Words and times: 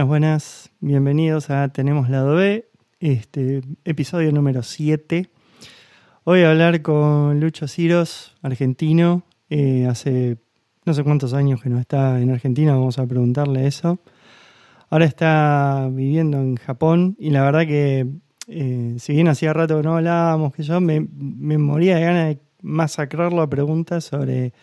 Buenas, 0.00 0.08
buenas. 0.08 0.70
Bienvenidos 0.80 1.50
a 1.50 1.68
Tenemos 1.68 2.08
Lado 2.08 2.34
B, 2.34 2.70
este 3.00 3.60
episodio 3.84 4.32
número 4.32 4.62
7. 4.62 5.28
Hoy 6.24 6.38
voy 6.38 6.40
a 6.40 6.50
hablar 6.52 6.80
con 6.80 7.38
Lucho 7.38 7.68
Ciros, 7.68 8.34
argentino. 8.40 9.24
Eh, 9.50 9.86
hace 9.86 10.38
no 10.86 10.94
sé 10.94 11.04
cuántos 11.04 11.34
años 11.34 11.60
que 11.60 11.68
no 11.68 11.78
está 11.78 12.18
en 12.18 12.30
Argentina, 12.30 12.72
vamos 12.72 12.98
a 12.98 13.06
preguntarle 13.06 13.66
eso. 13.66 13.98
Ahora 14.88 15.04
está 15.04 15.90
viviendo 15.92 16.38
en 16.38 16.56
Japón 16.56 17.14
y 17.18 17.28
la 17.28 17.42
verdad 17.42 17.66
que, 17.66 18.06
eh, 18.46 18.94
si 18.98 19.12
bien 19.12 19.28
hacía 19.28 19.52
rato 19.52 19.76
que 19.76 19.82
no 19.82 19.98
hablábamos, 19.98 20.54
que 20.54 20.62
yo 20.62 20.80
me, 20.80 21.06
me 21.14 21.58
moría 21.58 21.96
de 21.96 22.00
ganas 22.00 22.28
de 22.28 22.40
masacrarlo 22.62 23.42
a 23.42 23.50
preguntas 23.50 24.04
sobre, 24.04 24.54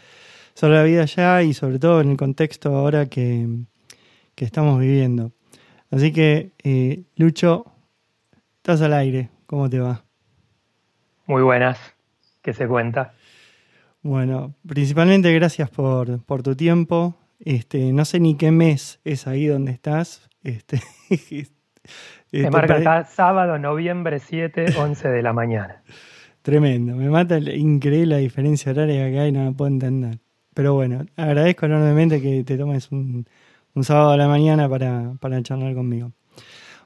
sobre 0.56 0.78
la 0.78 0.84
vida 0.84 1.04
allá 1.04 1.44
y 1.44 1.54
sobre 1.54 1.78
todo 1.78 2.02
en 2.02 2.10
el 2.10 2.18
contexto 2.18 2.76
ahora 2.76 3.06
que 3.06 3.68
que 4.38 4.46
estamos 4.46 4.80
viviendo. 4.80 5.32
Así 5.90 6.14
que, 6.14 6.52
eh, 6.64 7.06
Lucho, 7.16 7.66
estás 8.58 8.84
al 8.84 8.94
aire, 8.94 9.32
¿cómo 9.48 9.68
te 9.68 9.80
va? 9.80 10.04
Muy 11.26 11.42
buenas, 11.42 11.80
¿qué 12.44 12.54
se 12.54 12.68
cuenta? 12.68 13.14
Bueno, 14.04 14.54
principalmente 14.66 15.34
gracias 15.34 15.72
por, 15.72 16.24
por 16.24 16.44
tu 16.44 16.56
tiempo. 16.56 17.16
Este, 17.40 17.92
no 17.92 18.06
sé 18.06 18.20
ni 18.20 18.38
qué 18.38 18.52
mes 18.52 19.00
es 19.04 19.26
ahí 19.26 19.48
donde 19.48 19.72
estás. 19.72 20.30
Este, 20.44 20.80
me 22.32 22.52
marca 22.52 22.76
acá 22.76 23.06
sábado, 23.06 23.58
noviembre 23.58 24.20
7, 24.20 24.66
11 24.78 25.10
de 25.10 25.22
la 25.24 25.34
mañana. 25.34 25.82
Tremendo, 26.44 26.96
me 26.96 27.10
mata 27.10 27.40
increíble 27.40 28.16
la 28.16 28.18
diferencia 28.18 28.72
horaria 28.72 29.10
que 29.10 29.20
hay, 29.20 29.32
no 29.32 29.46
la 29.46 29.52
puedo 29.52 29.72
entender. 29.72 30.20
Pero 30.54 30.76
bueno, 30.76 31.06
agradezco 31.16 31.66
enormemente 31.66 32.22
que 32.22 32.44
te 32.44 32.56
tomes 32.56 32.92
un, 32.92 33.26
un 33.78 33.84
sábado 33.84 34.10
a 34.10 34.18
la 34.18 34.28
mañana 34.28 34.68
para, 34.68 35.14
para 35.20 35.42
charlar 35.44 35.76
conmigo. 35.76 36.12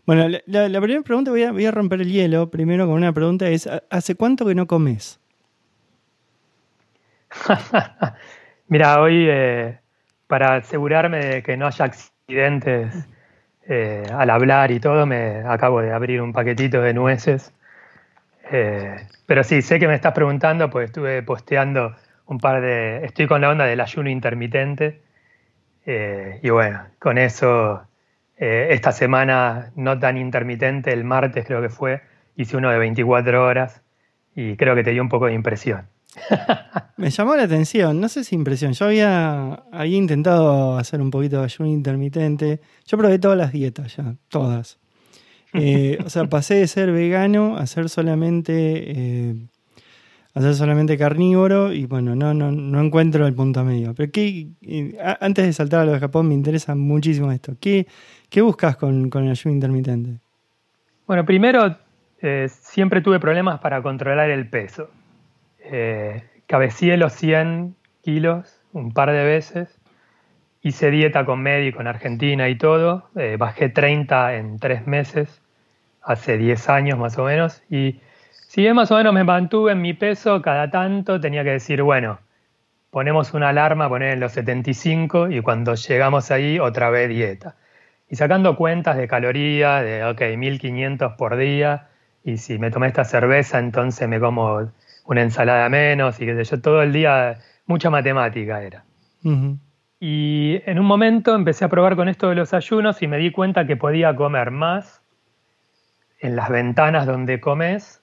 Bueno, 0.05 0.27
la, 0.45 0.81
primera 0.81 1.01
pregunta, 1.03 1.31
voy 1.31 1.43
a, 1.43 1.53
voy 1.53 1.65
a, 1.65 1.71
romper 1.71 2.01
el 2.01 2.11
hielo 2.11 2.51
primero 2.51 2.85
con 2.85 2.95
una 2.95 3.13
pregunta, 3.13 3.47
es, 3.47 3.69
¿hace 3.89 4.15
cuánto 4.15 4.45
que 4.45 4.55
no 4.55 4.67
comes? 4.67 5.19
Mira, 8.67 9.01
hoy 9.01 9.25
eh, 9.29 9.79
para 10.27 10.55
asegurarme 10.55 11.25
de 11.25 11.43
que 11.43 11.55
no 11.55 11.67
haya 11.67 11.85
accidentes 11.85 12.93
eh, 13.69 14.03
al 14.11 14.29
hablar 14.29 14.71
y 14.71 14.81
todo, 14.81 15.05
me 15.05 15.43
acabo 15.47 15.81
de 15.81 15.93
abrir 15.93 16.21
un 16.21 16.33
paquetito 16.33 16.81
de 16.81 16.93
nueces. 16.93 17.53
Eh, 18.51 18.97
pero 19.25 19.45
sí, 19.45 19.61
sé 19.61 19.79
que 19.79 19.87
me 19.87 19.95
estás 19.95 20.11
preguntando, 20.11 20.69
pues 20.69 20.87
estuve 20.87 21.23
posteando 21.23 21.95
un 22.25 22.37
par 22.37 22.59
de... 22.59 23.05
Estoy 23.05 23.27
con 23.27 23.39
la 23.39 23.49
onda 23.49 23.63
del 23.63 23.79
ayuno 23.79 24.09
intermitente 24.09 25.01
eh, 25.85 26.39
y 26.43 26.49
bueno, 26.49 26.81
con 26.99 27.17
eso, 27.17 27.81
eh, 28.37 28.67
esta 28.71 28.91
semana 28.91 29.71
no 29.75 29.99
tan 29.99 30.17
intermitente, 30.17 30.93
el 30.93 31.03
martes 31.03 31.45
creo 31.45 31.61
que 31.61 31.69
fue, 31.69 32.01
hice 32.35 32.57
uno 32.57 32.69
de 32.69 32.77
24 32.77 33.43
horas 33.43 33.81
y 34.35 34.55
creo 34.55 34.75
que 34.75 34.83
te 34.83 34.91
dio 34.91 35.01
un 35.01 35.09
poco 35.09 35.27
de 35.27 35.33
impresión. 35.33 35.87
Me 36.97 37.09
llamó 37.09 37.35
la 37.35 37.43
atención, 37.43 37.99
no 37.99 38.09
sé 38.09 38.23
si 38.23 38.35
impresión, 38.35 38.73
yo 38.73 38.85
había, 38.85 39.63
había 39.71 39.97
intentado 39.97 40.77
hacer 40.77 41.01
un 41.01 41.09
poquito 41.09 41.39
de 41.39 41.45
ayuno 41.45 41.69
intermitente, 41.69 42.59
yo 42.85 42.97
probé 42.97 43.17
todas 43.17 43.37
las 43.37 43.51
dietas 43.51 43.95
ya, 43.95 44.15
todas. 44.29 44.77
Eh, 45.53 45.97
o 46.05 46.09
sea, 46.09 46.25
pasé 46.25 46.55
de 46.55 46.67
ser 46.67 46.91
vegano 46.91 47.57
a 47.57 47.67
ser 47.67 47.89
solamente 47.89 49.49
hacer 50.33 50.55
solamente 50.55 50.97
carnívoro 50.97 51.73
y 51.73 51.85
bueno, 51.85 52.15
no, 52.15 52.33
no, 52.33 52.51
no 52.51 52.81
encuentro 52.81 53.27
el 53.27 53.33
punto 53.33 53.63
medio. 53.63 53.93
Pero 53.93 54.11
¿qué, 54.11 54.47
antes 55.19 55.45
de 55.45 55.53
saltar 55.53 55.81
a 55.81 55.85
lo 55.85 55.91
de 55.93 55.99
Japón 55.99 56.27
me 56.27 56.33
interesa 56.33 56.75
muchísimo 56.75 57.31
esto. 57.31 57.53
¿Qué, 57.59 57.87
qué 58.29 58.41
buscas 58.41 58.77
con, 58.77 59.09
con, 59.09 59.25
el 59.25 59.31
ayuno 59.31 59.53
intermitente? 59.53 60.19
Bueno, 61.07 61.25
primero 61.25 61.75
eh, 62.21 62.47
siempre 62.49 63.01
tuve 63.01 63.19
problemas 63.19 63.59
para 63.59 63.81
controlar 63.81 64.29
el 64.29 64.47
peso. 64.47 64.89
Eh, 65.59 66.23
cabecié 66.47 66.97
los 66.97 67.13
100 67.13 67.75
kilos 68.01 68.61
un 68.73 68.93
par 68.93 69.11
de 69.11 69.23
veces. 69.23 69.77
Hice 70.63 70.91
dieta 70.91 71.25
con 71.25 71.41
médico 71.41 71.81
en 71.81 71.87
Argentina 71.87 72.47
y 72.47 72.57
todo. 72.57 73.09
Eh, 73.15 73.35
bajé 73.37 73.69
30 73.69 74.35
en 74.35 74.59
tres 74.59 74.85
meses, 74.85 75.41
hace 76.03 76.37
10 76.37 76.69
años 76.69 76.99
más 76.99 77.17
o 77.17 77.25
menos. 77.25 77.63
Y 77.69 77.99
si 78.51 78.59
bien 78.59 78.75
más 78.75 78.91
o 78.91 78.97
menos 78.97 79.13
me 79.13 79.23
mantuve 79.23 79.71
en 79.71 79.79
mi 79.79 79.93
peso, 79.93 80.41
cada 80.41 80.69
tanto 80.69 81.21
tenía 81.21 81.41
que 81.45 81.51
decir, 81.51 81.83
bueno, 81.83 82.19
ponemos 82.89 83.33
una 83.33 83.47
alarma, 83.47 83.87
poner 83.87 84.11
en 84.11 84.19
los 84.19 84.33
75 84.33 85.29
y 85.29 85.39
cuando 85.39 85.75
llegamos 85.75 86.31
ahí 86.31 86.59
otra 86.59 86.89
vez 86.89 87.07
dieta. 87.07 87.55
Y 88.09 88.17
sacando 88.17 88.57
cuentas 88.57 88.97
de 88.97 89.07
calorías, 89.07 89.85
de, 89.85 90.03
ok, 90.03 90.37
1500 90.37 91.13
por 91.13 91.37
día, 91.37 91.87
y 92.25 92.39
si 92.39 92.59
me 92.59 92.71
tomé 92.71 92.87
esta 92.87 93.05
cerveza, 93.05 93.57
entonces 93.57 94.09
me 94.09 94.19
como 94.19 94.69
una 95.05 95.21
ensalada 95.21 95.69
menos, 95.69 96.19
y 96.19 96.25
qué 96.25 96.35
sé 96.35 96.43
yo, 96.43 96.61
todo 96.61 96.81
el 96.81 96.91
día, 96.91 97.37
mucha 97.67 97.89
matemática 97.89 98.61
era. 98.61 98.83
Y 99.97 100.61
en 100.65 100.77
un 100.77 100.85
momento 100.85 101.35
empecé 101.35 101.63
a 101.63 101.69
probar 101.69 101.95
con 101.95 102.09
esto 102.09 102.27
de 102.27 102.35
los 102.35 102.53
ayunos 102.53 103.01
y 103.01 103.07
me 103.07 103.17
di 103.17 103.31
cuenta 103.31 103.65
que 103.65 103.77
podía 103.77 104.13
comer 104.13 104.51
más 104.51 105.01
en 106.19 106.35
las 106.35 106.49
ventanas 106.49 107.05
donde 107.05 107.39
comes 107.39 108.00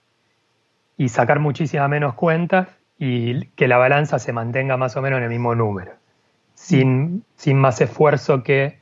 y 0.98 1.08
sacar 1.08 1.38
muchísimas 1.38 1.88
menos 1.88 2.14
cuentas 2.14 2.68
y 2.98 3.46
que 3.50 3.68
la 3.68 3.78
balanza 3.78 4.18
se 4.18 4.32
mantenga 4.32 4.76
más 4.76 4.96
o 4.96 5.00
menos 5.00 5.18
en 5.18 5.24
el 5.24 5.30
mismo 5.30 5.54
número, 5.54 5.92
sin, 6.54 7.24
sin 7.36 7.56
más 7.56 7.80
esfuerzo 7.80 8.42
que 8.42 8.80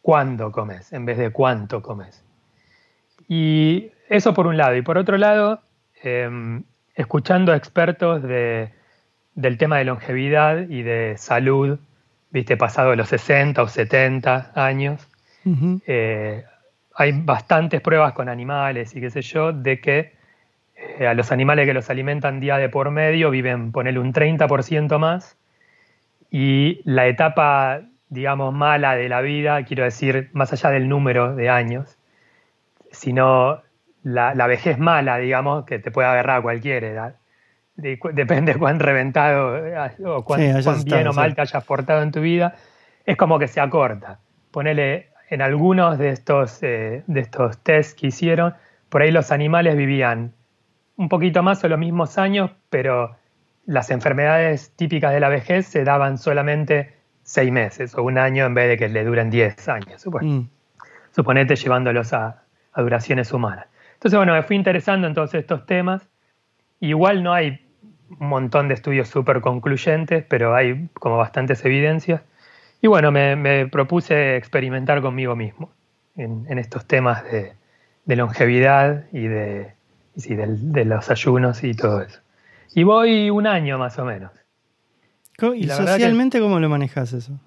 cuándo 0.00 0.50
comes 0.50 0.92
en 0.94 1.04
vez 1.04 1.18
de 1.18 1.30
cuánto 1.30 1.82
comes. 1.82 2.24
Y 3.28 3.92
eso 4.08 4.32
por 4.32 4.46
un 4.46 4.56
lado. 4.56 4.74
Y 4.74 4.82
por 4.82 4.96
otro 4.96 5.18
lado, 5.18 5.60
em, 6.02 6.64
escuchando 6.94 7.52
a 7.52 7.56
expertos 7.56 8.22
de, 8.22 8.72
del 9.34 9.58
tema 9.58 9.76
de 9.76 9.84
longevidad 9.84 10.70
y 10.70 10.82
de 10.82 11.16
salud, 11.18 11.78
viste, 12.30 12.56
pasado 12.56 12.96
los 12.96 13.08
60 13.08 13.62
o 13.62 13.68
70 13.68 14.52
años, 14.54 15.06
eh, 15.86 16.44
hay 16.94 17.12
bastantes 17.12 17.80
pruebas 17.80 18.12
con 18.12 18.28
animales 18.28 18.94
y 18.96 19.00
qué 19.00 19.10
sé 19.10 19.22
yo, 19.22 19.52
de 19.52 19.80
que 19.80 20.17
eh, 20.98 21.06
a 21.06 21.14
los 21.14 21.32
animales 21.32 21.66
que 21.66 21.74
los 21.74 21.90
alimentan 21.90 22.40
día 22.40 22.56
de 22.56 22.68
por 22.68 22.90
medio 22.90 23.30
viven, 23.30 23.72
ponele 23.72 23.98
un 23.98 24.12
30% 24.12 24.98
más, 24.98 25.36
y 26.30 26.80
la 26.84 27.06
etapa, 27.06 27.82
digamos, 28.08 28.52
mala 28.54 28.94
de 28.96 29.08
la 29.08 29.20
vida, 29.20 29.62
quiero 29.64 29.84
decir, 29.84 30.30
más 30.32 30.52
allá 30.52 30.70
del 30.70 30.88
número 30.88 31.34
de 31.34 31.48
años, 31.48 31.98
sino 32.90 33.62
la, 34.02 34.46
vejez 34.46 34.78
mala, 34.78 35.18
digamos, 35.18 35.64
que 35.64 35.78
te 35.78 35.90
puede 35.90 36.08
agarrar 36.08 36.38
a 36.38 36.42
cualquier 36.42 36.84
edad. 36.84 37.16
depende 37.76 38.54
de 38.54 38.58
cuán 38.58 38.80
reventado 38.80 39.56
eh, 39.66 39.76
o 40.04 40.24
cuán, 40.24 40.40
bien 40.84 41.06
o 41.08 41.12
mal 41.12 41.34
te 41.34 41.40
hayas 41.42 41.64
portado 41.64 42.02
en 42.02 42.12
tu 42.12 42.20
vida, 42.20 42.56
es 43.04 43.16
como 43.16 43.38
que 43.38 43.48
se 43.48 43.60
acorta. 43.60 44.20
Ponele 44.50 45.10
en 45.30 45.42
algunos 45.42 45.98
de 45.98 46.10
estos, 46.10 46.62
eh, 46.62 47.02
de 47.06 47.20
estos 47.20 47.58
tests 47.58 47.94
que 47.94 48.08
hicieron, 48.08 48.54
por 48.88 49.02
ahí 49.02 49.10
los 49.10 49.30
animales 49.30 49.76
vivían 49.76 50.32
un 50.98 51.08
poquito 51.08 51.42
más 51.42 51.62
o 51.64 51.68
los 51.68 51.78
mismos 51.78 52.18
años, 52.18 52.50
pero 52.70 53.16
las 53.66 53.90
enfermedades 53.90 54.72
típicas 54.74 55.12
de 55.12 55.20
la 55.20 55.28
vejez 55.28 55.66
se 55.66 55.84
daban 55.84 56.18
solamente 56.18 56.94
seis 57.22 57.52
meses 57.52 57.94
o 57.94 58.02
un 58.02 58.18
año 58.18 58.46
en 58.46 58.54
vez 58.54 58.68
de 58.68 58.76
que 58.76 58.88
le 58.88 59.04
duren 59.04 59.30
diez 59.30 59.68
años. 59.68 60.04
Mm. 60.06 60.40
Suponete 61.12 61.54
llevándolos 61.54 62.12
a, 62.12 62.42
duraciones 62.76 63.32
humanas. 63.32 63.66
Entonces, 63.94 64.16
bueno, 64.16 64.34
me 64.34 64.42
fui 64.42 64.54
interesando 64.54 65.08
en 65.08 65.14
todos 65.14 65.34
estos 65.34 65.66
temas. 65.66 66.08
Igual 66.78 67.24
no 67.24 67.32
hay 67.32 67.60
un 68.20 68.28
montón 68.28 68.68
de 68.68 68.74
estudios 68.74 69.08
súper 69.08 69.40
concluyentes, 69.40 70.24
pero 70.28 70.54
hay 70.54 70.88
como 70.94 71.16
bastantes 71.16 71.64
evidencias. 71.64 72.22
Y 72.80 72.86
bueno, 72.86 73.10
me, 73.10 73.66
propuse 73.66 74.36
experimentar 74.36 75.00
conmigo 75.02 75.34
mismo 75.34 75.70
en, 76.16 76.58
estos 76.58 76.86
temas 76.86 77.24
de 77.24 78.16
longevidad 78.16 79.06
y 79.12 79.26
de, 79.26 79.74
sí, 80.18 80.34
de 80.34 80.84
los 80.84 81.10
ayunos 81.10 81.64
y 81.64 81.74
todo 81.74 82.02
eso. 82.02 82.20
Y 82.74 82.82
voy 82.82 83.30
un 83.30 83.46
año 83.46 83.78
más 83.78 83.98
o 83.98 84.04
menos. 84.04 84.32
¿Y, 85.54 85.68
socialmente 85.68 86.40
cómo 86.40 86.58
lo 86.58 86.68
manejas 86.68 87.12
eso? 87.12 87.38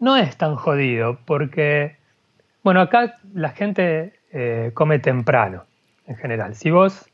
No 0.00 0.16
es 0.16 0.36
tan 0.36 0.56
jodido, 0.56 1.18
porque, 1.24 1.96
bueno, 2.64 2.80
acá 2.80 3.14
la 3.32 3.50
gente 3.50 4.18
eh, 4.32 4.72
come 4.74 4.98
temprano, 4.98 5.64
en 6.06 6.16
general. 6.16 6.56
Si 6.56 6.70
vos, 6.70 7.08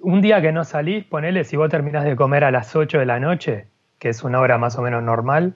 un 0.00 0.20
día 0.20 0.40
que 0.40 0.52
no 0.52 0.64
salís, 0.64 1.04
ponele, 1.04 1.42
si 1.44 1.56
vos 1.56 1.68
terminás 1.68 2.04
de 2.04 2.14
comer 2.14 2.44
a 2.44 2.50
las 2.50 2.76
8 2.76 2.98
de 2.98 3.06
la 3.06 3.18
noche, 3.18 3.66
que 3.98 4.10
es 4.10 4.22
una 4.22 4.40
hora 4.40 4.58
más 4.58 4.78
o 4.78 4.82
menos 4.82 5.02
normal, 5.02 5.54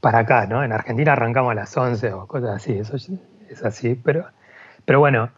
para 0.00 0.20
acá, 0.20 0.46
¿no? 0.46 0.64
En 0.64 0.72
Argentina 0.72 1.12
arrancamos 1.12 1.52
a 1.52 1.54
las 1.54 1.76
11 1.76 2.12
o 2.14 2.26
cosas 2.26 2.56
así, 2.56 2.72
eso 2.72 2.96
es 2.96 3.64
así, 3.64 3.94
pero, 3.94 4.26
pero 4.84 4.98
bueno, 4.98 5.30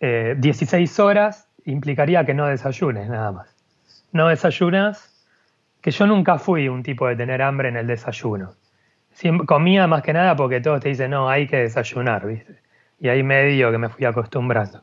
16 0.00 0.98
eh, 0.98 1.02
horas 1.02 1.48
implicaría 1.64 2.24
que 2.24 2.34
no 2.34 2.46
desayunes 2.46 3.08
nada 3.08 3.32
más. 3.32 3.54
No 4.12 4.28
desayunas, 4.28 5.26
que 5.80 5.90
yo 5.90 6.06
nunca 6.06 6.38
fui 6.38 6.68
un 6.68 6.82
tipo 6.82 7.06
de 7.06 7.16
tener 7.16 7.42
hambre 7.42 7.68
en 7.68 7.76
el 7.76 7.86
desayuno. 7.86 8.54
comía 9.46 9.86
más 9.86 10.02
que 10.02 10.12
nada 10.12 10.36
porque 10.36 10.60
todos 10.60 10.80
te 10.80 10.88
dicen, 10.90 11.10
no, 11.10 11.28
hay 11.28 11.46
que 11.46 11.58
desayunar, 11.58 12.26
¿viste? 12.26 12.60
Y 13.00 13.08
ahí 13.08 13.22
medio 13.22 13.70
que 13.70 13.78
me 13.78 13.88
fui 13.88 14.04
acostumbrando. 14.04 14.82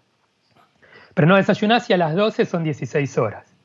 Pero 1.14 1.28
no, 1.28 1.36
desayunás 1.38 1.90
y 1.90 1.94
a 1.94 1.98
las 1.98 2.14
12 2.14 2.46
son 2.46 2.64
16 2.64 3.18
horas. 3.18 3.56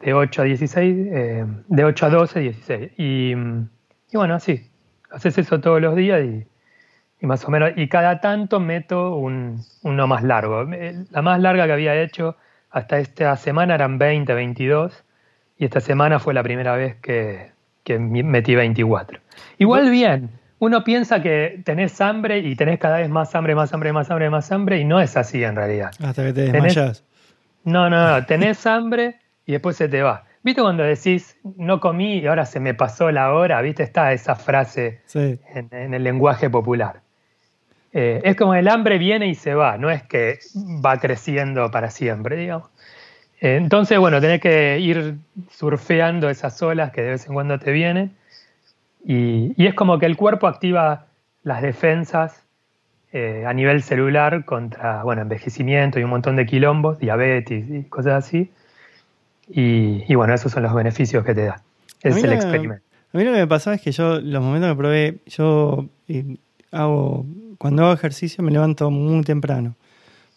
De 0.00 0.14
8 0.14 0.42
a 0.42 0.44
16, 0.46 1.08
eh, 1.12 1.46
de 1.68 1.84
8 1.84 2.06
a 2.06 2.10
12, 2.10 2.40
16. 2.40 2.92
Y, 2.96 3.32
y 3.32 4.16
bueno, 4.16 4.34
así. 4.34 4.68
Haces 5.10 5.36
eso 5.36 5.60
todos 5.60 5.80
los 5.82 5.94
días 5.94 6.24
y, 6.24 6.46
y, 7.22 7.26
más 7.26 7.44
o 7.46 7.50
menos. 7.50 7.72
Y 7.76 7.88
cada 7.88 8.20
tanto 8.20 8.60
meto 8.60 9.16
un, 9.16 9.62
uno 9.82 10.06
más 10.06 10.22
largo. 10.22 10.64
La 11.10 11.22
más 11.22 11.40
larga 11.40 11.66
que 11.66 11.72
había 11.72 11.94
hecho 12.02 12.36
hasta 12.70 12.98
esta 12.98 13.36
semana 13.36 13.74
eran 13.74 13.98
20, 13.98 14.34
22. 14.34 15.04
Y 15.56 15.64
esta 15.64 15.80
semana 15.80 16.18
fue 16.18 16.34
la 16.34 16.42
primera 16.42 16.76
vez 16.76 16.96
que, 16.96 17.52
que 17.84 17.98
metí 17.98 18.54
24. 18.54 19.20
Igual 19.58 19.90
bien, 19.90 20.30
uno 20.58 20.84
piensa 20.84 21.22
que 21.22 21.60
tenés 21.64 22.00
hambre 22.00 22.38
y 22.38 22.54
tenés 22.56 22.78
cada 22.78 22.98
vez 22.98 23.08
más 23.08 23.34
hambre, 23.34 23.54
más 23.54 23.72
hambre, 23.72 23.92
más 23.92 24.10
hambre, 24.10 24.30
más 24.30 24.52
hambre, 24.52 24.78
y 24.78 24.84
no 24.84 25.00
es 25.00 25.16
así 25.16 25.42
en 25.42 25.56
realidad. 25.56 25.90
Hasta 26.02 26.24
que 26.24 26.32
te 26.32 26.52
desmayas. 26.52 27.04
No, 27.64 27.88
no, 27.88 28.10
no, 28.10 28.26
tenés 28.26 28.66
hambre 28.66 29.16
y 29.46 29.52
después 29.52 29.76
se 29.76 29.88
te 29.88 30.02
va. 30.02 30.24
¿Viste 30.42 30.62
cuando 30.62 30.82
decís, 30.82 31.36
no 31.56 31.78
comí 31.78 32.18
y 32.18 32.26
ahora 32.26 32.44
se 32.46 32.58
me 32.58 32.74
pasó 32.74 33.10
la 33.12 33.32
hora? 33.32 33.62
¿Viste? 33.62 33.84
Está 33.84 34.12
esa 34.12 34.34
frase 34.34 35.00
en, 35.14 35.94
el 35.94 36.02
lenguaje 36.02 36.50
popular. 36.50 37.00
Eh, 37.92 38.20
es 38.24 38.36
como 38.36 38.54
el 38.54 38.68
hambre 38.68 38.98
viene 38.98 39.28
y 39.28 39.34
se 39.34 39.54
va, 39.54 39.76
no 39.76 39.90
es 39.90 40.02
que 40.02 40.38
va 40.54 40.98
creciendo 40.98 41.70
para 41.70 41.90
siempre, 41.90 42.36
digamos. 42.36 42.70
Eh, 43.40 43.56
entonces, 43.56 43.98
bueno, 43.98 44.20
tenés 44.20 44.40
que 44.40 44.78
ir 44.78 45.16
surfeando 45.50 46.30
esas 46.30 46.62
olas 46.62 46.92
que 46.92 47.02
de 47.02 47.10
vez 47.10 47.26
en 47.26 47.34
cuando 47.34 47.58
te 47.58 47.72
vienen. 47.72 48.12
Y, 49.04 49.52
es 49.58 49.74
como 49.74 49.98
que 49.98 50.06
el 50.06 50.16
cuerpo 50.16 50.46
activa 50.46 51.06
las 51.42 51.60
defensas 51.60 52.44
eh, 53.12 53.44
a 53.46 53.52
nivel 53.52 53.82
celular 53.82 54.44
contra, 54.44 55.02
bueno, 55.02 55.22
envejecimiento 55.22 55.98
y 55.98 56.04
un 56.04 56.10
montón 56.10 56.36
de 56.36 56.46
quilombos, 56.46 56.98
diabetes 56.98 57.68
y 57.68 57.82
cosas 57.84 58.24
así. 58.24 58.50
Y, 59.48 60.14
bueno, 60.14 60.32
esos 60.32 60.52
son 60.52 60.62
los 60.62 60.72
beneficios 60.72 61.24
que 61.24 61.34
te 61.34 61.44
da. 61.44 61.60
Es 62.00 62.22
el 62.22 62.32
experimento. 62.32 62.84
A 63.12 63.18
mí 63.18 63.24
lo 63.24 63.32
que 63.32 63.40
me 63.40 63.46
pasaba 63.46 63.76
es 63.76 63.82
que 63.82 63.92
yo, 63.92 64.20
los 64.20 64.42
momentos 64.42 64.70
que 64.70 64.76
probé, 64.76 65.18
yo 65.26 65.88
hago, 66.70 67.26
cuando 67.62 67.84
hago 67.84 67.92
ejercicio 67.92 68.42
me 68.42 68.50
levanto 68.50 68.90
muy 68.90 69.22
temprano. 69.22 69.76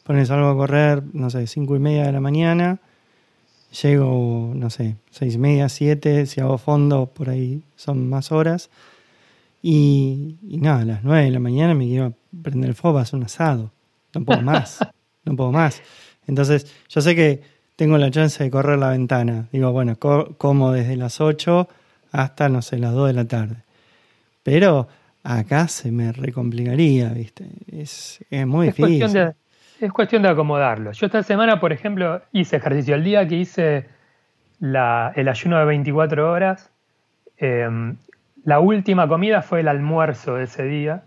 Pones 0.04 0.30
algo 0.30 0.48
a 0.48 0.56
correr, 0.56 1.02
no 1.14 1.32
sé, 1.32 1.48
cinco 1.48 1.76
y 1.76 1.80
media 1.80 2.06
de 2.06 2.12
la 2.12 2.22
mañana 2.22 2.80
Llego, 3.82 4.52
no 4.54 4.70
sé, 4.70 4.98
seis 5.10 5.34
y 5.34 5.38
media, 5.40 5.68
siete, 5.68 6.28
si 6.28 6.40
hago 6.40 6.60
fondo, 6.60 7.08
por 7.08 7.32
ahí 7.32 7.64
son 7.76 8.08
más 8.08 8.32
horas. 8.32 8.70
Y, 9.64 10.38
nada, 10.44 10.82
a 10.82 10.86
las 10.86 11.04
nueve 11.04 11.24
de 11.24 11.32
la 11.32 11.40
mañana 11.40 11.74
me 11.74 11.88
quiero 11.88 12.14
prender 12.44 12.70
el 12.70 12.76
fuego, 12.76 13.00
hacer 13.00 13.18
un 13.18 13.26
asado. 13.26 13.72
No 14.14 14.24
puedo 14.24 14.42
más, 14.44 14.80
no 15.24 15.36
puedo 15.36 15.52
más. 15.52 15.82
Entonces, 16.28 16.72
yo 16.90 17.02
sé 17.02 17.16
que 17.16 17.42
tengo 17.76 17.98
la 17.98 18.12
chance 18.12 18.44
de 18.44 18.52
correr 18.52 18.78
la 18.78 18.92
ventana. 18.92 19.50
Digo, 19.52 19.72
bueno, 19.72 19.98
como 19.98 20.72
desde 20.72 20.96
las 20.96 21.20
ocho 21.20 21.68
hasta, 22.12 22.50
no 22.50 22.62
sé, 22.62 22.78
las 22.78 22.94
dos 22.94 23.08
de 23.08 23.14
la 23.14 23.26
tarde. 23.26 23.64
Pero 24.44 24.88
acá 25.26 25.68
se 25.68 25.92
me 25.92 26.12
recomplicaría, 26.12 27.10
¿viste? 27.10 27.46
Es, 27.68 28.24
es 28.30 28.48
muy 28.48 28.68
difícil 28.68 29.34
es 29.80 29.92
cuestión 29.92 30.24
de 30.24 30.30
acomodarlo. 30.30 30.92
Yo 30.92 31.06
esta 31.06 31.24
semana, 31.24 31.60
por 31.60 31.74
ejemplo, 31.74 32.22
hice 32.32 32.58
ejercicio. 32.58 32.96
El 32.96 33.04
día 33.04 33.28
que 33.28 33.36
hice 33.36 33.86
el 34.62 35.28
ayuno 35.28 35.60
de 35.60 35.66
24 35.66 36.32
horas, 36.32 36.72
em, 37.38 37.98
la 38.44 38.60
última 38.60 39.08
comida 39.08 39.42
fue 39.42 39.62
el 39.62 39.68
almuerzo 39.68 40.36
de 40.36 40.46
ese 40.46 40.64
día. 40.64 41.04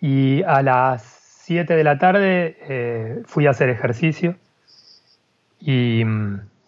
Y 0.00 0.42
a 0.44 0.62
las 0.62 1.02
7 1.44 1.74
de 1.74 1.84
la 1.84 1.98
tarde 1.98 2.56
eh, 2.62 3.22
fui 3.26 3.46
a 3.46 3.50
hacer 3.50 3.68
ejercicio. 3.68 4.36
Y, 5.60 6.02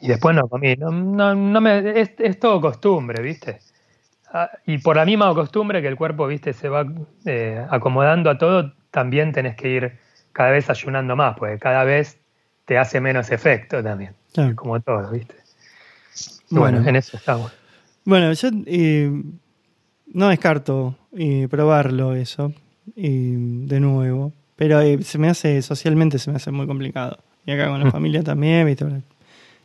después 0.00 0.36
no 0.36 0.48
comí. 0.48 0.76
No, 0.76 0.90
no, 1.34 1.60
me, 1.60 2.00
es, 2.00 2.38
todo 2.38 2.60
costumbre, 2.60 3.22
¿viste? 3.22 3.58
Ah, 4.34 4.50
y 4.64 4.78
por 4.78 4.96
la 4.96 5.04
misma 5.04 5.32
costumbre 5.34 5.82
que 5.82 5.88
el 5.88 5.96
cuerpo, 5.96 6.26
¿viste? 6.26 6.54
Se 6.54 6.70
va 6.70 6.86
eh, 7.26 7.64
acomodando 7.68 8.30
a 8.30 8.38
todo, 8.38 8.72
también 8.90 9.32
tenés 9.32 9.56
que 9.56 9.68
ir 9.68 9.98
cada 10.32 10.50
vez 10.50 10.70
ayunando 10.70 11.14
más, 11.14 11.36
porque 11.36 11.58
cada 11.58 11.84
vez 11.84 12.18
te 12.64 12.78
hace 12.78 13.00
menos 13.00 13.30
efecto 13.30 13.82
también. 13.82 14.14
Como 14.54 14.80
todo, 14.80 15.10
¿viste? 15.10 15.34
Bueno, 16.48 16.86
en 16.86 16.96
eso 16.96 17.18
estamos. 17.18 17.52
Bueno, 18.06 18.32
yo 18.32 18.48
eh, 18.66 19.22
no 20.06 20.28
descarto 20.28 20.96
eh, 21.16 21.46
probarlo 21.50 22.14
eso 22.14 22.54
de 22.96 23.80
nuevo, 23.80 24.32
pero 24.56 24.80
eh, 24.80 25.02
se 25.02 25.18
me 25.18 25.28
hace, 25.28 25.60
socialmente 25.60 26.18
se 26.18 26.30
me 26.30 26.36
hace 26.36 26.50
muy 26.50 26.66
complicado. 26.66 27.18
Y 27.44 27.52
acá 27.52 27.68
con 27.68 27.84
la 27.84 27.90
familia 27.90 28.22
también, 28.22 28.66
¿viste? 28.66 28.86
Los 28.86 29.02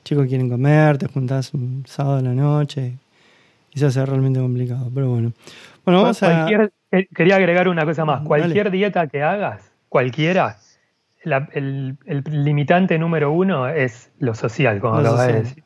chicos 0.04 0.28
quieren 0.28 0.50
comer, 0.50 0.98
te 0.98 1.08
juntás 1.08 1.54
un 1.54 1.86
sábado 1.88 2.18
a 2.18 2.22
la 2.22 2.34
noche 2.34 2.98
y 3.74 3.80
se 3.80 3.86
hace 3.88 4.06
realmente 4.06 4.40
complicado, 4.40 4.90
pero 4.94 5.10
bueno. 5.10 5.34
Bueno, 5.86 6.02
vamos 6.02 6.22
a... 6.24 6.48
Quería 7.14 7.36
agregar 7.36 7.68
una 7.68 7.86
cosa 7.86 8.06
más. 8.06 8.22
Cualquier 8.22 8.72
dieta 8.72 9.08
que 9.08 9.22
hagas, 9.22 9.72
cualquiera, 9.90 10.58
el, 11.24 11.98
limitante 12.30 12.98
número 12.98 13.32
uno 13.32 13.68
es 13.68 14.10
lo 14.20 14.34
social, 14.34 14.80
como 14.80 15.02
lo 15.02 15.14
vas 15.14 15.28
a 15.28 15.32
decir. 15.34 15.64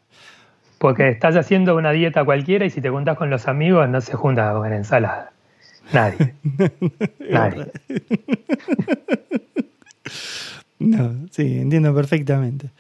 Porque 0.77 1.09
estás 1.09 1.35
haciendo 1.35 1.75
una 1.75 1.91
dieta 1.91 2.25
cualquiera 2.25 2.65
y 2.65 2.71
si 2.71 2.81
te 2.81 2.89
juntas 2.89 3.17
con 3.17 3.29
los 3.29 3.47
amigos 3.47 3.87
no 3.87 4.01
se 4.01 4.13
junta 4.13 4.49
a 4.49 4.53
comer 4.53 4.73
ensalada. 4.73 5.31
Nadie. 5.93 6.35
Nadie. 7.29 7.71
no, 10.79 11.27
sí, 11.29 11.59
entiendo 11.59 11.93
perfectamente. 11.93 12.71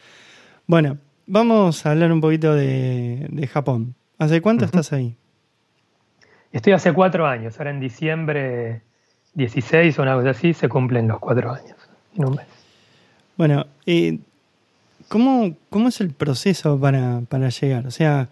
Bueno, 0.65 0.97
vamos 1.27 1.85
a 1.85 1.91
hablar 1.91 2.11
un 2.11 2.21
poquito 2.21 2.55
de, 2.55 3.49
Japón. 3.51 3.93
¿Hace 4.21 4.39
cuánto 4.39 4.65
estás 4.65 4.93
ahí? 4.93 5.15
Estoy 6.51 6.73
hace 6.73 6.93
cuatro 6.93 7.25
años. 7.25 7.57
Ahora 7.57 7.71
en 7.71 7.79
diciembre 7.79 8.83
16 9.33 9.97
o 9.97 10.03
una 10.03 10.13
cosa 10.13 10.29
así, 10.29 10.53
se 10.53 10.69
cumplen 10.69 11.07
los 11.07 11.17
cuatro 11.17 11.51
años 11.51 11.75
Bueno, 13.35 13.65
eh, 13.87 14.19
¿cómo, 15.07 15.55
es 15.87 16.01
el 16.01 16.11
proceso 16.11 16.79
para, 16.79 17.49
llegar? 17.49 17.87
O 17.87 17.89
sea, 17.89 18.29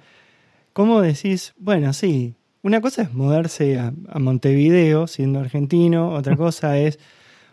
¿cómo 0.74 1.02
decís, 1.02 1.56
bueno, 1.58 1.92
sí, 1.94 2.36
una 2.62 2.82
cosa 2.82 3.02
es 3.02 3.12
mudarse 3.12 3.80
a, 3.80 3.92
Montevideo 4.20 5.08
siendo 5.08 5.40
argentino, 5.40 6.12
otra 6.12 6.36
cosa 6.36 6.78
es 6.78 7.00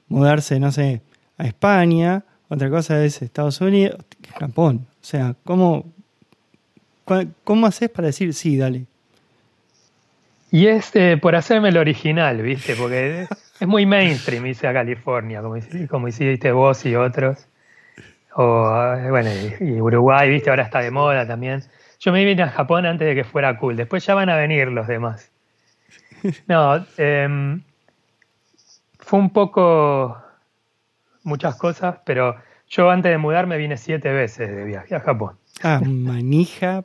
mudarse, 0.09 0.61
no 0.61 0.73
sé, 0.73 1.01
a 1.39 1.47
España, 1.47 2.23
otra 2.51 2.69
cosa 2.69 3.03
es 3.03 3.23
Estados 3.23 3.63
Unidos, 3.63 4.05
Japón. 4.39 4.87
O 5.01 5.05
sea, 5.07 5.37
¿cómo, 5.43 5.87
cómo 7.45 7.67
haces 7.67 7.89
para 7.91 8.07
decir, 8.07 8.35
sí, 8.35 8.57
dale? 8.57 8.87
Y 10.51 10.69
es 10.69 10.95
eh, 10.95 11.19
por 11.21 11.35
hacerme 11.35 11.71
el 11.71 11.77
original, 11.77 12.41
¿viste? 12.43 12.77
Porque 12.77 13.27
es 13.61 13.67
muy 13.67 13.87
mainstream 13.87 14.47
irse 14.47 14.67
a 14.67 14.73
California, 14.73 15.43
como, 15.43 15.57
como 15.89 16.09
hiciste 16.09 16.53
vos 16.53 16.85
y 16.87 16.95
otros. 16.95 17.47
O, 18.35 18.95
eh, 18.97 19.11
bueno, 19.11 19.31
y, 19.61 19.81
Uruguay, 19.81 20.29
¿viste? 20.31 20.51
Ahora 20.51 20.65
está 20.65 20.81
de 20.81 20.91
moda 20.91 21.27
también. 21.27 21.63
Yo 22.01 22.13
me 22.13 22.25
vine 22.25 22.43
a 22.43 22.49
Japón 22.49 22.87
antes 22.87 23.09
de 23.09 23.15
que 23.15 23.25
fuera 23.25 23.59
cool. 23.59 23.77
Después 23.77 24.05
ya 24.05 24.15
van 24.15 24.29
a 24.29 24.37
venir 24.37 24.69
los 24.69 24.87
demás. 24.87 25.31
No, 26.49 26.85
em, 26.97 27.63
fue 28.99 29.19
un 29.19 29.31
poco 29.31 30.17
muchas 31.23 31.55
cosas, 31.57 31.99
pero 32.05 32.37
yo 32.69 32.91
antes 32.91 33.13
de 33.13 33.19
mudarme 33.19 33.57
vine 33.59 33.77
siete 33.77 34.13
veces 34.13 34.55
de 34.55 34.65
viaje 34.65 34.95
a 34.95 35.01
Japón. 35.01 35.37
Ah, 35.63 35.81
manija. 35.85 36.85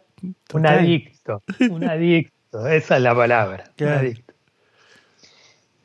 Un 0.53 0.65
adicto, 0.65 1.41
un 1.69 1.83
adicto. 1.83 2.67
Esa 2.67 2.97
es 2.97 3.01
la 3.01 3.15
palabra. 3.15 3.63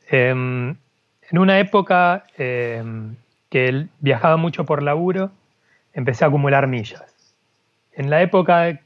Em, 0.09 0.69
en 1.29 1.37
una 1.37 1.59
época 1.59 2.23
em, 2.37 3.15
que 3.49 3.67
él 3.67 3.89
viajaba 3.99 4.37
mucho 4.37 4.65
por 4.65 4.83
laburo, 4.83 5.31
empecé 5.93 6.23
a 6.23 6.27
acumular 6.27 6.67
millas. 6.67 7.03
En 7.93 8.09
la 8.09 8.21
época 8.21 8.79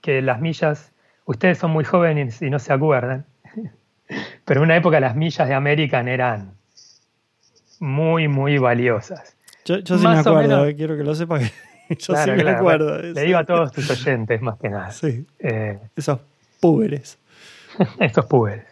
que 0.00 0.22
las 0.22 0.40
millas, 0.40 0.92
ustedes 1.24 1.58
son 1.58 1.70
muy 1.70 1.84
jóvenes 1.84 2.40
y 2.42 2.50
no 2.50 2.58
se 2.58 2.72
acuerdan, 2.72 3.24
pero 4.44 4.60
en 4.60 4.64
una 4.64 4.76
época 4.76 5.00
las 5.00 5.16
millas 5.16 5.48
de 5.48 5.54
American 5.54 6.08
eran 6.08 6.52
muy, 7.80 8.28
muy 8.28 8.58
valiosas. 8.58 9.36
Yo, 9.64 9.80
sí 9.82 10.06
me 10.06 10.18
acuerdo, 10.18 10.64
eh, 10.66 10.74
quiero 10.74 10.96
que 10.96 11.04
lo 11.04 11.14
sepa 11.14 11.38
yo 11.98 12.16
sí 12.16 12.30
me 12.30 12.50
acuerdo. 12.50 13.00
le 13.00 13.22
digo 13.22 13.38
a 13.38 13.44
todos 13.44 13.72
tus 13.72 13.90
oyentes, 13.90 14.40
más 14.42 14.58
que 14.58 14.68
nada. 14.68 14.90
Sí. 14.92 15.26
Eh, 15.38 15.78
Esos 15.96 16.20
púberes. 16.60 17.18
Estos 18.00 18.26
púberes. 18.26 18.66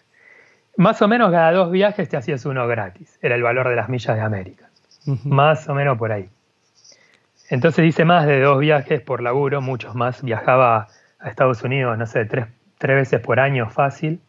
Más 0.77 1.01
o 1.01 1.09
menos 1.09 1.31
cada 1.31 1.53
dos 1.53 1.71
viajes 1.71 2.09
te 2.09 2.17
hacías 2.17 2.45
uno 2.45 2.67
gratis. 2.67 3.19
Era 3.23 3.35
el 3.35 3.43
valor 3.43 3.69
de 3.69 3.77
las 3.77 3.89
millas 3.89 4.17
de 4.17 4.23
América. 4.23 4.69
Más 5.25 5.69
o 5.69 5.75
menos 5.75 5.97
por 5.97 6.13
ahí. 6.13 6.29
Entonces 7.49 7.87
hice 7.87 8.05
más 8.05 8.27
de 8.27 8.41
dos 8.41 8.59
viajes 8.59 9.01
por 9.01 9.23
laburo, 9.23 9.61
muchos 9.61 9.95
más. 9.95 10.23
Viajaba 10.23 10.89
a 11.19 11.29
Estados 11.31 11.63
Unidos, 11.63 11.97
no 11.97 12.07
sé, 12.07 12.25
tres, 12.25 12.47
tres 12.77 12.97
veces 12.97 13.21
por 13.21 13.41
año 13.41 13.71
fácil. 13.71 14.21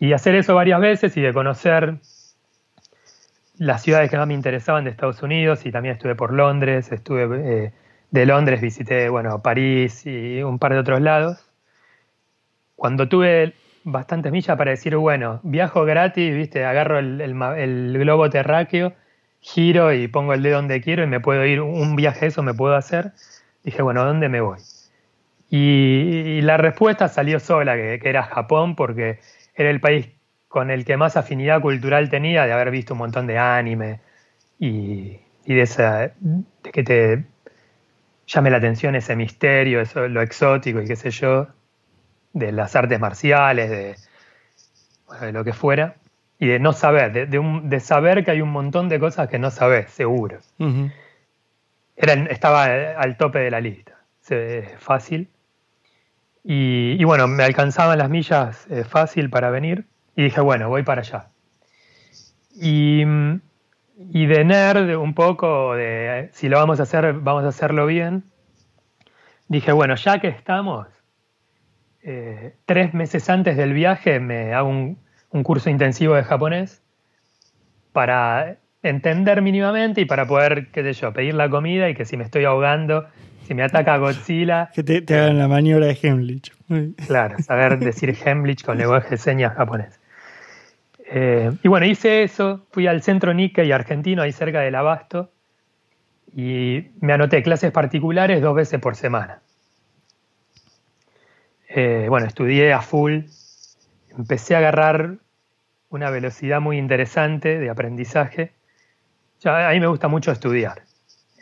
Y 0.00 0.12
hacer 0.12 0.34
eso 0.34 0.54
varias 0.54 0.80
veces 0.80 1.16
y 1.16 1.20
de 1.20 1.32
conocer 1.32 1.96
las 3.58 3.82
ciudades 3.82 4.10
que 4.10 4.16
más 4.16 4.26
me 4.26 4.34
interesaban 4.34 4.84
de 4.84 4.90
Estados 4.90 5.22
Unidos 5.22 5.66
y 5.66 5.72
también 5.72 5.94
estuve 5.94 6.14
por 6.14 6.32
Londres, 6.32 6.90
estuve 6.92 7.64
eh, 7.66 7.72
de 8.10 8.26
Londres, 8.26 8.60
visité, 8.60 9.08
bueno, 9.08 9.42
París 9.42 10.06
y 10.06 10.42
un 10.42 10.58
par 10.58 10.72
de 10.72 10.78
otros 10.78 11.00
lados. 11.00 11.44
Cuando 12.76 13.08
tuve 13.08 13.54
bastantes 13.84 14.32
millas 14.32 14.56
para 14.56 14.70
decir, 14.70 14.96
bueno, 14.96 15.40
viajo 15.42 15.84
gratis, 15.84 16.34
viste, 16.34 16.64
agarro 16.64 16.98
el, 16.98 17.98
globo 17.98 18.30
terráqueo, 18.30 18.94
giro 19.40 19.92
y 19.92 20.08
pongo 20.08 20.34
el 20.34 20.42
dedo 20.42 20.56
donde 20.56 20.80
quiero 20.80 21.04
y 21.04 21.06
me 21.06 21.20
puedo 21.20 21.44
ir, 21.44 21.60
un 21.60 21.96
viaje 21.96 22.26
eso 22.26 22.42
me 22.42 22.54
puedo 22.54 22.74
hacer. 22.76 23.12
Dije, 23.64 23.82
bueno, 23.82 24.04
¿dónde 24.04 24.28
me 24.28 24.40
voy? 24.40 24.58
Y, 25.50 26.40
la 26.42 26.56
respuesta 26.56 27.08
salió 27.08 27.40
sola, 27.40 27.74
que, 27.74 28.00
era 28.04 28.22
Japón, 28.22 28.76
porque 28.76 29.18
era 29.54 29.70
el 29.70 29.80
país 29.80 30.08
con 30.48 30.70
el 30.70 30.84
que 30.84 30.96
más 30.96 31.16
afinidad 31.16 31.60
cultural 31.60 32.08
tenía 32.08 32.46
de 32.46 32.52
haber 32.52 32.70
visto 32.70 32.94
un 32.94 32.98
montón 32.98 33.26
de 33.26 33.38
anime 33.38 34.00
y, 34.58 35.18
de, 35.44 35.60
esa, 35.60 36.12
de 36.18 36.72
que 36.72 36.82
te 36.82 37.24
llame 38.26 38.50
la 38.50 38.56
atención 38.56 38.94
ese 38.94 39.14
misterio, 39.14 39.80
eso, 39.80 40.08
lo 40.08 40.22
exótico 40.22 40.80
y 40.80 40.86
qué 40.86 40.96
sé 40.96 41.10
yo, 41.10 41.48
de 42.32 42.52
las 42.52 42.74
artes 42.76 42.98
marciales, 42.98 43.70
de, 43.70 43.96
lo 45.32 45.44
que 45.44 45.52
fuera, 45.52 45.96
y 46.38 46.46
de 46.48 46.58
no 46.58 46.72
saber, 46.72 47.28
de, 47.28 47.80
saber 47.80 48.24
que 48.24 48.30
hay 48.30 48.42
un 48.42 48.50
montón 48.50 48.88
de 48.88 48.98
cosas 48.98 49.28
que 49.28 49.38
no 49.38 49.50
sabes, 49.50 49.90
seguro. 49.90 50.38
estaba 51.96 52.64
al 52.64 53.16
tope 53.16 53.38
de 53.38 53.50
la 53.50 53.60
lista, 53.60 53.98
fácil. 54.78 55.28
Y, 56.44 57.02
bueno, 57.04 57.26
me 57.28 57.44
alcanzaban 57.44 57.98
las 57.98 58.08
millas 58.08 58.66
eh, 58.70 58.84
fácil 58.84 59.28
para 59.28 59.50
venir 59.50 59.84
y 60.18 60.24
dije, 60.24 60.40
bueno, 60.40 60.68
voy 60.68 60.82
para 60.82 61.02
allá. 61.02 61.28
Y, 62.52 63.04
y 64.10 64.26
de 64.26 64.44
nerd 64.44 64.96
un 64.96 65.14
poco, 65.14 65.76
de 65.76 66.28
si 66.32 66.48
lo 66.48 66.58
vamos 66.58 66.80
a 66.80 66.82
hacer, 66.82 67.12
vamos 67.12 67.44
a 67.44 67.48
hacerlo 67.48 67.86
bien, 67.86 68.24
dije, 69.46 69.70
bueno, 69.70 69.94
ya 69.94 70.18
que 70.18 70.26
estamos, 70.26 70.88
eh, 72.02 72.56
tres 72.66 72.94
meses 72.94 73.30
antes 73.30 73.56
del 73.56 73.72
viaje 73.72 74.18
me 74.18 74.54
hago 74.54 74.68
un, 74.68 74.98
curso 75.44 75.70
intensivo 75.70 76.16
de 76.16 76.24
japonés 76.24 76.82
para 77.92 78.56
entender 78.82 79.40
mínimamente 79.40 80.00
y 80.00 80.04
para 80.04 80.26
poder, 80.26 80.72
qué 80.72 80.82
sé 80.82 80.94
yo, 80.94 81.12
pedir 81.12 81.34
la 81.34 81.48
comida 81.48 81.88
y 81.90 81.94
que 81.94 82.04
si 82.04 82.16
me 82.16 82.24
estoy 82.24 82.44
ahogando, 82.44 83.06
si 83.46 83.54
me 83.54 83.62
ataca 83.62 83.96
Godzilla... 83.98 84.70
Que 84.74 84.82
te, 84.82 85.14
hagan 85.14 85.38
la 85.38 85.46
maniobra 85.46 85.86
de 85.86 85.98
Hemlich. 86.02 86.50
Claro, 87.06 87.38
saber 87.38 87.78
decir 87.78 88.16
Hemlich 88.24 88.64
con 88.64 88.78
lenguaje 88.78 89.10
de 89.10 89.16
señas 89.16 89.54
japonés. 89.54 90.00
Eh, 91.10 91.50
y 91.62 91.68
bueno, 91.68 91.86
hice 91.86 92.22
eso, 92.22 92.66
fui 92.70 92.86
al 92.86 93.02
centro 93.02 93.32
Nikkei 93.32 93.72
argentino, 93.72 94.22
ahí 94.22 94.32
cerca 94.32 94.60
del 94.60 94.74
Abasto, 94.74 95.30
y 96.36 96.88
me 97.00 97.14
anoté 97.14 97.42
clases 97.42 97.72
particulares 97.72 98.42
dos 98.42 98.54
veces 98.54 98.78
por 98.78 98.94
semana. 98.94 99.40
Eh, 101.70 102.06
bueno, 102.10 102.26
estudié 102.26 102.74
a 102.74 102.82
full, 102.82 103.20
empecé 104.10 104.54
a 104.54 104.58
agarrar 104.58 105.16
una 105.88 106.10
velocidad 106.10 106.60
muy 106.60 106.76
interesante 106.76 107.58
de 107.58 107.70
aprendizaje. 107.70 108.52
a 109.44 109.70
mí 109.70 109.80
me 109.80 109.86
gusta 109.86 110.08
mucho 110.08 110.30
estudiar, 110.30 110.82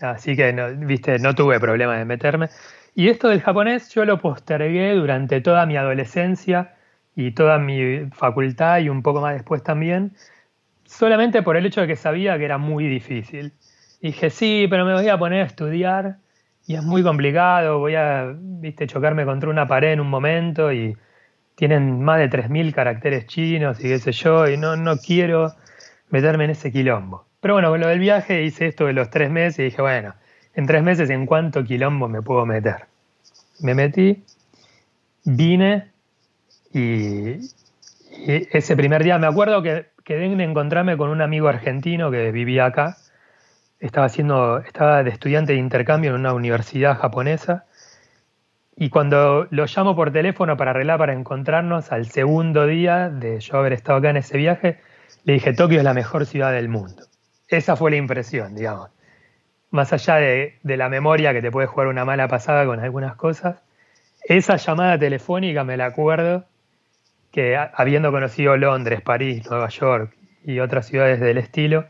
así 0.00 0.36
que 0.36 0.52
no, 0.52 0.68
viste, 0.86 1.18
no 1.18 1.34
tuve 1.34 1.58
problema 1.58 1.96
de 1.96 2.04
meterme. 2.04 2.50
Y 2.94 3.08
esto 3.08 3.28
del 3.28 3.42
japonés 3.42 3.92
yo 3.92 4.04
lo 4.04 4.20
postergué 4.20 4.94
durante 4.94 5.40
toda 5.40 5.66
mi 5.66 5.76
adolescencia 5.76 6.75
y 7.16 7.30
toda 7.32 7.58
mi 7.58 8.10
facultad 8.12 8.78
y 8.80 8.90
un 8.90 9.02
poco 9.02 9.22
más 9.22 9.32
después 9.32 9.62
también, 9.62 10.12
solamente 10.84 11.42
por 11.42 11.56
el 11.56 11.66
hecho 11.66 11.80
de 11.80 11.86
que 11.88 11.96
sabía 11.96 12.38
que 12.38 12.44
era 12.44 12.58
muy 12.58 12.86
difícil. 12.86 13.52
dije, 14.02 14.30
sí, 14.30 14.66
pero 14.70 14.84
me 14.84 14.92
voy 14.92 15.08
a 15.08 15.18
poner 15.18 15.42
a 15.42 15.46
estudiar 15.46 16.18
y 16.66 16.74
es 16.74 16.82
muy 16.82 17.02
complicado, 17.02 17.78
voy 17.78 17.94
a, 17.94 18.34
viste, 18.38 18.86
chocarme 18.86 19.24
contra 19.24 19.48
una 19.48 19.66
pared 19.66 19.92
en 19.92 20.00
un 20.00 20.10
momento 20.10 20.72
y 20.72 20.96
tienen 21.54 22.02
más 22.02 22.18
de 22.18 22.28
3.000 22.28 22.74
caracteres 22.74 23.26
chinos 23.26 23.80
y 23.80 23.84
qué 23.84 23.98
sé 23.98 24.12
yo, 24.12 24.46
y 24.48 24.58
no, 24.58 24.76
no 24.76 24.98
quiero 24.98 25.54
meterme 26.10 26.44
en 26.44 26.50
ese 26.50 26.70
quilombo. 26.70 27.26
Pero 27.40 27.54
bueno, 27.54 27.70
con 27.70 27.80
lo 27.80 27.88
del 27.88 27.98
viaje 27.98 28.42
hice 28.42 28.66
esto 28.66 28.86
de 28.86 28.92
los 28.92 29.08
tres 29.10 29.30
meses 29.30 29.60
y 29.60 29.62
dije, 29.64 29.80
bueno, 29.80 30.14
en 30.54 30.66
tres 30.66 30.82
meses 30.82 31.08
en 31.08 31.24
cuánto 31.24 31.64
quilombo 31.64 32.08
me 32.08 32.20
puedo 32.20 32.44
meter. 32.44 32.86
Me 33.60 33.74
metí, 33.74 34.22
vine 35.24 35.95
y, 36.76 37.40
ese 38.26 38.76
primer 38.76 39.04
día 39.04 39.18
me 39.18 39.26
acuerdo 39.26 39.62
que 39.62 39.86
quedé 40.04 40.26
en 40.26 40.40
encontrarme 40.40 40.96
con 40.96 41.10
un 41.10 41.20
amigo 41.20 41.48
argentino 41.48 42.10
que 42.10 42.32
vivía 42.32 42.66
acá 42.66 42.96
estaba 43.80 44.06
haciendo, 44.06 44.58
estaba 44.58 45.02
de 45.02 45.10
estudiante 45.10 45.52
de 45.52 45.58
intercambio 45.58 46.10
en 46.10 46.20
una 46.20 46.32
universidad 46.32 46.98
japonesa. 46.98 47.64
Y 48.76 48.90
cuando 48.90 49.46
lo 49.50 49.66
llamo 49.66 49.96
por 49.96 50.12
teléfono 50.12 50.56
para 50.56 50.72
arreglar, 50.72 50.98
para 50.98 51.12
encontrarnos 51.14 51.92
al 51.92 52.06
segundo 52.06 52.66
día 52.66 53.08
de 53.08 53.40
yo 53.40 53.58
haber 53.58 53.72
estado 53.72 53.98
acá 53.98 54.10
en 54.10 54.18
ese 54.18 54.36
viaje, 54.36 54.80
le 55.24 55.34
dije, 55.34 55.54
Tokio 55.54 55.78
es 55.78 55.84
la 55.84 55.94
mejor 55.94 56.26
ciudad 56.26 56.52
del 56.52 56.68
mundo. 56.68 57.04
Esa 57.48 57.76
fue 57.76 57.90
la 57.90 57.96
impresión, 57.96 58.54
digamos. 58.54 58.90
Más 59.70 59.92
allá 59.92 60.16
de, 60.16 60.58
de 60.62 60.76
la 60.76 60.88
memoria 60.88 61.32
que 61.32 61.42
te 61.42 61.50
puede 61.50 61.66
jugar 61.66 61.88
una 61.88 62.04
mala 62.04 62.28
pasada 62.28 62.66
con 62.66 62.80
algunas 62.80 63.16
cosas, 63.16 63.62
esa 64.24 64.56
llamada 64.56 64.98
telefónica 64.98 65.64
me 65.64 65.76
la 65.76 65.86
acuerdo 65.86 66.44
que 67.36 67.54
habiendo 67.54 68.10
conocido 68.12 68.56
Londres, 68.56 69.02
París, 69.02 69.44
Nueva 69.50 69.68
York 69.68 70.16
y 70.46 70.58
otras 70.60 70.86
ciudades 70.86 71.20
del 71.20 71.36
estilo, 71.36 71.84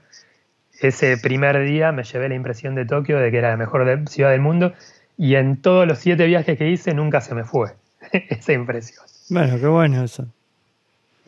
ese 0.81 1.17
primer 1.19 1.65
día 1.65 1.93
me 1.93 2.03
llevé 2.03 2.29
la 2.29 2.35
impresión 2.35 2.75
de 2.75 2.85
Tokio 2.85 3.21
de 3.21 3.31
que 3.31 3.39
era 3.39 3.51
la 3.51 3.57
mejor 3.57 3.87
ciudad 4.09 4.33
del 4.33 4.41
mundo 4.41 4.73
y 5.17 5.37
en 5.37 5.63
todos 5.63 5.87
los 5.87 6.01
siete 6.01 6.27
viajes 6.27 6.59
que 6.59 6.69
hice 6.69 6.95
nunca 6.95 7.21
se 7.21 7.37
me 7.37 7.45
fue 7.45 7.75
esa 8.13 8.55
impresión. 8.55 9.05
Bueno, 9.31 9.57
qué 9.61 9.69
bueno 9.69 10.03
eso. 10.03 10.27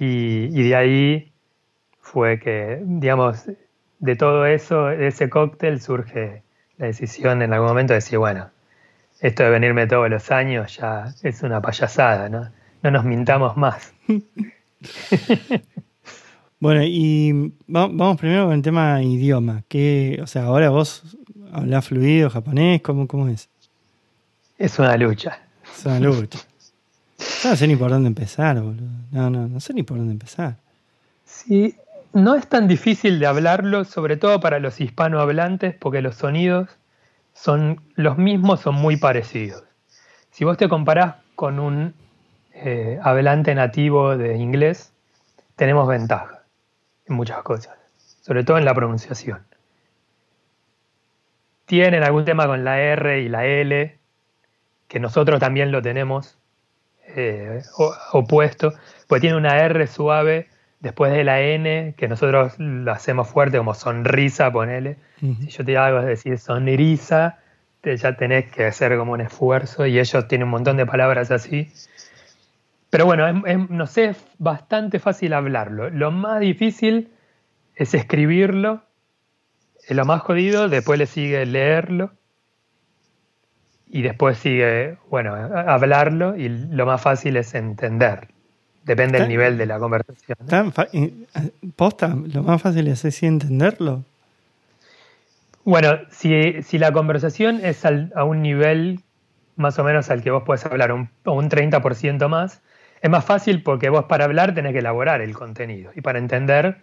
Y, 0.01 0.65
de 0.65 0.75
ahí 0.75 1.33
fue 2.01 2.41
que, 2.41 2.81
digamos, 2.83 3.49
de 4.01 4.17
todo 4.17 4.47
eso, 4.47 4.87
de 4.87 5.07
ese 5.07 5.31
cóctel 5.31 5.81
surge 5.81 6.43
la 6.77 6.87
decisión 6.87 7.41
en 7.41 7.53
algún 7.53 7.69
momento 7.69 7.93
de 7.93 7.99
decir, 7.99 8.19
bueno, 8.19 8.51
esto 9.21 9.45
de 9.45 9.51
venirme 9.51 9.87
todos 9.87 10.11
los 10.11 10.33
años 10.33 10.77
ya 10.77 11.05
es 11.23 11.41
una 11.45 11.61
payasada, 11.61 12.29
¿no? 12.29 12.51
No 12.83 12.91
nos 12.91 13.05
mintamos 13.05 13.57
más. 13.57 13.95
Bueno, 16.61 16.83
y 16.83 17.53
vamos 17.69 18.19
primero 18.19 18.47
con 18.47 18.55
el 18.55 18.63
tema 18.63 19.01
idioma. 19.01 19.63
Que, 19.69 20.19
o 20.21 20.27
sea, 20.27 20.45
ahora 20.45 20.71
vos 20.71 21.05
hablas 21.53 21.87
fluido 21.87 22.31
japonés, 22.31 22.83
¿cómo, 22.83 23.07
cómo 23.07 23.29
es? 23.29 23.49
Es 24.59 24.79
una 24.81 24.97
lucha. 24.97 25.39
Es 25.63 25.87
una 25.87 26.01
lucha. 26.01 26.41
No 27.45 27.57
sé 27.57 27.67
ni 27.67 27.77
por 27.77 27.91
dónde 27.91 28.09
empezar, 28.09 28.61
boludo. 28.61 28.91
No, 29.11 29.31
no, 29.31 29.49
no 29.49 29.61
sé 29.61 29.73
ni 29.73 29.83
por 29.83 29.99
dónde 29.99 30.13
empezar. 30.13 30.57
Sí, 31.25 31.75
no 32.13 32.35
es 32.35 32.49
tan 32.49 32.69
difícil 32.69 33.19
de 33.19 33.27
hablarlo, 33.27 33.85
sobre 33.85 34.17
todo 34.17 34.41
para 34.41 34.59
los 34.59 34.81
hispanohablantes, 34.81 35.75
porque 35.75 36.01
los 36.01 36.17
sonidos 36.17 36.69
son 37.35 37.81
los 37.95 38.19
mismos, 38.19 38.61
son 38.61 38.77
muy 38.77 38.97
parecidos. 38.97 39.65
Si 40.31 40.45
vos 40.45 40.57
te 40.57 40.69
comparás 40.69 41.17
con 41.35 41.59
un 41.59 41.95
eh, 42.65 42.99
hablante 43.03 43.55
nativo 43.55 44.17
de 44.17 44.37
inglés, 44.37 44.93
tenemos 45.57 45.87
ventaja 45.89 46.43
en 47.07 47.15
muchas 47.15 47.43
cosas, 47.43 47.77
sobre 48.23 48.45
todo 48.45 48.59
en 48.59 48.65
la 48.65 48.75
pronunciación. 48.75 49.47
Tienen 51.67 52.03
algún 52.03 52.25
tema 52.25 52.47
con 52.47 52.65
la 52.65 52.81
R 52.81 53.21
y 53.21 53.29
la 53.29 53.45
L, 53.45 53.99
que 54.89 55.01
nosotros 55.01 55.39
también 55.39 55.71
lo 55.71 55.83
tenemos 55.83 56.39
eh, 57.07 57.63
opuesto, 58.13 58.73
pues 59.07 59.21
tiene 59.21 59.37
una 59.37 59.59
R 59.59 59.87
suave 59.87 60.49
después 60.81 61.13
de 61.13 61.25
la 61.25 61.41
N, 61.41 61.95
que 61.97 62.09
nosotros 62.09 62.59
lo 62.59 62.93
hacemos 62.93 63.29
fuerte 63.29 63.59
como 63.59 63.75
sonrisa, 63.75 64.51
ponele. 64.51 64.97
Si 65.21 65.49
yo 65.49 65.65
te 65.65 65.77
hago 65.77 66.01
decir 66.03 66.39
sonrisa, 66.39 67.39
ya 67.97 68.17
tenés 68.17 68.51
que 68.51 68.67
hacer 68.67 68.97
como 68.97 69.13
un 69.13 69.21
esfuerzo 69.21 69.87
y 69.87 69.99
ellos 69.99 70.29
tienen 70.29 70.47
un 70.47 70.51
montón 70.51 70.77
de 70.77 70.87
palabras 70.87 71.31
así. 71.31 71.73
Pero 72.91 73.05
bueno, 73.05 73.31
no 73.33 73.87
sé, 73.87 74.07
es 74.07 74.25
bastante 74.39 74.99
fácil 74.99 75.35
hablarlo. 75.35 75.91
Lo 75.91 76.11
más 76.11 76.41
difícil 76.41 77.11
es 77.75 77.95
escribirlo, 77.95 78.83
es 79.87 79.95
lo 79.95 80.05
más 80.05 80.23
jodido, 80.23 80.69
después 80.69 80.99
le 80.99 81.07
sigue 81.07 81.45
leerlo 81.45 82.11
y 83.91 84.03
después 84.03 84.39
sigue, 84.39 84.97
bueno, 85.11 85.35
hablarlo 85.35 86.37
y 86.37 86.49
lo 86.49 86.87
más 86.87 87.01
fácil 87.01 87.37
es 87.37 87.55
entender. 87.55 88.29
Depende 88.85 89.19
del 89.19 89.29
nivel 89.29 89.59
de 89.59 89.67
la 89.67 89.79
conversación. 89.79 90.39
¿Posta? 91.77 92.17
¿Lo 92.33 92.43
más 92.43 92.63
fácil 92.63 92.89
es 92.89 93.05
así 93.05 93.27
entenderlo? 93.27 94.03
Bueno, 95.65 95.99
si, 96.11 96.63
si 96.63 96.79
la 96.79 96.91
conversación 96.93 97.61
es 97.63 97.85
a 97.85 98.25
un 98.25 98.41
nivel 98.41 99.01
más 99.57 99.79
o 99.79 99.85
menos 99.85 100.09
al 100.09 100.23
que 100.23 100.31
vos 100.31 100.43
puedes 100.47 100.65
hablar, 100.65 100.93
un, 100.93 101.11
un 101.27 101.51
30% 101.51 102.29
más, 102.29 102.63
es 103.01 103.11
más 103.11 103.25
fácil 103.25 103.63
porque 103.63 103.89
vos 103.89 104.05
para 104.05 104.25
hablar 104.25 104.55
tenés 104.55 104.73
que 104.73 104.79
elaborar 104.79 105.21
el 105.21 105.35
contenido 105.35 105.93
y 105.95 106.01
para 106.01 106.19
entender, 106.19 106.79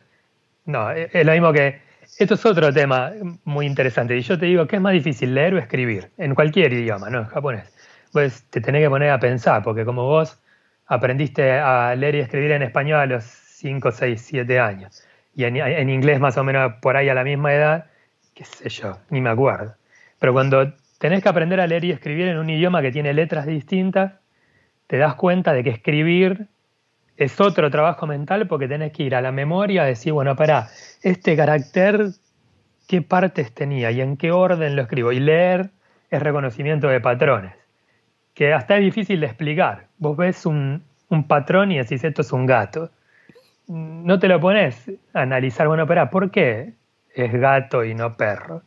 no, 0.66 0.92
e, 0.92 1.10
es 1.14 1.26
lo 1.26 1.32
mismo 1.32 1.54
que, 1.54 1.82
esto 2.20 2.36
es 2.36 2.46
otro 2.46 2.72
tema 2.72 3.12
muy 3.44 3.66
interesante 3.66 4.16
y 4.16 4.22
yo 4.22 4.38
te 4.38 4.46
digo 4.46 4.68
que 4.68 4.78
es 4.78 4.82
más 4.82 4.94
difícil 4.94 5.34
leer 5.34 5.56
o 5.56 5.58
escribir 5.58 6.12
en 6.18 6.36
cualquier 6.36 6.72
idioma, 6.74 7.10
no 7.10 7.20
en 7.20 7.26
japonés. 7.26 7.74
Pues 8.12 8.44
te 8.50 8.62
tenés 8.62 8.84
que 8.84 8.90
poner 8.90 9.10
a 9.10 9.20
pensar 9.20 9.64
porque 9.64 9.84
como 9.86 10.04
vos 10.04 10.40
aprendiste 10.88 11.52
a 11.52 11.96
leer 11.96 12.16
y 12.16 12.20
escribir 12.20 12.52
en 12.52 12.62
español 12.62 13.00
a 13.00 13.06
los 13.06 13.24
5, 13.24 13.92
6, 13.92 14.22
7 14.22 14.60
años 14.60 15.04
y 15.36 15.44
en, 15.44 15.58
en 15.58 15.90
inglés 15.90 16.20
más 16.20 16.38
o 16.38 16.44
menos 16.44 16.74
por 16.82 16.96
ahí 16.96 17.10
a 17.10 17.14
la 17.14 17.24
misma 17.24 17.54
edad, 17.54 17.86
qué 18.34 18.46
sé 18.46 18.70
yo, 18.70 19.00
ni 19.10 19.20
me 19.20 19.30
acuerdo. 19.30 19.76
Pero 20.20 20.34
cuando 20.34 20.74
tenés 21.00 21.22
que 21.22 21.30
aprender 21.30 21.60
a 21.60 21.68
leer 21.68 21.84
y 21.86 21.92
escribir 21.92 22.28
en 22.28 22.38
un 22.38 22.50
idioma 22.50 22.82
que 22.82 22.92
tiene 22.92 23.14
letras 23.14 23.46
distintas, 23.46 24.14
te 24.88 24.98
das 24.98 25.16
cuenta 25.16 25.54
de 25.54 25.64
que 25.64 25.70
escribir 25.72 26.48
es 27.18 27.40
otro 27.40 27.70
trabajo 27.72 28.08
mental 28.08 28.48
porque 28.48 28.68
tenés 28.68 28.92
que 28.92 29.04
ir 29.04 29.16
a 29.16 29.22
la 29.22 29.32
memoria 29.32 29.84
a 29.84 29.86
decir, 29.86 30.14
bueno, 30.14 30.36
para, 30.36 30.68
este 31.02 31.36
carácter, 31.36 32.08
¿qué 32.88 33.02
partes 33.02 33.54
tenía 33.54 33.92
y 33.92 34.02
en 34.02 34.18
qué 34.18 34.32
orden 34.32 34.76
lo 34.76 34.82
escribo? 34.82 35.12
Y 35.12 35.20
leer 35.20 35.70
es 36.10 36.22
reconocimiento 36.22 36.88
de 36.88 37.00
patrones, 37.00 37.54
que 38.34 38.54
hasta 38.54 38.78
es 38.78 38.82
difícil 38.82 39.20
de 39.22 39.28
explicar. 39.28 39.88
Vos 39.98 40.18
ves 40.18 40.46
un, 40.46 40.84
patrón 41.28 41.72
y 41.72 41.78
decís, 41.78 42.04
esto 42.04 42.22
es 42.22 42.32
un 42.34 42.46
gato. 42.46 42.92
No 43.68 44.20
te 44.20 44.28
lo 44.28 44.40
pones 44.40 44.92
a 45.14 45.22
analizar, 45.22 45.68
bueno, 45.68 45.88
para, 45.88 46.10
¿por 46.10 46.30
qué 46.30 46.74
es 47.14 47.34
gato 47.34 47.84
y 47.86 47.96
no 47.96 48.18
perro? 48.18 48.62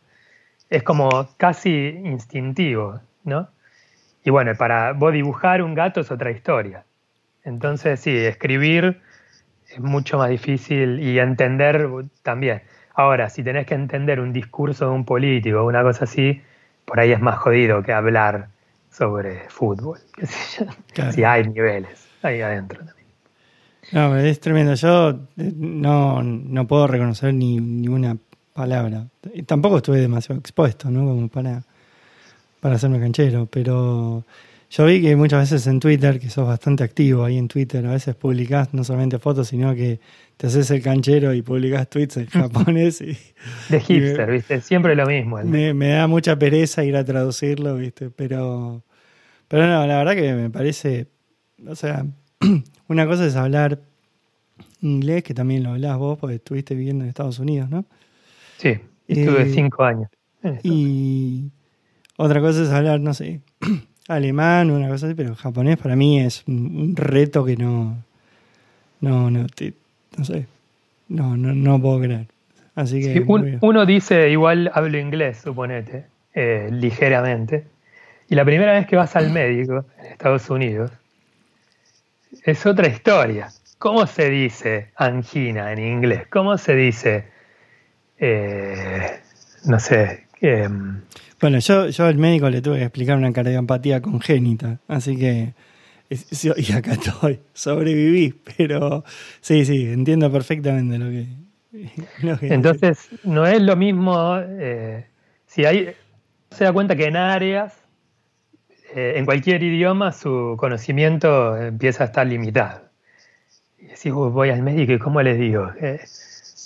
Es 0.71 0.83
como 0.83 1.29
casi 1.37 2.01
instintivo, 2.05 3.01
¿no? 3.25 3.49
Y 4.25 4.31
bueno, 4.31 4.55
para 4.57 4.93
vos 4.93 5.13
dibujar 5.13 5.63
un 5.63 5.75
gato 5.75 6.01
es 6.01 6.11
otra 6.11 6.31
historia. 6.31 6.85
Entonces, 7.45 8.01
sí, 8.01 8.17
escribir 8.17 9.01
es 9.71 9.81
mucho 9.81 10.19
más 10.19 10.31
difícil 10.31 11.01
y 11.01 11.19
entender 11.19 11.89
también. 12.23 12.63
Ahora, 12.95 13.31
si 13.31 13.43
tenés 13.43 13.67
que 13.67 13.75
entender 13.75 14.21
un 14.21 14.33
discurso 14.33 14.87
de 14.87 14.91
un 14.93 15.05
político 15.05 15.61
o 15.61 15.67
una 15.67 15.83
cosa 15.83 16.05
así, 16.05 16.43
por 16.85 17.01
ahí 17.01 17.13
es 17.13 17.21
más 17.21 17.39
jodido 17.39 17.83
que 17.83 17.93
hablar 17.93 18.49
sobre 18.91 19.49
fútbol. 19.49 19.99
Si 21.13 21.23
hay 21.23 21.45
niveles 21.45 22.09
ahí 22.23 22.41
adentro 22.41 22.79
también. 22.79 23.09
No, 23.93 24.17
es 24.17 24.41
tremendo. 24.41 24.75
Yo 24.75 25.11
eh, 25.11 25.53
no, 25.57 26.23
no 26.23 26.67
puedo 26.67 26.87
reconocer 26.87 27.33
ni, 27.33 27.59
ni 27.59 27.89
una 27.89 28.17
palabra. 28.53 29.07
Tampoco 29.47 29.77
estuve 29.77 29.99
demasiado 29.99 30.41
expuesto, 30.41 30.91
¿no? 30.91 31.05
Como 31.05 31.29
para 31.29 31.63
para 32.61 32.77
hacerme 32.77 33.01
canchero, 33.01 33.47
pero 33.47 34.25
yo 34.71 34.85
vi 34.85 35.01
que 35.01 35.17
muchas 35.17 35.51
veces 35.51 35.67
en 35.67 35.81
Twitter, 35.81 36.21
que 36.21 36.29
sos 36.29 36.47
bastante 36.47 36.85
activo 36.85 37.25
ahí 37.25 37.39
en 37.39 37.49
Twitter, 37.49 37.87
a 37.87 37.93
veces 37.93 38.15
publicás 38.15 38.75
no 38.75 38.85
solamente 38.85 39.19
fotos, 39.19 39.49
sino 39.49 39.75
que 39.75 39.99
te 40.37 40.47
haces 40.47 40.71
el 40.71 40.83
canchero 40.83 41.33
y 41.33 41.41
publicás 41.41 41.89
tweets 41.89 42.19
en 42.19 42.27
japonés. 42.27 43.01
Y, 43.01 43.17
de 43.71 43.81
hipster, 43.81 44.31
¿viste? 44.31 44.61
Siempre 44.61 44.95
lo 44.95 45.07
mismo. 45.07 45.39
Me, 45.43 45.73
me, 45.73 45.89
da 45.89 46.07
mucha 46.07 46.39
pereza 46.39 46.85
ir 46.85 46.97
a 46.97 47.05
traducirlo, 47.05 47.77
¿viste? 47.77 48.11
Pero, 48.11 48.83
pero 49.49 49.67
no, 49.67 49.87
la 49.87 49.99
verdad 49.99 50.15
que 50.15 50.35
me 50.35 50.51
parece, 50.51 51.07
o 51.67 51.75
sea, 51.75 52.05
una 52.89 53.07
cosa 53.07 53.25
es 53.25 53.37
hablar 53.37 53.81
inglés, 54.83 55.23
que 55.23 55.33
también 55.33 55.63
lo 55.63 55.71
hablás 55.71 55.97
vos, 55.97 56.19
porque 56.19 56.37
estuviste 56.37 56.75
viviendo 56.75 57.05
en 57.05 57.09
Estados 57.09 57.39
Unidos, 57.39 57.71
¿no? 57.71 57.87
Sí, 58.59 58.79
estuve 59.07 59.43
eh, 59.43 59.53
cinco 59.55 59.83
años. 59.83 60.11
Y 60.63 61.51
otra 62.19 62.41
cosa 62.41 62.63
es 62.63 62.71
hablar, 62.71 63.01
no 63.01 63.15
sé, 63.15 63.41
alemán 64.09 64.73
una 64.73 64.89
cosa 64.89 65.07
así, 65.07 65.15
pero 65.15 65.37
japonés 65.37 65.77
para 65.77 65.95
mí 65.95 66.21
es 66.21 66.43
un 66.49 66.95
reto 66.97 67.45
que 67.45 67.57
no. 67.57 67.97
No, 69.01 69.31
no, 69.31 69.47
no 70.17 70.25
sé. 70.25 70.47
No, 71.09 71.37
no, 71.37 71.55
no 71.55 71.81
puedo 71.81 72.01
creer. 72.01 72.27
Así 72.75 73.01
que. 73.01 73.25
uno 73.61 73.87
dice 73.87 74.31
igual 74.31 74.71
hablo 74.75 74.99
inglés, 74.99 75.39
suponete, 75.39 76.07
eh, 76.35 76.69
ligeramente. 76.73 77.67
Y 78.29 78.35
la 78.35 78.45
primera 78.45 78.73
vez 78.73 78.87
que 78.89 78.97
vas 78.97 79.15
al 79.15 79.31
médico 79.31 79.87
en 79.99 80.07
Estados 80.07 80.51
Unidos 80.51 80.91
es 82.43 82.67
otra 82.67 82.89
historia. 82.89 83.49
¿Cómo 83.79 84.09
se 84.09 84.29
dice 84.29 84.91
angina 84.97 85.73
en 85.73 85.79
inglés? 85.79 86.27
¿Cómo 86.29 86.59
se 86.59 86.75
dice, 86.75 87.27
eh, 88.19 89.21
no 89.67 89.79
sé, 89.79 90.28
eh, 90.41 90.69
bueno, 91.41 91.59
yo, 91.59 91.89
yo 91.89 92.05
al 92.07 92.19
médico 92.19 92.51
le 92.51 92.63
tuve 92.63 92.79
que 92.79 92.85
explicar 92.85 93.17
una 93.17 93.33
cardiopatía 93.33 94.01
congénita, 94.01 94.81
así 94.89 95.17
que 95.17 95.55
y 96.57 96.73
acá 96.73 96.93
estoy, 96.93 97.41
sobreviví, 97.53 98.35
pero 98.57 99.05
sí, 99.41 99.65
sí, 99.65 99.89
entiendo 99.91 100.31
perfectamente 100.33 100.99
lo 100.99 101.11
que... 101.11 101.27
Entonces, 102.55 103.09
no 103.25 103.47
es 103.47 103.61
lo 103.61 103.77
mismo, 103.77 104.39
eh, 104.39 105.07
si 105.47 105.67
hay, 105.67 105.95
se 106.51 106.65
da 106.65 106.73
cuenta 106.73 106.97
que 106.97 107.05
en 107.05 107.17
áreas, 107.17 107.75
eh, 108.95 109.15
en 109.17 109.27
cualquier 109.27 109.63
idioma, 109.63 110.13
su 110.13 110.57
conocimiento 110.59 111.57
empieza 111.57 112.05
a 112.05 112.07
estar 112.07 112.27
limitado. 112.27 112.89
Y 113.79 113.87
decís, 113.87 114.13
voy 114.13 114.49
al 114.49 114.63
médico 114.63 114.93
y 114.93 114.99
¿cómo 114.99 115.21
les 115.21 115.39
digo? 115.39 115.71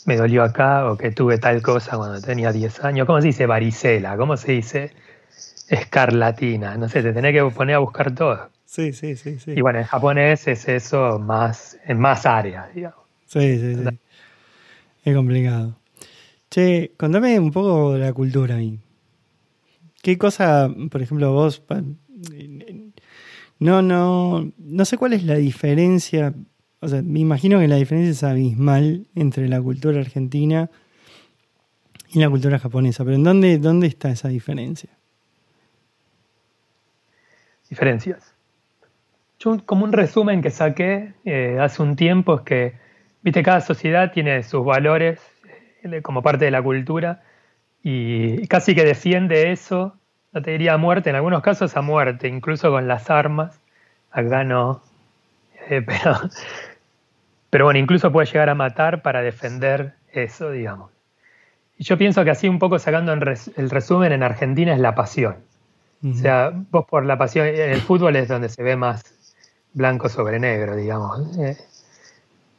Me 0.05 0.17
dolió 0.17 0.43
acá 0.43 0.91
o 0.91 0.97
que 0.97 1.13
tuve 1.13 1.39
tal 1.39 1.63
cosa 1.63 1.97
cuando 1.97 2.21
tenía 2.21 2.53
10 2.53 2.85
años. 2.85 3.07
¿Cómo 3.07 3.21
se 3.21 3.29
dice 3.29 3.47
varicela? 3.47 4.17
¿Cómo 4.17 4.37
se 4.37 4.53
dice 4.53 4.91
escarlatina? 5.69 6.77
No 6.77 6.89
sé, 6.89 7.03
te 7.03 7.13
tenés 7.13 7.33
que 7.33 7.55
poner 7.55 7.77
a 7.77 7.79
buscar 7.79 8.15
todo. 8.15 8.51
Sí, 8.65 8.93
sí, 8.93 9.17
sí. 9.17 9.39
sí. 9.39 9.53
Y 9.55 9.61
bueno, 9.61 9.79
en 9.79 9.85
japonés 9.85 10.49
es 10.49 10.67
eso 10.69 11.19
más, 11.19 11.79
en 11.85 12.01
más 12.01 12.27
áreas, 12.27 12.75
digamos. 12.75 13.07
Sí, 13.27 13.59
sí, 13.59 13.77
sí. 13.77 13.99
Es 15.05 15.15
complicado. 15.15 15.77
Che, 16.51 16.93
contame 16.97 17.39
un 17.39 17.51
poco 17.51 17.95
de 17.95 18.01
la 18.01 18.13
cultura 18.13 18.57
ahí. 18.57 18.79
¿Qué 20.03 20.19
cosa, 20.19 20.69
por 20.91 21.01
ejemplo, 21.01 21.33
vos... 21.33 21.63
No, 23.59 23.81
no, 23.81 24.51
no 24.59 24.85
sé 24.85 24.99
cuál 24.99 25.13
es 25.13 25.23
la 25.23 25.37
diferencia 25.37 26.35
o 26.83 26.89
sea, 26.89 27.01
me 27.01 27.21
imagino 27.21 27.61
que 27.61 27.69
la 27.69 27.77
diferencia 27.77 28.11
es 28.11 28.25
abismal 28.25 29.07
entre 29.15 29.49
la 29.49 29.63
cultura 29.63 30.01
argentina 30.01 30.69
y 32.09 32.19
la 32.19 32.29
cultura 32.29 32.59
japonesa, 32.59 33.05
pero 33.05 33.15
¿en 33.15 33.23
dónde, 33.23 33.59
dónde 33.59 33.87
está 33.87 34.11
esa 34.11 34.27
diferencia? 34.29 34.91
Diferencias. 37.71 38.35
Yo 39.39 39.65
como 39.65 39.85
un 39.85 39.93
resumen 39.93 40.43
que 40.43 40.51
saqué 40.51 41.15
eh, 41.25 41.57
hace 41.61 41.83
un 41.83 41.95
tiempo 41.95 42.35
es 42.35 42.41
que, 42.43 42.75
viste, 43.23 43.45
cada 43.45 43.61
sociedad 43.61 44.11
tiene 44.13 44.43
sus 44.43 44.65
valores 44.65 45.21
eh, 45.85 46.03
como 46.03 46.21
parte 46.21 46.47
de 46.47 46.51
la 46.51 46.63
cultura 46.63 47.23
y 47.85 48.45
casi 48.49 48.75
que 48.75 48.85
defiende 48.85 49.53
eso, 49.53 49.97
no 50.33 50.43
te 50.43 50.51
diría 50.51 50.77
muerte, 50.79 51.11
en 51.11 51.17
algunos 51.17 51.43
casos 51.43 51.77
a 51.77 51.81
muerte, 51.81 52.27
incluso 52.27 52.71
con 52.73 52.89
las 52.89 53.09
armas. 53.09 53.61
Acá 54.11 54.43
no, 54.43 54.83
eh, 55.71 55.83
pero 55.87 56.17
pero 57.53 57.67
bueno, 57.67 57.79
incluso 57.79 58.11
puede 58.11 58.27
llegar 58.29 58.49
a 58.49 58.55
matar 58.55 59.03
para 59.03 59.21
defender 59.21 59.93
eso, 60.11 60.51
digamos. 60.51 60.91
Y 61.77 61.85
yo 61.85 61.99
pienso 61.99 62.25
que 62.25 62.31
así 62.31 62.49
un 62.49 62.59
poco 62.59 62.79
sacando 62.79 63.13
el 63.13 63.71
resumen 63.71 64.13
en 64.13 64.23
Argentina 64.23 64.73
es 64.73 64.81
la 64.81 64.95
pasión. 64.95 65.37
O 66.03 66.15
sea, 66.15 66.51
vos 66.71 66.87
por 66.87 67.05
la 67.05 67.19
pasión, 67.19 67.47
el 67.47 67.83
fútbol 67.83 68.17
es 68.17 68.29
donde 68.29 68.49
se 68.49 68.63
ve 68.63 68.75
más 68.75 69.05
blanco 69.75 70.09
sobre 70.09 70.41
negro, 70.41 70.77
digamos. 70.77 71.37
Eh, 71.37 71.59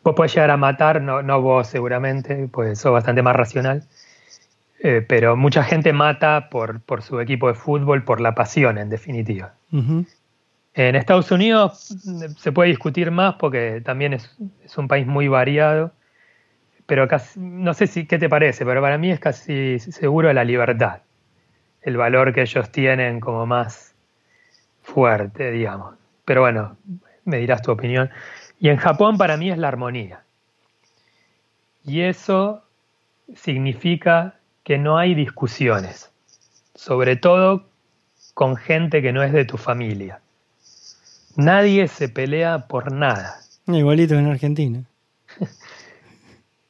vos 0.03 0.13
podés 0.13 0.35
llegar 0.35 0.51
a 0.51 0.57
matar, 0.57 1.01
no, 1.01 1.23
no 1.23 1.41
vos 1.41 1.65
seguramente, 1.65 2.47
pues 2.51 2.77
sos 2.77 2.93
bastante 2.93 3.23
más 3.23 3.35
racional, 3.35 3.87
eh, 4.79 5.03
pero 5.09 5.35
mucha 5.35 5.63
gente 5.63 5.91
mata 5.91 6.49
por, 6.51 6.81
por, 6.81 7.01
su 7.01 7.19
equipo 7.19 7.47
de 7.47 7.55
fútbol, 7.55 8.03
por 8.03 8.21
la 8.21 8.35
pasión 8.35 8.77
en 8.77 8.89
definitiva. 8.89 9.55
En 10.75 10.95
Estados 10.95 11.31
Unidos 11.31 11.95
se 12.37 12.51
puede 12.51 12.69
discutir 12.69 13.11
más 13.11 13.35
porque 13.35 13.81
también 13.81 14.13
es, 14.13 14.35
un 14.75 14.87
país 14.87 15.05
muy 15.05 15.27
variado, 15.27 15.91
pero 16.87 17.07
casi, 17.07 17.39
no 17.39 17.73
sé 17.75 17.85
si 17.85 18.07
qué 18.07 18.17
te 18.17 18.27
parece, 18.27 18.65
pero 18.65 18.81
para 18.81 18.97
mí 18.97 19.11
es 19.11 19.19
casi 19.19 19.77
seguro 19.79 20.33
la 20.33 20.43
libertad, 20.43 21.01
el 21.83 21.95
valor 21.97 22.33
que 22.33 22.41
ellos 22.41 22.71
tienen 22.71 23.19
como 23.19 23.45
más 23.45 23.93
fuerte, 24.81 25.51
digamos. 25.51 25.95
Pero 26.25 26.41
bueno, 26.41 26.75
me 27.25 27.37
dirás 27.37 27.61
tu 27.61 27.71
opinión. 27.71 28.09
Y 28.59 28.69
en 28.69 28.77
Japón 28.77 29.17
para 29.17 29.37
mí 29.37 29.51
es 29.51 29.57
la 29.59 29.67
armonía. 29.67 30.23
Y 31.85 32.01
eso 32.01 32.63
significa 33.35 34.39
que 34.63 34.79
no 34.79 34.97
hay 34.97 35.13
discusiones, 35.13 36.11
sobre 36.73 37.15
todo 37.15 37.67
con 38.33 38.55
gente 38.55 39.03
que 39.03 39.13
no 39.13 39.21
es 39.21 39.33
de 39.33 39.45
tu 39.45 39.57
familia. 39.57 40.22
Nadie 41.35 41.87
se 41.87 42.09
pelea 42.09 42.67
por 42.67 42.91
nada. 42.91 43.39
Igualito 43.67 44.15
en 44.15 44.27
Argentina. 44.27 44.83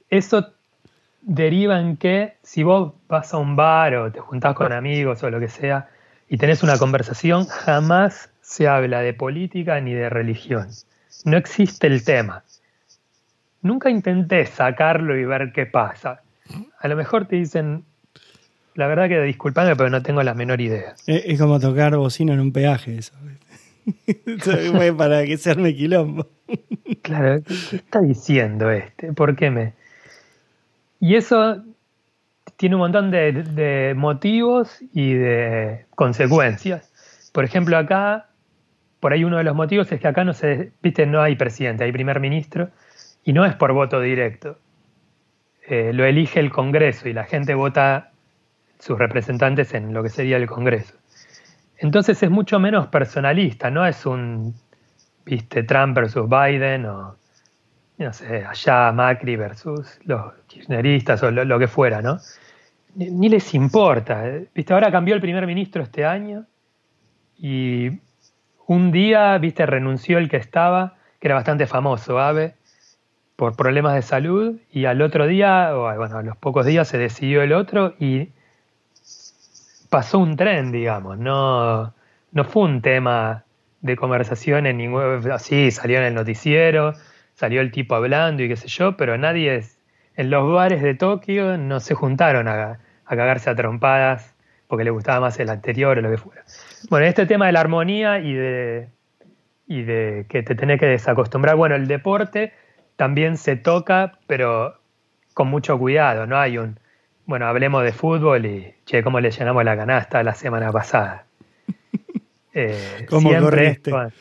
Eso 0.09 0.53
deriva 1.21 1.79
en 1.79 1.97
que 1.97 2.35
si 2.43 2.63
vos 2.63 2.93
vas 3.07 3.33
a 3.33 3.37
un 3.37 3.55
bar 3.55 3.95
o 3.95 4.11
te 4.11 4.19
juntás 4.19 4.53
con 4.53 4.71
amigos 4.71 5.23
o 5.23 5.29
lo 5.29 5.39
que 5.39 5.47
sea 5.47 5.89
y 6.29 6.37
tenés 6.37 6.63
una 6.63 6.77
conversación, 6.77 7.45
jamás 7.45 8.29
se 8.41 8.67
habla 8.67 9.01
de 9.01 9.13
política 9.13 9.79
ni 9.79 9.93
de 9.93 10.09
religión. 10.09 10.67
no 11.25 11.37
existe 11.37 11.87
el 11.87 12.03
tema. 12.03 12.43
Nunca 13.61 13.89
intenté 13.89 14.45
sacarlo 14.45 15.17
y 15.17 15.25
ver 15.25 15.53
qué 15.53 15.65
pasa. 15.65 16.21
A 16.79 16.87
lo 16.87 16.95
mejor 16.97 17.25
te 17.27 17.37
dicen, 17.37 17.85
la 18.75 18.87
verdad 18.87 19.07
que 19.07 19.21
disculpame, 19.21 19.75
pero 19.75 19.89
no 19.89 20.03
tengo 20.03 20.21
la 20.21 20.33
menor 20.33 20.59
idea. 20.59 20.95
Es, 21.07 21.39
como 21.39 21.59
tocar 21.59 21.95
bocina 21.95 22.33
en 22.33 22.41
un 22.41 22.51
peaje, 22.51 22.97
eso. 22.97 23.13
Para 24.97 25.25
que 25.25 25.37
se 25.37 25.51
arme 25.51 25.75
quilombo. 25.75 26.27
claro, 27.01 27.41
¿qué 27.43 27.75
está 27.77 28.01
diciendo 28.01 28.69
este? 28.69 29.13
¿Por 29.13 29.35
qué 29.35 29.49
me...? 29.49 29.73
Y 30.99 31.15
eso 31.15 31.61
tiene 32.55 32.75
un 32.75 32.79
montón 32.81 33.11
de, 33.11 33.93
motivos 33.95 34.79
y 34.93 35.13
de 35.13 35.85
consecuencias. 35.95 36.91
Por 37.33 37.43
ejemplo, 37.43 37.77
acá, 37.77 38.29
por 38.99 39.11
ahí 39.11 39.23
uno 39.23 39.37
de 39.37 39.43
los 39.43 39.55
motivos 39.55 39.91
es 39.91 39.99
que 39.99 40.07
acá 40.07 40.23
no 40.23 40.33
se, 40.33 40.71
viste, 40.81 41.05
no 41.05 41.21
hay 41.21 41.35
presidente, 41.35 41.83
hay 41.83 41.91
primer 41.91 42.19
ministro, 42.19 42.69
y 43.23 43.33
no 43.33 43.45
es 43.45 43.55
por 43.55 43.73
voto 43.73 43.99
directo. 43.99 44.57
Eh, 45.67 45.91
lo 45.93 46.05
elige 46.05 46.39
el 46.39 46.51
Congreso 46.51 47.09
y 47.09 47.13
la 47.13 47.25
gente 47.25 47.53
vota 47.53 48.11
sus 48.79 48.97
representantes 48.97 49.73
en 49.73 49.93
lo 49.93 50.03
que 50.03 50.09
sería 50.09 50.37
el 50.37 50.45
Congreso. 50.45 50.95
Entonces 51.83 52.23
es 52.23 52.29
mucho 52.29 52.61
menos 52.61 52.87
personalista, 52.87 53.69
no 53.69 53.85
es 53.85 54.05
un, 54.05 54.55
viste, 55.25 55.63
Trump 55.63 55.93
versus 55.93 56.29
Biden 56.29 56.85
o, 56.85 57.17
no 57.97 58.13
sé, 58.13 58.45
allá 58.45 58.93
Macri 58.93 59.35
versus 59.35 59.99
los 60.05 60.33
kirchneristas 60.47 61.21
o 61.23 61.31
lo, 61.31 61.59
que 61.59 61.67
fuera, 61.67 62.01
¿no? 62.01 62.19
Ni, 62.95 63.27
les 63.27 63.53
importa. 63.53 64.23
Viste, 64.55 64.73
ahora 64.73 64.91
cambió 64.91 65.13
el 65.13 65.19
primer 65.19 65.45
ministro 65.45 65.83
este 65.83 66.05
año 66.05 66.45
y 67.37 67.89
un 68.65 68.93
día, 68.93 69.37
viste, 69.37 69.65
renunció 69.65 70.19
el 70.19 70.29
que 70.29 70.37
estaba, 70.37 70.95
que 71.19 71.27
era 71.27 71.35
bastante 71.35 71.67
famoso, 71.67 72.17
Ave, 72.17 72.55
por 73.35 73.57
problemas 73.57 73.95
de 73.95 74.03
salud, 74.03 74.57
y 74.71 74.85
al 74.85 75.01
otro 75.01 75.27
día, 75.27 75.75
o 75.75 75.93
bueno, 75.97 76.17
a 76.17 76.23
los 76.23 76.37
pocos 76.37 76.65
días 76.65 76.87
se 76.87 76.97
decidió 76.97 77.41
el 77.41 77.51
otro 77.51 77.93
y 77.99 78.29
pasó 79.93 80.17
un 80.17 80.35
tren, 80.35 80.71
digamos, 80.71 81.19
no, 81.19 81.93
no 82.31 82.43
fue 82.45 82.63
un 82.63 82.81
tema 82.81 83.43
de 83.81 83.95
conversación 83.95 84.65
en 84.65 84.77
ningún... 84.77 85.31
Así, 85.31 85.69
salió 85.69 85.99
en 85.99 86.05
el 86.05 86.15
noticiero, 86.15 86.95
salió 87.35 87.61
el 87.61 87.71
tipo 87.71 87.93
hablando 87.93 88.41
y 88.41 88.47
qué 88.47 88.55
sé 88.55 88.67
yo, 88.69 88.97
pero 88.97 89.19
nadie 89.19 89.57
es... 89.57 89.77
En 90.15 90.31
los 90.31 90.51
bares 90.51 90.81
de 90.81 90.95
Tokio 90.95 91.59
no 91.59 91.79
se 91.79 91.93
juntaron 91.93 92.47
a, 92.47 92.79
cagarse 93.05 93.51
a 93.51 93.55
trompadas 93.55 94.33
porque 94.67 94.83
le 94.83 94.89
gustaba 94.89 95.19
más 95.19 95.39
el 95.39 95.51
anterior 95.51 95.95
o 95.99 96.01
lo 96.01 96.09
que 96.09 96.17
fuera. 96.17 96.41
Bueno, 96.89 97.05
este 97.05 97.27
tema 97.27 97.45
de 97.45 97.51
la 97.51 97.59
armonía 97.59 98.17
y 98.17 98.33
de, 98.33 98.87
y 99.67 99.83
de 99.83 100.25
que 100.27 100.41
te 100.41 100.55
tenés 100.55 100.79
que 100.79 100.87
desacostumbrar, 100.87 101.55
bueno, 101.55 101.75
el 101.75 101.85
deporte 101.85 102.51
también 102.95 103.37
se 103.37 103.57
toca, 103.57 104.13
pero 104.25 104.73
con 105.35 105.49
mucho 105.49 105.77
cuidado, 105.77 106.25
no 106.25 106.39
hay 106.39 106.57
un 106.57 106.79
bueno, 107.25 107.47
hablemos 107.47 107.83
de 107.83 107.93
fútbol 107.93 108.45
y, 108.45 108.73
che, 108.85 109.03
¿cómo 109.03 109.19
le 109.19 109.31
llenamos 109.31 109.63
la 109.63 109.77
canasta 109.77 110.23
la 110.23 110.33
semana 110.33 110.71
pasada? 110.71 111.25
Eh, 112.55 113.07
siempre, 113.09 113.67
es 113.67 113.79
con, 113.79 114.13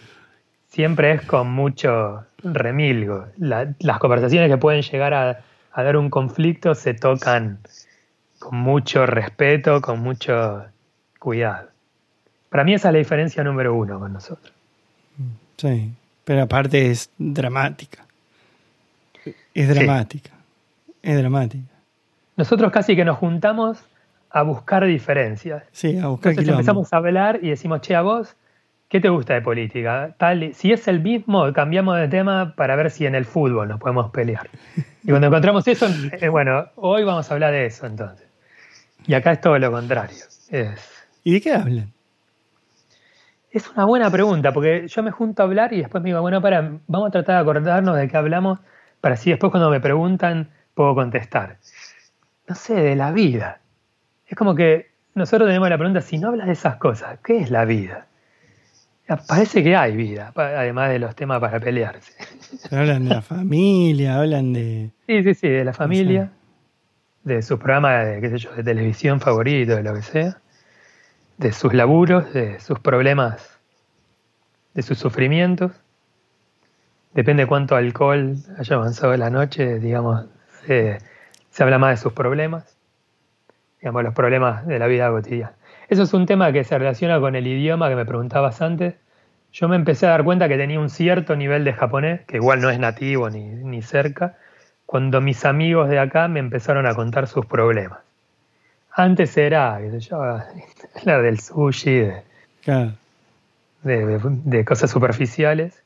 siempre 0.67 1.13
es 1.13 1.21
con 1.21 1.51
mucho 1.51 2.25
remilgo. 2.43 3.27
las 3.37 3.99
conversaciones 3.99 4.49
que 4.49 4.57
pueden 4.57 4.81
llegar 4.81 5.13
a, 5.13 5.43
dar 5.77 5.99
un 5.99 6.09
conflicto 6.09 6.75
se 6.75 6.95
tocan 6.95 7.59
con 8.39 8.57
mucho 8.57 9.05
respeto, 9.05 9.83
con 9.83 10.01
mucho 10.01 10.65
cuidado. 11.19 11.69
Para 12.49 12.65
mí 12.65 12.73
esa 12.73 12.89
es 12.89 12.93
la 12.95 12.99
diferencia 13.01 13.45
número 13.45 13.75
uno 13.75 14.01
con 14.01 14.15
nosotros. 14.15 14.55
Sí, 15.59 15.93
pero 16.25 16.45
aparte 16.45 16.91
es 16.91 17.11
dramática. 17.19 18.07
Es 19.53 19.69
dramática. 19.69 20.31
Es 21.03 21.19
dramática. 21.19 21.72
Nosotros 22.37 22.73
casi 22.73 22.97
que 22.97 23.05
nos 23.05 23.19
juntamos 23.19 23.85
a 24.31 24.43
buscar 24.43 24.85
diferencias. 24.87 25.65
Sí, 25.73 25.99
a 25.99 26.09
buscar 26.09 26.31
Entonces 26.31 26.53
empezamos 26.53 26.93
a 26.93 26.97
hablar 26.97 27.41
y 27.43 27.51
decimos, 27.51 27.83
che, 27.83 27.95
a 27.95 28.01
vos, 28.01 28.35
¿qué 28.89 29.01
te 29.01 29.11
gusta 29.11 29.35
de 29.35 29.43
política? 29.43 30.15
Tal, 30.19 30.55
si 30.55 30.73
es 30.73 30.89
el 30.89 31.01
mismo, 31.01 31.53
cambiamos 31.53 31.99
de 31.99 32.09
tema 32.09 32.55
para 32.57 32.75
ver 32.77 32.91
si 32.91 33.05
en 33.05 33.15
el 33.15 33.27
fútbol 33.27 33.69
nos 33.69 33.79
podemos 33.79 34.11
pelear. 34.11 34.49
Y 35.05 35.09
cuando 35.09 35.27
encontramos 35.27 35.67
eso, 35.69 35.87
eh, 36.13 36.29
bueno, 36.29 36.67
hoy 36.77 37.05
vamos 37.05 37.31
a 37.31 37.35
hablar 37.35 37.53
de 37.53 37.67
eso 37.67 37.87
entonces. 37.87 38.27
Y 39.07 39.15
acá 39.15 39.33
es 39.33 39.41
todo 39.41 39.59
lo 39.59 39.71
contrario. 39.71 40.25
¿Y 41.25 41.33
de 41.33 41.41
qué 41.41 41.53
hablan? 41.53 41.93
Es 43.51 43.69
una 43.69 43.85
buena 43.85 44.11
pregunta, 44.11 44.53
porque 44.53 44.89
yo 44.89 45.03
me 45.03 45.11
junto 45.11 45.43
a 45.43 45.47
hablar 45.47 45.75
y 45.75 45.79
después 45.79 46.03
me 46.03 46.09
digo, 46.09 46.23
bueno, 46.23 46.41
para, 46.41 46.79
vamos 46.87 47.09
a 47.09 47.11
tratar 47.11 47.35
de 47.37 47.41
acordarnos 47.43 47.97
de 47.97 48.09
qué 48.09 48.17
hablamos, 48.17 48.61
para 49.03 49.15
así 49.15 49.29
después 49.29 49.51
cuando 49.51 49.69
me 49.69 49.81
preguntan 49.81 50.49
puedo 50.75 50.95
contestar 50.95 51.59
no 52.49 52.55
sé, 52.55 52.75
de 52.75 52.97
la 52.97 53.13
vida. 53.13 53.61
Es 54.27 54.37
como 54.37 54.55
que 54.55 54.91
nosotros 55.15 55.49
tenemos 55.49 55.69
la 55.69 55.79
pregunta, 55.79 56.01
si 56.01 56.19
no 56.19 56.29
hablas 56.29 56.47
de 56.47 56.55
esas 56.55 56.77
cosas, 56.77 57.19
¿qué 57.23 57.39
es 57.39 57.51
la 57.51 57.65
vida? 57.65 58.07
Parece 59.29 59.63
que 59.63 59.77
hay 59.77 59.95
vida, 59.95 60.33
además 60.35 60.91
de 60.91 60.99
los 60.99 61.15
temas 61.15 61.41
para 61.41 61.61
pelearse. 61.61 62.13
hablan 62.71 63.05
de 63.05 63.15
la 63.17 63.23
familia, 63.23 64.19
hablan 64.19 64.53
de... 64.53 64.91
Sí, 65.07 65.23
sí, 65.23 65.35
sí, 65.35 65.49
de 65.49 65.65
la 65.65 65.75
familia, 65.75 66.31
de 67.25 67.43
sus 67.43 67.59
programas 67.59 68.07
de, 68.07 68.21
qué 68.21 68.31
sé 68.31 68.39
yo, 68.39 68.53
de 68.55 68.63
televisión 68.63 69.21
favorito, 69.21 69.77
de 69.77 69.83
lo 69.83 69.95
que 69.95 70.03
sea, 70.03 70.39
de 71.37 71.53
sus 71.53 71.75
laburos, 71.75 72.33
de 72.33 72.59
sus 72.61 72.79
problemas, 72.81 73.59
de 74.73 74.83
sus 74.83 74.99
sufrimientos. 74.99 75.73
Depende 77.13 77.47
cuánto 77.47 77.77
alcohol 77.77 78.37
haya 78.57 78.77
avanzado 78.77 79.15
la 79.17 79.29
noche, 79.29 79.79
digamos, 79.79 80.25
eh, 80.69 80.99
se 81.53 81.63
habla 81.63 81.79
más 81.79 81.91
de 81.91 81.97
sus 81.99 82.13
problemas, 82.15 82.77
digamos, 83.79 84.03
los 84.03 84.15
problemas 84.15 84.67
de 84.67 84.79
la 84.79 84.87
vida 84.87 85.11
cotidiana. 85.11 85.53
Eso 85.89 86.03
es 86.03 86.15
un 86.15 86.25
tema 86.25 86.51
que 86.51 86.65
se 86.65 86.77
relaciona 86.79 87.21
con 87.21 87.37
el 87.37 87.47
idioma 87.47 87.91
que 87.91 87.95
me 87.95 88.07
preguntabas 88.07 88.63
antes. 88.63 88.95
Yo 89.53 89.69
me 89.69 89.77
empecé 89.77 90.07
a 90.07 90.11
dar 90.11 90.25
cuenta 90.25 90.49
que 90.49 90.57
tenía 90.57 90.81
un 90.81 90.89
cierto 90.89 91.37
nivel 91.37 91.65
de 91.65 91.75
japonés, 91.75 92.23
que 92.23 92.39
igual 92.39 92.63
no 92.63 92.71
es 92.71 92.79
nativo 92.79 93.29
ni, 93.29 93.83
cerca, 93.83 94.39
cuando 94.87 95.21
mis 95.21 95.45
amigos 95.45 95.91
de 95.91 95.99
acá 95.99 96.27
me 96.27 96.41
empezaron 96.41 96.87
a 96.87 96.95
contar 96.95 97.29
sus 97.29 97.45
problemas. 97.45 97.99
Antes 98.91 99.37
era, 99.37 99.79
qué 99.79 99.91
sé 99.91 100.01
yo, 100.01 100.23
hablar 101.01 101.23
del 101.23 101.39
sushi, 101.39 102.09
de, 103.83 104.19
de, 104.43 104.65
cosas 104.65 104.91
superficiales. 104.91 105.83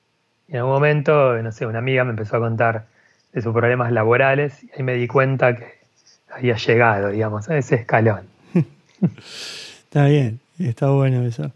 Y 0.47 0.53
en 0.53 0.59
algún 0.59 0.75
momento, 0.75 1.43
no 1.43 1.51
sé, 1.51 1.67
una 1.67 1.81
amiga 1.81 2.05
me 2.05 2.11
empezó 2.11 2.37
a 2.37 2.41
contar 2.41 2.85
de 3.33 3.43
sus 3.43 3.53
problemas 3.53 3.93
laborales 3.93 4.65
y 4.65 4.71
ahí 4.77 4.83
me 4.83 4.95
di 4.95 5.07
cuenta 5.07 5.57
que 5.57 5.77
había 6.31 6.57
llegado, 6.57 7.11
digamos, 7.11 7.49
a 7.49 7.57
ese 7.57 7.77
escalón. 7.77 8.27
está 9.85 10.07
bien, 10.07 10.41
está 10.59 10.91
bueno 10.91 11.23
eso. 11.23 11.53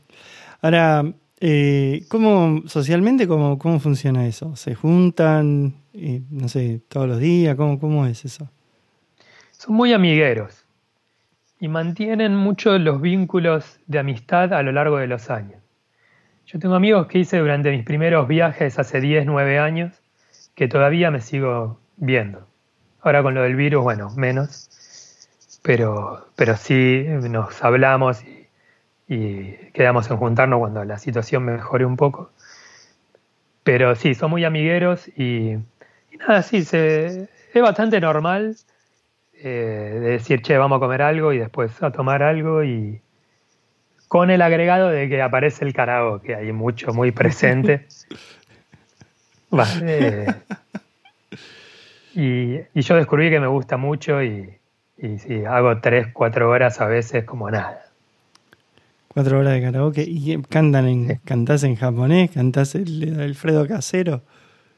Ahora, 0.63 1.05
eh, 1.41 2.05
¿cómo 2.09 2.63
socialmente 2.67 3.27
cómo, 3.27 3.59
cómo 3.59 3.81
funciona 3.81 4.27
eso? 4.27 4.57
¿Se 4.57 4.75
juntan, 4.75 5.75
eh, 5.95 6.21
no 6.31 6.49
sé, 6.49 6.81
todos 6.89 7.09
los 7.09 7.19
días? 7.19 7.57
¿Cómo, 7.57 7.79
¿Cómo 7.79 8.07
es 8.07 8.25
eso? 8.25 8.49
Son 9.53 9.75
muy 9.75 9.93
amigueros 9.93 10.65
y 11.59 11.69
mantienen 11.69 12.35
mucho 12.35 12.79
los 12.79 13.01
vínculos 13.01 13.79
de 13.87 13.99
amistad 13.99 14.53
a 14.53 14.63
lo 14.63 14.73
largo 14.73 14.99
de 14.99 15.07
los 15.07 15.31
años. 15.31 15.61
Yo 16.47 16.59
tengo 16.59 16.75
amigos 16.75 17.07
que 17.07 17.19
hice 17.19 17.39
durante 17.39 17.71
mis 17.71 17.85
primeros 17.85 18.27
viajes 18.27 18.79
hace 18.79 19.01
10, 19.01 19.27
9 19.27 19.59
años 19.59 20.00
que 20.55 20.69
todavía 20.69 21.11
me 21.11 21.21
sigo 21.21 21.79
viendo. 21.97 22.47
Ahora 23.01 23.23
con 23.23 23.35
lo 23.35 23.43
del 23.43 23.57
virus, 23.57 23.83
bueno, 23.83 24.11
menos, 24.17 24.69
pero, 25.63 26.27
pero 26.37 26.57
sí 26.57 27.05
nos 27.07 27.63
hablamos 27.65 28.23
y, 29.09 29.55
quedamos 29.73 30.09
en 30.11 30.17
juntarnos 30.19 30.61
cuando 30.61 30.85
la 30.85 30.99
situación 30.99 31.45
mejore 31.45 31.85
un 31.85 31.97
poco. 31.97 32.31
Pero 33.65 33.95
sí, 33.95 34.15
son 34.15 34.31
muy 34.31 34.45
amigueros 34.45 35.09
y, 35.17 35.57
nada, 36.19 36.43
sí, 36.43 36.63
se, 36.65 37.29
es 37.53 37.63
bastante 37.63 38.01
normal 38.01 38.57
eh, 39.33 39.99
de 40.01 40.11
decir, 40.11 40.43
che, 40.43 40.57
vamos 40.59 40.77
a 40.77 40.81
comer 40.81 41.03
algo 41.03 41.33
y 41.33 41.39
después 41.39 41.83
a 41.83 41.91
tomar 41.91 42.23
algo 42.23 42.63
y 42.63 43.01
con 44.07 44.31
el 44.31 44.43
agregado 44.43 44.89
de 44.89 45.09
que 45.09 45.23
aparece 45.23 45.65
el 45.65 45.73
que 45.73 46.35
hay 46.35 46.53
mucho, 46.53 46.93
muy 46.93 47.13
presente. 47.13 47.87
Eh, 49.83 50.27
y, 52.75 52.81
yo 52.81 52.97
descubrí 52.97 53.31
que 53.31 53.41
me 53.41 53.47
gusta 53.47 53.77
mucho 53.77 54.23
y, 54.23 54.59
y 54.97 55.45
hago 55.45 55.81
tres, 55.81 56.09
cuatro 56.13 56.51
horas 56.51 56.81
a 56.81 56.87
veces 56.87 57.25
como 57.25 57.51
nada. 57.51 57.83
Cuatro 59.13 59.41
horas 59.41 59.55
de 59.55 59.63
karaoke. 59.63 60.05
¿Y 60.07 60.41
cantan 60.43 60.87
en, 60.87 61.17
cantás 61.25 61.65
en 61.65 61.75
japonés? 61.75 62.31
¿Cantás 62.31 62.77
el, 62.77 63.21
Alfredo 63.21 63.67
Casero? 63.67 64.23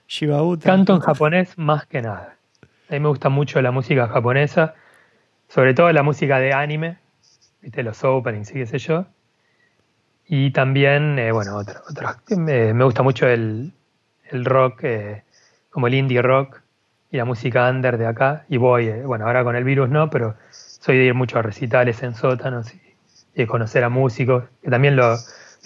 Shibauta. 0.08 0.64
Canto 0.64 0.94
en 0.94 1.00
japonés 1.00 1.58
más 1.58 1.86
que 1.86 2.00
nada. 2.00 2.36
A 2.88 2.94
mí 2.94 3.00
me 3.00 3.08
gusta 3.08 3.28
mucho 3.28 3.60
la 3.60 3.72
música 3.72 4.08
japonesa, 4.08 4.74
sobre 5.48 5.74
todo 5.74 5.92
la 5.92 6.02
música 6.02 6.38
de 6.38 6.52
anime, 6.52 6.98
¿viste? 7.60 7.82
los 7.82 8.02
openings 8.04 8.50
y 8.50 8.54
qué 8.54 8.66
sé 8.66 8.78
yo. 8.78 9.06
Y 10.26 10.50
también, 10.50 11.18
eh, 11.18 11.30
bueno, 11.32 11.56
otro, 11.56 11.80
me 12.36 12.84
gusta 12.84 13.02
mucho 13.02 13.26
el, 13.26 13.72
el 14.32 14.44
rock, 14.44 14.84
eh, 14.84 15.22
como 15.70 15.86
el 15.86 15.94
indie 15.94 16.22
rock 16.22 16.60
y 17.10 17.16
la 17.16 17.24
música 17.24 17.68
under 17.70 17.98
de 17.98 18.06
acá. 18.06 18.44
Y 18.48 18.56
voy, 18.56 18.88
eh, 18.88 19.02
bueno, 19.04 19.26
ahora 19.26 19.44
con 19.44 19.56
el 19.56 19.64
virus 19.64 19.88
no, 19.88 20.10
pero 20.10 20.34
soy 20.50 20.98
de 20.98 21.04
ir 21.04 21.14
mucho 21.14 21.38
a 21.38 21.42
recitales 21.42 22.02
en 22.02 22.14
sótanos 22.14 22.74
y, 22.74 22.80
de 23.34 23.46
conocer 23.46 23.84
a 23.84 23.88
músicos, 23.88 24.44
que 24.62 24.70
también 24.70 24.96
lo, 24.96 25.16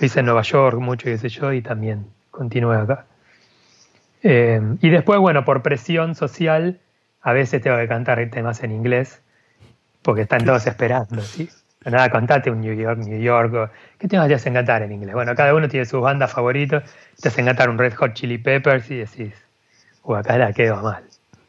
hice 0.01 0.21
en 0.21 0.27
Nueva 0.27 0.43
York 0.43 0.79
mucho, 0.79 1.07
qué 1.07 1.19
sé 1.19 1.29
yo, 1.29 1.53
y 1.53 1.63
también 1.63 2.07
continué 2.31 2.77
acá. 2.77 3.07
Eh, 4.23 4.61
y 4.81 4.91
después, 4.91 5.19
bueno, 5.19 5.45
por 5.45 5.63
presión 5.63 6.15
social, 6.15 6.81
a 7.23 7.33
veces 7.33 7.63
tengo 7.63 7.77
que 7.77 7.89
cantar 7.89 8.25
temas 8.31 8.63
en 8.63 8.73
inglés, 8.73 9.21
porque 10.03 10.23
están 10.23 10.45
todos 10.45 10.67
esperando, 10.69 11.23
¿sí? 11.23 11.49
Nada, 11.91 12.11
contate 12.11 12.51
un 12.51 12.61
New 12.61 12.75
York, 12.75 12.99
New 12.99 13.21
York, 13.21 13.71
¿qué 13.99 14.09
te 14.09 14.17
hacen 14.17 14.55
cantar 14.55 14.83
en 14.83 14.91
inglés? 14.91 15.15
Bueno, 15.15 15.37
cada 15.37 15.55
uno 15.55 15.69
tiene 15.69 15.87
sus 15.87 16.01
bandas 16.01 16.33
favoritas, 16.33 16.83
te 17.21 17.29
hacen 17.29 17.45
cantar 17.45 17.71
un 17.71 17.79
Red 17.79 17.95
Hot 17.95 18.13
Chili 18.15 18.39
Peppers 18.39 18.91
y 18.91 18.97
decís, 18.97 19.33
o 20.03 20.17
acá 20.17 20.37
la 20.37 20.53
quedo 20.53 20.83
mal. 20.83 21.05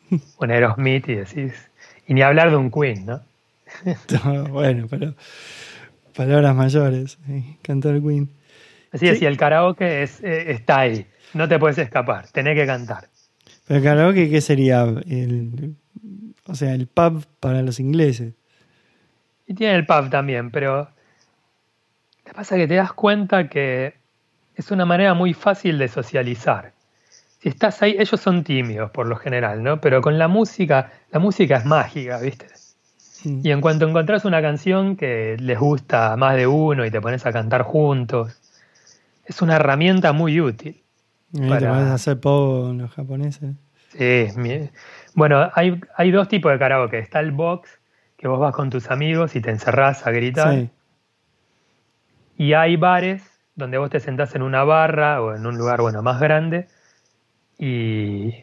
Un 0.38 0.52
Aerosmith 0.52 1.10
y 1.10 1.15
decís, 1.15 1.54
y 2.06 2.13
ni 2.13 2.21
hablar 2.21 2.52
de 2.52 2.56
un 2.56 2.69
Queen, 2.69 3.06
¿no? 3.06 3.21
bueno, 4.52 4.86
pero 4.88 5.15
palabras 6.15 6.56
mayores, 6.56 7.17
eh, 7.30 7.58
cantar 7.63 8.00
Queen. 8.00 8.30
Así 8.91 9.08
es, 9.08 9.21
y 9.21 9.26
el 9.26 9.38
karaoke 9.38 10.04
es, 10.04 10.23
eh, 10.23 10.52
está 10.52 10.82
ahí, 10.82 11.08
no 11.34 11.47
te 11.47 11.58
puedes 11.58 11.80
escapar, 11.80 12.28
tenés 12.30 12.56
que 12.56 12.65
cantar. 12.67 13.10
Pero 13.67 13.80
el 13.80 13.84
karaoke, 13.84 14.30
¿qué 14.30 14.39
sería? 14.39 14.84
El, 14.84 15.76
o 16.45 16.54
sea, 16.54 16.76
el 16.76 16.88
pub 16.88 17.26
para 17.39 17.63
los 17.63 17.80
ingleses. 17.80 18.34
Y 19.48 19.54
tiene 19.54 19.76
el 19.76 19.86
pub 19.86 20.10
también, 20.10 20.52
pero 20.52 20.90
te 22.24 22.34
pasa 22.34 22.58
que 22.58 22.68
te 22.68 22.76
das 22.76 22.94
cuenta 22.94 23.48
que 23.48 23.96
es 24.56 24.72
una 24.72 24.86
manera 24.86 25.14
muy 25.14 25.34
fácil 25.34 25.78
de 25.78 25.88
socializar. 25.88 26.74
Si 27.40 27.50
estás 27.50 27.82
ahí, 27.82 27.96
ellos 27.98 28.20
son 28.20 28.44
tímidos 28.44 28.92
por 28.92 29.08
lo 29.08 29.16
general, 29.16 29.64
¿no? 29.64 29.80
Pero 29.80 30.02
con 30.02 30.18
la 30.18 30.28
música, 30.28 30.92
la 31.12 31.20
música 31.20 31.58
es 31.58 31.66
mágica, 31.66 32.20
¿viste? 32.20 32.48
Y 33.24 33.52
en 33.52 33.62
cuanto 33.62 33.88
encontrás 33.88 34.26
una 34.26 34.42
canción 34.42 34.96
que 34.96 35.38
les 35.40 35.60
gusta 35.60 36.14
a 36.14 36.18
más 36.18 36.36
de 36.36 36.48
uno 36.48 36.86
y 36.86 36.92
te 36.92 37.02
pones 37.02 37.26
a 37.26 37.32
cantar 37.32 37.64
juntos, 37.64 38.40
es 39.26 39.42
una 39.42 39.56
herramienta 39.56 40.14
muy 40.14 40.40
útil. 40.42 40.82
¿Y 41.34 41.48
para... 41.48 41.60
¿Te 41.60 41.68
a 41.68 41.94
hacer 41.94 42.20
pop 42.20 42.74
los 42.74 42.92
japoneses? 42.92 43.56
Sí, 43.98 44.28
bueno, 45.16 45.50
hay, 45.54 45.80
hay 45.96 46.12
dos 46.12 46.28
tipos 46.28 46.52
de 46.52 46.60
karaoke. 46.60 47.00
Está 47.00 47.20
el 47.20 47.32
box, 47.32 47.77
que 48.18 48.28
vos 48.28 48.40
vas 48.40 48.54
con 48.54 48.70
tus 48.70 48.90
amigos 48.90 49.36
y 49.36 49.42
te 49.42 49.52
encerrás 49.52 50.06
a 50.08 50.12
gritar. 50.12 50.68
Y 52.38 52.54
hay 52.54 52.76
bares 52.76 53.24
donde 53.56 53.78
vos 53.78 53.90
te 53.90 54.00
sentás 54.00 54.36
en 54.36 54.42
una 54.42 54.64
barra 54.64 55.22
o 55.22 55.36
en 55.36 55.46
un 55.46 55.58
lugar 55.58 55.82
bueno 55.82 56.02
más 56.04 56.20
grande 56.20 56.68
y, 57.58 58.36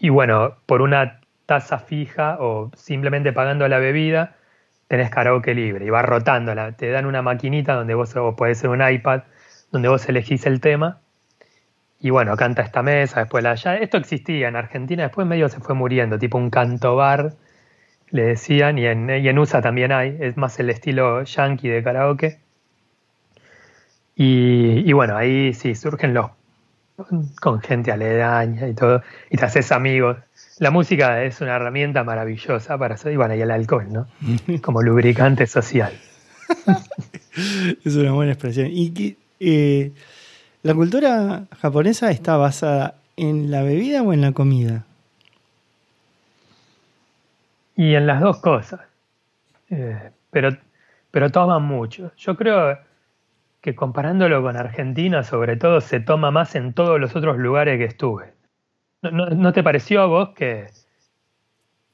y 0.00 0.08
bueno, 0.08 0.56
por 0.66 0.82
una 0.82 1.20
tasa 1.46 1.78
fija 1.78 2.38
o 2.40 2.70
simplemente 2.74 3.32
pagando 3.32 3.68
la 3.68 3.78
bebida, 3.78 4.36
tenés 4.88 5.10
karaoke 5.10 5.54
libre 5.54 5.86
y 5.86 5.90
vas 5.90 6.04
rotando. 6.04 6.52
Te 6.74 6.90
dan 6.90 7.06
una 7.06 7.22
maquinita 7.22 7.74
donde 7.74 7.94
vos, 7.94 8.14
o 8.16 8.36
puede 8.36 8.54
ser 8.54 8.70
un 8.70 8.86
iPad, 8.86 9.22
donde 9.70 9.88
vos 9.88 10.08
elegís 10.08 10.46
el 10.46 10.60
tema. 10.60 11.00
Y 12.00 12.10
bueno, 12.10 12.36
canta 12.36 12.62
esta 12.62 12.82
mesa, 12.82 13.20
después 13.20 13.42
la 13.42 13.52
allá. 13.52 13.76
Esto 13.76 13.96
existía 13.96 14.48
en 14.48 14.56
Argentina, 14.56 15.04
después 15.04 15.26
medio 15.26 15.48
se 15.48 15.60
fue 15.60 15.74
muriendo, 15.74 16.18
tipo 16.18 16.36
un 16.36 16.50
canto 16.50 16.94
bar, 16.96 17.32
le 18.10 18.22
decían, 18.22 18.78
y 18.78 18.86
en, 18.86 19.10
y 19.10 19.28
en 19.28 19.38
USA 19.38 19.60
también 19.60 19.92
hay, 19.92 20.16
es 20.20 20.36
más 20.36 20.58
el 20.58 20.70
estilo 20.70 21.22
yankee 21.24 21.68
de 21.68 21.82
karaoke. 21.82 22.38
Y, 24.14 24.88
y 24.88 24.92
bueno, 24.92 25.16
ahí 25.16 25.52
sí 25.54 25.74
surgen 25.74 26.14
los 26.14 26.30
con 27.40 27.60
gente 27.60 27.92
aledaña 27.92 28.68
y 28.68 28.74
todo, 28.74 29.02
y 29.30 29.36
te 29.36 29.44
haces 29.44 29.70
amigos 29.70 30.16
la 30.58 30.70
música 30.70 31.22
es 31.22 31.40
una 31.40 31.56
herramienta 31.56 32.02
maravillosa 32.02 32.78
para 32.78 32.94
hacer, 32.94 33.12
y 33.12 33.16
bueno, 33.16 33.34
y 33.34 33.42
el 33.42 33.50
alcohol, 33.50 33.86
¿no? 33.90 34.06
Como 34.62 34.82
lubricante 34.82 35.46
social. 35.46 35.92
es 37.84 37.94
una 37.94 38.12
buena 38.12 38.32
expresión. 38.32 38.68
¿Y 38.70 39.16
eh, 39.38 39.92
la 40.62 40.74
cultura 40.74 41.44
japonesa 41.60 42.10
está 42.10 42.36
basada 42.38 42.94
en 43.16 43.50
la 43.50 43.62
bebida 43.62 44.02
o 44.02 44.12
en 44.14 44.22
la 44.22 44.32
comida? 44.32 44.85
Y 47.76 47.94
en 47.94 48.06
las 48.06 48.20
dos 48.20 48.40
cosas. 48.40 48.80
Eh, 49.70 50.10
pero, 50.30 50.56
pero 51.10 51.30
toman 51.30 51.62
mucho. 51.62 52.12
Yo 52.16 52.36
creo 52.36 52.78
que 53.60 53.74
comparándolo 53.74 54.42
con 54.42 54.56
Argentina, 54.56 55.22
sobre 55.22 55.56
todo, 55.56 55.80
se 55.80 56.00
toma 56.00 56.30
más 56.30 56.54
en 56.54 56.72
todos 56.72 57.00
los 57.00 57.14
otros 57.16 57.36
lugares 57.36 57.78
que 57.78 57.84
estuve. 57.84 58.32
¿No, 59.02 59.52
te 59.52 59.62
pareció 59.62 60.02
a 60.02 60.06
vos 60.06 60.30
que 60.30 60.66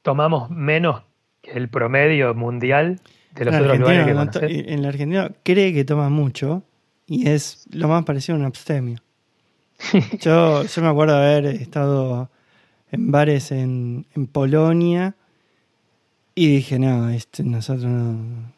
tomamos 0.01 0.49
menos 0.49 1.03
que 1.41 1.51
el 1.51 1.69
promedio 1.69 2.33
mundial 2.33 2.99
de 3.35 3.45
los 3.45 3.55
otros 3.55 3.79
lugares 3.79 4.05
que 4.39 4.73
En 4.73 4.81
la 4.81 4.89
Argentina 4.89 5.31
cree 5.43 5.73
que 5.73 5.83
toma 5.83 6.09
mucho 6.09 6.63
y 7.07 7.29
es 7.29 7.67
lo 7.71 7.87
más 7.87 8.03
parecido 8.05 8.35
a 8.35 8.39
un 8.39 8.45
abstemio. 8.45 8.99
yo, 10.19 10.63
yo 10.63 10.81
me 10.81 10.87
acuerdo 10.87 11.17
haber 11.17 11.45
estado 11.45 12.29
en 12.91 13.11
bares 13.11 13.51
en, 13.51 14.05
Polonia 14.31 15.15
y 16.35 16.47
dije, 16.47 16.79
no, 16.79 17.09
este, 17.09 17.43
nosotros 17.43 17.85
no... 17.85 18.53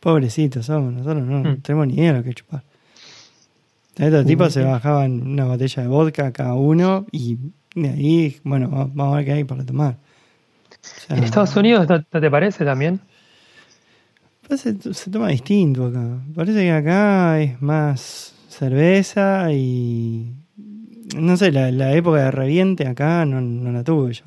Pobrecitos 0.00 0.66
somos, 0.66 0.92
nosotros 0.92 1.26
no, 1.26 1.40
mm. 1.40 1.60
tenemos 1.62 1.86
ni 1.88 1.94
idea 1.94 2.12
de 2.12 2.18
lo 2.18 2.24
que 2.24 2.34
chupar. 2.34 2.62
Estos 3.96 4.26
tipos 4.26 4.52
se 4.52 4.62
bajaban 4.62 5.22
una 5.22 5.46
botella 5.46 5.82
de 5.82 5.88
vodka 5.88 6.30
cada 6.30 6.54
uno 6.54 7.06
y 7.10 7.38
de 7.74 7.88
ahí, 7.88 8.36
bueno, 8.44 8.68
vamos 8.68 9.14
a 9.14 9.16
ver 9.16 9.24
qué 9.24 9.32
hay 9.32 9.44
para 9.44 9.64
tomar. 9.64 9.96
¿En 11.08 11.24
Estados 11.24 11.56
Unidos 11.56 11.88
no, 11.88 12.02
te 12.02 12.30
parece 12.30 12.64
también? 12.64 13.00
se, 14.56 14.74
toma 15.10 15.28
distinto 15.28 15.86
acá. 15.86 16.18
Parece 16.34 16.60
que 16.60 16.72
acá 16.72 17.40
es 17.40 17.60
más 17.60 18.34
cerveza 18.48 19.52
y. 19.52 20.32
No 21.16 21.36
sé, 21.36 21.52
la, 21.52 21.92
época 21.92 22.24
de 22.24 22.30
reviente 22.30 22.86
acá 22.86 23.24
no, 23.24 23.40
la 23.72 23.84
tuve 23.84 24.12
yo. 24.12 24.24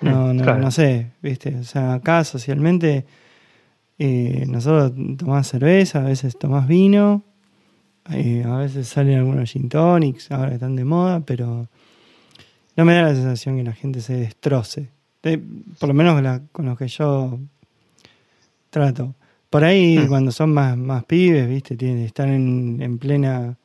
No, 0.00 0.32
no, 0.32 0.58
no 0.58 0.70
sé, 0.70 1.10
¿viste? 1.22 1.56
O 1.56 1.64
sea, 1.64 1.94
acá 1.94 2.22
socialmente 2.24 3.04
eh, 3.98 4.44
nosotros 4.48 4.92
tomamos 5.16 5.46
cerveza, 5.48 6.00
a 6.00 6.04
veces 6.04 6.38
tomás 6.38 6.68
vino 6.68 7.24
a 8.08 8.56
veces 8.58 8.88
salen 8.88 9.18
algunos 9.18 9.50
gin 9.50 9.68
tonics, 9.68 10.30
ahora 10.30 10.54
están 10.54 10.76
de 10.76 10.84
moda, 10.84 11.20
pero 11.20 11.68
no 12.76 12.84
me 12.84 12.94
da 12.94 13.02
la 13.02 13.14
sensación 13.14 13.56
que 13.58 13.64
la 13.64 13.74
gente 13.74 14.00
se 14.00 14.14
destroce. 14.14 14.88
por 15.78 15.88
lo 15.88 15.94
menos 15.94 16.40
con 16.52 16.66
los 16.66 16.78
que 16.78 16.88
yo 16.88 17.38
trato. 18.70 19.14
Por 19.50 19.64
ahí, 19.64 19.98
hmm. 19.98 20.08
cuando 20.08 20.32
son 20.32 20.52
más, 20.52 20.76
más 20.76 21.04
pibes, 21.04 21.48
¿viste? 21.48 21.76
Tienen, 21.76 22.04
están 22.04 22.30
en, 22.30 22.80
en 22.80 22.98
plena 22.98 23.56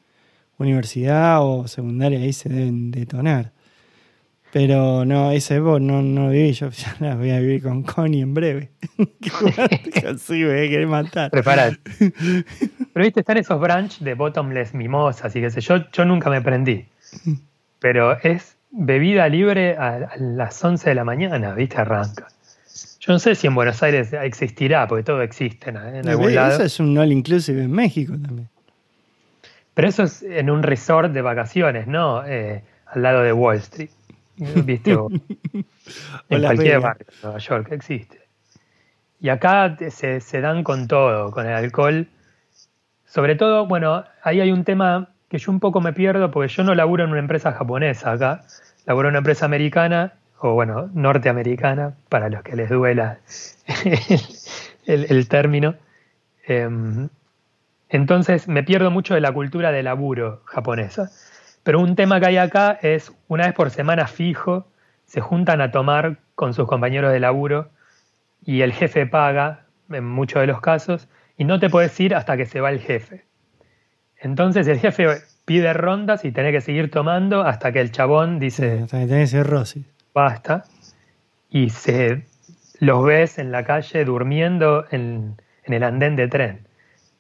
universidad 0.58 1.40
o 1.42 1.68
secundaria, 1.68 2.20
ahí 2.20 2.34
se 2.34 2.50
deben 2.50 2.92
detonar. 2.92 3.52
Pero 4.54 5.04
no, 5.04 5.32
ese 5.32 5.60
no, 5.60 5.80
no 5.80 6.02
lo 6.02 6.30
viví. 6.30 6.54
Yo 6.54 6.70
ya 6.70 7.16
voy 7.16 7.32
a 7.32 7.40
vivir 7.40 7.64
con 7.64 7.82
Connie 7.82 8.22
en 8.22 8.36
breve. 8.36 8.70
sí, 10.20 10.44
me 10.44 10.70
querer 10.70 10.86
matar. 10.86 11.32
Preparad. 11.32 11.74
Pero 11.98 13.04
viste, 13.04 13.22
están 13.22 13.38
esos 13.38 13.60
branch 13.60 13.98
de 14.00 14.14
bottomless 14.14 14.76
mimosas 14.76 15.36
y 15.36 15.42
qué 15.42 15.50
sé 15.50 15.60
yo. 15.60 15.90
Yo 15.92 16.06
nunca 16.06 16.30
me 16.30 16.40
prendí. 16.44 16.86
Pero 17.80 18.16
es 18.22 18.56
bebida 18.70 19.28
libre 19.28 19.76
a, 19.76 20.18
las 20.20 20.64
11 20.64 20.88
de 20.88 20.96
la 20.96 21.04
mañana, 21.04 21.56
viste, 21.56 21.78
arranca. 21.78 22.28
Yo 23.00 23.12
no 23.12 23.18
sé 23.18 23.34
si 23.34 23.48
en 23.48 23.56
Buenos 23.56 23.82
Aires 23.82 24.14
existirá, 24.14 24.88
porque 24.88 25.04
todo 25.04 25.24
existe 25.24 25.72
en, 25.72 25.78
algún 25.78 26.36
lado. 26.36 26.54
Eso 26.54 26.64
es 26.64 26.80
un 26.80 26.96
all 26.96 27.12
inclusive 27.12 27.64
en 27.64 27.72
México 27.72 28.14
también. 28.14 28.50
Pero 29.74 29.88
eso 29.88 30.04
es 30.04 30.22
en 30.22 30.52
un 30.52 30.62
resort 30.62 31.12
de 31.12 31.24
vacaciones, 31.24 31.88
¿no? 31.88 32.24
Eh, 32.24 32.64
al 32.86 33.02
lado 33.02 33.24
de 33.24 33.34
Wall 33.34 33.58
Street. 33.58 33.90
¿viste? 34.66 34.92
en 36.30 36.42
cualquier 36.42 36.80
barrio 36.80 37.06
de 37.08 37.16
Nueva 37.24 37.40
York 37.40 37.72
existe. 37.72 38.22
Y 39.20 39.30
acá 39.30 39.78
se, 39.90 40.20
se, 40.20 40.42
dan 40.42 40.64
con 40.64 40.88
todo, 40.88 41.32
con 41.32 41.46
el 41.46 41.54
alcohol. 41.54 42.08
Sobre 43.06 43.36
todo, 43.36 43.68
bueno, 43.68 44.04
ahí 44.22 44.42
hay 44.42 44.52
un 44.52 44.66
tema 44.66 45.10
que 45.30 45.38
yo 45.38 45.52
un 45.52 45.60
poco 45.60 45.82
me 45.82 45.94
pierdo 45.94 46.30
porque 46.30 46.50
yo 46.50 46.64
no 46.64 46.76
laburo 46.76 47.06
en 47.06 47.12
una 47.12 47.20
empresa 47.20 47.54
japonesa 47.54 48.12
acá, 48.12 48.44
laburo 48.86 49.08
en 49.08 49.14
una 49.14 49.20
empresa 49.20 49.46
americana, 49.46 50.14
o 50.40 50.54
bueno, 50.54 50.90
norteamericana, 50.94 51.96
para 52.10 52.28
los 52.28 52.44
que 52.44 52.56
les 52.56 52.70
duela 52.70 53.20
el, 54.86 55.06
el, 55.10 55.28
término. 55.30 55.76
Em, 56.46 57.08
entonces 57.88 58.48
me 58.50 58.64
pierdo 58.64 58.92
mucho 58.92 59.14
de 59.14 59.22
la 59.22 59.32
cultura 59.32 59.72
de 59.72 59.84
laburo 59.84 60.42
japonesa. 60.46 61.10
Pero 61.64 61.80
un 61.80 61.96
tema 61.96 62.20
que 62.20 62.28
hay 62.28 62.38
acá 62.38 62.78
es 62.82 63.14
una 63.28 63.46
vez 63.46 63.54
por 63.54 63.70
semana 63.72 64.08
fijo, 64.08 64.68
se 65.06 65.22
juntan 65.22 65.62
a 65.62 65.72
tomar 65.72 66.18
con 66.36 66.54
sus 66.54 66.68
compañeros 66.68 67.12
de 67.12 67.20
laburo 67.20 67.70
y 68.46 68.62
el 68.62 68.74
jefe 68.74 69.06
paga 69.06 69.66
en 69.90 70.06
muchos 70.06 70.42
de 70.42 70.48
los 70.48 70.62
casos 70.62 71.08
y 71.38 71.46
no 71.46 71.60
te 71.60 71.70
puedes 71.70 71.98
ir 72.00 72.16
hasta 72.16 72.38
que 72.38 72.46
se 72.46 72.60
va 72.60 72.70
el 72.70 72.80
jefe. 72.80 73.26
Entonces 74.18 74.68
el 74.68 74.80
jefe 74.80 75.08
pide 75.46 75.74
rondas 75.74 76.26
y 76.26 76.32
tenés 76.32 76.52
que 76.52 76.62
seguir 76.62 76.92
tomando 76.92 77.42
hasta 77.42 77.72
que 77.72 77.82
el 77.82 77.92
chabón 77.92 78.40
dice... 78.40 78.82
hasta 78.84 79.00
que 79.00 79.08
tenés 79.08 79.32
cirrosis. 79.32 79.86
Basta. 80.14 80.64
Y 81.50 81.70
se 81.70 82.26
los 82.80 83.06
ves 83.06 83.40
en 83.40 83.52
la 83.52 83.64
calle 83.64 84.06
durmiendo 84.06 84.86
en, 84.92 85.36
en 85.64 85.74
el 85.74 85.84
andén 85.84 86.16
de 86.16 86.28
tren. 86.28 86.68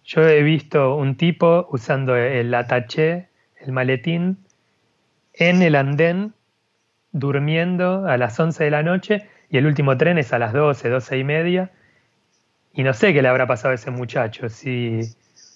Yo 0.05 0.27
he 0.27 0.43
visto 0.43 0.95
un 0.95 1.15
tipo 1.15 1.67
usando 1.71 2.15
el 2.15 2.53
ataché, 2.53 3.29
el 3.63 3.71
maletín, 3.71 4.37
en 5.33 5.61
el 5.61 5.75
andén, 5.75 6.33
durmiendo 7.11 8.05
a 8.07 8.17
las 8.17 8.39
11 8.39 8.63
de 8.63 8.71
la 8.71 8.83
noche 8.83 9.29
y 9.49 9.57
el 9.57 9.65
último 9.65 9.97
tren 9.97 10.17
es 10.17 10.33
a 10.33 10.39
las 10.39 10.53
12, 10.53 10.89
12 10.89 11.17
y 11.17 11.23
media. 11.23 11.71
Y 12.73 12.83
no 12.83 12.93
sé 12.93 13.13
qué 13.13 13.21
le 13.21 13.27
habrá 13.27 13.47
pasado 13.47 13.71
a 13.71 13.75
ese 13.75 13.91
muchacho, 13.91 14.49
si, 14.49 15.01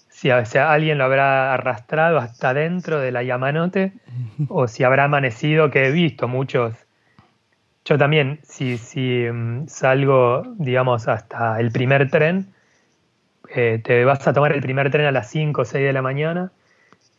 si 0.09 0.29
alguien 0.29 0.99
lo 0.99 1.03
habrá 1.03 1.53
arrastrado 1.53 2.19
hasta 2.19 2.53
dentro 2.53 2.99
de 2.99 3.11
la 3.11 3.23
Yamanote 3.23 3.93
o 4.49 4.67
si 4.67 4.83
habrá 4.83 5.05
amanecido, 5.05 5.71
que 5.71 5.87
he 5.87 5.91
visto 5.91 6.27
muchos. 6.27 6.75
Yo 7.85 7.97
también, 7.97 8.39
si, 8.43 8.77
si 8.77 9.25
mm, 9.31 9.67
salgo, 9.67 10.43
digamos, 10.57 11.07
hasta 11.07 11.59
el 11.59 11.71
primer 11.71 12.11
tren, 12.11 12.53
eh, 13.49 13.81
te 13.83 14.05
vas 14.05 14.27
a 14.27 14.33
tomar 14.33 14.51
el 14.51 14.61
primer 14.61 14.91
tren 14.91 15.05
a 15.05 15.11
las 15.11 15.29
5 15.31 15.61
o 15.61 15.65
6 15.65 15.85
de 15.85 15.93
la 15.93 16.01
mañana 16.01 16.51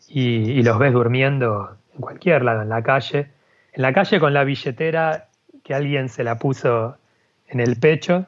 y, 0.09 0.63
los 0.63 0.79
ves 0.79 0.93
durmiendo 0.93 1.77
en 1.95 2.01
cualquier 2.01 2.45
lado, 2.45 2.63
en 2.63 2.69
la 2.69 2.83
calle. 2.83 3.29
En 3.73 3.83
la 3.83 3.93
calle 3.93 4.19
con 4.19 4.33
la 4.33 4.45
billetera 4.45 5.27
que 5.63 5.75
alguien 5.75 6.09
se 6.09 6.25
la 6.25 6.39
puso 6.39 6.97
en 7.49 7.61
el 7.61 7.77
pecho, 7.77 8.27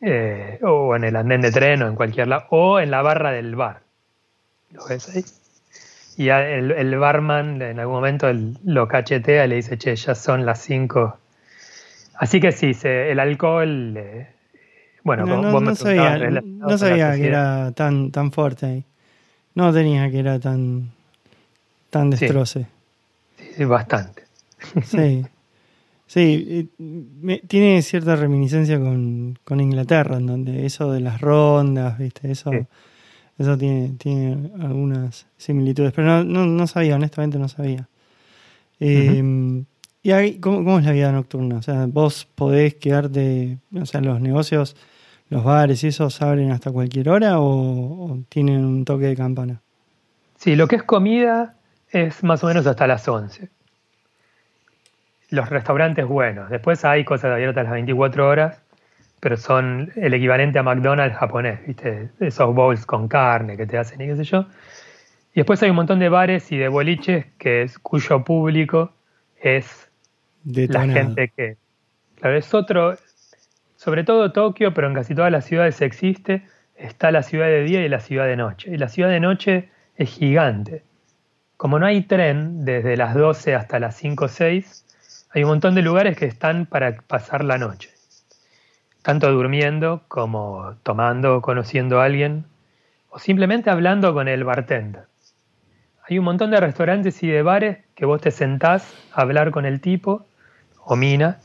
eh, 0.00 0.58
o 0.62 0.96
en 0.96 1.04
el 1.04 1.16
andén 1.16 1.42
de 1.42 1.52
tren, 1.52 1.82
o 1.82 1.88
en 1.88 1.94
cualquier 1.94 2.28
lado, 2.28 2.46
o 2.50 2.80
en 2.80 2.90
la 2.90 3.02
barra 3.02 3.32
del 3.32 3.54
bar. 3.54 3.80
¿Lo 4.72 4.86
ves 4.86 5.08
ahí? 5.14 5.24
Y 6.16 6.28
el, 6.28 6.98
barman 6.98 7.62
en 7.62 7.80
algún 7.80 7.96
momento 7.96 8.30
lo 8.64 8.88
cachetea 8.88 9.46
y 9.46 9.48
le 9.48 9.56
dice, 9.56 9.78
che, 9.78 9.96
ya 9.96 10.14
son 10.14 10.44
las 10.44 10.60
5. 10.60 11.16
Así 12.14 12.40
que 12.40 12.52
sí, 12.52 12.72
el 12.84 13.18
alcohol... 13.18 13.94
Eh, 13.96 14.28
bueno, 15.02 15.24
no, 15.24 15.74
sabía, 15.74 16.18
no 16.42 16.76
sabía 16.76 17.16
que 17.16 17.26
era 17.26 17.72
tan, 17.72 18.10
tan 18.10 18.32
fuerte 18.32 18.66
ahí. 18.66 18.84
No 19.60 19.74
tenía 19.74 20.10
que 20.10 20.20
era 20.20 20.40
tan, 20.40 20.90
tan 21.90 22.08
destroce. 22.08 22.66
Sí, 23.56 23.64
bastante. 23.64 24.24
Sí. 24.86 25.22
Sí, 26.06 26.70
tiene 27.46 27.82
cierta 27.82 28.16
reminiscencia 28.16 28.80
con, 28.80 29.60
Inglaterra, 29.60 30.16
en 30.16 30.26
donde 30.26 30.64
eso 30.64 30.90
de 30.90 31.00
las 31.00 31.20
rondas, 31.20 31.98
¿viste? 31.98 32.32
Eso, 32.32 32.50
eso 33.38 33.58
tiene, 33.58 33.90
tiene 33.98 34.50
algunas 34.60 35.26
similitudes, 35.36 35.92
pero 35.92 36.24
no, 36.24 36.46
no, 36.46 36.66
sabía, 36.66 36.96
honestamente 36.96 37.38
no 37.38 37.48
sabía. 37.48 37.86
Eh, 38.80 39.62
¿Y 40.02 40.10
ahí, 40.12 40.38
¿cómo, 40.38 40.78
es 40.78 40.84
la 40.86 40.92
vida 40.92 41.12
nocturna? 41.12 41.58
O 41.58 41.62
sea, 41.62 41.86
vos 41.86 42.26
podés 42.34 42.74
quedarte, 42.76 43.58
o 43.78 43.84
sea, 43.84 44.00
los 44.00 44.20
negocios, 44.20 44.76
los 45.30 45.42
bares 45.42 45.82
y 45.84 45.88
esos 45.88 46.20
abren 46.20 46.50
hasta 46.50 46.70
cualquier 46.70 47.08
hora 47.08 47.40
o 47.40 48.18
tienen 48.28 48.64
un 48.64 48.84
toque 48.84 49.06
de 49.06 49.16
campana? 49.16 49.62
Sí, 50.36 50.56
lo 50.56 50.68
que 50.68 50.76
es 50.76 50.82
comida 50.82 51.54
es 51.90 52.22
más 52.22 52.44
o 52.44 52.46
menos 52.46 52.66
hasta 52.66 52.86
las 52.86 53.08
11 53.08 53.48
los 55.30 55.48
restaurantes 55.48 56.06
buenos. 56.06 56.50
Después 56.50 56.84
hay 56.84 57.04
cosas 57.04 57.32
abiertas 57.32 57.64
las 57.64 57.72
24 57.72 58.28
horas, 58.28 58.62
pero 59.20 59.36
son 59.36 59.92
el 59.96 60.12
equivalente 60.14 60.58
a 60.58 60.62
McDonald's 60.62 61.16
japonés, 61.16 61.66
¿viste? 61.66 62.10
Esos 62.20 62.54
bowls 62.54 62.84
con 62.84 63.08
carne 63.08 63.56
que 63.56 63.66
te 63.66 63.78
hacen 63.78 64.00
y 64.00 64.06
qué 64.06 64.16
sé 64.16 64.24
yo. 64.24 64.46
Y 65.32 65.36
después 65.36 65.62
hay 65.62 65.70
un 65.70 65.76
montón 65.76 66.00
de 66.00 66.08
bares 66.08 66.50
y 66.50 66.56
de 66.56 66.68
boliches 66.68 67.26
que 67.38 67.62
es, 67.62 67.78
cuyo 67.78 68.24
público 68.24 68.92
es 69.40 69.88
la 70.44 70.86
gente 70.86 71.32
que... 71.34 71.56
Claro, 72.16 72.36
es 72.36 72.52
otro, 72.52 72.96
sobre 73.80 74.04
todo 74.04 74.30
Tokio, 74.30 74.74
pero 74.74 74.88
en 74.88 74.94
casi 74.94 75.14
todas 75.14 75.32
las 75.32 75.46
ciudades 75.46 75.80
existe, 75.80 76.42
está 76.76 77.10
la 77.10 77.22
ciudad 77.22 77.46
de 77.46 77.62
día 77.62 77.82
y 77.82 77.88
la 77.88 78.00
ciudad 78.00 78.26
de 78.26 78.36
noche. 78.36 78.70
Y 78.70 78.76
la 78.76 78.90
ciudad 78.90 79.08
de 79.08 79.20
noche 79.20 79.70
es 79.96 80.10
gigante. 80.10 80.84
Como 81.56 81.78
no 81.78 81.86
hay 81.86 82.02
tren 82.02 82.66
desde 82.66 82.98
las 82.98 83.14
12 83.14 83.54
hasta 83.54 83.78
las 83.78 83.96
5 83.96 84.26
o 84.26 84.28
6, 84.28 85.28
hay 85.30 85.44
un 85.44 85.48
montón 85.48 85.74
de 85.74 85.80
lugares 85.80 86.18
que 86.18 86.26
están 86.26 86.66
para 86.66 86.94
pasar 87.00 87.42
la 87.42 87.56
noche, 87.56 87.88
tanto 89.00 89.32
durmiendo 89.32 90.02
como 90.08 90.74
tomando, 90.82 91.40
conociendo 91.40 92.02
a 92.02 92.04
alguien 92.04 92.44
o 93.08 93.18
simplemente 93.18 93.70
hablando 93.70 94.12
con 94.12 94.28
el 94.28 94.44
bartender. 94.44 95.06
Hay 96.06 96.18
un 96.18 96.26
montón 96.26 96.50
de 96.50 96.60
restaurantes 96.60 97.22
y 97.22 97.28
de 97.28 97.40
bares 97.40 97.78
que 97.94 98.04
vos 98.04 98.20
te 98.20 98.30
sentás 98.30 98.92
a 99.14 99.22
hablar 99.22 99.50
con 99.50 99.64
el 99.64 99.80
tipo 99.80 100.26
o 100.84 100.96
mina, 100.96 101.38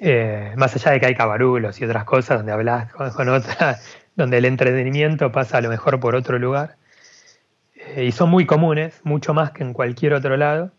eh, 0.00 0.52
más 0.56 0.74
allá 0.76 0.92
de 0.92 1.00
que 1.00 1.06
hay 1.06 1.14
cabarulos 1.14 1.80
y 1.80 1.84
otras 1.84 2.04
cosas 2.04 2.38
donde 2.38 2.52
hablas 2.52 2.92
con, 2.92 3.10
con 3.10 3.28
otra, 3.28 3.78
donde 4.16 4.38
el 4.38 4.44
entretenimiento 4.44 5.32
pasa 5.32 5.58
a 5.58 5.60
lo 5.60 5.68
mejor 5.68 6.00
por 6.00 6.14
otro 6.14 6.38
lugar. 6.38 6.76
Eh, 7.74 8.04
y 8.04 8.12
son 8.12 8.30
muy 8.30 8.46
comunes, 8.46 9.00
mucho 9.04 9.34
más 9.34 9.52
que 9.52 9.62
en 9.62 9.72
cualquier 9.72 10.14
otro 10.14 10.36
lado. 10.36 10.70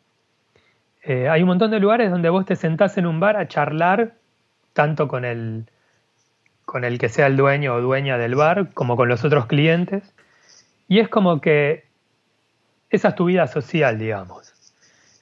Eh, 1.03 1.29
hay 1.29 1.41
un 1.41 1.47
montón 1.47 1.71
de 1.71 1.79
lugares 1.79 2.12
donde 2.12 2.29
vos 2.29 2.45
te 2.45 2.55
sentás 2.55 2.97
en 2.97 3.05
un 3.05 3.19
bar 3.19 3.38
a 3.38 3.47
charlar, 3.47 4.13
tanto 4.73 5.08
con 5.08 5.25
el, 5.25 5.65
con 6.65 6.84
el 6.84 6.99
que 6.99 7.10
sea 7.10 7.27
el 7.27 7.38
dueño 7.38 7.73
o 7.73 7.82
dueña 7.82 8.17
del 8.17 8.36
bar, 8.36 8.73
como 8.73 8.95
con 8.95 9.10
los 9.10 9.23
otros 9.23 9.47
clientes. 9.47 10.13
Y 10.88 10.99
es 10.99 11.10
como 11.10 11.41
que 11.41 11.86
esa 12.89 13.10
es 13.10 13.15
tu 13.15 13.25
vida 13.25 13.47
social, 13.47 13.97
digamos. 13.97 14.53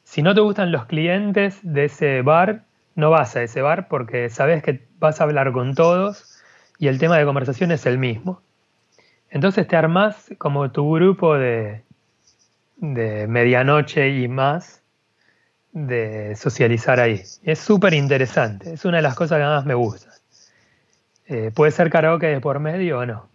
Si 0.03 0.21
no 0.21 0.33
te 0.33 0.41
gustan 0.41 0.71
los 0.71 0.85
clientes 0.85 1.59
de 1.63 1.85
ese 1.85 2.21
bar, 2.21 2.63
no 2.97 3.11
vas 3.11 3.35
a 3.35 3.43
ese 3.43 3.61
bar 3.61 3.87
porque 3.87 4.27
sabes 4.29 4.63
que 4.63 4.87
vas 4.97 5.21
a 5.21 5.23
hablar 5.23 5.51
con 5.53 5.75
todos 5.75 6.41
y 6.79 6.87
el 6.87 6.97
tema 6.97 7.17
de 7.17 7.25
conversación 7.25 7.71
es 7.71 7.85
el 7.85 7.99
mismo. 7.99 8.41
Entonces 9.29 9.67
te 9.67 9.75
armás 9.75 10.31
como 10.39 10.71
tu 10.71 10.91
grupo 10.91 11.37
de, 11.37 11.83
de 12.77 13.27
medianoche 13.27 14.09
y 14.09 14.27
más 14.27 14.81
de 15.73 16.35
socializar 16.35 16.99
ahí. 16.99 17.21
Es 17.43 17.59
súper 17.59 17.93
interesante, 17.93 18.73
es 18.73 18.83
una 18.83 18.97
de 18.97 19.03
las 19.03 19.13
cosas 19.13 19.37
que 19.37 19.43
más 19.43 19.65
me 19.65 19.75
gusta. 19.75 20.09
Eh, 21.27 21.51
puede 21.53 21.71
ser 21.71 21.91
karaoke 21.91 22.25
de 22.25 22.41
por 22.41 22.59
medio 22.59 22.99
o 22.99 23.05
no. 23.05 23.29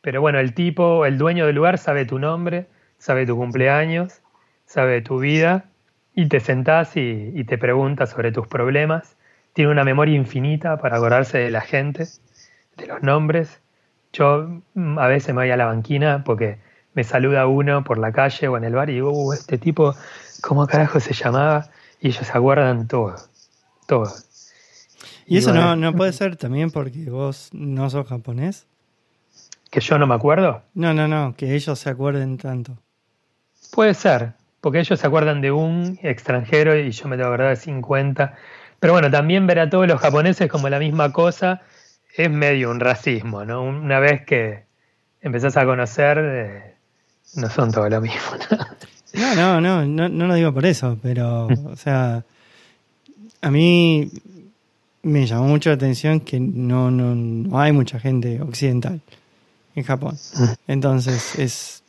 Pero 0.00 0.20
bueno, 0.20 0.38
el 0.38 0.54
tipo, 0.54 1.06
el 1.06 1.18
dueño 1.18 1.44
del 1.44 1.56
lugar 1.56 1.76
sabe 1.76 2.04
tu 2.04 2.20
nombre, 2.20 2.68
sabe 2.98 3.26
tu 3.26 3.36
cumpleaños, 3.36 4.22
sabe 4.64 5.02
tu 5.02 5.18
vida 5.18 5.69
y 6.20 6.28
te 6.28 6.38
sentás 6.38 6.98
y, 6.98 7.32
y 7.34 7.44
te 7.44 7.56
pregunta 7.56 8.06
sobre 8.06 8.30
tus 8.30 8.46
problemas. 8.46 9.16
Tiene 9.54 9.70
una 9.70 9.84
memoria 9.84 10.16
infinita 10.16 10.76
para 10.76 10.98
acordarse 10.98 11.38
de 11.38 11.50
la 11.50 11.62
gente, 11.62 12.06
de 12.76 12.86
los 12.86 13.02
nombres. 13.02 13.60
Yo 14.12 14.60
mm, 14.74 14.98
a 14.98 15.06
veces 15.06 15.34
me 15.34 15.40
voy 15.40 15.50
a 15.50 15.56
la 15.56 15.64
banquina 15.64 16.22
porque 16.22 16.58
me 16.92 17.04
saluda 17.04 17.46
uno 17.46 17.84
por 17.84 17.96
la 17.96 18.12
calle 18.12 18.48
o 18.48 18.58
en 18.58 18.64
el 18.64 18.74
bar 18.74 18.90
y 18.90 18.94
digo, 18.94 19.10
uh, 19.12 19.32
este 19.32 19.56
tipo 19.56 19.94
cómo 20.42 20.66
carajo 20.66 21.00
se 21.00 21.14
llamaba 21.14 21.70
y 22.02 22.08
ellos 22.08 22.26
se 22.26 22.36
acuerdan 22.36 22.86
todo, 22.86 23.14
todo. 23.86 24.12
¿Y, 25.26 25.38
eso 25.38 25.54
no, 25.54 25.74
no 25.74 25.94
puede 25.94 26.12
ser 26.12 26.36
también 26.36 26.70
porque 26.70 27.08
vos 27.08 27.48
no 27.54 27.88
sos 27.88 28.06
japonés? 28.06 28.66
¿Que 29.70 29.80
yo 29.80 29.96
no 29.98 30.06
me 30.06 30.16
acuerdo? 30.16 30.64
No, 30.74 30.92
no, 30.92 31.08
no, 31.08 31.34
que 31.34 31.54
ellos 31.54 31.78
se 31.78 31.88
acuerden 31.88 32.36
tanto. 32.36 32.76
Puede 33.72 33.94
ser, 33.94 34.34
porque 34.60 34.80
ellos 34.80 35.00
se 35.00 35.06
acuerdan 35.06 35.40
de 35.40 35.52
un 35.52 35.98
extranjero 36.02 36.76
y 36.78 36.90
yo 36.90 37.08
me 37.08 37.16
tengo 37.16 37.30
que 37.30 37.34
acordar 37.34 37.56
de 37.56 37.62
50. 37.62 38.34
Pero 38.78 38.92
bueno, 38.92 39.10
también 39.10 39.46
ver 39.46 39.60
a 39.60 39.70
todos 39.70 39.86
los 39.86 40.00
japoneses 40.00 40.48
como 40.48 40.68
la 40.68 40.78
misma 40.78 41.12
cosa 41.12 41.62
es 42.16 42.30
medio 42.30 42.70
un 42.70 42.80
racismo, 42.80 43.44
¿no? 43.44 43.62
Una 43.62 44.00
vez 44.00 44.24
que 44.24 44.64
empezás 45.20 45.56
a 45.56 45.64
conocer, 45.64 46.18
eh, 46.20 46.74
no 47.36 47.48
son 47.48 47.70
todo 47.70 47.88
lo 47.88 48.00
mismo. 48.00 48.20
¿no? 48.50 49.34
No, 49.34 49.34
no, 49.34 49.60
no, 49.60 49.86
no, 49.86 50.08
no 50.08 50.26
lo 50.26 50.34
digo 50.34 50.52
por 50.52 50.64
eso, 50.66 50.98
pero, 51.02 51.46
o 51.46 51.76
sea, 51.76 52.24
a 53.40 53.50
mí 53.50 54.10
me 55.02 55.26
llamó 55.26 55.48
mucho 55.48 55.70
la 55.70 55.76
atención 55.76 56.20
que 56.20 56.38
no, 56.38 56.90
no, 56.90 57.14
no 57.14 57.60
hay 57.60 57.72
mucha 57.72 57.98
gente 57.98 58.40
occidental 58.40 59.00
en 59.74 59.84
Japón. 59.84 60.16
Entonces 60.66 61.38
es 61.38 61.82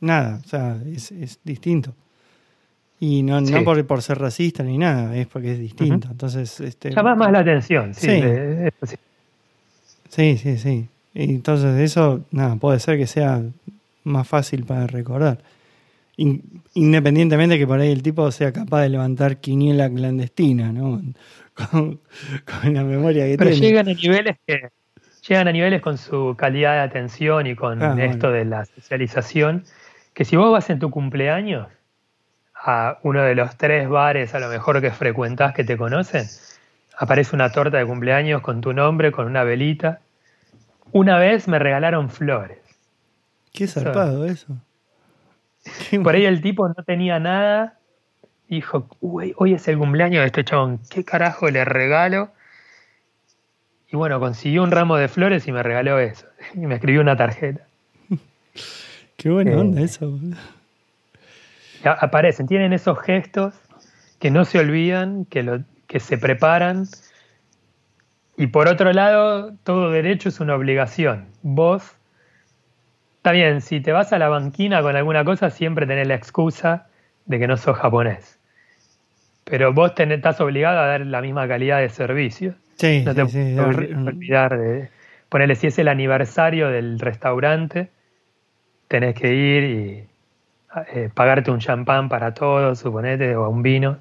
nada, 0.00 0.40
o 0.44 0.48
sea, 0.48 0.78
es, 0.86 1.12
es 1.12 1.40
distinto. 1.44 1.94
Y 3.00 3.22
no, 3.22 3.40
no 3.40 3.64
por, 3.64 3.86
por, 3.86 4.02
ser 4.02 4.18
racista 4.18 4.64
ni 4.64 4.76
nada, 4.76 5.16
es 5.16 5.28
porque 5.28 5.52
es 5.52 5.58
distinto. 5.58 6.08
Entonces, 6.10 6.60
este, 6.60 6.90
llama 6.90 7.14
más 7.14 7.30
la 7.30 7.40
atención, 7.40 7.94
sí. 7.94 8.22
Sí, 10.08 10.36
sí, 10.38 10.58
sí. 10.58 10.88
entonces 11.14 11.78
eso, 11.78 12.24
nada, 12.30 12.56
puede 12.56 12.80
ser 12.80 12.98
que 12.98 13.06
sea 13.06 13.42
más 14.04 14.26
fácil 14.26 14.64
para 14.64 14.86
recordar 14.86 15.38
independientemente 16.74 17.58
que 17.58 17.66
por 17.66 17.80
ahí 17.80 17.92
el 17.92 18.02
tipo 18.02 18.30
sea 18.32 18.52
capaz 18.52 18.82
de 18.82 18.88
levantar 18.88 19.36
quiniela 19.36 19.88
clandestina, 19.88 20.72
¿no? 20.72 21.00
Con, 21.54 22.00
la 22.72 22.84
memoria 22.84 23.26
que 23.26 23.36
Pero 23.36 23.50
llegan 23.50 23.88
a 23.88 23.94
niveles 23.94 24.36
que 24.46 24.70
llegan 25.28 25.48
a 25.48 25.52
niveles 25.52 25.82
con 25.82 25.98
su 25.98 26.36
calidad 26.38 26.74
de 26.74 26.80
atención 26.80 27.48
y 27.48 27.56
con 27.56 27.82
ah, 27.82 27.96
esto 27.98 28.30
de 28.30 28.44
la 28.44 28.64
socialización 28.64 29.64
que 30.18 30.24
si 30.24 30.34
vos 30.34 30.50
vas 30.50 30.68
en 30.68 30.80
tu 30.80 30.90
cumpleaños 30.90 31.68
a 32.52 32.98
uno 33.04 33.22
de 33.22 33.36
los 33.36 33.56
tres 33.56 33.88
bares 33.88 34.34
a 34.34 34.40
lo 34.40 34.48
mejor 34.48 34.80
que 34.80 34.90
frecuentás 34.90 35.54
que 35.54 35.62
te 35.62 35.76
conocen, 35.76 36.26
aparece 36.98 37.36
una 37.36 37.52
torta 37.52 37.78
de 37.78 37.86
cumpleaños 37.86 38.42
con 38.42 38.60
tu 38.60 38.72
nombre, 38.72 39.12
con 39.12 39.26
una 39.26 39.44
velita. 39.44 40.00
Una 40.90 41.18
vez 41.18 41.46
me 41.46 41.60
regalaron 41.60 42.10
flores. 42.10 42.58
Qué 43.52 43.68
zarpado 43.68 44.24
eso. 44.24 44.56
Por 46.02 46.16
ahí 46.16 46.24
el 46.24 46.40
tipo 46.40 46.66
no 46.66 46.82
tenía 46.84 47.20
nada. 47.20 47.78
Dijo, 48.48 48.88
Uy, 49.00 49.34
hoy 49.36 49.54
es 49.54 49.68
el 49.68 49.78
cumpleaños 49.78 50.22
de 50.22 50.26
este 50.26 50.42
chabón. 50.42 50.80
¿Qué 50.90 51.04
carajo 51.04 51.48
le 51.48 51.64
regalo? 51.64 52.32
Y 53.92 53.96
bueno, 53.96 54.18
consiguió 54.18 54.64
un 54.64 54.72
ramo 54.72 54.96
de 54.96 55.06
flores 55.06 55.46
y 55.46 55.52
me 55.52 55.62
regaló 55.62 56.00
eso. 56.00 56.26
Y 56.54 56.66
me 56.66 56.74
escribió 56.74 57.02
una 57.02 57.16
tarjeta. 57.16 57.68
Qué 59.18 59.30
buena 59.30 59.50
eh, 59.50 59.56
onda 59.56 59.82
eso. 59.82 60.16
Aparecen, 61.84 62.46
tienen 62.46 62.72
esos 62.72 63.00
gestos 63.00 63.52
que 64.20 64.30
no 64.30 64.44
se 64.44 64.60
olvidan, 64.60 65.24
que, 65.24 65.42
lo, 65.42 65.64
que 65.88 65.98
se 65.98 66.18
preparan. 66.18 66.86
Y 68.36 68.46
por 68.46 68.68
otro 68.68 68.92
lado, 68.92 69.52
todo 69.64 69.90
derecho 69.90 70.28
es 70.28 70.38
una 70.38 70.54
obligación. 70.54 71.26
Vos, 71.42 71.96
está 73.16 73.32
bien, 73.32 73.60
si 73.60 73.80
te 73.80 73.90
vas 73.90 74.12
a 74.12 74.18
la 74.20 74.28
banquina 74.28 74.82
con 74.82 74.94
alguna 74.94 75.24
cosa, 75.24 75.50
siempre 75.50 75.84
tenés 75.84 76.06
la 76.06 76.14
excusa 76.14 76.86
de 77.26 77.40
que 77.40 77.48
no 77.48 77.56
sos 77.56 77.76
japonés. 77.76 78.38
Pero 79.42 79.72
vos 79.72 79.96
tenés, 79.96 80.18
estás 80.18 80.40
obligado 80.40 80.78
a 80.78 80.86
dar 80.86 81.00
la 81.00 81.20
misma 81.20 81.48
calidad 81.48 81.80
de 81.80 81.88
servicio. 81.88 82.54
Sí, 82.76 83.02
no 83.04 83.16
te 83.16 83.26
puedes 83.26 83.58
olvidar 83.58 84.56
de 84.56 84.90
ponerle 85.28 85.56
si 85.56 85.66
es 85.66 85.78
el 85.80 85.88
aniversario 85.88 86.68
del 86.68 87.00
restaurante, 87.00 87.90
tenés 88.88 89.14
que 89.14 89.34
ir 89.34 89.64
y 89.64 90.08
eh, 90.92 91.10
pagarte 91.14 91.50
un 91.50 91.60
champán 91.60 92.08
para 92.08 92.34
todos, 92.34 92.78
suponete, 92.78 93.36
o 93.36 93.48
un 93.48 93.62
vino. 93.62 93.98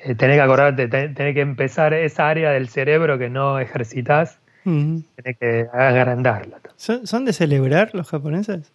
Eh, 0.00 0.14
tenés 0.14 0.36
que 0.36 0.42
acordarte, 0.42 0.88
tenés 0.88 1.34
que 1.34 1.40
empezar 1.40 1.92
esa 1.92 2.28
área 2.28 2.50
del 2.50 2.68
cerebro 2.68 3.18
que 3.18 3.28
no 3.28 3.58
ejercitas, 3.58 4.38
tenés 4.64 5.38
que 5.38 5.68
agrandarla. 5.72 6.58
¿Son, 6.76 7.24
de 7.24 7.32
celebrar 7.32 7.90
los 7.94 8.08
japoneses? 8.08 8.72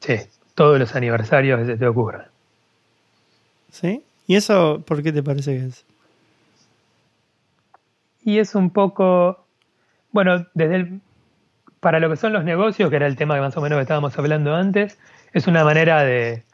Sí, 0.00 0.16
todos 0.54 0.78
los 0.78 0.94
aniversarios 0.94 1.60
que 1.60 1.66
se 1.66 1.76
te 1.76 1.86
ocurran. 1.86 2.26
¿Sí? 3.70 4.02
¿Y 4.26 4.36
eso 4.36 4.82
por 4.86 5.02
qué 5.02 5.12
te 5.12 5.22
parece 5.22 5.56
que 5.56 5.66
es? 5.66 5.84
Y 8.22 8.38
es 8.38 8.54
un 8.54 8.70
poco, 8.70 9.46
bueno, 10.12 10.46
desde 10.54 10.76
el, 10.76 11.00
para 11.80 11.98
lo 11.98 12.10
que 12.10 12.16
son 12.16 12.32
los 12.32 12.44
negocios, 12.44 12.90
que 12.90 12.96
era 12.96 13.06
el 13.06 13.16
tema 13.16 13.34
que 13.34 13.40
más 13.40 13.56
o 13.56 13.60
menos 13.60 13.80
estábamos 13.80 14.16
hablando 14.18 14.54
antes, 14.54 14.98
es 15.32 15.46
una 15.46 15.64
manera 15.64 16.04
de, 16.04 16.44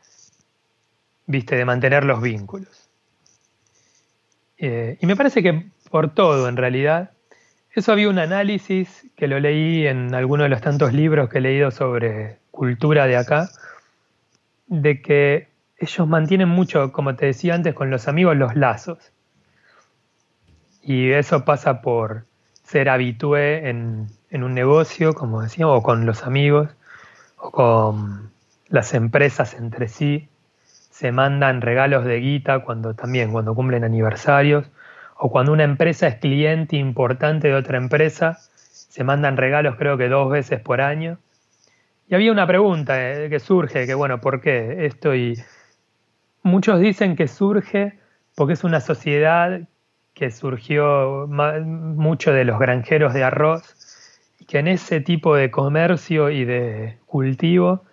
viste, 1.27 1.57
de 1.57 1.65
mantener 1.65 2.05
los 2.05 2.23
vínculos. 2.23 2.89
Eh, 4.59 4.97
y 5.01 5.07
me 5.07 5.17
parece 5.17 5.43
que 5.43 5.67
por 5.91 6.15
todo, 6.15 6.49
en 6.49 6.57
realidad, 6.57 7.11
eso 7.73 7.93
había 7.93 8.09
un 8.09 8.19
análisis 8.19 9.07
que 9.17 9.27
lo 9.27 9.39
leí 9.39 9.87
en 9.87 10.15
alguno 10.15 10.45
de 10.45 10.49
los 10.49 10.61
tantos 10.61 10.93
libros 10.93 11.29
que 11.29 11.39
he 11.39 11.41
leído 11.41 11.71
sobre 11.71 12.39
cultura 12.51 13.07
de 13.07 13.17
acá, 13.17 13.51
de 14.67 15.03
que 15.03 15.49
ellos 15.79 16.09
mantienen 16.09 16.49
mucho, 16.49 16.93
como 16.93 17.17
te 17.17 17.27
decía 17.27 17.55
antes, 17.55 17.75
con 17.75 17.91
los 17.91 18.09
amigos 18.09 18.37
los 18.37 18.55
lazos. 18.57 19.13
Y 20.83 21.11
eso 21.11 21.45
pasa 21.45 21.83
por 21.83 22.25
ser 22.63 22.89
habitué 22.89 23.69
en, 23.69 24.07
en 24.37 24.45
un 24.45 24.55
negocio, 24.55 25.15
como 25.15 25.43
decíamos, 25.43 25.79
o 25.79 25.83
con 25.83 26.07
los 26.07 26.25
amigos, 26.25 26.69
o 27.39 27.51
con 27.51 28.31
las 28.69 28.95
empresas 28.95 29.55
entre 29.55 29.89
sí 29.89 30.29
se 30.91 31.13
mandan 31.13 31.61
regalos 31.61 32.05
de 32.05 32.19
guita 32.21 32.61
cuando 32.61 32.95
también 32.95 33.31
cuando 33.33 33.55
cumplen 33.55 33.85
aniversarios 33.85 34.71
o 35.19 35.31
cuando 35.31 35.53
una 35.53 35.65
empresa 35.65 36.09
es 36.09 36.17
cliente 36.17 36.77
importante 36.77 37.49
de 37.49 37.55
otra 37.55 37.77
empresa 37.77 38.39
se 38.39 39.05
mandan 39.05 39.37
regalos 39.37 39.77
creo 39.77 39.99
que 39.99 40.09
dos 40.09 40.31
veces 40.31 40.61
por 40.61 40.81
año. 40.81 41.19
Y 42.09 42.15
había 42.15 42.33
una 42.33 42.47
pregunta 42.47 42.95
eh, 42.99 43.29
que 43.29 43.41
surge 43.41 43.87
que 43.87 43.95
bueno 43.95 44.21
por 44.21 44.41
qué 44.41 44.87
esto 44.87 45.15
y 45.15 45.35
muchos 46.43 46.81
dicen 46.81 47.15
que 47.17 47.29
surge 47.29 47.99
porque 48.35 48.55
es 48.55 48.65
una 48.65 48.81
sociedad 48.81 49.61
que 50.15 50.31
surgió 50.31 51.27
mucho 51.29 52.33
de 52.33 52.45
los 52.45 52.59
granjeros 52.59 53.13
de 53.13 53.23
arroz 53.23 53.86
que 54.47 54.59
en 54.59 54.69
ese 54.69 55.01
tipo 55.01 55.35
de 55.35 55.51
comercio 55.51 56.31
y 56.31 56.45
de 56.45 56.99
cultivo 57.07 57.85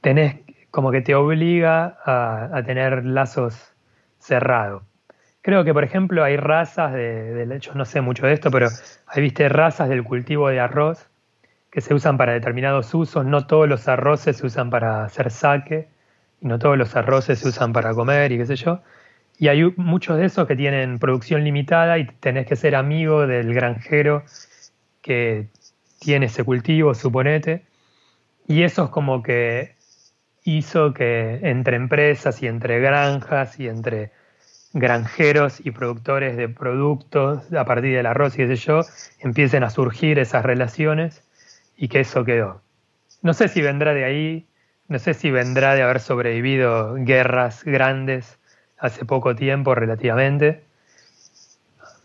tenés 0.00 0.36
como 0.70 0.90
que 0.90 1.02
te 1.02 1.14
obliga 1.14 1.98
a, 2.04 2.62
tener 2.64 3.04
lazos 3.04 3.74
cerrados. 4.18 4.82
Creo 5.42 5.64
que, 5.64 5.74
por 5.74 5.84
ejemplo, 5.84 6.24
hay 6.24 6.36
razas 6.36 6.92
de, 6.92 7.34
de, 7.34 7.56
hecho 7.56 7.74
no 7.74 7.84
sé 7.84 8.00
mucho 8.00 8.26
de 8.26 8.32
esto, 8.32 8.50
pero 8.50 8.68
hay, 9.06 9.22
viste, 9.22 9.48
razas 9.48 9.88
del 9.88 10.04
cultivo 10.04 10.48
de 10.48 10.60
arroz 10.60 11.08
que 11.70 11.80
se 11.80 11.94
usan 11.94 12.16
para 12.16 12.32
determinados 12.32 12.94
usos. 12.94 13.26
No 13.26 13.46
todos 13.46 13.68
los 13.68 13.88
arroces 13.88 14.36
se 14.36 14.46
usan 14.46 14.70
para 14.70 15.04
hacer 15.04 15.30
saque, 15.30 15.88
y 16.40 16.46
no 16.46 16.58
todos 16.58 16.76
los 16.76 16.94
arroces 16.96 17.38
se 17.38 17.48
usan 17.48 17.72
para 17.72 17.94
comer 17.94 18.32
y 18.32 18.38
qué 18.38 18.46
sé 18.46 18.56
yo. 18.56 18.80
Y 19.38 19.48
hay 19.48 19.64
muchos 19.76 20.18
de 20.18 20.26
esos 20.26 20.46
que 20.46 20.56
tienen 20.56 20.98
producción 20.98 21.44
limitada 21.44 21.98
y 21.98 22.06
tenés 22.06 22.46
que 22.46 22.56
ser 22.56 22.74
amigo 22.74 23.26
del 23.26 23.54
granjero 23.54 24.24
que 25.02 25.48
tiene 26.02 26.26
ese 26.26 26.42
cultivo, 26.42 26.94
suponete. 26.94 27.64
Y 28.48 28.64
eso 28.64 28.84
es 28.84 28.90
como 28.90 29.22
que 29.22 29.76
hizo 30.44 30.92
que 30.92 31.38
entre 31.42 31.76
empresas 31.76 32.42
y 32.42 32.48
entre 32.48 32.80
granjas 32.80 33.60
y 33.60 33.68
entre 33.68 34.10
granjeros 34.72 35.64
y 35.64 35.70
productores 35.70 36.36
de 36.36 36.48
productos 36.48 37.52
a 37.52 37.64
partir 37.64 37.94
del 37.94 38.06
arroz 38.06 38.34
y 38.34 38.38
qué 38.38 38.48
sé 38.48 38.56
yo, 38.56 38.80
empiecen 39.20 39.62
a 39.62 39.70
surgir 39.70 40.18
esas 40.18 40.44
relaciones 40.44 41.22
y 41.76 41.86
que 41.88 42.00
eso 42.00 42.24
quedó. 42.24 42.62
No 43.22 43.32
sé 43.32 43.46
si 43.46 43.62
vendrá 43.62 43.94
de 43.94 44.04
ahí, 44.04 44.46
no 44.88 44.98
sé 44.98 45.14
si 45.14 45.30
vendrá 45.30 45.74
de 45.74 45.82
haber 45.82 46.00
sobrevivido 46.00 46.94
guerras 46.94 47.62
grandes 47.64 48.38
hace 48.76 49.04
poco 49.04 49.36
tiempo 49.36 49.76
relativamente, 49.76 50.64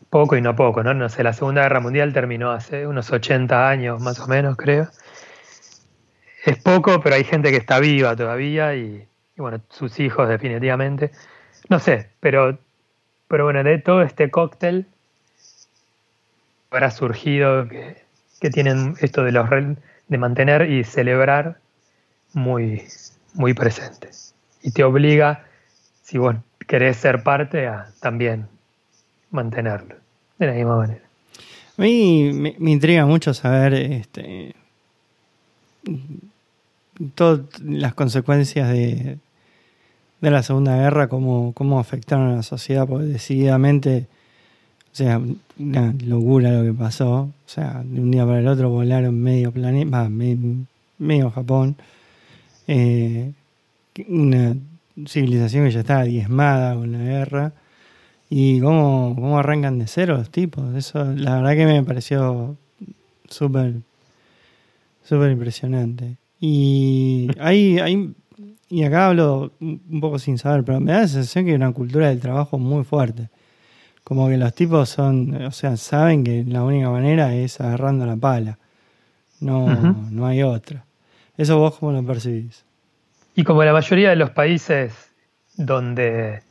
poco 0.10 0.36
y 0.38 0.42
no 0.42 0.56
poco, 0.56 0.84
¿no? 0.84 0.94
No 0.94 1.10
sé, 1.10 1.24
la 1.24 1.34
Segunda 1.34 1.64
Guerra 1.64 1.80
Mundial 1.80 2.14
terminó 2.14 2.52
hace 2.52 2.88
unos 2.88 3.12
80 3.12 3.70
años 3.70 4.02
más 4.02 4.20
o 4.20 4.28
menos, 4.28 4.56
creo 4.58 4.90
es 6.48 6.58
poco, 6.60 7.02
pero 7.02 7.16
hay 7.16 7.26
gente 7.26 7.52
que 7.52 7.58
está 7.58 7.80
viva 7.80 8.16
todavía 8.16 8.74
y, 8.74 9.06
bueno, 9.36 9.60
sus 9.70 10.00
hijos 10.00 10.30
definitivamente. 10.30 11.12
No 11.68 11.78
sé, 11.80 12.10
pero, 12.22 12.58
pero 13.28 13.44
bueno, 13.44 13.64
de 13.64 13.80
todo 13.80 14.02
este 14.02 14.32
cóctel 14.32 14.86
habrá 16.72 16.90
surgido 16.90 17.68
que, 17.68 17.98
tienen 18.54 18.96
esto 19.02 19.26
de, 19.26 19.34
los, 19.34 19.50
de 19.50 20.18
mantener 20.18 20.72
y 20.72 20.86
celebrar 20.86 21.58
muy, 22.34 22.88
muy 23.34 23.54
presente. 23.54 24.10
Y 24.62 24.72
te 24.72 24.86
obliga, 24.86 25.44
si 26.02 26.18
vos 26.18 26.38
querés 26.66 26.96
ser 26.96 27.24
parte, 27.24 27.68
a 27.68 27.90
también 28.00 28.48
mantenerlo 29.32 29.96
de 30.38 30.48
la 30.48 30.54
misma 30.54 30.78
manera. 30.78 31.02
A 31.78 31.82
mí 31.82 32.32
me, 32.34 32.72
intriga 32.72 33.06
mucho 33.06 33.34
saber 33.34 33.74
este, 33.74 34.56
todas 37.14 37.42
las 37.62 37.94
consecuencias 37.94 38.70
de, 38.70 39.18
de 40.22 40.32
la 40.32 40.42
Segunda 40.44 40.76
Guerra, 40.76 41.08
cómo, 41.08 41.54
cómo 41.54 41.80
afectaron 41.80 42.30
a 42.32 42.36
la 42.38 42.44
sociedad, 42.44 42.88
porque 42.88 43.06
decididamente, 43.06 44.08
o 44.92 44.96
sea, 44.96 45.22
una 45.60 45.94
locura 46.06 46.52
lo 46.52 46.64
que 46.64 46.74
pasó. 46.74 47.14
O 47.14 47.34
sea, 47.46 47.82
de 47.84 48.00
un 48.00 48.12
día 48.12 48.26
para 48.26 48.40
el 48.40 48.48
otro 48.48 48.70
volaron 48.70 49.20
medio 49.20 49.52
planeta, 49.52 50.10
medio, 50.10 51.32
Japón. 51.32 51.76
Eh, 52.68 53.32
una 54.08 54.56
civilización 55.08 55.66
que 55.66 55.72
ya 55.72 55.80
estaba 55.82 56.04
diezmada 56.04 56.76
con 56.76 56.92
la 56.92 57.00
guerra. 57.00 57.54
Y 58.30 58.60
cómo, 58.60 59.16
cómo 59.16 59.40
arrancan 59.40 59.80
de 59.80 59.88
cero 59.88 60.18
los 60.18 60.30
tipos. 60.30 60.76
Eso, 60.76 61.04
la 61.16 61.38
verdad 61.38 61.56
que 61.56 61.66
me 61.66 61.84
pareció 61.84 62.58
súper, 63.30 63.76
súper 65.04 65.32
impresionante. 65.32 66.18
Y 66.40 67.30
hay, 67.40 67.80
hay, 67.80 68.14
y 68.70 68.84
acá 68.84 69.08
hablo 69.08 69.54
un 69.62 70.00
poco 70.02 70.20
sin 70.20 70.38
saber, 70.38 70.64
pero 70.64 70.80
me 70.80 70.92
da 70.92 71.02
la 71.02 71.08
sensación 71.08 71.46
que 71.46 71.52
hay 71.52 71.56
una 71.56 71.72
cultura 71.72 72.10
del 72.10 72.20
trabajo 72.20 72.58
muy 72.58 72.84
fuerte. 72.84 73.30
Como 74.04 74.28
que 74.30 74.38
los 74.38 74.54
tipos 74.54 74.90
son, 74.90 75.34
o 75.44 75.52
sea, 75.52 75.76
saben 75.78 76.24
que 76.24 76.44
la 76.46 76.64
única 76.64 76.90
manera 76.90 77.34
es 77.34 77.60
agarrando 77.60 78.06
la 78.06 78.16
pala. 78.16 78.58
No, 79.40 79.68
no 80.12 80.26
hay 80.26 80.44
otra. 80.44 80.86
¿Eso 81.38 81.60
vos 81.60 81.78
cómo 81.78 81.92
lo 81.92 82.04
percibís? 82.04 82.66
Y 83.36 83.44
como 83.44 83.64
la 83.64 83.74
mayoría 83.74 84.10
de 84.10 84.16
los 84.16 84.32
países 84.32 85.14
donde, 85.56 86.42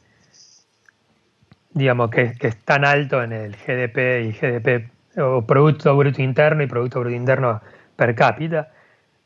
digamos, 1.76 2.10
que, 2.10 2.32
que 2.32 2.48
es 2.48 2.56
tan 2.64 2.86
alto 2.86 3.22
en 3.22 3.32
el 3.34 3.54
GDP 3.54 4.24
y 4.24 4.32
GDP, 4.32 4.90
o 5.20 5.42
Producto 5.42 5.94
Bruto 5.94 6.22
Interno 6.22 6.62
y 6.62 6.66
Producto 6.66 7.00
Bruto 7.00 7.14
Interno 7.14 7.60
per 7.96 8.14
cápita, 8.14 8.70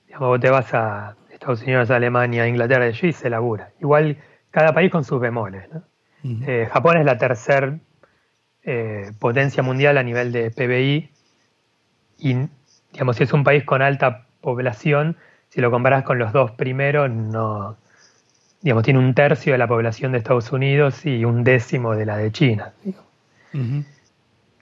Digamos, 0.07 0.29
vos 0.29 0.41
te 0.41 0.51
vas 0.51 0.75
a 0.75 1.15
Estados 1.31 1.63
Unidos, 1.63 1.91
Alemania, 1.91 2.49
Inglaterra 2.49 2.87
y 2.87 2.89
allí 2.89 3.13
se 3.13 3.31
labura. 3.31 3.71
Igual 3.81 4.17
cada 4.51 4.75
país 4.75 4.91
con 4.91 5.05
sus 5.05 5.21
bemoles. 5.21 5.63
¿no? 5.73 5.85
Eh, 6.49 6.69
Japón 6.73 6.99
es 6.99 7.05
la 7.05 7.17
tercera 7.17 7.79
eh, 8.65 9.13
potencia 9.21 9.63
mundial 9.63 9.97
a 9.99 10.03
nivel 10.03 10.33
de 10.33 10.51
PBI 10.51 11.11
y, 12.19 12.49
digamos, 12.93 13.17
si 13.17 13.23
es 13.23 13.33
un 13.33 13.45
país 13.45 13.63
con 13.63 13.81
alta 13.81 14.27
población, 14.41 15.17
si 15.49 15.61
lo 15.61 15.71
comparas 15.71 16.03
con 16.03 16.19
los 16.19 16.33
dos 16.33 16.51
primeros, 16.51 17.09
no, 17.09 17.77
digamos, 18.61 18.85
tiene 18.85 18.99
un 18.99 19.15
tercio 19.15 19.53
de 19.53 19.59
la 19.59 19.69
población 19.69 20.13
de 20.13 20.19
Estados 20.19 20.53
Unidos 20.53 21.05
y 21.07 21.25
un 21.25 21.45
décimo 21.45 21.95
de 21.95 22.07
la 22.07 22.17
de 22.17 22.31
China, 22.33 22.73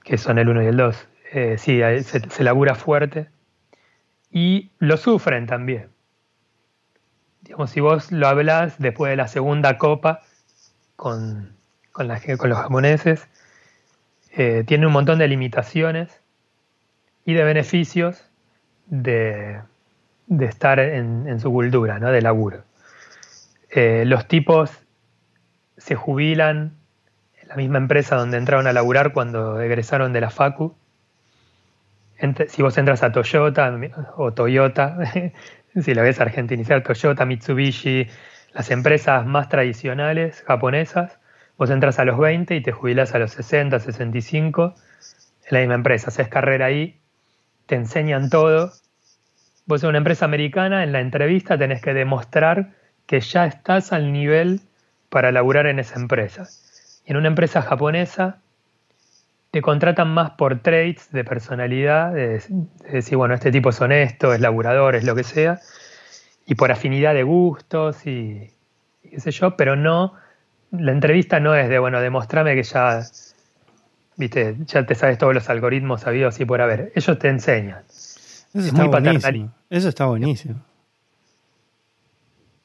que 0.03 0.19
son 0.19 0.39
el 0.39 0.49
1 0.49 0.63
y 0.63 0.67
el 0.67 0.77
2. 0.77 1.09
Eh, 1.33 1.57
sí, 1.59 1.81
se, 2.03 2.21
se, 2.31 2.45
labura 2.45 2.75
fuerte 2.75 3.29
y 4.31 4.71
lo 4.79 4.97
sufren 4.97 5.47
también. 5.47 5.89
Digamos, 7.43 7.71
si 7.71 7.81
vos 7.81 8.11
lo 8.13 8.27
hablas 8.29 8.79
después 8.79 9.11
de 9.11 9.17
la 9.17 9.29
segunda 9.29 9.77
copa 9.79 10.23
con, 10.97 11.55
con, 11.93 12.09
con 12.39 12.49
los 12.49 12.59
japoneses, 12.59 13.29
eh, 14.33 14.65
tiene 14.67 14.87
un 14.87 14.93
montón 14.93 15.19
de 15.19 15.29
limitaciones 15.29 16.21
y 17.25 17.35
de 17.35 17.45
beneficios 17.45 18.25
de, 18.87 19.61
de 20.27 20.47
estar 20.47 20.79
en, 20.79 21.41
su 21.41 21.51
cultura, 21.51 21.99
¿no? 21.99 22.11
de 22.11 22.23
laburo. 22.23 22.63
Eh, 23.71 24.05
los 24.07 24.27
tipos 24.29 24.71
se 25.77 25.95
jubilan 25.95 26.73
en 27.41 27.49
la 27.49 27.57
misma 27.57 27.79
empresa 27.79 28.16
donde 28.16 28.39
entraron 28.39 28.66
a 28.66 28.73
laburar 28.73 29.12
cuando 29.12 29.61
egresaron 29.61 30.12
de 30.12 30.21
la 30.21 30.31
Facu. 30.31 30.75
si 32.49 32.62
vos 32.62 32.77
entras 32.79 33.03
a 33.03 33.12
Toyota 33.12 33.73
o 34.16 34.33
Toyota, 34.33 34.99
si 35.81 35.95
la 35.95 36.03
ves 36.03 36.21
argentinizar, 36.21 36.83
Toyota, 36.83 37.25
Mitsubishi, 37.25 38.09
las 38.55 38.71
empresas 38.71 39.27
más 39.27 39.49
tradicionales 39.49 40.43
japonesas, 40.47 41.19
vos 41.57 41.71
entras 41.71 41.99
a 41.99 42.05
los 42.05 42.19
20 42.19 42.57
y 42.57 42.62
te 42.62 42.73
jubilas 42.73 43.14
a 43.14 43.19
los 43.19 43.33
60, 43.33 43.79
65 43.79 44.75
en 45.47 45.55
la 45.55 45.61
misma 45.61 45.75
empresa, 45.75 46.09
haces 46.09 46.29
carrera 46.29 46.66
ahí, 46.66 46.99
te 47.66 47.77
enseñan 47.77 48.31
todo 48.31 48.73
Vos 49.69 49.83
en 49.83 49.91
una 49.91 49.99
empresa 49.99 50.25
americana, 50.25 50.83
en 50.83 50.93
la 50.93 51.01
entrevista 51.01 51.59
tenés 51.59 51.83
que 51.83 51.93
demostrar 51.93 52.71
que 53.09 53.21
ya 53.21 53.47
estás 53.47 53.93
al 53.93 54.13
nivel 54.13 54.61
para 55.09 55.33
laburar 55.33 55.67
en 55.67 55.79
esa 55.79 55.99
empresa. 55.99 56.47
Y 57.07 57.11
en 57.11 57.17
una 57.17 57.29
empresa 57.29 57.63
japonesa 57.63 58.37
te 59.51 59.63
contratan 59.63 60.13
más 60.13 60.33
por 60.33 60.61
traits 60.61 61.11
de 61.11 61.25
personalidad, 61.25 62.13
de, 62.13 62.43
decir, 62.93 63.17
bueno, 63.17 63.35
este 63.35 63.51
tipo 63.51 63.71
es 63.71 63.81
honesto, 63.81 64.35
es 64.35 64.41
laburador, 64.41 64.95
es 64.95 65.05
lo 65.05 65.15
que 65.15 65.25
sea, 65.25 65.59
y 66.45 66.55
por 66.55 66.71
afinidad 66.71 67.15
de 67.15 67.23
gustos 67.23 68.07
y, 68.07 68.51
qué 69.11 69.21
sé 69.21 69.31
yo, 69.31 69.57
pero 69.57 69.75
no, 69.75 70.13
la 70.71 70.93
entrevista 70.93 71.41
no 71.41 71.55
es 71.55 71.71
de, 71.71 71.79
bueno, 71.79 72.03
demostrame 72.03 72.55
que 72.55 72.63
ya, 72.63 73.01
viste, 74.17 74.55
ya 74.67 74.85
te 74.85 74.95
sabes 74.95 75.17
todos 75.17 75.33
los 75.33 75.49
algoritmos 75.49 76.03
sabidos 76.03 76.39
y 76.41 76.45
por 76.45 76.61
haber. 76.61 76.93
Ellos 76.95 77.19
te 77.19 77.29
enseñan. 77.29 77.85
Eso 77.89 78.59
es 78.59 78.73
muy 78.75 78.91
paternalista. 78.91 79.57
Eso 79.71 79.89
está 79.89 80.05
buenísimo. 80.05 80.68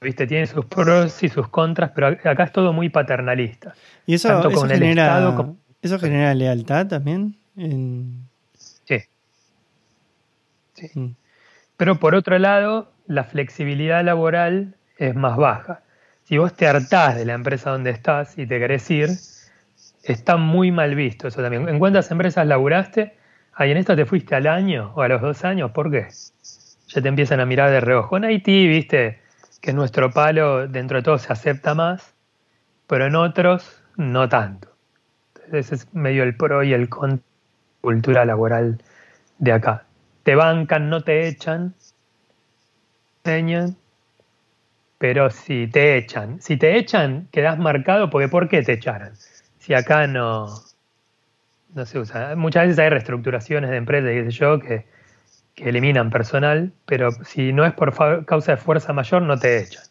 Viste, 0.04 0.28
tiene 0.28 0.46
sus 0.46 0.66
pros 0.66 1.24
y 1.24 1.30
sus 1.30 1.48
contras, 1.48 1.92
pero 1.96 2.08
acá 2.08 2.44
es 2.44 2.52
todo 2.52 2.74
muy 2.74 2.90
paternalista. 2.90 3.74
¿Y 4.06 4.16
eso, 4.16 4.50
genera, 4.68 5.34
¿eso 5.82 6.00
genera 6.00 6.34
lealtad 6.34 6.88
también? 6.88 7.38
Sí. 7.56 9.00
sí. 10.74 10.92
Mm. 10.94 11.16
Pero 11.78 12.00
por 12.00 12.16
otro 12.16 12.38
lado, 12.38 12.92
la 13.08 13.24
flexibilidad 13.24 14.04
laboral 14.04 14.76
es 14.98 15.16
más 15.16 15.38
baja. 15.38 15.82
Si 16.26 16.38
vos 16.38 16.54
te 16.54 16.68
hartás 16.68 17.16
de 17.16 17.26
la 17.26 17.34
empresa 17.34 17.72
donde 17.72 17.90
estás 17.90 18.38
y 18.38 18.46
te 18.46 18.60
querés 18.60 18.90
ir, 18.92 19.10
está 20.04 20.38
muy 20.38 20.72
mal 20.72 20.96
visto 20.96 21.28
eso 21.28 21.42
también. 21.42 21.68
¿En 21.68 21.80
cuántas 21.80 22.10
empresas 22.12 22.46
laburaste? 22.48 23.16
Ahí 23.54 23.72
en 23.72 23.78
esta 23.78 23.96
te 23.96 24.06
fuiste 24.06 24.36
al 24.36 24.48
año 24.48 24.92
o 24.96 25.02
a 25.02 25.08
los 25.08 25.22
dos 25.22 25.44
años, 25.44 25.72
¿por 25.72 25.92
qué? 25.92 26.08
Ya 26.88 27.02
te 27.02 27.08
empiezan 27.08 27.40
a 27.40 27.46
mirar 27.46 27.72
de 27.72 27.82
reojo. 27.82 28.18
En 28.18 28.26
Haití, 28.26 28.68
viste, 28.68 29.20
que 29.64 29.72
nuestro 29.72 30.12
palo 30.12 30.68
dentro 30.68 30.98
de 30.98 31.04
todo 31.04 31.18
se 31.18 31.32
acepta 31.32 31.74
más, 31.74 32.14
pero 32.86 33.08
en 33.08 33.16
otros 33.16 33.82
no 33.96 34.28
tanto. 34.28 34.68
Entonces 35.46 35.72
es 35.72 35.94
medio 35.94 36.24
el 36.24 36.36
pro 36.36 36.64
y 36.64 36.74
el 36.74 36.90
con 36.90 37.24
cultura 37.80 38.26
laboral 38.26 38.82
de 39.38 39.54
acá. 39.54 39.86
Te 40.24 40.36
bancan, 40.36 40.90
no 40.90 41.02
te 41.02 41.30
echan, 41.30 41.74
enseñan, 43.24 43.78
pero 44.98 45.30
si 45.30 45.68
te 45.68 45.96
echan, 45.96 46.42
si 46.42 46.58
te 46.58 46.78
echan, 46.78 47.30
quedas 47.32 47.58
marcado 47.58 48.10
porque 48.10 48.28
¿por 48.28 48.50
qué 48.50 48.64
te 48.64 48.74
echaran? 48.74 49.14
Si 49.60 49.74
acá 49.74 50.08
no, 50.08 50.48
no 51.74 51.86
se 51.86 52.00
usa. 52.00 52.36
Muchas 52.36 52.64
veces 52.64 52.80
hay 52.80 52.90
reestructuraciones 52.90 53.70
de 53.70 53.78
empresas, 53.78 54.10
sé 54.26 54.32
yo, 54.32 54.60
que, 54.60 54.86
eliminan 55.58 56.10
personal, 56.10 56.74
pero 56.86 57.12
si 57.24 57.54
no 57.54 57.66
es 57.66 57.74
por 57.74 58.26
causa 58.26 58.54
de 58.54 58.58
fuerza 58.58 58.94
mayor, 58.94 59.22
no 59.22 59.38
te 59.38 59.60
echan. 59.60 59.84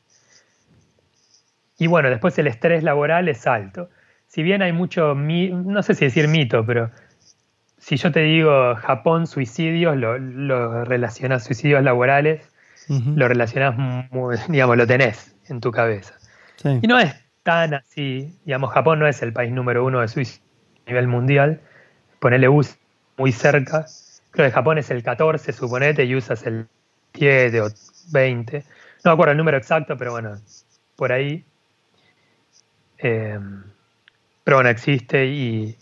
Y 1.79 1.87
bueno, 1.87 2.11
después 2.11 2.39
el 2.39 2.47
estrés 2.47 2.83
laboral 2.83 3.29
es 3.29 3.47
alto. 3.47 3.89
Si 4.27 4.43
bien 4.43 4.63
hay 4.63 4.73
mucho, 4.73 5.15
no 5.15 5.83
sé 5.83 5.95
si 5.95 6.05
decir 6.05 6.29
mito, 6.29 6.65
pero 6.65 6.91
si 7.79 7.97
yo 7.97 8.13
te 8.13 8.21
digo 8.21 8.77
Japón, 8.77 9.27
suicidios, 9.27 9.97
lo, 9.97 10.19
lo 10.19 10.85
relacionas, 10.85 11.45
suicidios 11.45 11.83
laborales, 11.83 12.49
lo 12.89 13.29
relacionas, 13.29 13.75
digamos, 14.49 14.77
lo 14.77 14.87
tenés 14.87 15.35
en 15.49 15.61
tu 15.61 15.71
cabeza. 15.71 16.15
Y 16.65 16.87
no 16.87 16.99
es 16.99 17.15
tan 17.43 17.75
así, 17.75 18.39
digamos, 18.45 18.73
Japón 18.73 18.99
no 19.01 19.07
es 19.09 19.23
el 19.23 19.33
país 19.33 19.53
número 19.53 19.85
uno 19.85 20.01
de 20.01 20.09
suicidio 20.09 20.47
a 20.87 20.91
nivel 20.91 21.09
mundial, 21.09 21.61
ponerle 22.21 22.49
US 22.49 22.79
muy 23.17 23.33
cerca. 23.33 23.87
Creo 24.33 24.47
que 24.49 24.53
Japón 24.53 24.79
es 24.79 24.91
el 24.91 25.03
14, 25.03 25.53
suponete, 25.53 26.05
y 26.05 26.17
usas 26.17 26.45
el 26.47 26.67
7 27.13 27.61
o 27.61 27.69
20. 28.13 28.65
No 29.05 29.11
me 29.11 29.13
acuerdo 29.13 29.33
el 29.33 29.39
número 29.39 29.59
exacto, 29.59 29.97
pero 29.97 30.13
bueno, 30.13 30.39
por 30.97 31.13
ahí. 31.13 31.45
Eh, 32.99 33.39
pero 34.43 34.57
bueno, 34.57 34.71
existe 34.71 35.27
y, 35.27 35.77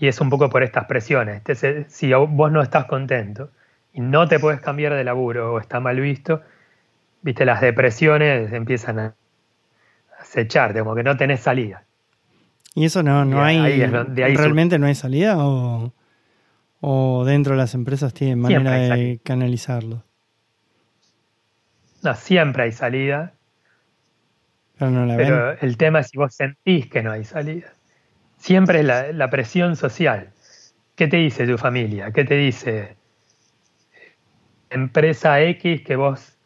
es 0.00 0.20
un 0.20 0.30
poco 0.30 0.48
por 0.50 0.62
estas 0.62 0.86
presiones. 0.86 1.42
si 1.88 2.12
vos 2.12 2.52
no 2.52 2.62
estás 2.62 2.86
contento 2.86 3.50
y 3.92 4.00
no 4.00 4.26
te 4.28 4.38
puedes 4.38 4.60
cambiar 4.60 4.94
de 4.94 5.04
laburo 5.04 5.54
o 5.54 5.60
está 5.60 5.78
mal 5.78 6.00
visto, 6.00 6.42
viste, 7.22 7.44
las 7.44 7.60
depresiones 7.60 8.52
empiezan 8.52 8.98
a 8.98 9.14
acecharte, 10.18 10.80
como 10.80 10.94
que 10.94 11.02
no 11.02 11.16
tenés 11.16 11.40
salida. 11.40 11.84
¿Y 12.74 12.86
eso 12.86 13.02
no, 13.02 13.24
no 13.24 13.42
hay, 13.42 13.86
realmente 13.86 14.78
no 14.78 14.86
hay 14.86 14.94
salida 14.94 15.36
o, 15.38 15.92
o, 16.86 17.24
dentro 17.24 17.52
de 17.52 17.58
las 17.58 17.74
empresas 17.74 18.12
tienen 18.12 18.40
manera 18.40 18.72
de 18.72 19.20
canalizarlo? 19.24 20.04
No, 22.02 22.14
siempre 22.14 22.64
hay 22.64 22.72
salida. 22.72 23.32
Pero, 24.78 24.90
no 24.90 25.06
la 25.06 25.16
pero 25.16 25.52
el 25.52 25.76
tema 25.76 26.00
es 26.00 26.08
si 26.08 26.18
vos 26.18 26.34
sentís 26.34 26.88
que 26.88 27.02
no 27.02 27.12
hay 27.12 27.24
salida. 27.24 27.72
Siempre 28.36 28.80
es 28.80 28.84
la, 28.84 29.12
la 29.12 29.30
presión 29.30 29.76
social. 29.76 30.30
¿Qué 30.94 31.08
te 31.08 31.16
dice 31.16 31.46
tu 31.46 31.56
familia? 31.56 32.12
¿Qué 32.12 32.24
te 32.24 32.34
dice 32.34 32.96
empresa 34.70 35.40
X 35.40 35.82
que 35.82 35.96
vos 35.96 36.36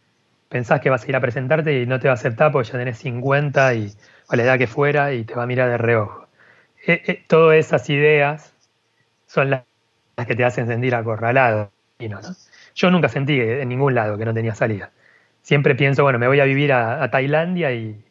pensás 0.49 0.81
que 0.81 0.91
vas 0.91 1.05
a 1.05 1.09
ir 1.09 1.17
a 1.17 1.21
presentarte 1.21 1.83
y 1.83 1.87
no 1.87 1.99
te 1.99 2.09
va 2.09 2.13
a 2.13 2.15
aceptar 2.15 2.53
porque 2.53 2.69
ya 2.69 2.79
tenés 2.79 2.99
50 2.99 3.75
y 3.75 3.93
o 4.31 4.37
la 4.37 4.43
edad 4.43 4.59
que 4.59 4.67
fuera 4.67 5.13
y 5.13 5.25
te 5.25 5.35
va 5.35 5.45
a 5.45 5.47
mirar 5.47 5.71
de 5.71 5.79
reojo. 5.79 6.27
Eh, 6.87 7.03
eh, 7.07 7.25
todas 7.27 7.57
esas 7.57 7.89
ideas 7.91 8.55
son 9.27 9.51
las 9.51 9.68
que 10.27 10.35
te 10.35 10.45
hacen 10.45 10.67
sentir 10.67 10.95
acorralado. 10.95 11.71
¿no? 12.01 12.21
Yo 12.75 12.91
nunca 12.91 13.09
sentí 13.09 13.41
en 13.41 13.69
ningún 13.69 13.95
lado 13.95 14.17
que 14.17 14.25
no 14.25 14.35
tenía 14.35 14.55
salida. 14.55 14.91
Siempre 15.43 15.75
pienso, 15.75 16.03
bueno, 16.03 16.19
me 16.19 16.29
voy 16.29 16.41
a 16.41 16.45
vivir 16.45 16.73
a, 16.73 17.11
Tailandia 17.11 17.73
y 17.73 18.05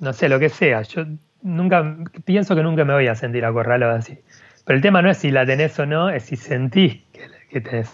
no 0.00 0.12
sé, 0.12 0.28
lo 0.28 0.38
que 0.38 0.48
sea. 0.48 0.82
Yo 0.82 1.06
nunca 1.42 1.96
pienso 2.24 2.54
que 2.54 2.62
nunca 2.62 2.84
me 2.84 2.92
voy 2.92 3.08
a 3.08 3.14
sentir 3.14 3.44
acorralado 3.44 3.92
así. 3.92 4.18
Pero 4.64 4.76
el 4.76 4.82
tema 4.82 5.00
no 5.02 5.10
es 5.10 5.18
si 5.18 5.30
la 5.30 5.46
tenés 5.46 5.78
o 5.78 5.86
no, 5.86 6.10
es 6.10 6.24
si 6.24 6.36
sentís 6.36 7.02
que, 7.12 7.22
que 7.50 7.60
tenés 7.60 7.88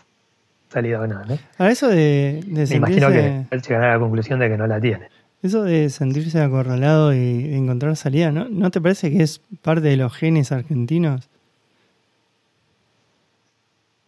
salida 0.68 1.00
o 1.00 1.06
no. 1.06 1.22
A 1.58 1.70
eso 1.70 1.88
de, 1.88 2.42
de 2.46 2.66
Me 2.66 2.76
imagino 2.76 3.10
que 3.10 3.44
llegar 3.50 3.84
a 3.84 3.92
la 3.92 3.98
conclusión 3.98 4.40
de 4.40 4.48
que 4.48 4.56
no 4.56 4.66
la 4.66 4.80
tiene. 4.80 5.08
Eso 5.42 5.64
de 5.64 5.90
sentirse 5.90 6.40
acorralado 6.40 7.12
y 7.12 7.54
encontrar 7.54 7.96
salida, 7.96 8.30
¿no? 8.30 8.48
¿no 8.48 8.70
te 8.70 8.80
parece 8.80 9.10
que 9.10 9.22
es 9.22 9.40
parte 9.60 9.88
de 9.88 9.96
los 9.96 10.14
genes 10.14 10.52
argentinos? 10.52 11.28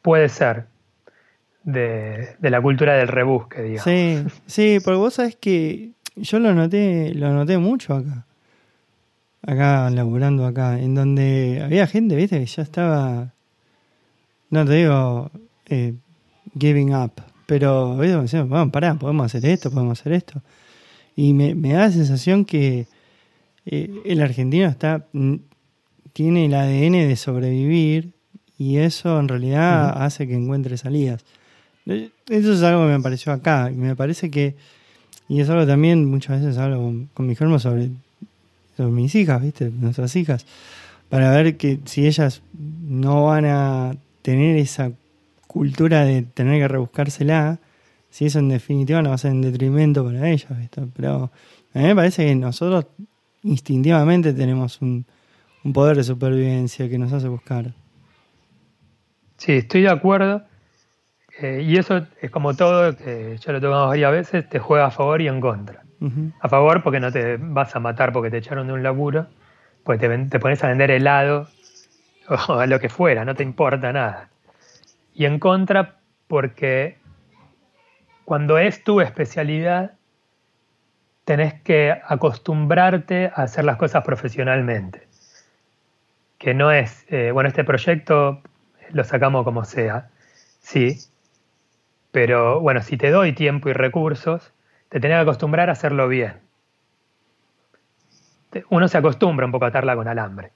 Puede 0.05 0.29
ser. 0.29 0.67
De, 1.63 2.37
la 2.43 2.61
cultura 2.61 2.93
del 2.93 3.09
rebusque, 3.09 3.63
digamos. 3.63 3.85
Sí, 3.85 4.23
sí, 4.47 4.79
porque 4.85 4.99
vos 4.99 5.15
sabés 5.15 5.35
que 5.35 5.93
yo 6.15 6.39
lo 6.39 6.53
noté, 6.53 7.15
lo 7.15 7.33
noté 7.33 7.57
mucho 7.57 7.95
acá. 7.95 8.27
Acá, 9.41 9.89
laburando 9.89 10.45
acá, 10.45 10.79
en 10.79 10.95
donde 10.95 11.63
había 11.65 11.87
gente, 11.87 12.17
viste, 12.17 12.39
que 12.39 12.45
ya 12.45 12.63
estaba, 12.63 13.33
no 14.51 14.67
te 14.67 14.75
digo, 14.75 15.31
eh, 15.71 15.95
giving 16.59 16.95
up, 16.95 17.13
pero 17.47 17.97
¿viste? 17.97 18.21
decimos, 18.21 18.51
bueno, 18.51 18.71
pará, 18.71 18.97
podemos 18.97 19.25
hacer 19.25 19.51
esto, 19.51 19.71
podemos 19.71 19.99
hacer 19.99 20.13
esto. 20.13 20.43
Y 21.17 21.33
me, 21.33 21.55
me 21.55 21.73
da 21.73 21.87
la 21.87 21.91
sensación 21.91 22.45
que 22.45 22.87
eh, 23.65 24.03
el 24.05 24.21
argentino 24.21 24.69
está 24.69 25.07
tiene 26.13 26.45
el 26.45 26.55
ADN 26.55 27.09
de 27.09 27.17
sobrevivir 27.17 28.14
y 28.59 28.79
eso 28.79 29.19
en 29.19 29.29
realidad 29.29 30.03
hace 30.03 30.27
que 30.27 30.35
encuentre 30.35 30.77
salidas. 30.77 31.25
Eh, 31.87 32.11
Eso 32.29 32.53
es 32.53 32.63
algo 32.63 32.87
que 32.87 32.93
me 32.93 33.01
pareció 33.01 33.33
acá 33.33 33.71
y 33.71 33.77
me 33.77 33.97
parece 33.97 34.31
que, 34.31 34.55
y 35.29 35.41
es 35.41 35.49
algo 35.51 35.67
también, 35.67 36.05
muchas 36.05 36.41
veces 36.41 36.59
hablo 36.59 36.79
con, 36.79 37.07
con 37.13 37.27
mis 37.27 37.41
hermanos 37.41 37.63
sobre, 37.63 37.91
sobre 38.77 38.93
mis 38.93 39.15
hijas, 39.15 39.43
¿viste? 39.43 39.71
Nuestras 39.71 40.15
hijas, 40.17 40.47
para 41.09 41.31
ver 41.31 41.57
que 41.57 41.81
si 41.85 42.07
ellas 42.07 42.43
no 42.89 43.27
van 43.27 43.45
a 43.47 43.97
tener 44.23 44.57
esa 44.57 44.93
cultura 45.47 46.05
de 46.05 46.23
tener 46.23 46.61
que 46.61 46.69
rebuscársela, 46.69 47.59
si 48.11 48.27
eso 48.27 48.39
en 48.39 48.49
definitiva 48.49 49.03
no 49.03 49.11
va 49.11 49.17
a 49.17 49.19
ser 49.19 49.33
en 49.33 49.43
detrimento 49.43 50.05
para 50.05 50.31
ellas, 50.31 50.59
¿viste? 50.59 50.83
Pero 50.97 51.31
a 51.75 51.79
mí 51.79 51.85
me 51.85 51.95
parece 51.97 52.25
que 52.25 52.35
nosotros 52.35 52.87
instintivamente 53.43 54.33
tenemos 54.33 54.81
un, 54.81 55.05
un 55.65 55.73
poder 55.73 55.97
de 55.97 56.05
supervivencia 56.05 56.89
que 56.89 56.99
nos 56.99 57.13
hace 57.13 57.29
buscar. 57.29 57.75
Sí, 59.37 59.53
estoy 59.59 59.83
de 59.83 59.91
acuerdo. 59.91 60.43
Eh, 61.41 61.63
y 61.67 61.77
eso 61.79 62.07
es 62.21 62.31
como 62.31 62.55
todo, 62.55 62.97
que 62.97 63.37
ya 63.39 63.53
lo 63.53 63.61
tocamos 63.61 63.89
varias 63.89 64.13
veces, 64.13 64.49
te 64.49 64.59
juega 64.61 64.87
a 64.87 64.91
favor 64.91 65.21
y 65.21 65.29
en 65.29 65.41
contra. 65.41 65.83
A 66.41 66.49
favor 66.51 66.83
porque 66.83 67.01
no 67.01 67.11
te 67.11 67.39
vas 67.39 67.75
a 67.75 67.81
matar 67.81 68.13
porque 68.13 68.31
te 68.31 68.37
echaron 68.37 68.67
de 68.67 68.75
un 68.75 68.83
laburo, 68.83 69.27
pues 69.85 69.99
te, 69.99 70.07
ven- 70.07 70.29
te 70.29 70.39
pones 70.39 70.63
a 70.63 70.69
vender 70.69 70.91
helado 70.91 71.49
o 72.49 72.53
a 72.55 72.67
lo 72.67 72.79
que 72.79 72.89
fuera, 72.91 73.25
no 73.25 73.35
te 73.35 73.43
importa 73.43 73.91
nada. 73.93 74.29
Y 75.15 75.25
en 75.25 75.39
contra 75.39 75.97
porque 76.29 76.99
cuando 78.25 78.59
es 78.59 78.85
tu 78.85 79.01
especialidad, 79.01 79.93
tenés 81.25 81.55
que 81.63 81.91
acostumbrarte 82.07 83.31
a 83.35 83.43
hacer 83.45 83.65
las 83.65 83.77
cosas 83.77 84.05
profesionalmente. 84.05 85.09
Que 86.39 86.53
no 86.53 86.71
es, 86.71 87.07
eh, 87.09 87.31
bueno, 87.33 87.49
este 87.49 87.65
proyecto 87.65 88.43
lo 88.95 89.05
sacamos 89.05 89.45
como 89.45 89.65
sea, 89.65 90.09
sí, 90.63 90.99
pero 92.11 92.61
bueno, 92.61 92.83
si 92.83 92.97
te 92.97 93.11
doy 93.11 93.33
tiempo 93.33 93.69
y 93.69 93.73
recursos, 93.73 94.53
te 94.89 95.01
tenés 95.01 95.17
que 95.17 95.23
acostumbrar 95.23 95.69
a 95.69 95.73
hacerlo 95.73 96.09
bien. 96.09 96.35
Te- 98.51 98.65
Uno 98.71 98.89
se 98.89 98.99
acostumbra 98.99 99.47
un 99.47 99.53
poco 99.53 99.65
a 99.65 99.69
atarla 99.69 99.97
con 99.97 100.09
alambre 100.09 100.53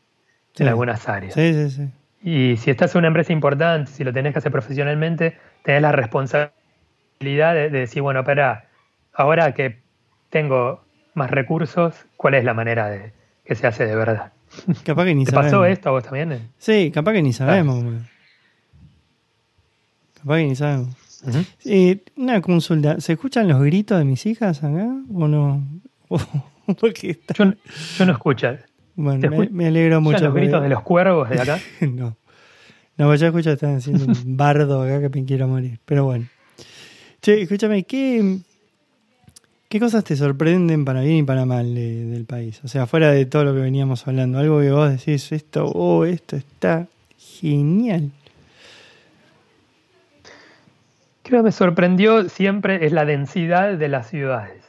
Sí. 0.54 0.62
en 0.62 0.68
algunas 0.70 1.08
áreas. 1.08 1.34
Sí, 1.34 1.52
sí, 1.52 1.70
sí. 1.70 1.88
Y 2.22 2.56
si 2.56 2.70
estás 2.70 2.94
en 2.94 3.00
una 3.00 3.08
empresa 3.08 3.32
importante, 3.32 3.90
si 3.90 4.02
lo 4.04 4.12
tenés 4.12 4.32
que 4.32 4.38
hacer 4.38 4.50
profesionalmente, 4.52 5.36
tenés 5.62 5.82
la 5.82 5.92
responsabilidad 5.92 7.54
de, 7.54 7.70
de 7.70 7.78
decir, 7.80 8.02
bueno, 8.02 8.20
espera, 8.20 8.66
ahora 9.12 9.52
que 9.52 9.78
tengo 10.30 10.84
más 11.14 11.30
recursos, 11.30 12.06
¿cuál 12.16 12.34
es 12.34 12.44
la 12.44 12.54
manera 12.54 12.88
de 12.88 13.12
que 13.44 13.54
se 13.54 13.66
hace 13.66 13.86
de 13.86 13.94
verdad? 13.94 14.32
Capaz 14.84 15.04
que 15.04 15.14
ni 15.14 15.24
¿Te 15.24 15.30
sabemos. 15.32 15.52
pasó 15.52 15.64
esto 15.66 15.88
a 15.88 15.92
vos 15.92 16.04
también? 16.04 16.50
Sí, 16.58 16.90
capaz 16.92 17.12
que 17.12 17.22
ni 17.22 17.32
sabemos. 17.32 17.82
güey. 17.82 17.98
Sabemos. 20.56 20.94
Ujú. 21.26 21.38
Eh, 21.64 22.04
una 22.16 22.40
consulta. 22.40 23.00
¿Se 23.00 23.14
escuchan 23.14 23.48
los 23.48 23.60
gritos 23.62 23.98
de 23.98 24.04
mis 24.04 24.24
hijas 24.26 24.62
acá 24.62 24.86
o 25.12 25.26
no? 25.28 25.66
Porque 26.80 27.10
está- 27.10 27.34
Yo, 27.34 27.52
yo 27.98 28.06
no 28.06 28.12
escucho. 28.12 28.48
bueno, 28.94 29.20
¿Te 29.20 29.30
me, 29.30 29.48
me 29.48 29.66
alegro 29.66 30.00
mucho. 30.00 30.22
los 30.24 30.34
gritos 30.34 30.52
porque- 30.54 30.64
de 30.64 30.68
los 30.74 30.82
cuervos 30.82 31.28
de 31.30 31.40
acá? 31.40 31.58
no. 31.80 32.16
No, 32.96 33.06
pues 33.06 33.20
yo 33.20 33.28
escucho 33.28 33.52
están 33.52 33.76
haciendo 33.76 34.04
un 34.06 34.14
bardo 34.36 34.82
acá 34.82 35.00
que 35.00 35.08
me 35.20 35.24
quiero 35.24 35.48
morir. 35.48 35.78
Pero 35.84 36.04
bueno. 36.04 36.26
Che, 37.22 37.42
escúchame, 37.42 37.82
¿qué, 37.84 38.38
¿qué 39.68 39.80
cosas 39.80 40.04
te 40.04 40.14
sorprenden 40.16 40.84
para 40.84 41.00
bien 41.02 41.16
y 41.18 41.22
para 41.24 41.46
mal 41.46 41.74
de- 41.74 42.04
del 42.06 42.24
país? 42.26 42.60
O 42.64 42.68
sea, 42.68 42.86
fuera 42.86 43.10
de 43.12 43.24
todo 43.26 43.44
lo 43.44 43.54
que 43.54 43.60
veníamos 43.60 44.06
hablando. 44.06 44.38
Algo 44.38 44.60
que 44.60 44.70
vos 44.72 44.90
decís, 44.90 45.32
esto, 45.32 45.66
oh, 45.66 46.04
esto 46.04 46.36
está 46.36 46.86
genial. 47.18 48.10
Creo 51.17 51.17
que 51.36 51.42
me 51.42 51.52
sorprendió 51.52 52.28
siempre 52.28 52.84
es 52.86 52.92
la 52.92 53.04
densidad 53.04 53.74
de 53.74 53.88
las 53.88 54.08
ciudades. 54.08 54.64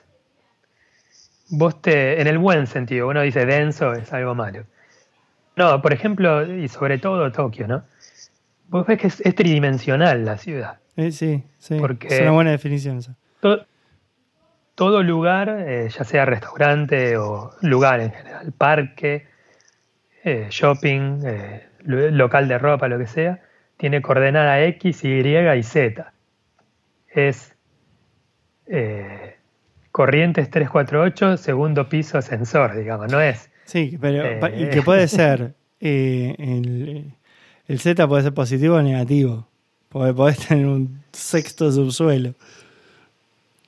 Vos 1.50 1.82
te, 1.82 2.22
en 2.22 2.28
el 2.28 2.38
buen 2.38 2.68
sentido, 2.68 3.08
uno 3.08 3.22
dice 3.22 3.46
denso 3.46 3.94
es 3.94 4.12
algo 4.14 4.36
malo. 4.36 4.66
No, 5.56 5.82
por 5.82 5.94
ejemplo, 5.94 6.46
y 6.46 6.68
sobre 6.68 7.00
todo 7.00 7.32
Tokio, 7.32 7.68
¿no? 7.68 7.84
Vos 8.68 8.86
ves 8.86 9.00
que 9.00 9.08
es, 9.08 9.20
es 9.22 9.34
tridimensional 9.36 10.24
la 10.26 10.38
ciudad. 10.38 10.78
Eh, 10.96 11.12
sí, 11.12 11.44
sí. 11.58 11.78
Porque- 11.80 12.08
Es 12.08 12.22
una 12.22 12.32
buena 12.32 12.52
definición. 12.52 13.00
To- 13.40 13.66
todo 14.76 15.02
lugar, 15.04 15.50
eh, 15.68 15.90
ya 15.90 16.04
sea 16.04 16.26
restaurante 16.26 17.18
o 17.18 17.52
lugar 17.62 18.00
en 18.00 18.12
general, 18.12 18.52
parque, 18.54 19.28
eh, 20.24 20.48
shopping, 20.50 21.22
lo- 21.84 22.12
local 22.12 22.48
de 22.48 22.58
ropa, 22.60 22.88
lo 22.88 22.98
que 23.00 23.08
sea, 23.08 23.40
tiene 23.78 24.02
coordenada 24.02 24.62
X, 24.64 25.04
Y 25.04 25.20
y 25.20 25.64
Z. 25.64 26.14
Es 27.14 27.54
eh, 28.68 29.36
Corrientes 29.92 30.50
348, 30.50 31.38
segundo 31.38 31.90
piso 31.90 32.18
ascensor, 32.18 32.76
digamos, 32.76 33.12
no 33.12 33.20
es. 33.20 33.50
Sí, 33.66 33.98
pero 34.00 34.24
Eh. 34.24 34.40
y 34.58 34.70
que 34.70 34.82
puede 34.82 35.08
ser 35.10 35.54
eh, 35.80 36.36
el, 36.38 37.14
el 37.68 37.80
Z 37.80 38.08
puede 38.08 38.24
ser 38.24 38.34
positivo 38.34 38.76
o 38.76 38.82
negativo. 38.82 39.48
Porque 39.90 40.14
podés 40.14 40.48
tener 40.48 40.68
un 40.68 41.02
sexto 41.12 41.72
subsuelo. 41.72 42.34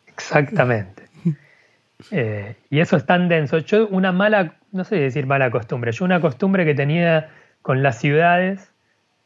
Exactamente. 0.08 1.04
Eh, 2.10 2.56
y 2.72 2.80
eso 2.80 2.98
es 2.98 3.06
tan 3.06 3.30
denso. 3.30 3.60
Yo 3.60 3.88
una 3.90 4.12
mala, 4.12 4.56
no 4.72 4.84
sé 4.84 4.96
decir 4.96 5.28
mala 5.28 5.52
costumbre, 5.52 5.92
yo 5.92 6.04
una 6.04 6.20
costumbre 6.20 6.66
que 6.66 6.74
tenía 6.74 7.30
con 7.62 7.84
las 7.84 8.00
ciudades 8.00 8.72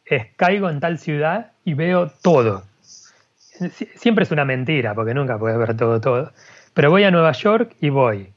es 0.05 0.25
caigo 0.35 0.69
en 0.69 0.81
tal 0.81 0.99
ciudad 0.99 1.53
y 1.63 1.73
veo 1.73 2.11
todo. 2.21 2.65
Sie- 3.59 3.89
Siempre 3.95 4.23
es 4.23 4.31
una 4.31 4.45
mentira, 4.45 4.93
porque 4.93 5.13
nunca 5.13 5.37
puedes 5.37 5.57
ver 5.57 5.75
todo, 5.77 5.99
todo. 6.01 6.31
Pero 6.73 6.89
voy 6.91 7.03
a 7.03 7.11
Nueva 7.11 7.31
York 7.31 7.75
y 7.79 7.89
voy, 7.89 8.33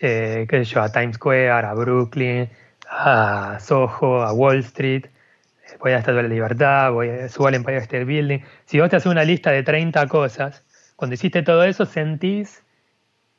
eh, 0.00 0.46
qué 0.48 0.64
sé 0.64 0.74
yo, 0.74 0.82
a 0.82 0.92
Times 0.92 1.16
Square, 1.16 1.50
a 1.50 1.74
Brooklyn, 1.74 2.50
a 2.90 3.58
Soho, 3.60 4.22
a 4.22 4.32
Wall 4.32 4.58
Street, 4.60 5.06
eh, 5.06 5.76
voy 5.80 5.92
a 5.92 5.98
Estatua 5.98 6.22
de 6.22 6.28
la 6.28 6.34
Libertad, 6.34 6.92
voy 6.92 7.08
a, 7.10 7.28
subo 7.28 7.48
al 7.48 7.54
Empire 7.56 7.78
State 7.78 8.04
Building. 8.04 8.40
Si 8.66 8.80
vos 8.80 8.90
te 8.90 8.96
haces 8.96 9.10
una 9.12 9.24
lista 9.24 9.50
de 9.52 9.62
30 9.62 10.06
cosas, 10.08 10.64
cuando 10.96 11.14
hiciste 11.14 11.42
todo 11.42 11.64
eso 11.64 11.86
sentís 11.86 12.62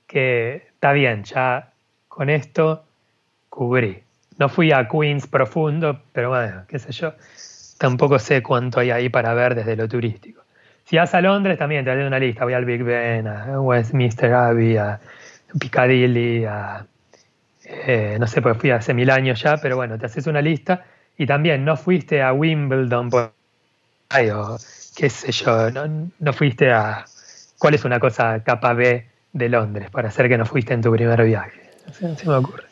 que 0.07 0.55
está 0.73 0.93
bien, 0.93 1.23
ya 1.23 1.73
con 2.07 2.29
esto 2.29 2.85
cubrí. 3.49 4.03
No 4.39 4.49
fui 4.49 4.71
a 4.73 4.87
Queens 4.89 5.27
profundo, 5.27 6.01
pero 6.13 6.29
bueno, 6.31 6.65
qué 6.67 6.79
sé 6.79 6.91
yo, 6.93 7.15
tampoco 7.79 8.19
sé 8.19 8.43
cuánto 8.43 8.79
hay 8.81 8.91
ahí 8.91 9.09
para 9.09 9.33
ver 9.35 9.55
desde 9.55 9.75
lo 9.77 9.87
turístico. 9.89 10.42
Si 10.93 10.97
vas 10.97 11.11
a 11.15 11.21
Londres 11.21 11.57
también 11.57 11.83
te 11.83 11.89
haces 11.89 12.05
una 12.05 12.19
lista, 12.19 12.43
voy 12.43 12.53
al 12.53 12.65
Big 12.65 12.83
Ben, 12.83 13.27
a 13.27 13.59
Westminster 13.59 14.31
Abbey, 14.31 14.77
a 14.77 14.99
Piccadilly, 15.59 16.45
a, 16.45 16.85
eh, 17.65 18.15
no 18.19 18.27
sé, 18.27 18.43
pues 18.43 18.55
fui 18.59 18.69
hace 18.69 18.93
mil 18.93 19.09
años 19.09 19.41
ya, 19.41 19.57
pero 19.57 19.75
bueno, 19.75 19.97
te 19.97 20.05
haces 20.05 20.27
una 20.27 20.39
lista 20.39 20.85
y 21.17 21.25
también 21.25 21.65
no 21.65 21.77
fuiste 21.77 22.21
a 22.21 22.31
Wimbledon 22.31 23.09
por 23.09 23.33
ahí, 24.09 24.29
o 24.29 24.55
qué 24.95 25.09
sé 25.09 25.31
yo, 25.31 25.71
no, 25.71 26.11
no 26.19 26.31
fuiste 26.31 26.71
a... 26.71 27.05
¿Cuál 27.57 27.73
es 27.73 27.85
una 27.85 27.99
cosa 27.99 28.43
capa 28.43 28.73
B 28.73 29.07
de 29.31 29.49
Londres 29.49 29.89
para 29.89 30.09
hacer 30.09 30.29
que 30.29 30.37
no 30.37 30.45
fuiste 30.45 30.75
en 30.75 30.83
tu 30.83 30.91
primer 30.91 31.23
viaje? 31.23 31.71
No 32.01 32.15
se 32.15 32.27
me 32.27 32.35
ocurre. 32.35 32.65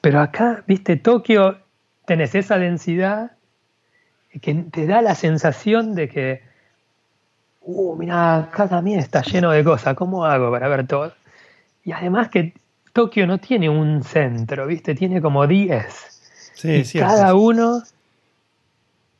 Pero 0.00 0.20
acá, 0.20 0.64
viste, 0.66 0.96
Tokio, 0.96 1.56
tenés 2.04 2.34
esa 2.34 2.58
densidad 2.58 3.30
que 4.42 4.54
te 4.72 4.88
da 4.88 5.00
la 5.02 5.14
sensación 5.14 5.94
de 5.94 6.08
que, 6.08 6.49
uh, 7.60 7.96
mira, 7.96 8.38
acá 8.38 8.68
también 8.68 9.00
está 9.00 9.22
lleno 9.22 9.50
de 9.50 9.64
cosas, 9.64 9.94
¿cómo 9.94 10.24
hago 10.24 10.50
para 10.50 10.68
ver 10.68 10.86
todo? 10.86 11.12
Y 11.84 11.92
además 11.92 12.28
que 12.28 12.54
Tokio 12.92 13.26
no 13.26 13.38
tiene 13.38 13.68
un 13.68 14.02
centro, 14.02 14.66
viste, 14.66 14.94
tiene 14.94 15.20
como 15.20 15.46
10. 15.46 16.52
Sí, 16.54 16.70
y 16.70 16.84
cierto. 16.84 17.10
cada 17.10 17.34
uno 17.34 17.82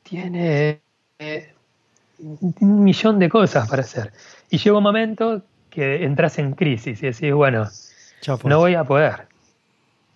tiene 0.03 0.80
eh, 1.18 1.55
un 2.18 2.84
millón 2.84 3.18
de 3.18 3.28
cosas 3.28 3.68
para 3.68 3.82
hacer. 3.82 4.12
Y 4.51 4.59
llega 4.59 4.76
un 4.76 4.82
momento 4.82 5.43
que 5.70 6.05
entras 6.05 6.38
en 6.38 6.53
crisis 6.53 7.03
y 7.03 7.07
decís, 7.07 7.32
bueno, 7.32 7.68
no 8.45 8.59
voy 8.59 8.74
a 8.74 8.84
poder. 8.84 9.28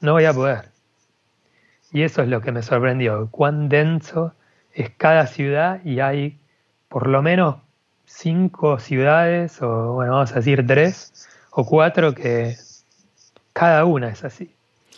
No 0.00 0.12
voy 0.12 0.24
a 0.24 0.34
poder. 0.34 0.68
Y 1.92 2.02
eso 2.02 2.22
es 2.22 2.28
lo 2.28 2.40
que 2.40 2.52
me 2.52 2.62
sorprendió. 2.62 3.28
Cuán 3.30 3.68
denso 3.68 4.34
es 4.72 4.90
cada 4.90 5.26
ciudad 5.26 5.80
y 5.84 6.00
hay 6.00 6.38
por 6.88 7.06
lo 7.06 7.22
menos 7.22 7.56
cinco 8.16 8.78
ciudades, 8.78 9.60
o 9.60 9.92
bueno, 9.94 10.12
vamos 10.12 10.32
a 10.32 10.36
decir 10.36 10.64
tres 10.66 11.28
o 11.50 11.64
cuatro, 11.64 12.14
que 12.14 12.56
cada 13.52 13.84
una 13.84 14.08
es 14.08 14.24
así. 14.24 14.50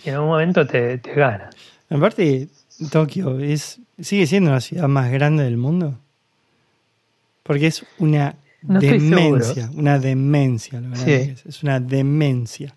Y 0.05 0.11
en 0.11 0.19
un 0.19 0.27
momento 0.27 0.67
te, 0.67 0.99
te 0.99 1.15
gana. 1.15 1.51
Aparte, 1.91 2.49
Tokio 2.91 3.41
es, 3.41 3.81
sigue 4.01 4.27
siendo 4.27 4.51
la 4.51 4.61
ciudad 4.61 4.89
más 4.89 5.11
grande 5.11 5.45
del 5.45 5.57
mundo. 5.57 5.99
Porque 7.43 7.69
es 7.69 7.87
una 7.99 8.35
demencia, 8.61 9.71
una 9.75 9.99
demencia, 9.99 10.83
es. 11.07 11.63
una 11.63 11.81
demencia. 11.81 12.75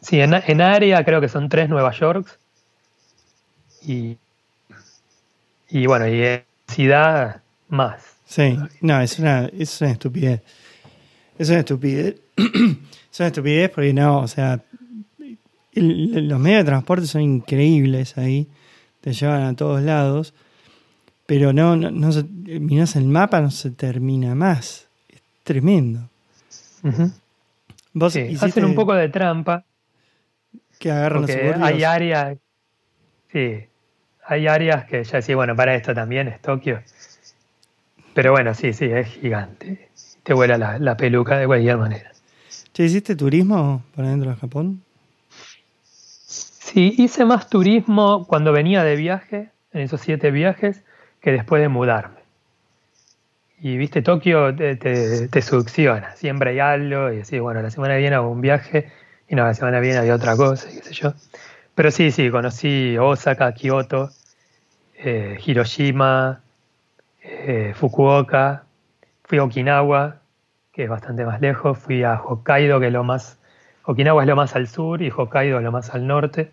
Sí, 0.00 0.20
en, 0.20 0.34
en, 0.34 0.60
área 0.60 1.04
creo 1.04 1.20
que 1.20 1.28
son 1.28 1.48
tres 1.48 1.68
Nueva 1.68 1.92
Yorks. 1.92 2.38
Y, 3.82 4.16
y 5.68 5.86
bueno, 5.86 6.08
y 6.08 6.22
en 6.22 6.44
ciudad 6.68 7.42
más. 7.68 8.15
Sí, 8.26 8.58
no, 8.80 9.00
es 9.00 9.18
una, 9.18 9.46
es 9.46 9.80
una 9.80 9.92
estupidez. 9.92 10.42
Es 11.38 11.48
una 11.48 11.60
estupidez. 11.60 12.16
es 12.36 13.20
una 13.20 13.28
estupidez 13.28 13.70
porque 13.70 13.94
no, 13.94 14.18
o 14.20 14.28
sea, 14.28 14.60
los 15.72 16.40
medios 16.40 16.60
de 16.60 16.64
transporte 16.64 17.06
son 17.06 17.22
increíbles 17.22 18.18
ahí. 18.18 18.48
Te 19.00 19.12
llevan 19.12 19.42
a 19.42 19.54
todos 19.54 19.80
lados. 19.82 20.34
Pero 21.26 21.52
no, 21.52 21.76
no, 21.76 21.90
no 21.90 22.12
se, 22.12 22.24
miras 22.24 22.96
el 22.96 23.06
mapa, 23.06 23.40
no 23.40 23.50
se 23.50 23.70
termina 23.70 24.34
más. 24.34 24.88
Es 25.08 25.22
tremendo. 25.42 26.08
¿Vos 27.92 28.16
hacen 28.16 28.64
un 28.64 28.74
poco 28.74 28.94
de 28.94 29.08
trampa. 29.08 29.64
Que 30.78 30.90
agarran 30.90 31.22
los 31.22 31.30
Hay 31.30 31.84
áreas. 31.84 32.38
Sí. 33.32 33.66
Hay 34.24 34.46
áreas 34.46 34.84
que 34.84 35.02
ya 35.04 35.20
decís, 35.20 35.34
bueno, 35.34 35.54
para 35.54 35.74
esto 35.74 35.94
también 35.94 36.28
es 36.28 36.40
Tokio. 36.40 36.82
Pero 38.16 38.32
bueno, 38.32 38.54
sí, 38.54 38.72
sí, 38.72 38.86
es 38.86 39.08
gigante. 39.08 39.90
Te 40.22 40.32
vuela 40.32 40.56
la, 40.56 40.96
peluca 40.96 41.36
de 41.36 41.46
cualquier 41.46 41.76
manera. 41.76 42.12
¿Te 42.72 42.84
hiciste 42.84 43.14
turismo 43.14 43.82
para 43.94 44.08
dentro 44.08 44.30
de 44.30 44.36
Japón? 44.36 44.82
Sí, 46.24 46.94
hice 46.96 47.26
más 47.26 47.50
turismo 47.50 48.24
cuando 48.26 48.52
venía 48.52 48.82
de 48.84 48.96
viaje, 48.96 49.50
en 49.70 49.82
esos 49.82 50.00
siete 50.00 50.30
viajes, 50.30 50.82
que 51.20 51.30
después 51.30 51.60
de 51.60 51.68
mudarme. 51.68 52.20
Y 53.60 53.76
viste, 53.76 54.00
Tokio 54.00 54.56
te, 54.56 55.42
succiona, 55.42 56.16
siempre 56.16 56.52
hay 56.52 56.60
algo, 56.60 57.12
y 57.12 57.16
decís, 57.16 57.38
bueno, 57.38 57.60
la 57.60 57.70
semana 57.70 57.96
que 57.96 58.00
viene 58.00 58.16
hago 58.16 58.30
un 58.30 58.40
viaje, 58.40 58.90
y 59.28 59.34
no, 59.34 59.44
la 59.44 59.52
semana 59.52 59.76
que 59.76 59.88
viene 59.88 59.98
hay 59.98 60.08
otra 60.08 60.38
cosa, 60.38 60.70
qué 60.70 60.82
sé 60.82 60.94
yo. 60.94 61.12
Pero 61.74 61.90
sí, 61.90 62.10
sí, 62.10 62.30
conocí 62.30 62.96
Osaka, 62.96 63.52
Kioto, 63.52 64.08
eh, 64.94 65.38
Hiroshima, 65.44 66.40
eh, 67.26 67.72
Fukuoka, 67.74 68.64
fui 69.24 69.38
a 69.38 69.44
Okinawa, 69.44 70.16
que 70.72 70.84
es 70.84 70.88
bastante 70.88 71.24
más 71.24 71.40
lejos, 71.40 71.78
fui 71.78 72.04
a 72.04 72.20
Hokkaido, 72.22 72.80
que 72.80 72.86
es 72.86 72.92
lo 72.92 73.04
más... 73.04 73.38
Okinawa 73.84 74.22
es 74.22 74.28
lo 74.28 74.36
más 74.36 74.56
al 74.56 74.68
sur 74.68 75.02
y 75.02 75.10
Hokkaido 75.10 75.58
es 75.58 75.64
lo 75.64 75.72
más 75.72 75.90
al 75.94 76.06
norte. 76.06 76.50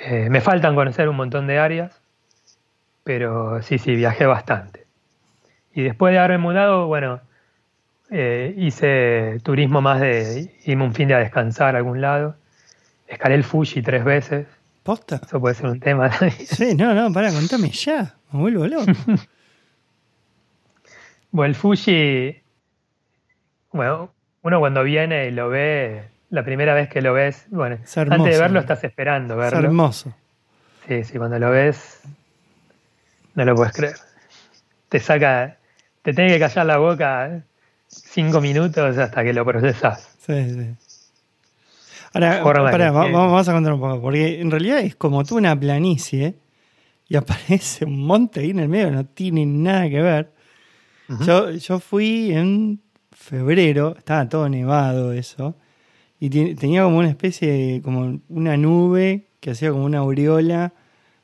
Eh, 0.00 0.28
me 0.30 0.40
faltan 0.40 0.74
conocer 0.74 1.08
un 1.08 1.16
montón 1.16 1.46
de 1.46 1.58
áreas, 1.58 2.00
pero 3.04 3.62
sí, 3.62 3.78
sí, 3.78 3.96
viajé 3.96 4.26
bastante. 4.26 4.86
Y 5.74 5.82
después 5.82 6.12
de 6.12 6.18
haberme 6.18 6.38
mudado, 6.38 6.86
bueno, 6.86 7.20
eh, 8.10 8.54
hice 8.56 9.38
turismo 9.42 9.80
más 9.80 10.00
de 10.00 10.52
irme 10.64 10.84
un 10.84 10.94
fin 10.94 11.08
de 11.08 11.14
a 11.14 11.18
descansar 11.18 11.74
a 11.74 11.78
algún 11.78 12.00
lado. 12.00 12.36
Escalé 13.06 13.34
el 13.34 13.44
Fuji 13.44 13.82
tres 13.82 14.04
veces. 14.04 14.46
¿Posta? 14.82 15.20
Eso 15.22 15.40
puede 15.40 15.54
ser 15.54 15.66
un 15.66 15.80
tema. 15.80 16.10
sí, 16.46 16.74
no, 16.74 16.94
no, 16.94 17.12
para, 17.12 17.32
contame 17.32 17.70
ya. 17.70 18.17
Me 18.32 18.40
vuelvo 18.40 18.66
loco. 18.66 18.92
bueno, 21.30 21.50
el 21.50 21.54
Fuji, 21.54 22.42
bueno, 23.72 24.12
uno 24.42 24.60
cuando 24.60 24.82
viene 24.82 25.26
y 25.26 25.30
lo 25.30 25.48
ve, 25.48 26.08
la 26.30 26.44
primera 26.44 26.74
vez 26.74 26.88
que 26.88 27.00
lo 27.00 27.12
ves, 27.12 27.46
bueno, 27.50 27.76
antes 27.76 28.34
de 28.34 28.38
verlo 28.38 28.60
estás 28.60 28.84
esperando 28.84 29.36
verlo. 29.36 29.58
Es 29.58 29.64
hermoso. 29.64 30.14
Sí, 30.86 31.04
sí, 31.04 31.18
cuando 31.18 31.38
lo 31.38 31.50
ves 31.50 32.00
no 33.34 33.44
lo 33.44 33.54
puedes 33.54 33.72
creer. 33.72 33.94
Te 34.88 34.98
saca, 34.98 35.58
te 36.02 36.12
tiene 36.12 36.32
que 36.32 36.40
callar 36.40 36.66
la 36.66 36.78
boca 36.78 37.44
cinco 37.86 38.40
minutos 38.40 38.98
hasta 38.98 39.22
que 39.22 39.32
lo 39.32 39.44
procesas. 39.44 40.16
Sí, 40.18 40.54
sí. 40.54 40.74
Ahora, 42.14 42.42
vamos 42.42 43.48
a 43.48 43.52
contar 43.52 43.72
un 43.74 43.80
poco, 43.80 44.00
porque 44.00 44.40
en 44.40 44.50
realidad 44.50 44.80
es 44.80 44.96
como 44.96 45.24
tú 45.24 45.36
una 45.36 45.58
planicie 45.58 46.34
y 47.08 47.16
aparece 47.16 47.84
un 47.84 48.04
monte 48.04 48.40
ahí 48.40 48.50
en 48.50 48.60
el 48.60 48.68
medio, 48.68 48.90
no 48.90 49.06
tiene 49.06 49.46
nada 49.46 49.88
que 49.88 50.00
ver. 50.00 50.32
yo, 51.24 51.50
yo 51.50 51.80
fui 51.80 52.32
en 52.32 52.80
febrero, 53.10 53.94
estaba 53.96 54.28
todo 54.28 54.48
nevado 54.48 55.12
eso, 55.12 55.56
y 56.20 56.30
tenía 56.54 56.82
como 56.82 56.98
una 56.98 57.08
especie 57.08 57.50
de, 57.50 57.82
como 57.82 58.20
una 58.28 58.56
nube 58.56 59.28
que 59.40 59.52
hacía 59.52 59.70
como 59.70 59.84
una 59.84 59.98
aureola 59.98 60.72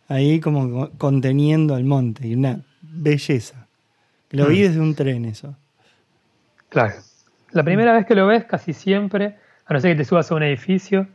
ahí 0.09 0.41
como 0.41 0.91
conteniendo 0.99 1.77
el 1.77 1.85
monte 1.85 2.29
y 2.29 2.35
una 2.35 2.61
belleza. 2.83 3.67
Lo 4.31 4.47
vi 4.47 4.61
mm. 4.61 4.63
desde 4.63 4.81
un 4.81 4.95
tren 4.95 5.25
eso. 5.25 5.57
Claro. 6.69 6.95
La 7.51 7.63
primera 7.63 7.93
vez 7.93 8.07
que 8.07 8.15
lo 8.15 8.27
ves 8.27 8.45
casi 8.45 8.73
siempre, 8.73 9.37
a 9.67 9.73
no 9.73 9.81
ser 9.81 9.93
que 9.93 9.99
te 9.99 10.05
subas 10.05 10.31
a 10.31 10.35
un 10.35 10.43
edificio, 10.43 11.07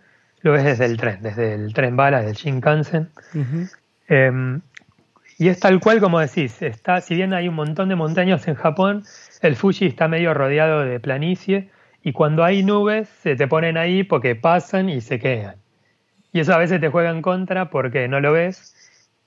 lo 0.41 0.53
ves 0.53 0.63
desde 0.63 0.85
el 0.85 0.97
tren, 0.97 1.21
desde 1.21 1.53
el 1.53 1.73
tren 1.73 1.95
bala, 1.95 2.21
del 2.21 2.33
Shinkansen. 2.33 3.09
Em, 4.09 4.61
y 5.37 5.47
es 5.47 5.59
tal 5.59 5.79
cual 5.79 6.01
como 6.01 6.19
decís, 6.19 6.61
está, 6.61 6.99
si 6.99 7.15
bien 7.15 7.33
hay 7.33 7.47
un 7.47 7.55
montón 7.55 7.87
de 7.89 7.95
montañas 7.95 8.47
en 8.47 8.55
Japón, 8.55 9.03
el 9.41 9.55
Fuji 9.55 9.85
está 9.85 10.09
medio 10.09 10.33
rodeado 10.33 10.83
de 10.83 10.99
planicie 10.99 11.69
y 12.03 12.11
cuando 12.11 12.43
hay 12.43 12.63
nubes 12.63 13.07
se 13.07 13.37
te 13.37 13.47
ponen 13.47 13.77
ahí 13.77 14.03
porque 14.03 14.35
pasan 14.35 14.89
y 14.89 14.99
se 14.99 15.19
quedan. 15.19 15.55
Y 16.33 16.41
eso 16.41 16.53
a 16.53 16.57
veces 16.57 16.81
te 16.81 16.89
juega 16.89 17.11
en 17.11 17.21
contra 17.21 17.69
porque 17.69 18.07
no 18.07 18.19
lo 18.19 18.33
ves 18.33 18.75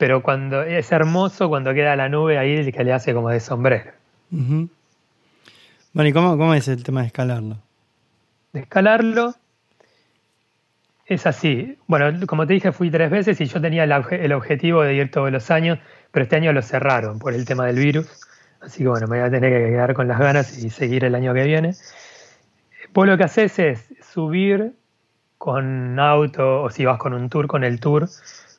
pero 0.02 0.20
cuando 0.20 0.62
es 0.64 0.90
hermoso 0.90 1.48
cuando 1.48 1.72
queda 1.74 1.94
la 1.94 2.08
nube 2.08 2.36
ahí 2.36 2.72
que 2.72 2.82
le 2.82 2.92
hace 2.92 3.14
como 3.14 3.28
de 3.28 3.38
sombrero. 3.38 3.92
Bueno, 4.30 4.68
¿y 6.08 6.12
cómo, 6.12 6.54
es 6.54 6.66
el 6.66 6.82
tema 6.82 7.02
de 7.02 7.06
escalarlo? 7.06 7.58
De 8.52 8.58
escalarlo 8.62 9.36
es 11.06 11.26
así. 11.26 11.78
Bueno, 11.86 12.26
como 12.26 12.46
te 12.46 12.54
dije, 12.54 12.72
fui 12.72 12.90
tres 12.90 13.10
veces 13.10 13.40
y 13.40 13.46
yo 13.46 13.60
tenía 13.60 13.84
el, 13.84 14.32
objetivo 14.32 14.82
de 14.82 14.94
ir 14.94 15.10
todos 15.10 15.30
los 15.30 15.50
años, 15.50 15.78
pero 16.10 16.24
este 16.24 16.36
año 16.36 16.52
lo 16.52 16.62
cerraron 16.62 17.18
por 17.18 17.34
el 17.34 17.44
tema 17.44 17.66
del 17.66 17.76
virus. 17.76 18.08
Así 18.60 18.82
que 18.82 18.88
bueno, 18.88 19.06
me 19.08 19.18
voy 19.18 19.26
a 19.26 19.30
tener 19.30 19.52
que 19.52 19.70
quedar 19.70 19.94
con 19.94 20.08
las 20.08 20.18
ganas 20.18 20.58
y 20.58 20.70
seguir 20.70 21.04
el 21.04 21.14
año 21.14 21.34
que 21.34 21.44
viene. 21.44 21.74
Vos 22.92 23.06
lo 23.06 23.16
que 23.16 23.24
haces 23.24 23.58
es 23.58 23.94
subir 24.12 24.74
con 25.38 25.98
auto 25.98 26.62
o 26.62 26.70
si 26.70 26.84
vas 26.84 26.98
con 26.98 27.14
un 27.14 27.28
tour, 27.28 27.48
con 27.48 27.64
el 27.64 27.80
tour, 27.80 28.08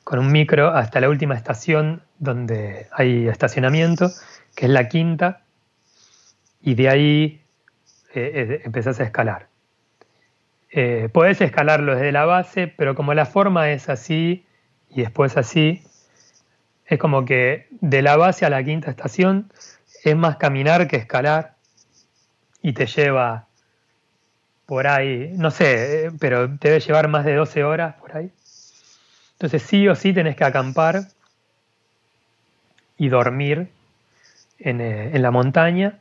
con 0.02 0.18
un 0.18 0.30
micro 0.30 0.68
hasta 0.68 1.00
la 1.00 1.08
última 1.08 1.34
estación 1.34 2.02
donde 2.18 2.88
hay 2.92 3.26
estacionamiento, 3.28 4.10
que 4.54 4.66
es 4.66 4.70
la 4.70 4.88
quinta, 4.88 5.44
y 6.60 6.74
de 6.74 6.88
ahí 6.88 7.42
eh, 8.14 8.32
eh, 8.34 8.62
empezás 8.64 9.00
a 9.00 9.04
escalar. 9.04 9.48
Eh, 10.76 11.08
podés 11.12 11.40
escalarlo 11.40 11.94
desde 11.94 12.10
la 12.10 12.24
base, 12.24 12.66
pero 12.66 12.96
como 12.96 13.14
la 13.14 13.26
forma 13.26 13.70
es 13.70 13.88
así 13.88 14.44
y 14.90 15.02
después 15.02 15.36
así, 15.36 15.84
es 16.86 16.98
como 16.98 17.24
que 17.24 17.68
de 17.70 18.02
la 18.02 18.16
base 18.16 18.44
a 18.44 18.50
la 18.50 18.64
quinta 18.64 18.90
estación 18.90 19.52
es 20.02 20.16
más 20.16 20.36
caminar 20.36 20.88
que 20.88 20.96
escalar 20.96 21.54
y 22.60 22.72
te 22.72 22.86
lleva 22.86 23.46
por 24.66 24.88
ahí, 24.88 25.30
no 25.36 25.52
sé, 25.52 26.10
pero 26.18 26.48
te 26.58 26.70
debe 26.70 26.80
llevar 26.80 27.06
más 27.06 27.24
de 27.24 27.36
12 27.36 27.62
horas 27.62 27.94
por 27.94 28.16
ahí. 28.16 28.32
Entonces 29.34 29.62
sí 29.62 29.86
o 29.86 29.94
sí 29.94 30.12
tenés 30.12 30.34
que 30.34 30.42
acampar 30.42 31.02
y 32.98 33.08
dormir 33.10 33.68
eh, 34.58 35.10
en, 35.12 35.22
la 35.22 35.30
montaña 35.30 36.00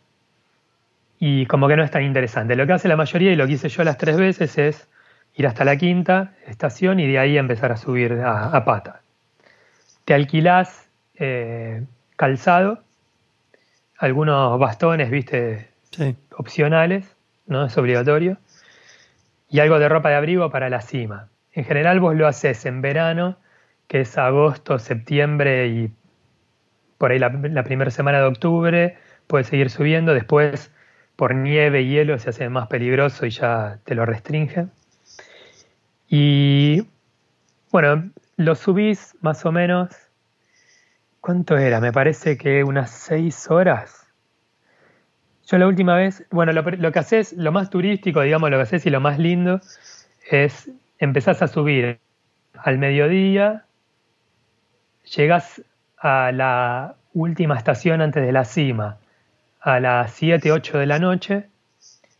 y 1.25 1.45
como 1.45 1.69
que 1.69 1.77
no 1.77 1.83
es 1.85 1.91
tan 1.91 2.03
interesante. 2.03 2.57
Lo 2.57 2.67
que 2.67 2.73
hace 2.73 2.89
la 2.89 2.97
mayoría 2.97 3.31
y 3.31 3.37
lo 3.37 3.47
que 3.47 3.53
hice 3.53 3.69
yo 3.69 3.85
las 3.85 3.97
tres 3.97 4.17
veces 4.17 4.57
es 4.57 4.89
ir 5.35 5.47
hasta 5.47 5.63
la 5.63 5.77
quinta 5.77 6.33
estación 6.47 6.99
y 6.99 7.07
de 7.07 7.17
ahí 7.17 7.37
empezar 7.37 7.71
a 7.71 7.77
subir 7.77 8.19
a, 8.25 8.65
pata. 8.65 8.99
Te 10.03 10.13
alquilás 10.13 10.89
eh, 11.15 11.81
calzado, 12.17 12.83
algunos 13.97 14.59
bastones, 14.59 15.09
viste, 15.09 15.69
opcionales, 16.35 17.15
no 17.47 17.67
es 17.67 17.77
obligatorio, 17.77 18.37
y 19.47 19.61
algo 19.61 19.79
de 19.79 19.87
ropa 19.87 20.09
de 20.09 20.15
abrigo 20.15 20.51
para 20.51 20.69
la 20.69 20.81
cima. 20.81 21.29
En 21.53 21.63
general 21.63 22.01
vos 22.01 22.17
lo 22.17 22.27
haces 22.27 22.65
en 22.65 22.81
verano, 22.81 23.37
que 23.87 24.01
es 24.01 24.17
agosto, 24.17 24.77
septiembre 24.77 25.67
y 25.67 25.89
por 26.97 27.11
ahí 27.11 27.19
la, 27.19 27.63
primera 27.63 27.91
semana 27.91 28.19
de 28.19 28.25
octubre, 28.25 28.97
puedes 29.27 29.47
seguir 29.47 29.69
subiendo, 29.69 30.13
después 30.13 30.69
por 31.23 31.35
nieve 31.35 31.83
y 31.83 31.87
hielo 31.87 32.19
se 32.19 32.31
hace 32.31 32.49
más 32.49 32.67
peligroso 32.67 33.25
y 33.25 33.29
ya 33.29 33.79
te 33.85 33.95
lo 33.95 34.05
restringe. 34.05 34.65
Y 36.09 36.85
bueno, 37.71 38.09
lo 38.35 38.55
subís 38.55 39.15
más 39.21 39.45
o 39.45 39.53
menos, 39.53 39.87
¿cuánto 41.21 41.57
era? 41.57 41.79
Me 41.79 41.93
parece 41.93 42.37
que 42.37 42.65
unas 42.65 42.91
seis 42.91 43.49
horas. 43.49 44.05
Yo 45.47 45.57
la 45.57 45.65
última 45.65 45.95
vez, 45.95 46.25
bueno, 46.29 46.51
lo, 46.51 46.91
que 46.91 46.99
haces, 46.99 47.31
lo 47.31 47.53
más 47.53 47.69
turístico, 47.69 48.19
digamos, 48.19 48.49
lo 48.49 48.57
que 48.57 48.63
haces 48.63 48.85
y 48.85 48.89
lo 48.89 48.99
más 48.99 49.17
lindo 49.17 49.61
es 50.29 50.69
empezás 50.99 51.41
a 51.41 51.47
subir 51.47 51.99
al 52.57 52.77
mediodía, 52.79 53.63
llegas 55.15 55.61
a 55.97 56.33
la, 56.33 56.95
última 57.13 57.55
estación 57.55 58.01
antes 58.01 58.25
de 58.25 58.33
la 58.33 58.43
cima 58.43 58.97
a 59.63 59.79
las 59.79 60.11
7, 60.11 60.51
8 60.51 60.77
de 60.77 60.85
la 60.85 60.99
noche, 60.99 61.47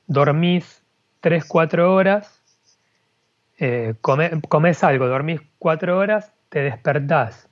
dormís 0.08 0.82
3, 1.20 1.44
4 1.46 1.94
horas, 1.94 2.42
eh, 3.60 3.96
comes 4.02 4.84
algo, 4.84 5.08
dormís 5.08 5.42
4 5.60 5.98
horas, 5.98 6.32
te 6.48 6.62
despertás 6.62 7.50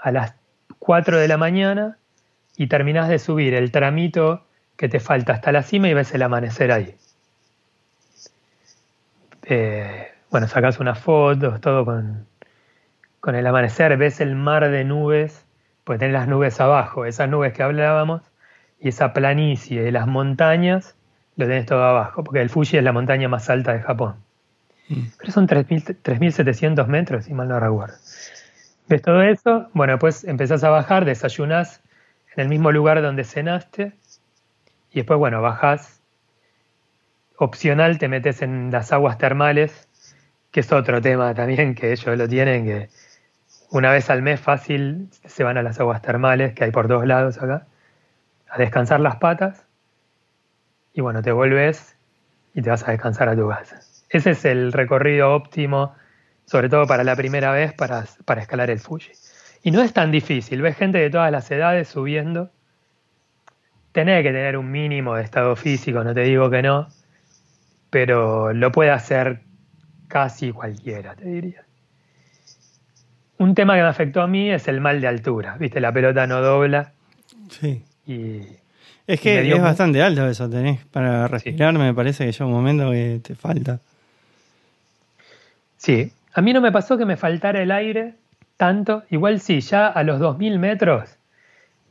a 0.00 0.12
las 0.12 0.34
4 0.78 1.18
de 1.18 1.26
la 1.26 1.36
mañana 1.36 1.98
y 2.56 2.68
terminás 2.68 3.08
de 3.08 3.18
subir 3.18 3.54
el 3.54 3.72
tramito 3.72 4.44
que 4.76 4.88
te 4.88 5.00
falta 5.00 5.32
hasta 5.32 5.50
la 5.50 5.62
cima 5.62 5.88
y 5.88 5.94
ves 5.94 6.14
el 6.14 6.22
amanecer 6.22 6.70
ahí. 6.70 6.94
Eh, 9.42 10.12
bueno, 10.30 10.46
sacas 10.46 10.78
unas 10.78 10.98
fotos, 11.00 11.60
todo 11.60 11.84
con, 11.84 12.24
con 13.18 13.34
el 13.34 13.46
amanecer, 13.46 13.96
ves 13.96 14.20
el 14.20 14.36
mar 14.36 14.70
de 14.70 14.84
nubes, 14.84 15.44
pues 15.82 15.98
tenés 15.98 16.14
las 16.14 16.28
nubes 16.28 16.60
abajo, 16.60 17.04
esas 17.04 17.28
nubes 17.28 17.52
que 17.52 17.64
hablábamos, 17.64 18.22
y 18.84 18.88
esa 18.88 19.14
planicie 19.14 19.82
de 19.82 19.90
las 19.90 20.06
montañas, 20.06 20.94
lo 21.36 21.46
tenés 21.46 21.64
todo 21.64 21.82
abajo, 21.82 22.22
porque 22.22 22.42
el 22.42 22.50
Fuji 22.50 22.76
es 22.76 22.84
la 22.84 22.92
montaña 22.92 23.28
más 23.28 23.48
alta 23.48 23.72
de 23.72 23.80
Japón. 23.80 24.16
Mm. 24.90 25.04
Pero 25.18 25.32
son 25.32 25.48
3.700 25.48 26.86
metros, 26.86 27.24
si 27.24 27.32
mal 27.32 27.48
no 27.48 27.58
recuerdo. 27.58 27.96
Ves 28.86 29.00
todo 29.00 29.22
eso, 29.22 29.70
bueno, 29.72 29.98
pues 29.98 30.24
empezás 30.24 30.62
a 30.64 30.68
bajar, 30.68 31.06
desayunás 31.06 31.80
en 32.36 32.42
el 32.42 32.48
mismo 32.50 32.72
lugar 32.72 33.00
donde 33.00 33.24
cenaste, 33.24 33.94
y 34.92 34.96
después, 34.96 35.18
bueno, 35.18 35.40
bajás. 35.40 36.02
Opcional 37.38 37.98
te 37.98 38.08
metes 38.08 38.42
en 38.42 38.70
las 38.70 38.92
aguas 38.92 39.16
termales, 39.16 39.88
que 40.50 40.60
es 40.60 40.70
otro 40.70 41.00
tema 41.00 41.34
también 41.34 41.74
que 41.74 41.90
ellos 41.90 42.18
lo 42.18 42.28
tienen, 42.28 42.66
que 42.66 42.90
una 43.70 43.90
vez 43.90 44.10
al 44.10 44.20
mes 44.20 44.40
fácil 44.40 45.08
se 45.24 45.42
van 45.42 45.56
a 45.56 45.62
las 45.62 45.80
aguas 45.80 46.02
termales, 46.02 46.52
que 46.52 46.64
hay 46.64 46.70
por 46.70 46.86
todos 46.86 47.06
lados 47.06 47.38
acá, 47.38 47.66
a 48.54 48.58
descansar 48.58 49.00
las 49.00 49.16
patas, 49.16 49.66
y 50.92 51.00
bueno, 51.00 51.22
te 51.22 51.32
vuelves 51.32 51.96
y 52.54 52.62
te 52.62 52.70
vas 52.70 52.86
a 52.86 52.92
descansar 52.92 53.28
a 53.28 53.36
tu 53.36 53.48
casa. 53.48 53.80
Ese 54.08 54.30
es 54.30 54.44
el 54.44 54.72
recorrido 54.72 55.34
óptimo, 55.34 55.94
sobre 56.46 56.68
todo 56.68 56.86
para 56.86 57.02
la 57.02 57.16
primera 57.16 57.50
vez, 57.52 57.72
para, 57.72 58.04
para 58.24 58.42
escalar 58.42 58.70
el 58.70 58.78
Fuji. 58.78 59.12
Y 59.62 59.70
no 59.70 59.82
es 59.82 59.92
tan 59.92 60.12
difícil, 60.12 60.62
ves 60.62 60.76
gente 60.76 60.98
de 60.98 61.10
todas 61.10 61.32
las 61.32 61.50
edades 61.50 61.88
subiendo, 61.88 62.50
Tenés 63.94 64.24
que 64.24 64.32
tener 64.32 64.56
un 64.56 64.72
mínimo 64.72 65.14
de 65.14 65.22
estado 65.22 65.54
físico, 65.54 66.02
no 66.02 66.12
te 66.12 66.22
digo 66.22 66.50
que 66.50 66.62
no, 66.62 66.88
pero 67.90 68.52
lo 68.52 68.72
puede 68.72 68.90
hacer 68.90 69.42
casi 70.08 70.50
cualquiera, 70.50 71.14
te 71.14 71.26
diría. 71.26 71.64
Un 73.38 73.54
tema 73.54 73.76
que 73.76 73.82
me 73.82 73.86
afectó 73.86 74.20
a 74.20 74.26
mí 74.26 74.50
es 74.50 74.66
el 74.66 74.80
mal 74.80 75.00
de 75.00 75.06
altura, 75.06 75.56
viste, 75.60 75.80
la 75.80 75.92
pelota 75.92 76.26
no 76.26 76.40
dobla. 76.40 76.92
Sí. 77.48 77.84
Es 78.06 79.20
que 79.20 79.50
es 79.50 79.62
bastante 79.62 80.02
alto 80.02 80.26
eso, 80.28 80.48
tenés 80.48 80.84
para 80.86 81.28
respirar, 81.28 81.72
me 81.74 81.94
parece 81.94 82.26
que 82.26 82.32
llega 82.32 82.46
un 82.46 82.52
momento 82.52 82.90
que 82.90 83.20
te 83.22 83.34
falta. 83.34 83.80
Sí, 85.76 86.12
a 86.32 86.40
mí 86.40 86.52
no 86.52 86.60
me 86.60 86.72
pasó 86.72 86.96
que 86.96 87.04
me 87.04 87.16
faltara 87.16 87.62
el 87.62 87.70
aire 87.70 88.14
tanto, 88.56 89.02
igual 89.10 89.40
sí, 89.40 89.60
ya 89.60 89.88
a 89.88 90.02
los 90.02 90.20
2000 90.20 90.58
metros 90.58 91.18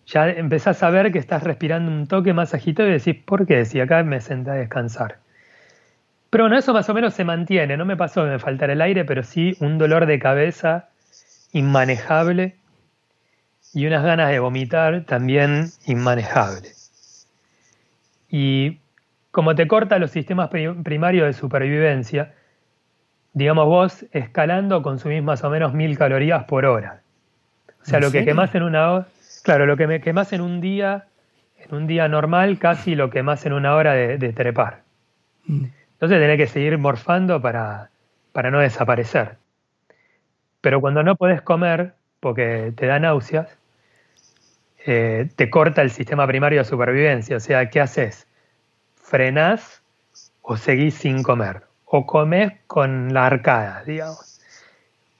ya 0.05 0.29
empezás 0.29 0.83
a 0.83 0.89
ver 0.89 1.11
que 1.11 1.19
estás 1.19 1.43
respirando 1.43 1.91
un 1.91 2.07
toque 2.07 2.33
más 2.33 2.53
agitado 2.53 2.89
y 2.89 2.93
decís, 2.93 3.15
¿por 3.23 3.47
qué? 3.47 3.65
Si 3.65 3.79
acá 3.79 4.03
me 4.03 4.19
senté 4.19 4.51
a 4.51 4.55
descansar. 4.55 5.17
Pero 6.29 6.45
bueno, 6.45 6.57
eso 6.57 6.73
más 6.73 6.89
o 6.89 6.93
menos 6.93 7.13
se 7.13 7.23
mantiene. 7.23 7.77
No 7.77 7.85
me 7.85 7.95
pasó 7.95 8.23
que 8.23 8.31
me 8.31 8.39
faltara 8.39 8.73
el 8.73 8.81
aire, 8.81 9.05
pero 9.05 9.23
sí 9.23 9.55
un 9.59 9.77
dolor 9.77 10.05
de 10.05 10.19
cabeza 10.19 10.89
inmanejable 11.51 12.55
y 13.73 13.87
unas 13.87 14.03
ganas 14.03 14.29
de 14.29 14.39
vomitar 14.39 15.03
también 15.05 15.71
inmanejables. 15.85 17.27
Y 18.29 18.79
como 19.31 19.55
te 19.55 19.67
corta 19.67 19.99
los 19.99 20.11
sistemas 20.11 20.49
primarios 20.49 21.27
de 21.27 21.33
supervivencia, 21.33 22.33
digamos 23.33 23.65
vos 23.65 24.05
escalando 24.11 24.81
consumís 24.81 25.23
más 25.23 25.43
o 25.43 25.49
menos 25.49 25.73
mil 25.73 25.97
calorías 25.97 26.43
por 26.45 26.65
hora. 26.65 27.01
O 27.81 27.85
sea, 27.85 27.99
lo 27.99 28.11
que 28.11 28.23
quemás 28.23 28.53
en 28.55 28.63
una 28.63 28.91
hora 28.91 29.07
Claro, 29.43 29.65
lo 29.65 29.75
que 29.75 29.87
me 29.87 29.99
quemas 29.99 30.31
en 30.31 30.39
un 30.39 30.61
día, 30.61 31.05
en 31.57 31.75
un 31.75 31.85
día 31.85 32.07
normal, 32.07 32.57
casi 32.59 32.95
lo 32.95 33.09
quemas 33.09 33.45
en 33.45 33.51
una 33.51 33.75
hora 33.75 33.93
de, 33.93 34.33
trepar. 34.33 34.83
Mm. 35.45 35.65
Entonces 35.93 36.19
tenés 36.19 36.37
que 36.37 36.47
seguir 36.47 36.77
morfando 36.77 37.41
para, 37.41 37.89
para 38.31 38.51
no 38.51 38.59
desaparecer. 38.59 39.35
Pero 40.61 40.79
cuando 40.79 41.03
no 41.03 41.17
podés 41.17 41.41
comer, 41.41 41.93
porque 42.21 42.71
te 42.75 42.85
da 42.85 42.99
náuseas, 42.99 43.57
eh, 44.85 45.29
te 45.35 45.49
corta 45.49 45.81
el 45.81 45.91
sistema 45.91 46.27
primario 46.27 46.59
de 46.59 46.65
supervivencia. 46.65 47.37
O 47.37 47.39
sea, 47.39 47.69
¿qué 47.69 47.79
haces? 47.79 48.27
¿Frenás 48.95 49.81
o 50.41 50.57
seguís 50.57 50.95
sin 50.95 51.23
comer? 51.23 51.63
O 51.85 52.05
comes 52.05 52.53
con 52.67 53.13
la 53.13 53.27
arcada, 53.27 53.83
digamos. 53.85 54.41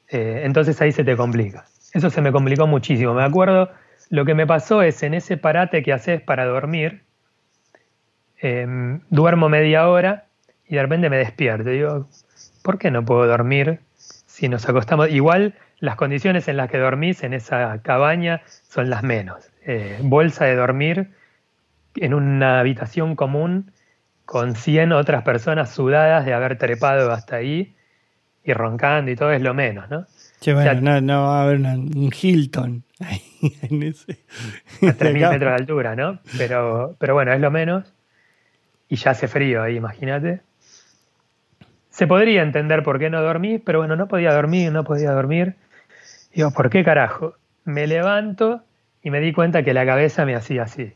Eh, 0.09 0.41
entonces 0.43 0.79
ahí 0.81 0.91
se 0.91 1.03
te 1.03 1.15
complica. 1.15 1.65
Eso 1.93 2.09
se 2.09 2.21
me 2.21 2.31
complicó 2.31 2.67
muchísimo. 2.67 3.13
Me 3.13 3.23
acuerdo 3.23 3.71
lo 4.09 4.25
que 4.25 4.35
me 4.35 4.45
pasó 4.45 4.81
es 4.81 5.01
en 5.03 5.13
ese 5.13 5.37
parate 5.37 5.81
que 5.81 5.93
haces 5.93 6.21
para 6.21 6.45
dormir, 6.45 7.03
em, 8.39 9.01
duermo 9.09 9.47
media 9.47 9.87
hora 9.87 10.25
y 10.67 10.75
de 10.75 10.81
repente 10.81 11.09
me 11.09 11.17
despierto. 11.17 11.69
Digo, 11.69 12.07
¿por 12.63 12.77
qué 12.77 12.91
no 12.91 13.05
puedo 13.05 13.25
dormir 13.27 13.79
si 13.95 14.49
nos 14.49 14.67
acostamos? 14.67 15.09
Igual 15.09 15.55
las 15.79 15.95
condiciones 15.95 16.47
en 16.47 16.57
las 16.57 16.69
que 16.69 16.77
dormís 16.77 17.23
en 17.23 17.33
esa 17.33 17.81
cabaña 17.81 18.41
son 18.67 18.89
las 18.89 19.03
menos. 19.03 19.52
Eh, 19.65 19.97
bolsa 20.01 20.45
de 20.45 20.55
dormir 20.55 21.11
en 21.95 22.13
una 22.13 22.59
habitación 22.59 23.15
común 23.15 23.71
con 24.25 24.55
100 24.55 24.91
otras 24.91 25.23
personas 25.23 25.71
sudadas 25.71 26.25
de 26.25 26.33
haber 26.33 26.57
trepado 26.57 27.11
hasta 27.11 27.37
ahí 27.37 27.75
y 28.43 28.53
roncando 28.53 29.11
y 29.11 29.15
todo 29.15 29.31
es 29.31 29.41
lo 29.41 29.53
menos, 29.53 29.89
¿no? 29.89 30.05
bueno, 30.53 30.99
no, 31.01 31.23
va 31.23 31.39
a 31.39 31.43
haber 31.43 31.59
un 31.59 32.11
Hilton 32.21 32.83
ahí 32.99 33.21
en 33.61 33.83
ese. 33.83 34.19
A 34.81 34.93
3.000 34.93 35.13
metros 35.13 35.39
de 35.39 35.55
altura, 35.55 35.95
¿no? 35.95 36.19
Pero, 36.37 36.95
pero 36.99 37.13
bueno, 37.13 37.31
es 37.31 37.39
lo 37.39 37.51
menos. 37.51 37.93
Y 38.89 38.97
ya 38.97 39.11
hace 39.11 39.27
frío 39.27 39.63
ahí, 39.63 39.77
imagínate. 39.77 40.41
Se 41.89 42.05
podría 42.05 42.41
entender 42.41 42.83
por 42.83 42.99
qué 42.99 43.09
no 43.09 43.21
dormí, 43.21 43.59
pero 43.59 43.79
bueno, 43.79 43.95
no 43.95 44.07
podía 44.07 44.33
dormir, 44.33 44.71
no 44.71 44.83
podía 44.83 45.11
dormir. 45.11 45.55
Digo, 46.33 46.51
¿por 46.51 46.69
qué 46.69 46.83
carajo? 46.83 47.35
Me 47.63 47.87
levanto 47.87 48.63
y 49.03 49.11
me 49.11 49.19
di 49.19 49.33
cuenta 49.33 49.63
que 49.63 49.73
la 49.73 49.85
cabeza 49.85 50.25
me 50.25 50.35
hacía 50.35 50.63
así. 50.63 50.93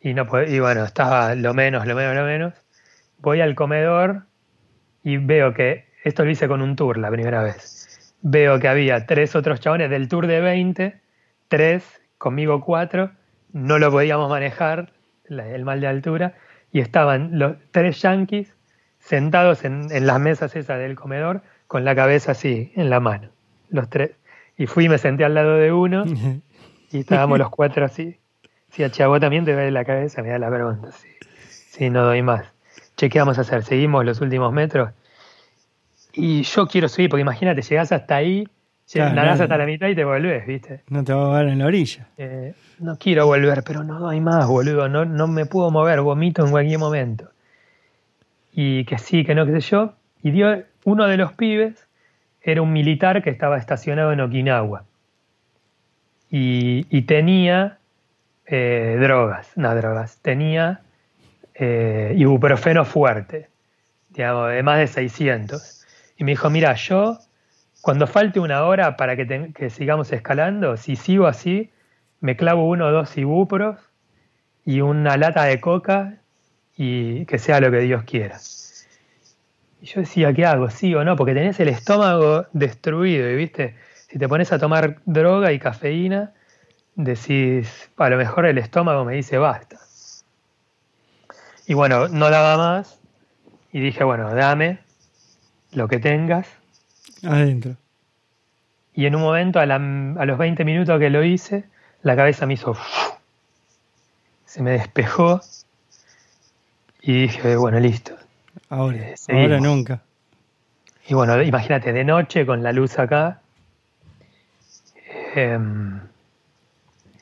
Y, 0.00 0.12
no, 0.14 0.26
y 0.46 0.58
bueno, 0.58 0.84
estaba 0.84 1.34
lo 1.34 1.54
menos, 1.54 1.86
lo 1.86 1.94
menos, 1.94 2.16
lo 2.16 2.24
menos. 2.24 2.54
Voy 3.18 3.40
al 3.40 3.54
comedor 3.54 4.24
y 5.02 5.18
veo 5.18 5.54
que 5.54 5.86
esto 6.04 6.24
lo 6.24 6.30
hice 6.30 6.48
con 6.48 6.62
un 6.62 6.74
tour 6.74 6.98
la 6.98 7.10
primera 7.10 7.42
vez. 7.42 8.14
Veo 8.22 8.58
que 8.58 8.68
había 8.68 9.06
tres 9.06 9.36
otros 9.36 9.60
chabones 9.60 9.88
del 9.88 10.08
tour 10.08 10.26
de 10.26 10.40
20, 10.40 11.00
tres, 11.48 12.02
conmigo 12.18 12.60
cuatro, 12.60 13.12
no 13.52 13.78
lo 13.78 13.90
podíamos 13.90 14.28
manejar, 14.28 14.92
el 15.28 15.64
mal 15.64 15.80
de 15.80 15.86
altura, 15.86 16.34
y 16.72 16.80
estaban 16.80 17.38
los 17.38 17.56
tres 17.70 18.00
yanquis 18.02 18.54
sentados 18.98 19.64
en, 19.64 19.88
las 20.06 20.20
mesas 20.20 20.56
esas 20.56 20.78
del 20.78 20.94
comedor 20.96 21.42
con 21.66 21.84
la 21.84 21.94
cabeza 21.94 22.32
así, 22.32 22.72
en 22.74 22.90
la 22.90 23.00
mano, 23.00 23.30
los 23.70 23.88
tres. 23.88 24.12
Y 24.60 24.66
fui 24.66 24.84
y 24.84 24.88
me 24.90 24.98
senté 24.98 25.24
al 25.24 25.32
lado 25.32 25.56
de 25.56 25.72
uno 25.72 26.04
y 26.92 26.98
estábamos 26.98 27.38
los 27.38 27.48
cuatro 27.48 27.82
así. 27.82 28.18
Si 28.68 28.84
a 28.84 28.90
Chavo 28.90 29.18
también 29.18 29.46
te 29.46 29.54
ve 29.54 29.70
la 29.70 29.86
cabeza, 29.86 30.22
me 30.22 30.28
da 30.28 30.38
la 30.38 30.50
pregunta. 30.50 30.92
Sí, 30.92 31.08
sí, 31.48 31.88
no 31.88 32.04
doy 32.04 32.20
más. 32.20 32.44
Che, 32.94 33.08
¿qué 33.08 33.20
vamos 33.20 33.38
a 33.38 33.40
hacer? 33.40 33.64
¿Seguimos 33.64 34.04
los 34.04 34.20
últimos 34.20 34.52
metros? 34.52 34.90
Y 36.12 36.42
yo 36.42 36.66
quiero 36.66 36.90
subir, 36.90 37.08
porque 37.08 37.22
imagínate, 37.22 37.62
llegás 37.62 37.90
hasta 37.90 38.16
ahí, 38.16 38.46
nadás 38.94 39.40
hasta 39.40 39.56
la 39.56 39.64
mitad 39.64 39.88
y 39.88 39.94
te 39.94 40.04
volvés, 40.04 40.46
¿viste? 40.46 40.82
No 40.90 41.04
te 41.04 41.14
vas 41.14 41.34
a 41.34 41.38
ver 41.38 41.48
en 41.48 41.58
la 41.60 41.64
orilla. 41.64 42.08
Eh, 42.18 42.52
no 42.80 42.98
quiero 42.98 43.24
volver, 43.24 43.62
pero 43.64 43.82
no 43.82 44.10
hay 44.10 44.20
más, 44.20 44.46
boludo. 44.46 44.90
No, 44.90 45.06
no 45.06 45.26
me 45.26 45.46
puedo 45.46 45.70
mover, 45.70 46.02
vomito 46.02 46.44
en 46.44 46.50
cualquier 46.50 46.78
momento. 46.78 47.30
Y 48.52 48.84
que 48.84 48.98
sí, 48.98 49.24
que 49.24 49.34
no, 49.34 49.46
qué 49.46 49.52
sé 49.52 49.70
yo. 49.70 49.94
Y 50.22 50.32
dio, 50.32 50.64
uno 50.84 51.06
de 51.06 51.16
los 51.16 51.32
pibes 51.32 51.86
era 52.42 52.62
un 52.62 52.72
militar 52.72 53.22
que 53.22 53.30
estaba 53.30 53.58
estacionado 53.58 54.12
en 54.12 54.20
Okinawa. 54.20 54.84
Y, 56.30 57.02
tenía 57.02 57.78
eh, 58.46 58.96
drogas, 59.00 59.50
no 59.56 59.74
drogas, 59.74 60.18
tenía 60.22 60.80
eh, 61.54 62.14
ibuprofeno 62.16 62.84
fuerte, 62.84 63.48
digamos, 64.10 64.50
de 64.50 64.62
más 64.62 64.78
de 64.78 64.86
600 64.86 65.80
y 66.20 66.24
me 66.24 66.32
dijo, 66.32 66.50
mira, 66.50 66.74
yo 66.74 67.18
cuando 67.80 68.06
falte 68.06 68.40
una 68.40 68.62
hora 68.64 68.96
para 68.96 69.16
que, 69.16 69.70
sigamos 69.70 70.12
escalando, 70.12 70.76
si 70.76 70.94
sigo 70.94 71.26
así, 71.26 71.70
me 72.20 72.36
clavo 72.36 72.68
uno 72.68 72.88
o 72.88 72.92
dos 72.92 73.16
ibupros 73.16 73.78
y 74.66 74.82
una 74.82 75.16
lata 75.16 75.44
de 75.44 75.60
coca 75.60 76.18
y 76.76 77.24
que 77.24 77.38
sea 77.38 77.60
lo 77.60 77.70
que 77.70 77.78
Dios 77.78 78.04
quiera. 78.04 78.38
Y 79.82 79.86
yo 79.86 80.00
decía, 80.00 80.32
¿qué 80.32 80.44
hago? 80.44 80.68
¿Sí 80.70 80.94
o 80.94 81.04
no? 81.04 81.16
Porque 81.16 81.34
tenés 81.34 81.58
el 81.60 81.68
estómago 81.68 82.46
destruido 82.52 83.30
y, 83.30 83.36
viste, 83.36 83.76
si 84.08 84.18
te 84.18 84.28
pones 84.28 84.52
a 84.52 84.58
tomar 84.58 84.98
droga 85.06 85.52
y 85.52 85.58
cafeína, 85.58 86.32
decís, 86.96 87.90
a 87.96 88.08
lo 88.10 88.16
mejor 88.16 88.46
el 88.46 88.58
estómago 88.58 89.04
me 89.04 89.14
dice 89.14 89.38
basta. 89.38 89.78
Y 91.66 91.74
bueno, 91.74 92.08
no 92.08 92.30
daba 92.30 92.56
más 92.56 92.98
y 93.72 93.80
dije, 93.80 94.04
bueno, 94.04 94.34
dame 94.34 94.80
lo 95.72 95.88
que 95.88 95.98
tengas. 95.98 96.48
Adentro. 97.22 97.76
Y 98.94 99.06
en 99.06 99.14
un 99.14 99.22
momento, 99.22 99.60
a, 99.60 99.66
los 99.66 100.38
20 100.38 100.64
minutos 100.64 100.98
que 100.98 101.10
lo 101.10 101.22
hice, 101.22 101.64
la 102.02 102.16
cabeza 102.16 102.46
me 102.46 102.54
hizo... 102.54 102.76
Se 104.44 104.62
me 104.62 104.72
despejó 104.72 105.40
y 107.00 107.22
dije, 107.22 107.54
bueno, 107.54 107.78
listo. 107.78 108.16
Ahora, 108.68 108.98
eh, 108.98 109.14
ahora 109.28 109.60
nunca. 109.60 110.02
Y 111.08 111.14
bueno, 111.14 111.42
imagínate, 111.42 111.92
de 111.92 112.04
noche 112.04 112.46
con 112.46 112.62
la 112.62 112.72
luz 112.72 112.98
acá. 112.98 113.40
Em, 115.34 115.98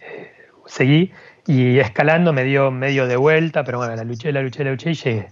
eh, 0.00 0.32
seguí 0.66 1.12
y 1.46 1.78
escalando 1.78 2.32
me 2.32 2.44
dio 2.44 2.70
medio 2.70 3.06
de 3.06 3.16
vuelta, 3.16 3.64
pero 3.64 3.78
bueno, 3.78 3.96
la 3.96 4.04
luché, 4.04 4.32
la 4.32 4.42
luché, 4.42 4.64
la 4.64 4.70
luché 4.70 4.90
y 4.90 4.94
llegué. 4.94 5.28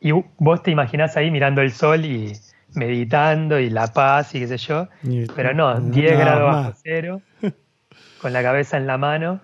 Y 0.00 0.10
vos 0.38 0.62
te 0.64 0.72
imaginás 0.72 1.16
ahí 1.16 1.30
mirando 1.30 1.60
el 1.62 1.70
sol 1.70 2.04
y 2.04 2.32
meditando 2.74 3.60
y 3.60 3.70
la 3.70 3.92
paz 3.92 4.34
y 4.34 4.40
qué 4.40 4.48
sé 4.48 4.56
yo, 4.56 4.88
pero 5.36 5.54
no, 5.54 5.78
10 5.78 6.18
grados 6.18 6.52
bajo 6.52 6.72
cero, 6.82 7.22
con 8.20 8.32
la 8.32 8.42
cabeza 8.42 8.76
en 8.76 8.88
la 8.88 8.98
mano, 8.98 9.40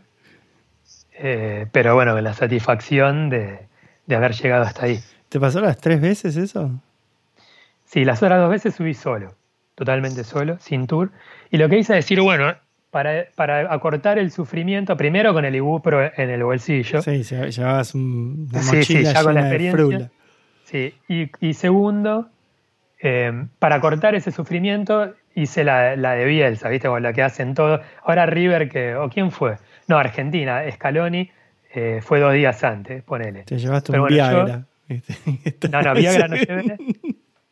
eh, 1.12 1.66
pero 1.70 1.94
bueno, 1.94 2.14
con 2.14 2.24
la 2.24 2.34
satisfacción 2.34 3.30
de, 3.30 3.68
de 4.09 4.16
haber 4.16 4.32
llegado 4.32 4.64
hasta 4.64 4.86
ahí. 4.86 5.00
¿Te 5.28 5.38
pasó 5.38 5.61
las 5.61 5.78
tres 5.78 6.00
veces 6.00 6.36
eso? 6.36 6.72
Sí, 7.84 8.04
las 8.04 8.22
otras 8.22 8.40
dos 8.40 8.50
veces 8.50 8.74
subí 8.74 8.94
solo, 8.94 9.34
totalmente 9.74 10.24
solo, 10.24 10.59
sin 10.59 10.86
tour. 10.86 11.11
Y 11.50 11.59
lo 11.59 11.68
que 11.68 11.78
hice 11.78 11.96
es 11.96 12.04
decir, 12.04 12.20
bueno, 12.20 12.54
para, 12.90 13.26
para 13.34 13.72
acortar 13.72 14.18
el 14.18 14.32
sufrimiento, 14.32 14.96
primero 14.96 15.32
con 15.34 15.44
el 15.44 15.54
ibupro 15.54 16.11
en 16.16 16.30
el 16.30 16.42
bolsillo. 16.42 17.02
Sí, 17.02 17.22
llevabas 17.22 17.94
un, 17.94 18.48
una 18.50 18.62
mochila 18.62 18.82
sí, 18.82 18.96
sí, 18.96 19.04
ya 19.04 19.22
con 19.22 19.34
la 19.34 19.40
experiencia. 19.40 20.11
Sí, 20.64 20.94
y, 21.09 21.30
y 21.40 21.54
segundo, 21.54 22.28
eh, 23.00 23.46
para 23.59 23.80
cortar 23.80 24.14
ese 24.14 24.32
sufrimiento 24.32 25.14
hice 25.34 25.64
la, 25.64 25.96
la, 25.96 26.12
de 26.12 26.24
Bielsa, 26.24 26.68
¿viste? 26.68 26.88
Con 26.88 27.02
la 27.02 27.12
que 27.12 27.22
hacen 27.22 27.54
todo. 27.54 27.80
Ahora 28.04 28.26
River, 28.26 28.68
que, 28.68 28.96
¿o 28.96 29.09
quién 29.09 29.30
fue? 29.30 29.56
No, 29.86 29.98
Argentina, 29.98 30.62
Scaloni, 30.70 31.30
eh, 31.74 32.00
fue 32.02 32.20
dos 32.20 32.32
días 32.32 32.62
antes, 32.64 33.02
ponele. 33.02 33.44
Te 33.44 33.58
llevaste 33.58 33.98
un 33.98 34.06
Viagra. 34.08 34.64
no, 35.70 35.82
no, 35.82 35.94
Viagra 35.94 36.28
no 36.28 36.36
llevé. 36.36 36.76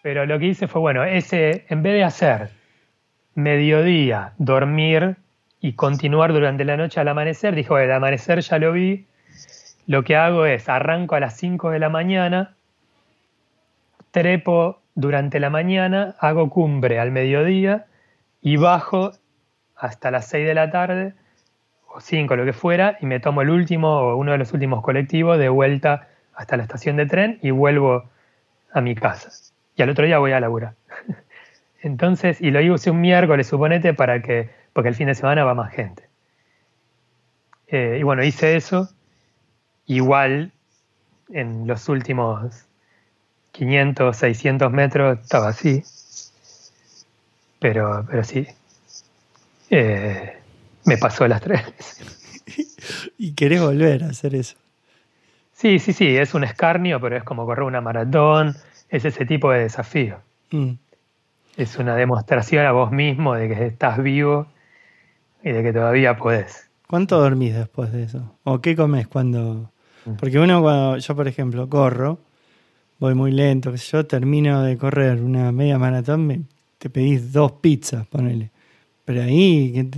Pero 0.03 0.25
lo 0.25 0.39
que 0.39 0.47
hice 0.47 0.69
fue, 0.69 0.81
bueno, 0.81 1.05
ese, 1.05 1.67
en 1.69 1.83
vez 1.83 1.95
de 1.95 2.05
hacer 2.05 2.51
mediodía, 3.35 4.33
dormir 4.39 5.17
y 5.61 5.75
continuar 5.75 6.33
durante 6.33 6.65
la 6.65 6.77
noche 6.77 7.01
al 7.01 7.09
amanecer, 7.09 7.55
dijo, 7.55 7.79
el 7.79 7.93
amanecer 7.93 8.41
ya 8.41 8.59
lo 8.59 8.73
vi, 8.73 9.07
lo 9.87 10.05
que 10.05 10.17
hago 10.17 10.47
es, 10.47 10.69
arranco 10.69 11.15
a 11.15 11.21
las 11.21 11.37
5 11.37 11.71
de 11.71 11.79
la 11.79 11.89
mañana, 11.89 12.55
trepo 14.11 14.81
durante 14.95 15.41
la 15.41 15.51
mañana, 15.51 16.15
hago 16.19 16.49
cumbre 16.51 16.99
al 16.99 17.11
mediodía 17.11 17.87
y 18.41 18.57
bajo 18.57 19.13
hasta 19.77 20.11
las 20.11 20.29
6 20.29 20.47
de 20.47 20.55
la 20.55 20.71
tarde, 20.71 21.15
o 21.97 22.01
5, 22.01 22.37
lo 22.37 22.45
que 22.45 22.53
fuera, 22.53 22.99
y 23.01 23.07
me 23.07 23.21
tomo 23.21 23.43
el 23.43 23.51
último 23.51 23.89
o 23.89 24.17
uno 24.17 24.33
de 24.33 24.39
los 24.39 24.53
últimos 24.53 24.83
colectivos 24.83 25.39
de 25.39 25.49
vuelta 25.49 26.09
hasta 26.35 26.57
la 26.57 26.65
estación 26.65 26.97
de 26.97 27.07
tren 27.07 27.39
y 27.43 27.51
vuelvo 27.51 28.05
a 28.73 28.81
mi 28.81 28.95
casa 28.95 29.31
y 29.77 29.83
al 29.83 29.91
otro 29.91 30.07
día 30.07 30.19
voy 30.19 30.33
a 30.33 30.41
laburar. 30.41 30.75
Entonces, 31.83 32.41
y 32.41 32.51
lo 32.51 32.61
hice 32.61 32.91
un 32.91 33.01
miércoles, 33.01 33.47
suponete, 33.47 33.95
para 33.95 34.23
que, 34.23 34.51
porque 34.73 34.89
el 34.89 34.95
fin 34.95 35.07
de 35.07 35.15
semana 35.15 35.45
va 35.45 35.55
más 35.55 35.73
gente. 35.73 36.09
Eh, 37.69 37.99
y 38.01 38.03
bueno, 38.03 38.25
hice 38.25 38.57
eso. 38.57 38.89
Igual, 39.87 40.53
en 41.29 41.67
los 41.67 41.89
últimos 41.89 42.67
500, 43.53 44.17
600 44.17 44.73
metros 44.73 45.19
estaba 45.21 45.49
así. 45.49 45.85
Pero, 47.61 48.05
pero 48.09 48.25
sí. 48.25 48.47
Eh, 49.71 50.36
me 50.87 50.97
pasó 50.97 51.29
las 51.29 51.41
tres. 51.41 51.63
¿Y 53.19 53.33
querés 53.33 53.61
volver 53.61 54.05
a 54.05 54.09
hacer 54.09 54.35
eso? 54.35 54.57
Sí, 55.53 55.79
sí, 55.79 55.93
sí, 55.93 56.17
es 56.17 56.35
un 56.35 56.45
escarnio, 56.45 57.01
pero 57.01 57.17
es 57.17 57.25
como 57.25 57.45
correr 57.47 57.65
una 57.65 57.81
maratón, 57.81 58.55
es 58.89 59.05
ese 59.05 59.27
tipo 59.27 59.51
de 59.51 59.61
desafío. 59.61 60.19
Mm. 60.51 60.73
Es 61.57 61.77
una 61.79 61.97
demostración 61.97 62.67
a 62.67 62.73
vos 62.73 62.93
mismo 62.93 63.35
de 63.35 63.49
que 63.49 63.67
estás 63.67 64.03
vivo 64.03 64.47
y 65.43 65.51
de 65.51 65.63
que 65.63 65.73
todavía 65.73 66.17
podés. 66.17 66.69
¿Cuánto 66.87 67.19
dormís 67.19 67.55
después 67.55 67.91
de 67.93 68.05
eso? 68.05 68.37
¿O 68.45 68.61
qué 68.61 68.77
comes 68.77 69.09
cuando.? 69.09 69.71
Porque 70.21 70.39
uno, 70.39 70.63
cuando 70.63 70.99
yo, 70.99 71.17
por 71.17 71.27
ejemplo, 71.27 71.69
corro, 71.69 72.19
voy 73.01 73.15
muy 73.15 73.33
lento, 73.33 73.75
yo 73.75 74.07
termino 74.07 74.63
de 74.63 74.79
correr 74.79 75.21
una 75.21 75.51
media 75.51 75.79
maratón, 75.79 76.27
me, 76.27 76.43
te 76.79 76.91
pedís 76.91 77.33
dos 77.33 77.53
pizzas, 77.53 78.07
ponele. 78.07 78.51
Pero 79.05 79.23
ahí, 79.23 79.73
¿qué, 79.73 79.89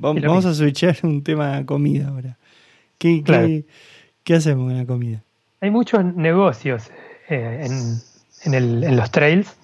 vamos 0.00 0.44
a 0.44 0.54
switchar 0.54 0.96
un 1.02 1.22
tema 1.22 1.58
de 1.58 1.66
comida 1.66 2.08
ahora. 2.08 2.36
¿Qué, 2.98 3.22
qué, 3.24 3.64
¿Qué 4.24 4.34
hacemos 4.34 4.68
con 4.68 4.76
la 4.76 4.86
comida? 4.86 5.22
Hay 5.60 5.70
muchos 5.70 6.04
negocios 6.04 6.90
eh, 7.28 7.66
en, 8.44 8.96
los 8.96 9.10
trails 9.10 9.56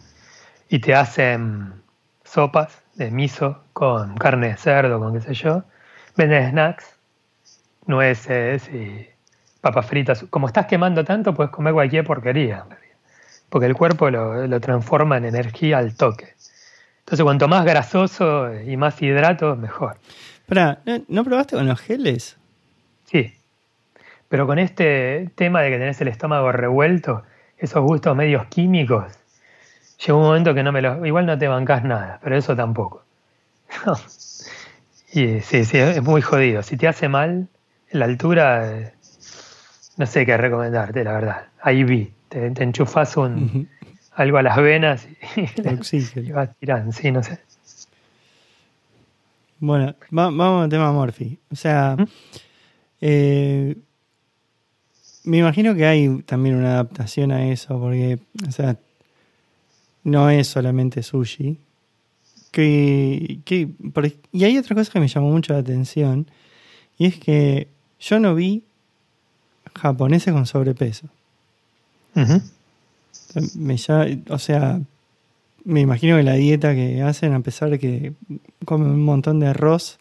y 0.68 0.78
te 0.78 0.94
hacen 0.94 1.74
sopas 2.24 2.78
de 2.94 3.10
miso 3.10 3.62
con 3.72 4.16
carne 4.16 4.48
de 4.48 4.56
cerdo, 4.56 4.98
con 4.98 5.14
qué 5.14 5.20
sé 5.20 5.34
yo. 5.34 5.64
Venden 6.16 6.50
snacks, 6.50 6.96
nueces 7.86 8.68
y 8.68 9.08
papas 9.60 9.86
fritas. 9.86 10.24
Como 10.30 10.46
estás 10.46 10.66
quemando 10.66 11.04
tanto, 11.04 11.34
puedes 11.34 11.52
comer 11.52 11.74
cualquier 11.74 12.04
porquería, 12.04 12.64
porque 13.48 13.66
el 13.66 13.74
cuerpo 13.74 14.10
lo, 14.10 14.60
transforma 14.60 15.18
en 15.18 15.26
energía 15.26 15.78
al 15.78 15.94
toque. 15.96 16.34
Entonces, 17.00 17.24
cuanto 17.24 17.48
más 17.48 17.64
grasoso 17.64 18.52
y 18.60 18.76
más 18.76 19.00
hidrato, 19.02 19.56
mejor. 19.56 19.96
Espera, 20.40 20.80
¿no 21.08 21.24
probaste 21.24 21.56
con 21.56 21.66
los 21.66 21.80
geles? 21.80 22.36
Sí, 23.04 23.34
pero 24.28 24.46
con 24.46 24.60
este 24.60 25.28
tema 25.34 25.60
de 25.60 25.70
que 25.70 25.78
tenés 25.78 26.00
el 26.00 26.08
estómago 26.08 26.52
revuelto, 26.52 27.24
esos 27.58 27.82
gustos 27.82 28.16
medios 28.16 28.46
químicos, 28.46 29.12
llega 29.98 30.14
un 30.14 30.22
momento 30.22 30.54
que 30.54 30.62
no 30.62 30.70
me 30.70 30.80
los. 30.80 31.04
Igual 31.04 31.26
no 31.26 31.36
te 31.36 31.48
bancas 31.48 31.82
nada, 31.82 32.20
pero 32.22 32.36
eso 32.36 32.54
tampoco. 32.54 33.02
y 35.12 35.40
sí, 35.40 35.64
sí, 35.64 35.78
es 35.78 36.02
muy 36.02 36.22
jodido. 36.22 36.62
Si 36.62 36.76
te 36.76 36.86
hace 36.86 37.08
mal, 37.08 37.48
la 37.90 38.04
altura, 38.04 38.70
eh, 38.72 38.92
no 39.96 40.06
sé 40.06 40.24
qué 40.24 40.36
recomendarte, 40.36 41.02
la 41.02 41.12
verdad. 41.12 41.46
Ahí 41.60 41.82
vi, 41.82 42.12
te, 42.28 42.46
enchufas 42.46 43.16
un, 43.16 43.68
algo 44.20 44.38
a 44.38 44.42
las 44.42 44.56
venas 44.56 45.08
y, 45.36 46.20
y 46.20 46.32
vas 46.32 46.50
tirando, 46.58 46.92
sí, 46.92 47.10
no 47.10 47.22
sé. 47.22 47.38
Bueno, 49.58 49.94
vamos 50.10 50.64
al 50.64 50.70
tema 50.70 50.90
Morphy. 50.92 51.38
O 51.50 51.56
sea, 51.56 51.96
eh, 53.00 53.76
me 55.24 55.38
imagino 55.38 55.74
que 55.74 55.86
hay 55.86 56.22
también 56.22 56.56
una 56.56 56.72
adaptación 56.72 57.30
a 57.30 57.46
eso, 57.50 57.78
porque, 57.78 58.18
o 58.46 58.52
sea, 58.52 58.76
no 60.02 60.30
es 60.30 60.48
solamente 60.48 61.02
sushi. 61.02 61.58
Que, 62.50 63.38
y 64.32 64.44
hay 64.44 64.58
otra 64.58 64.74
cosa 64.74 64.90
que 64.90 64.98
me 64.98 65.08
llamó 65.08 65.30
mucho 65.30 65.52
la 65.52 65.60
atención, 65.60 66.26
y 66.98 67.06
es 67.06 67.18
que 67.18 67.68
yo 68.00 68.18
no 68.18 68.34
vi 68.34 68.64
japoneses 69.74 70.32
con 70.32 70.46
sobrepeso. 70.46 71.08
Me 73.56 73.76
o 74.28 74.38
sea, 74.38 74.80
me 75.64 75.80
imagino 75.80 76.16
que 76.16 76.22
la 76.22 76.34
dieta 76.34 76.74
que 76.74 77.02
hacen, 77.02 77.32
a 77.32 77.40
pesar 77.40 77.70
de 77.70 77.78
que 77.78 78.12
comen 78.64 78.88
un 78.88 79.04
montón 79.04 79.40
de 79.40 79.48
arroz, 79.48 79.98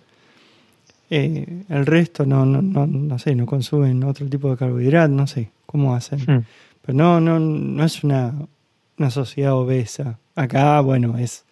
eh, 1.10 1.64
el 1.70 1.86
resto 1.86 2.26
no, 2.26 2.46
no, 2.46 2.62
no, 2.62 2.86
no 2.86 3.20
sé, 3.20 3.36
no 3.36 3.46
consumen 3.46 4.04
otro 4.04 4.28
tipo 4.28 4.50
de 4.52 4.58
carbohidratos, 4.58 5.16
no 5.16 5.28
sé 5.28 5.50
cómo 5.66 5.96
hacen. 5.96 6.20
Hmm. 6.20 6.46
Pero 6.82 6.98
no, 6.98 7.20
no, 7.20 7.40
no 7.40 7.84
es 7.84 8.04
una, 8.04 8.34
una 8.98 9.10
sociedad 9.10 9.54
obesa. 9.54 10.18
Acá, 10.36 10.80
bueno, 10.82 11.18
es 11.18 11.46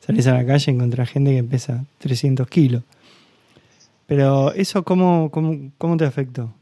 salís 0.00 0.26
a 0.26 0.34
la 0.34 0.44
calle 0.44 0.70
y 0.70 0.74
encontrás 0.74 1.10
gente 1.10 1.34
que 1.34 1.44
pesa 1.44 1.84
300 1.98 2.46
kilos. 2.48 2.82
Pero 4.06 4.52
eso, 4.52 4.82
¿cómo, 4.82 5.30
cómo, 5.30 5.70
cómo 5.78 5.96
te 5.96 6.04
afectó? 6.04 6.52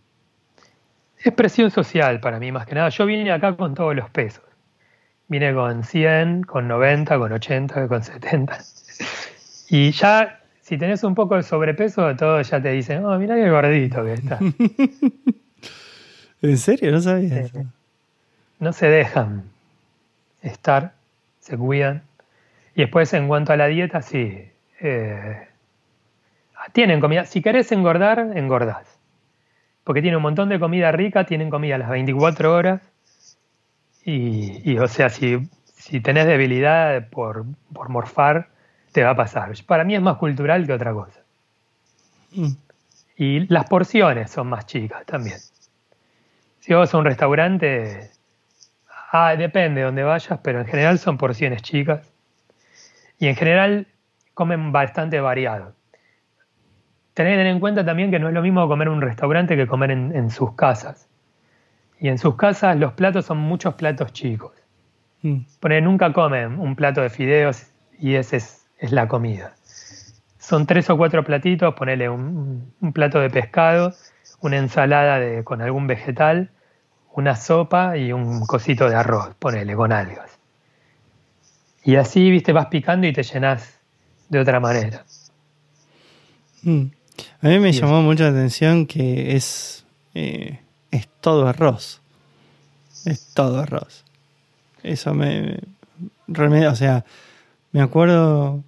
Es 1.19 1.33
presión 1.33 1.71
social 1.71 2.21
para 2.21 2.39
mí, 2.39 2.53
más 2.53 2.67
que 2.67 2.75
nada. 2.75 2.89
Yo 2.89 3.07
vine 3.07 3.31
acá 3.33 3.57
con 3.57 3.75
todos 3.75 3.95
los 3.95 4.11
pesos. 4.11 4.43
Vine 5.33 5.55
con 5.55 5.83
100, 5.83 6.43
con 6.43 6.69
90, 6.69 7.19
con 7.19 7.33
80, 7.33 7.89
con 7.89 8.05
70. 8.05 8.59
Y 9.71 9.91
ya 9.93 10.41
si 10.61 10.77
tenés 10.77 11.05
un 11.05 11.15
poco 11.15 11.37
de 11.37 11.43
sobrepeso, 11.43 12.15
todos 12.17 12.51
ya 12.51 12.61
te 12.61 12.71
dicen, 12.71 13.03
oh, 13.07 13.19
mira 13.19 13.35
qué 13.37 13.49
gordito 13.49 14.05
que 14.05 14.13
está. 14.13 14.39
¿En 16.43 16.59
serio? 16.59 16.93
No 16.93 17.01
sabía 17.01 17.41
eso. 17.41 17.65
No 18.59 18.75
se 18.75 18.89
dejan 18.89 19.45
estar, 20.43 20.93
se 21.41 21.57
cuidan. 21.57 22.03
Y 22.75 22.83
después, 22.83 23.11
en 23.15 23.27
cuanto 23.27 23.55
a 23.55 23.57
la 23.57 23.69
dieta, 23.69 24.03
sí. 24.03 24.51
Eh, 24.81 25.49
tienen 26.73 27.01
comida. 27.01 27.25
Si 27.25 27.41
querés 27.41 27.73
engordar, 27.73 28.33
engordás. 28.35 28.99
Porque 29.83 30.03
tiene 30.03 30.19
un 30.19 30.25
montón 30.25 30.51
de 30.51 30.61
comida 30.61 30.93
rica, 30.93 31.25
tienen 31.25 31.49
comida 31.49 31.77
a 31.77 31.79
las 31.79 31.89
24 31.89 32.55
horas. 32.55 32.92
Y, 34.05 34.77
o 34.79 34.89
sea, 34.89 35.09
si, 35.11 35.49
si 35.75 36.01
tenés 36.01 36.27
debilidad 36.27 37.09
por, 37.09 37.45
por, 37.73 37.89
morfar, 37.89 38.49
te 38.93 39.05
va 39.05 39.11
a 39.11 39.17
pasar. 39.17 39.53
Para 39.67 39.85
mí 39.85 39.95
es 39.95 40.03
más 40.03 40.17
cultural 40.17 40.67
que 40.67 40.73
otra 40.73 40.93
cosa. 40.93 41.21
Mm. 42.33 42.53
Y 43.17 43.47
las 43.47 43.69
porciones 43.69 44.31
son 44.31 44.49
más 44.49 44.67
chicas 44.67 45.05
también. 45.07 45.39
Si 46.61 46.73
vas 46.73 46.93
a 46.93 46.99
un 46.99 47.05
restaurante, 47.05 48.11
ah, 49.13 49.37
depende 49.37 49.81
de 49.81 49.87
dónde 49.87 50.03
vayas, 50.03 50.39
pero 50.43 50.61
en 50.61 50.67
general 50.67 50.99
son 50.99 51.19
porciones 51.19 51.63
chicas. 51.63 52.13
Y 53.19 53.29
en 53.29 53.37
general 53.37 53.87
comen 54.35 54.73
bastante 54.73 55.21
variado. 55.21 55.75
Tenés 57.15 57.33
que 57.33 57.37
tener 57.37 57.47
en 57.47 57.61
cuenta 57.61 57.85
también 57.85 58.11
que 58.11 58.19
no 58.19 58.29
es 58.29 58.35
lo 58.35 58.43
mismo 58.43 58.67
comer 58.67 58.89
en 58.89 58.95
un 58.95 59.03
restaurante 59.03 59.57
que 59.57 59.67
comer 59.67 59.91
en, 59.91 60.31
sus 60.31 60.55
casas. 60.55 61.09
Y 62.03 62.09
en 62.09 62.19
sus 62.19 62.35
casas 62.35 62.77
los 62.77 62.95
platos 62.95 63.27
son 63.27 63.39
muchos 63.39 63.75
platos 63.75 64.13
chicos. 64.13 64.51
Mm. 65.23 65.45
nunca 65.85 66.13
comen 66.13 66.59
un 66.59 66.75
plato 66.75 67.01
de 67.01 67.09
fideos 67.09 67.69
y 67.97 68.17
ese 68.17 68.39
es, 68.39 68.67
la 68.91 69.07
comida. 69.07 69.55
Son 70.37 70.67
tres 70.67 70.91
o 70.91 70.97
cuatro 70.97 71.23
platitos, 71.23 71.73
ponele 71.75 72.09
un, 72.09 72.75
plato 72.93 73.21
de 73.21 73.31
pescado, 73.31 73.95
una 74.41 74.57
ensalada 74.59 75.21
de, 75.21 75.45
con 75.45 75.63
algún 75.63 75.87
vegetal, 75.87 76.51
una 77.13 77.37
sopa 77.37 77.97
y 77.97 78.13
un 78.13 78.45
cosito 78.47 78.91
de 78.91 78.97
arroz, 78.97 79.37
ponele, 79.39 79.77
con 79.77 79.93
algas. 79.93 80.41
Y 81.85 81.95
así, 81.95 82.29
viste, 82.33 82.53
vas 82.53 82.67
picando 82.67 83.07
y 83.07 83.13
te 83.13 83.23
llenas 83.23 83.79
de 84.29 84.41
otra 84.41 84.59
manera. 84.59 85.05
Mm. 86.63 86.87
A 87.43 87.47
mí 87.47 87.59
me 87.61 87.71
llamó 87.71 88.03
mucho 88.03 88.25
la 88.25 88.31
atención 88.31 88.87
que 88.87 89.37
es, 89.37 89.87
eh, 90.15 90.62
es 90.93 91.09
todo 91.21 91.49
arroz. 91.49 92.01
Es 93.05 93.27
todo 93.35 93.59
arroz. 93.59 94.05
Eso 94.85 95.13
me, 95.15 95.59
realmente, 96.29 96.69
o 96.69 96.77
sea, 96.77 97.05
me 97.73 97.81
acuerdo, 97.81 98.63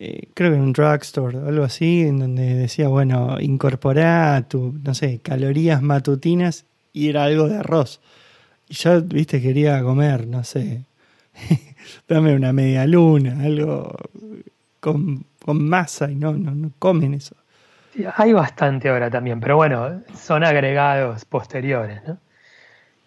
eh, 0.00 0.28
creo 0.34 0.50
que 0.50 0.56
en 0.56 0.62
un 0.62 0.72
drugstore 0.72 1.38
o 1.38 1.48
algo 1.48 1.64
así, 1.64 2.02
en 2.02 2.18
donde 2.18 2.54
decía, 2.54 2.88
bueno, 2.88 3.36
incorporá 3.40 4.42
tu, 4.48 4.74
no 4.82 4.94
sé, 4.94 5.20
calorías 5.20 5.82
matutinas 5.82 6.64
y 6.92 7.08
era 7.08 7.24
algo 7.24 7.48
de 7.48 7.58
arroz. 7.58 8.00
Y 8.68 8.74
yo, 8.74 9.00
viste, 9.02 9.40
quería 9.40 9.82
comer, 9.82 10.26
no 10.26 10.42
sé, 10.42 10.84
dame 12.08 12.34
una 12.34 12.52
media 12.52 12.86
luna, 12.86 13.42
algo 13.44 13.94
con, 14.80 15.24
masa 15.46 16.10
y 16.10 16.14
no, 16.14 16.32
no, 16.32 16.70
comen 16.78 17.14
eso. 17.14 17.34
Hay 18.16 18.32
bastante 18.32 18.88
ahora 18.88 19.10
también, 19.10 19.40
pero 19.40 19.56
bueno, 19.56 20.02
son 20.14 20.44
agregados 20.44 21.24
posteriores, 21.24 22.02
¿no? 22.06 22.18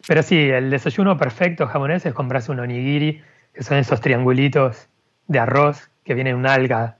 Pero 0.07 0.21
sí, 0.21 0.49
el 0.49 0.69
desayuno 0.69 1.17
perfecto 1.17 1.67
japonés 1.67 2.05
es 2.05 2.13
comprarse 2.13 2.51
un 2.51 2.59
onigiri, 2.59 3.21
que 3.53 3.63
son 3.63 3.77
esos 3.77 4.01
triangulitos 4.01 4.87
de 5.27 5.39
arroz 5.39 5.89
que 6.03 6.13
viene 6.13 6.35
una 6.35 6.53
alga 6.53 6.97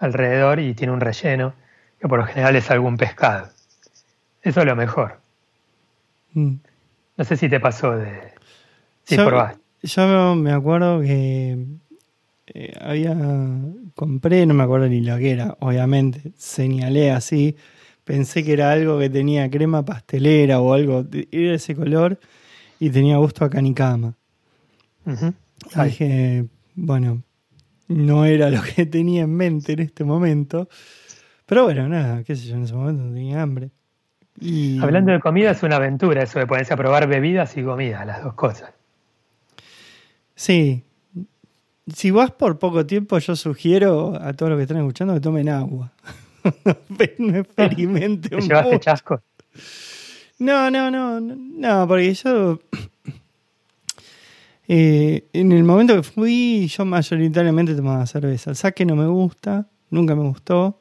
alrededor 0.00 0.58
y 0.58 0.74
tiene 0.74 0.92
un 0.92 1.00
relleno, 1.00 1.54
que 2.00 2.08
por 2.08 2.18
lo 2.18 2.26
general 2.26 2.56
es 2.56 2.70
algún 2.70 2.96
pescado. 2.96 3.48
Eso 4.42 4.60
es 4.60 4.66
lo 4.66 4.74
mejor. 4.74 5.20
Mm. 6.32 6.54
No 7.16 7.24
sé 7.24 7.36
si 7.36 7.48
te 7.48 7.60
pasó 7.60 7.96
de... 7.96 8.32
Si 9.04 9.16
probaste. 9.16 9.60
Yo 9.82 10.34
me 10.34 10.52
acuerdo 10.52 11.00
que 11.00 11.58
eh, 12.48 12.76
había 12.80 13.14
compré, 14.00 14.46
no 14.46 14.54
me 14.54 14.62
acuerdo 14.62 14.88
ni 14.88 15.02
lo 15.02 15.18
que 15.18 15.30
era, 15.30 15.58
obviamente, 15.60 16.32
señalé 16.34 17.10
así, 17.10 17.54
pensé 18.02 18.42
que 18.42 18.54
era 18.54 18.72
algo 18.72 18.98
que 18.98 19.10
tenía 19.10 19.50
crema 19.50 19.84
pastelera 19.84 20.58
o 20.58 20.72
algo, 20.72 21.04
era 21.30 21.54
ese 21.54 21.74
color 21.74 22.18
y 22.78 22.88
tenía 22.88 23.18
gusto 23.18 23.44
a 23.44 23.50
canicama. 23.50 24.14
dije, 25.84 26.46
bueno, 26.76 27.22
no 27.88 28.24
era 28.24 28.48
lo 28.48 28.62
que 28.62 28.86
tenía 28.96 29.24
en 29.24 29.34
mente 29.34 29.74
en 29.74 29.80
este 29.80 30.04
momento, 30.04 30.70
pero 31.44 31.64
bueno, 31.64 31.86
nada, 31.86 32.24
qué 32.24 32.34
sé 32.36 32.48
yo, 32.48 32.56
en 32.56 32.62
ese 32.62 32.72
momento 32.72 33.02
no 33.02 33.12
tenía 33.12 33.42
hambre. 33.42 33.68
Hablando 34.80 35.12
de 35.12 35.20
comida, 35.20 35.50
es 35.50 35.62
una 35.62 35.76
aventura 35.76 36.22
eso 36.22 36.38
de 36.38 36.46
ponerse 36.46 36.72
a 36.72 36.78
probar 36.78 37.06
bebidas 37.06 37.54
y 37.58 37.62
comida, 37.62 38.02
las 38.06 38.24
dos 38.24 38.32
cosas. 38.32 38.72
Sí. 40.34 40.84
Si 41.94 42.10
vas 42.10 42.30
por 42.30 42.58
poco 42.58 42.86
tiempo, 42.86 43.18
yo 43.18 43.36
sugiero 43.36 44.18
a 44.20 44.32
todos 44.32 44.50
los 44.50 44.58
que 44.58 44.62
están 44.62 44.78
escuchando 44.78 45.14
que 45.14 45.20
tomen 45.20 45.48
agua. 45.48 45.92
no 47.18 47.38
experimenten. 47.38 48.40
¿Llevaste 48.40 48.80
chasco? 48.80 49.22
No, 50.38 50.70
no, 50.70 50.90
no, 50.90 51.20
no, 51.20 51.88
porque 51.88 52.14
yo. 52.14 52.58
Eh, 54.72 55.26
en 55.32 55.50
el 55.50 55.64
momento 55.64 55.96
que 55.96 56.04
fui, 56.04 56.68
yo 56.68 56.84
mayoritariamente 56.84 57.74
tomaba 57.74 58.06
cerveza. 58.06 58.50
El 58.50 58.56
saque 58.56 58.86
no 58.86 58.94
me 58.94 59.08
gusta, 59.08 59.66
nunca 59.90 60.14
me 60.14 60.22
gustó. 60.22 60.78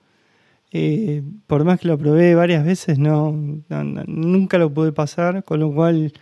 Eh, 0.72 1.24
por 1.48 1.64
más 1.64 1.80
que 1.80 1.88
lo 1.88 1.98
probé 1.98 2.36
varias 2.36 2.64
veces, 2.64 3.00
no, 3.00 3.32
nunca 3.32 4.60
lo 4.60 4.72
pude 4.72 4.92
pasar, 4.92 5.44
con 5.44 5.60
lo 5.60 5.74
cual 5.74 6.14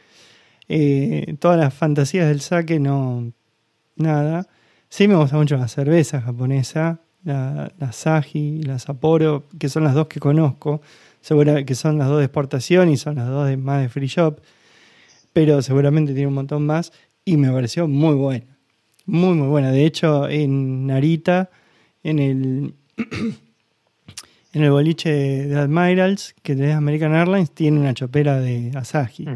eh, 0.69 1.35
todas 1.39 1.59
las 1.59 1.73
fantasías 1.73 2.29
del 2.29 2.39
saque 2.39 2.79
no. 2.79 3.33
Nada. 3.97 4.47
Sí 4.89 5.07
me 5.07 5.15
gusta 5.15 5.38
mucho 5.38 5.57
la 5.57 5.67
cerveza 5.67 6.21
japonesa, 6.21 7.01
la, 7.23 7.71
la 7.77 7.91
Saji, 7.91 8.63
la 8.63 8.79
Sapporo, 8.79 9.45
que 9.59 9.69
son 9.69 9.83
las 9.83 9.93
dos 9.93 10.07
que 10.07 10.19
conozco. 10.19 10.81
Segura, 11.21 11.65
que 11.65 11.75
son 11.75 11.97
las 11.97 12.07
dos 12.07 12.19
de 12.19 12.25
exportación 12.25 12.89
y 12.89 12.97
son 12.97 13.15
las 13.15 13.27
dos 13.27 13.47
de, 13.47 13.57
más 13.57 13.81
de 13.81 13.89
free 13.89 14.07
shop. 14.07 14.39
Pero 15.33 15.61
seguramente 15.61 16.13
tiene 16.13 16.27
un 16.27 16.35
montón 16.35 16.65
más. 16.65 16.93
Y 17.25 17.35
me 17.35 17.51
pareció 17.51 17.88
muy 17.88 18.15
buena. 18.15 18.45
Muy, 19.05 19.35
muy 19.35 19.47
buena. 19.47 19.71
De 19.71 19.85
hecho, 19.85 20.27
en 20.30 20.88
Narita, 20.88 21.49
en 22.03 22.19
el. 22.19 22.73
en 24.53 24.64
el 24.64 24.72
boliche 24.72 25.09
de 25.09 25.55
Admirals, 25.59 26.34
que 26.41 26.55
tenés 26.55 26.76
American 26.76 27.14
Airlines, 27.14 27.51
tiene 27.51 27.80
una 27.80 27.93
chopera 27.93 28.39
de 28.39 28.72
Asahi. 28.73 29.27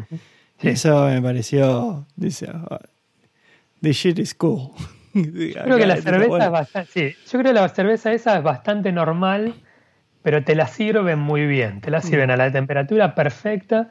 Eso 0.60 1.06
me 1.06 1.20
pareció. 1.20 2.06
Dice, 2.16 2.48
oh, 2.50 2.78
the 3.82 3.92
shit 3.92 4.18
is 4.18 4.34
cool. 4.34 4.70
Yo 5.14 5.62
creo 5.64 5.76
que 5.76 5.86
la 5.86 5.96
cerveza 5.96 6.44
es 6.44 6.50
bastante, 6.50 7.16
yo 7.26 7.38
creo 7.38 7.52
que 7.52 7.52
la 7.52 7.68
cerveza 7.68 8.12
esa 8.12 8.36
es 8.38 8.42
bastante 8.42 8.92
normal, 8.92 9.54
pero 10.22 10.42
te 10.42 10.54
la 10.54 10.66
sirven 10.66 11.18
muy 11.18 11.46
bien. 11.46 11.80
Te 11.80 11.90
la 11.90 12.00
sirven 12.00 12.30
a 12.30 12.36
la 12.36 12.50
temperatura 12.50 13.14
perfecta 13.14 13.90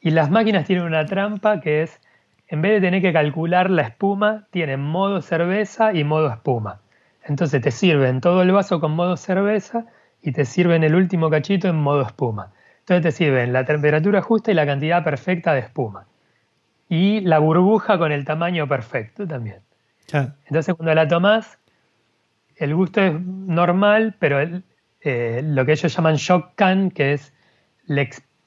y 0.00 0.10
las 0.10 0.30
máquinas 0.30 0.66
tienen 0.66 0.84
una 0.84 1.04
trampa 1.04 1.60
que 1.60 1.82
es, 1.82 2.00
en 2.48 2.62
vez 2.62 2.72
de 2.72 2.80
tener 2.80 3.02
que 3.02 3.12
calcular 3.12 3.70
la 3.70 3.82
espuma, 3.82 4.46
tienen 4.50 4.80
modo 4.80 5.20
cerveza 5.20 5.92
y 5.92 6.04
modo 6.04 6.30
espuma. 6.30 6.80
Entonces 7.24 7.60
te 7.60 7.70
sirven 7.70 8.20
todo 8.20 8.42
el 8.42 8.52
vaso 8.52 8.80
con 8.80 8.92
modo 8.92 9.16
cerveza 9.16 9.86
y 10.22 10.32
te 10.32 10.44
sirven 10.44 10.84
el 10.84 10.94
último 10.94 11.30
cachito 11.30 11.68
en 11.68 11.76
modo 11.76 12.02
espuma. 12.02 12.52
Entonces 12.80 13.02
te 13.02 13.12
sirven 13.12 13.52
la 13.52 13.64
temperatura 13.64 14.22
justa 14.22 14.50
y 14.50 14.54
la 14.54 14.66
cantidad 14.66 15.02
perfecta 15.02 15.54
de 15.54 15.60
espuma. 15.60 16.06
Y 16.88 17.20
la 17.22 17.38
burbuja 17.38 17.98
con 17.98 18.12
el 18.12 18.24
tamaño 18.24 18.68
perfecto 18.68 19.26
también. 19.26 19.63
Entonces 20.12 20.74
cuando 20.74 20.94
la 20.94 21.08
tomás, 21.08 21.58
el 22.56 22.74
gusto 22.74 23.00
es 23.00 23.20
normal, 23.20 24.14
pero 24.18 24.62
eh, 25.00 25.42
lo 25.44 25.66
que 25.66 25.72
ellos 25.72 25.94
llaman 25.94 26.16
shock 26.16 26.52
can, 26.54 26.90
que 26.90 27.14
es, 27.14 27.32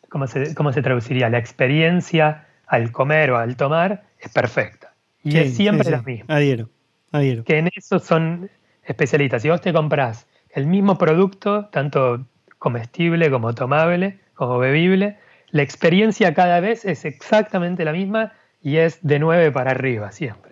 ¿cómo, 0.10 0.28
se, 0.28 0.56
¿cómo 0.56 0.72
se 0.72 0.82
traduciría? 0.82 1.30
La 1.30 1.38
experiencia 1.38 2.48
al 2.68 2.92
comer 2.92 3.32
o 3.32 3.38
al 3.38 3.56
tomar 3.56 4.04
es 4.20 4.32
perfecta. 4.32 4.94
Y 5.24 5.38
es 5.38 5.56
siempre 5.56 5.90
lo 5.92 6.04
mismo. 6.04 6.26
Adhiero, 6.30 6.70
adhiero. 7.12 7.44
Que 7.44 7.58
en 7.58 7.70
eso 7.76 8.00
son 8.00 8.50
especialistas. 8.84 9.42
Si 9.42 9.50
vos 9.50 9.62
te 9.62 9.74
compras 9.74 10.28
el 10.52 10.68
mismo 10.68 10.98
producto, 10.98 11.66
tanto 11.66 12.26
comestible 12.58 13.30
como 13.30 13.54
tomable, 13.54 14.20
como 14.34 14.58
bebible, 14.58 15.18
la 15.50 15.62
experiencia 15.62 16.34
cada 16.34 16.60
vez 16.60 16.86
es 16.86 17.06
exactamente 17.06 17.86
la 17.86 17.92
misma 17.92 18.34
y 18.62 18.78
es 18.78 19.00
de 19.02 19.20
9 19.20 19.52
para 19.52 19.72
arriba 19.72 20.12
siempre. 20.12 20.47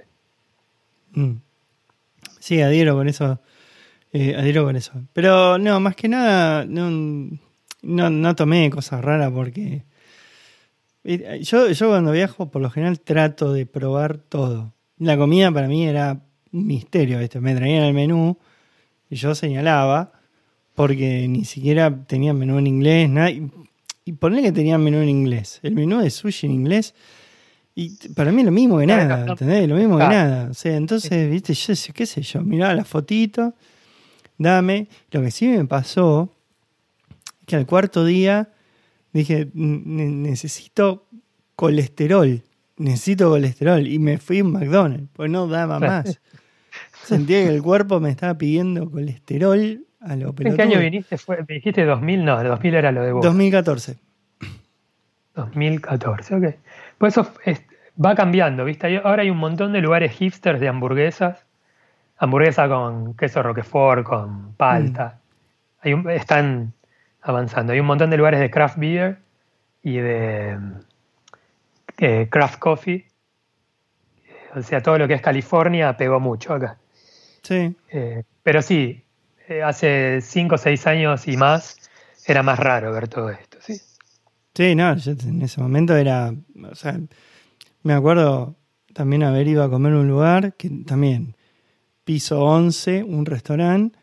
Mm. 1.15 1.41
Sí, 2.39 2.61
adhiero 2.61 2.95
con 2.95 3.07
eso. 3.07 3.39
Eh, 4.13 4.35
adhiero 4.35 4.63
con 4.63 4.75
eso. 4.75 4.93
Pero 5.13 5.57
no, 5.57 5.79
más 5.79 5.95
que 5.95 6.07
nada, 6.07 6.65
no, 6.65 6.89
no, 7.81 8.35
tomé 8.35 8.69
cosas 8.69 9.03
raras 9.03 9.31
porque. 9.31 9.83
Eh, 11.03 11.39
yo, 11.43 11.69
yo 11.69 11.89
cuando 11.89 12.11
viajo, 12.11 12.49
por 12.49 12.61
lo 12.61 12.69
general 12.69 12.99
trato 12.99 13.51
de 13.51 13.65
probar 13.65 14.17
todo. 14.17 14.73
La 14.97 15.17
comida 15.17 15.51
para 15.51 15.67
mí 15.67 15.85
era 15.87 16.21
un 16.51 16.67
misterio, 16.67 17.19
¿viste? 17.19 17.39
Me 17.41 17.55
traían 17.55 17.83
el 17.83 17.93
menú 17.93 18.37
y 19.09 19.15
yo 19.15 19.35
señalaba 19.35 20.13
porque 20.73 21.27
ni 21.27 21.45
siquiera 21.45 22.05
tenían 22.05 22.37
menú 22.37 22.57
en 22.57 22.67
inglés. 22.67 23.09
Y, 24.05 24.11
y 24.11 24.13
que 24.13 24.51
tenían 24.51 24.83
menú 24.83 24.99
en 24.99 25.09
inglés. 25.09 25.59
El 25.63 25.73
menú 25.73 25.99
de 25.99 26.09
sushi 26.09 26.47
en 26.47 26.53
inglés. 26.53 26.93
Y 27.75 27.89
para 28.13 28.31
mí 28.31 28.43
lo 28.43 28.51
mismo 28.51 28.79
que 28.79 28.87
nada, 28.87 29.25
¿entendés? 29.27 29.67
Lo 29.67 29.75
mismo 29.75 29.97
que 29.97 30.05
nada. 30.05 30.49
O 30.49 30.53
sea, 30.53 30.77
entonces, 30.77 31.29
viste, 31.29 31.53
yo 31.53 31.93
qué 31.93 32.05
sé 32.05 32.21
yo, 32.21 32.41
miraba 32.41 32.73
la 32.73 32.85
fotito 32.85 33.53
dame. 34.37 34.87
Lo 35.11 35.21
que 35.21 35.31
sí 35.31 35.47
me 35.47 35.65
pasó 35.65 36.29
es 37.41 37.47
que 37.47 37.55
al 37.55 37.65
cuarto 37.65 38.05
día 38.05 38.49
dije, 39.13 39.49
necesito 39.53 41.07
colesterol, 41.55 42.41
necesito 42.77 43.29
colesterol. 43.29 43.85
Y 43.87 43.99
me 43.99 44.17
fui 44.17 44.39
a 44.39 44.43
un 44.43 44.51
McDonald's, 44.53 45.09
pues 45.13 45.29
no 45.29 45.47
daba 45.47 45.79
más. 45.79 46.19
Sentía 47.03 47.43
que 47.43 47.49
el 47.49 47.61
cuerpo 47.61 47.99
me 47.99 48.09
estaba 48.09 48.37
pidiendo 48.37 48.89
colesterol 48.89 49.85
a 50.01 50.15
lo 50.15 50.33
¿En 50.39 50.55
qué 50.55 50.61
año 50.61 50.79
viniste? 50.79 51.17
¿Fue, 51.17 51.37
¿Me 51.47 51.55
dijiste 51.55 51.83
2000? 51.83 52.25
No, 52.25 52.43
2000 52.43 52.75
era 52.75 52.91
lo 52.91 53.03
de 53.03 53.11
vos. 53.11 53.23
2014. 53.23 53.97
2014, 55.35 56.35
ok. 56.35 56.55
Pues 56.97 57.17
eso 57.17 57.31
va 58.03 58.15
cambiando, 58.15 58.65
¿viste? 58.65 59.01
Ahora 59.03 59.23
hay 59.23 59.29
un 59.29 59.37
montón 59.37 59.73
de 59.73 59.81
lugares 59.81 60.11
hipsters 60.13 60.59
de 60.59 60.67
hamburguesas. 60.67 61.45
Hamburguesa 62.17 62.67
con 62.67 63.15
queso 63.15 63.43
roquefort, 63.43 64.03
con 64.03 64.53
palta. 64.53 65.19
Mm. 65.83 66.09
están 66.09 66.73
avanzando. 67.21 67.73
Hay 67.73 67.79
un 67.79 67.85
montón 67.85 68.09
de 68.09 68.17
lugares 68.17 68.39
de 68.39 68.49
craft 68.49 68.77
beer 68.77 69.19
y 69.83 69.97
de 69.97 70.57
eh, 71.97 72.27
craft 72.29 72.59
coffee. 72.59 73.05
O 74.55 74.61
sea, 74.61 74.81
todo 74.81 74.97
lo 74.97 75.07
que 75.07 75.15
es 75.15 75.21
California 75.21 75.95
pegó 75.97 76.19
mucho 76.19 76.53
acá. 76.53 76.77
Sí. 77.41 77.75
Eh, 77.91 78.23
pero 78.41 78.61
sí, 78.61 79.03
eh, 79.47 79.61
hace 79.61 80.21
5 80.21 80.55
o 80.55 80.57
6 80.57 80.87
años 80.87 81.27
y 81.27 81.37
más 81.37 81.77
era 82.25 82.41
más 82.41 82.57
raro 82.57 82.91
ver 82.91 83.07
todo 83.07 83.29
esto, 83.29 83.54
¿sí? 84.55 84.75
No, 84.75 84.91
en 84.91 85.41
ese 85.41 85.61
momento 85.61 85.95
era, 85.95 86.33
o 86.71 86.75
sea, 86.75 86.99
me 87.83 87.93
acuerdo 87.93 88.55
también 88.93 89.23
haber 89.23 89.47
ido 89.47 89.63
a 89.63 89.69
comer 89.69 89.93
un 89.93 90.07
lugar 90.07 90.53
que 90.55 90.69
también, 90.85 91.35
piso 92.03 92.43
11, 92.43 93.03
un 93.03 93.25
restaurante, 93.25 93.99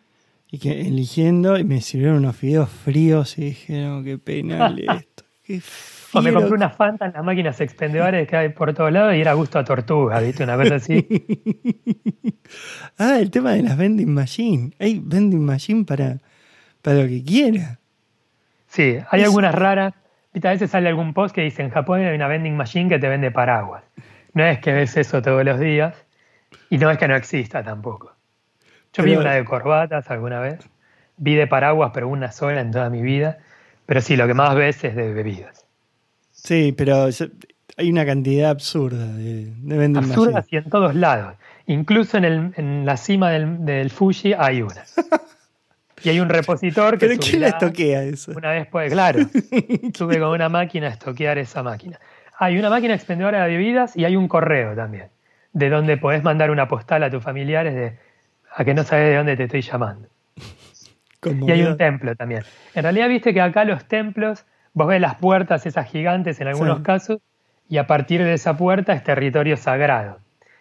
y 0.50 0.58
que 0.58 0.82
eligiendo, 0.82 1.58
y 1.58 1.64
me 1.64 1.80
sirvieron 1.80 2.18
unos 2.18 2.36
fideos 2.36 2.68
fríos 2.68 3.38
y 3.38 3.46
dije, 3.46 3.82
no, 3.82 4.04
qué 4.04 4.18
penal 4.18 4.78
esto. 4.98 5.24
Qué 5.42 5.62
o 6.14 6.20
me 6.20 6.32
compré 6.32 6.52
una 6.52 6.68
Fanta 6.68 7.06
en 7.06 7.12
las 7.14 7.24
máquinas 7.24 7.60
expendedoras 7.60 8.28
que 8.28 8.36
hay 8.36 8.48
por 8.50 8.74
todos 8.74 8.92
lados 8.92 9.14
y 9.14 9.20
era 9.20 9.32
gusto 9.32 9.58
a 9.58 9.64
tortuga, 9.64 10.20
¿viste? 10.20 10.44
Una 10.44 10.56
cosa 10.56 10.74
así. 10.74 11.06
ah, 12.98 13.18
el 13.18 13.30
tema 13.30 13.52
de 13.52 13.62
las 13.62 13.76
vending 13.76 14.12
machine. 14.12 14.72
Hay 14.78 15.00
vending 15.02 15.44
machine 15.44 15.84
para, 15.84 16.18
para 16.82 17.02
lo 17.02 17.08
que 17.08 17.24
quiera. 17.24 17.80
Sí, 18.68 18.98
hay 19.10 19.22
algunas 19.22 19.54
raras. 19.54 19.94
¿Viste? 20.32 20.48
A 20.48 20.52
veces 20.52 20.70
sale 20.70 20.88
algún 20.88 21.14
post 21.14 21.34
que 21.34 21.42
dice 21.42 21.62
en 21.62 21.70
Japón 21.70 22.00
hay 22.00 22.14
una 22.14 22.28
vending 22.28 22.56
machine 22.56 22.88
que 22.88 22.98
te 22.98 23.08
vende 23.08 23.30
paraguas. 23.30 23.84
No 24.34 24.44
es 24.44 24.58
que 24.60 24.72
ves 24.72 24.96
eso 24.96 25.20
todos 25.20 25.44
los 25.44 25.60
días 25.60 25.94
y 26.70 26.78
no 26.78 26.90
es 26.90 26.98
que 26.98 27.08
no 27.08 27.16
exista 27.16 27.62
tampoco. 27.62 28.12
Yo 28.94 29.02
vi 29.04 29.16
una 29.16 29.34
de 29.34 29.44
corbatas 29.44 30.10
alguna 30.10 30.40
vez, 30.40 30.60
vi 31.16 31.34
de 31.34 31.46
paraguas, 31.46 31.92
pero 31.94 32.08
una 32.08 32.30
sola 32.30 32.60
en 32.60 32.70
toda 32.70 32.90
mi 32.90 33.02
vida. 33.02 33.38
Pero 33.86 34.00
sí, 34.00 34.16
lo 34.16 34.26
que 34.26 34.34
más 34.34 34.54
ves 34.54 34.84
es 34.84 34.94
de 34.94 35.12
bebidas. 35.12 35.66
Sí, 36.30 36.74
pero 36.76 37.08
hay 37.76 37.90
una 37.90 38.04
cantidad 38.04 38.50
absurda 38.50 39.06
de, 39.06 39.52
de 39.54 39.78
vending 39.78 40.04
Absurda 40.04 40.44
y 40.48 40.56
en 40.56 40.64
todos 40.64 40.94
lados. 40.94 41.34
Incluso 41.66 42.16
en, 42.18 42.24
el, 42.24 42.54
en 42.56 42.84
la 42.84 42.96
cima 42.96 43.30
del, 43.30 43.64
del, 43.64 43.90
Fuji 43.90 44.34
hay 44.34 44.62
una. 44.62 44.84
Y 46.04 46.08
hay 46.08 46.20
un 46.20 46.28
repositor 46.28 46.98
que. 46.98 47.06
¿Pero 47.06 47.20
quién 47.20 47.40
la 47.40 47.48
estoquea 47.48 48.02
eso? 48.02 48.32
Una 48.36 48.50
vez 48.50 48.66
puede, 48.66 48.90
claro. 48.90 49.20
sube 49.94 50.18
con 50.18 50.30
una 50.30 50.48
máquina 50.48 50.88
a 50.88 50.90
estoquear 50.90 51.38
esa 51.38 51.62
máquina. 51.62 51.98
Hay 52.38 52.58
una 52.58 52.70
máquina 52.70 52.94
expendedora 52.94 53.44
de 53.44 53.50
bebidas 53.50 53.96
y 53.96 54.04
hay 54.04 54.16
un 54.16 54.28
correo 54.28 54.74
también, 54.74 55.08
de 55.52 55.68
donde 55.68 55.96
podés 55.96 56.22
mandar 56.22 56.50
una 56.50 56.66
postal 56.68 57.02
a 57.04 57.10
tus 57.10 57.22
familiares 57.22 57.74
de 57.74 57.98
a 58.54 58.64
que 58.64 58.74
no 58.74 58.84
sabes 58.84 59.10
de 59.10 59.16
dónde 59.16 59.36
te 59.36 59.44
estoy 59.44 59.62
llamando. 59.62 60.08
Y 61.24 61.50
hay 61.50 61.62
un 61.62 61.76
templo 61.76 62.16
también. 62.16 62.42
En 62.74 62.82
realidad, 62.82 63.08
viste 63.08 63.32
que 63.32 63.40
acá 63.40 63.64
los 63.64 63.84
templos 63.86 64.44
Vos 64.74 64.88
ves 64.88 65.00
las 65.00 65.16
puertas 65.16 65.66
esas 65.66 65.90
gigantes 65.90 66.40
en 66.40 66.48
algunos 66.48 66.80
casos 66.80 67.20
y 67.68 67.76
a 67.76 67.86
partir 67.86 68.22
de 68.22 68.34
esa 68.34 68.56
puerta 68.56 68.94
es 68.94 69.04
territorio 69.04 69.56
sagrado. 69.56 70.18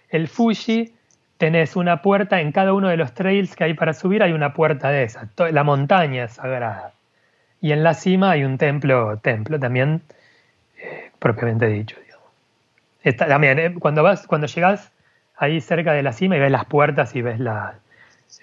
El 0.10 0.28
Fuji 0.28 0.94
tenés 1.42 1.76
una 1.76 2.04
puerta 2.04 2.40
en 2.40 2.52
cada 2.52 2.72
uno 2.72 2.88
de 2.88 2.98
los 2.98 3.16
trails 3.16 3.56
que 3.56 3.64
hay 3.64 3.74
para 3.74 3.94
subir, 3.94 4.22
hay 4.22 4.32
una 4.32 4.54
puerta 4.54 4.90
de 4.92 5.06
esa. 5.06 5.28
La 5.52 5.64
montaña 5.64 6.26
es 6.26 6.34
sagrada. 6.34 6.94
Y 7.60 7.72
en 7.72 7.82
la 7.82 7.96
cima 7.96 8.30
hay 8.30 8.44
un 8.44 8.60
templo, 8.60 9.18
templo 9.18 9.60
también 9.60 10.04
eh, 10.78 11.10
propiamente 11.18 11.66
dicho. 11.66 11.96
también, 13.18 13.58
eh, 13.58 13.74
cuando, 13.80 14.04
vas, 14.04 14.28
cuando 14.28 14.46
llegas 14.46 14.92
ahí 15.36 15.60
cerca 15.62 15.94
de 15.94 16.04
la 16.04 16.14
cima 16.14 16.38
y 16.38 16.40
ves 16.40 16.52
las 16.52 16.66
puertas 16.66 17.16
y 17.16 17.24
ves 17.24 17.40
la, 17.40 17.74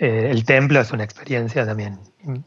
eh, 0.01 0.27
el 0.33 0.45
templo, 0.45 0.81
es 0.81 0.91
una 0.91 1.05
experiencia 1.05 1.65
también 1.65 2.01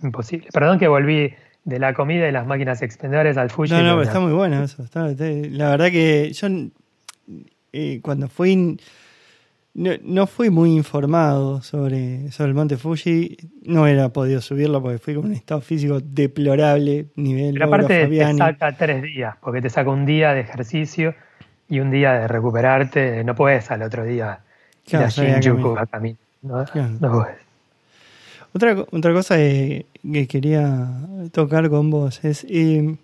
imposible. 0.04 0.50
Perdón 0.52 0.80
que 0.80 0.90
volví 0.90 1.34
de 1.64 1.80
la 1.80 1.94
comida 1.94 2.28
y 2.28 2.34
las 2.34 2.46
máquinas 2.46 2.82
expendedoras 2.82 3.38
al 3.38 3.52
Fuji. 3.52 3.72
No, 3.72 3.84
no, 3.84 4.02
está 4.02 4.20
muy 4.20 4.34
bueno 4.34 4.62
eso. 4.62 4.84
la 4.94 5.70
verdad 5.70 5.92
que 5.92 6.34
yo 6.34 6.50
cuando 8.02 8.28
fui 8.28 8.78
no, 9.74 10.28
fui 10.28 10.50
muy 10.50 10.76
informado 10.76 11.62
sobre, 11.62 12.32
sobre 12.32 12.50
el 12.50 12.56
monte 12.56 12.78
Fuji. 12.78 13.38
No 13.64 13.88
era 13.88 14.10
podido 14.10 14.42
subirlo 14.42 14.82
porque 14.82 14.98
fui 14.98 15.16
con 15.16 15.26
un 15.26 15.34
estado 15.34 15.62
físico 15.62 16.00
deplorable, 16.02 17.08
nivel 17.16 17.54
Pero 17.54 17.66
aparte 17.66 18.08
te 18.08 18.38
saca 18.38 18.76
tres 18.76 19.02
días, 19.02 19.36
porque 19.40 19.62
te 19.62 19.70
saca 19.70 19.90
un 19.90 20.06
día 20.06 20.34
de 20.34 20.42
ejercicio 20.42 21.16
y 21.70 21.80
un 21.80 21.90
día 21.90 22.14
de 22.14 22.28
recuperarte. 22.28 23.24
No 23.24 23.34
puedes 23.34 23.72
al 23.72 23.84
otro 23.84 24.04
día 24.04 24.40
ir 24.88 24.98
a 24.98 25.08
Shinjuku 25.08 25.78
a 25.78 25.86
caminar. 25.86 26.20
No, 26.42 26.66
no 27.00 27.12
puedes. 27.12 27.38
Otra, 28.54 28.86
otra 28.92 29.14
cosa 29.14 29.38
que, 29.38 29.86
quería 30.28 30.90
tocar 31.32 31.70
con 31.70 31.90
vos 31.90 32.24
es. 32.26 32.46
Eh, 32.50 32.98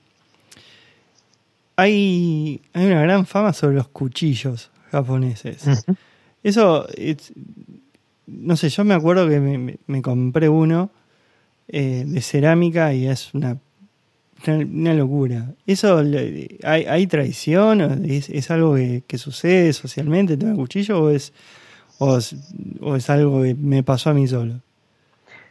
hay, 1.78 2.62
hay 2.74 2.86
una 2.88 3.02
gran 3.04 3.26
fama 3.26 3.54
sobre 3.54 3.76
los 3.76 3.88
cuchillos 3.88 4.70
japoneses. 4.92 5.86
Eso. 6.48 6.88
no 8.26 8.56
sé, 8.56 8.70
yo 8.70 8.84
me 8.86 8.94
acuerdo 8.94 9.28
que 9.28 9.40
me, 9.86 10.02
compré 10.02 10.48
uno 10.48 10.90
eh, 11.68 12.06
de 12.08 12.22
cerámica 12.22 12.94
y 12.94 13.08
es 13.08 13.34
una, 13.34 13.58
una, 14.48 14.94
locura. 14.94 15.52
¿Eso 15.66 16.02
hay, 16.64 17.08
traición? 17.08 18.06
¿Es, 18.10 18.30
es 18.30 18.50
algo 18.50 18.76
que, 18.76 19.18
sucede 19.18 19.74
socialmente, 19.74 20.34
el 20.36 20.56
cuchillo? 20.56 21.04
¿O 21.04 21.10
es, 21.10 21.34
o 22.00 22.96
es 22.96 23.10
algo 23.10 23.44
que 23.44 23.54
me 23.54 23.84
pasó 23.84 24.12
a 24.12 24.14
mí 24.14 24.26
solo? 24.28 24.62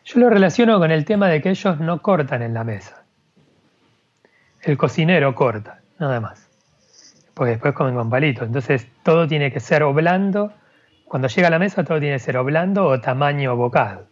Yo 0.06 0.20
lo 0.20 0.30
relaciono 0.30 0.78
con 0.78 0.92
el 0.92 1.04
tema 1.04 1.28
de 1.28 1.42
que 1.42 1.50
ellos 1.50 1.78
no 1.78 2.00
cortan 2.00 2.40
en 2.40 2.54
la 2.54 2.64
mesa. 2.64 3.04
El 4.62 4.78
cocinero 4.78 5.34
corta, 5.34 5.80
nada 5.98 6.20
más. 6.20 6.48
Porque 7.34 7.50
después 7.50 7.74
comen 7.74 7.96
con 7.96 8.08
palito. 8.08 8.44
Entonces 8.44 8.86
todo 9.02 9.26
tiene 9.28 9.52
que 9.52 9.60
ser 9.60 9.82
o 9.82 9.92
blando. 9.92 10.52
Cuando 11.06 11.28
llega 11.28 11.48
a 11.48 11.50
la 11.50 11.58
mesa 11.58 11.84
todo 11.84 11.98
tiene 12.00 12.16
que 12.16 12.20
ser 12.20 12.36
o 12.36 12.44
blando 12.44 12.86
o 12.86 13.00
tamaño 13.00 13.56
bocado. 13.56 14.06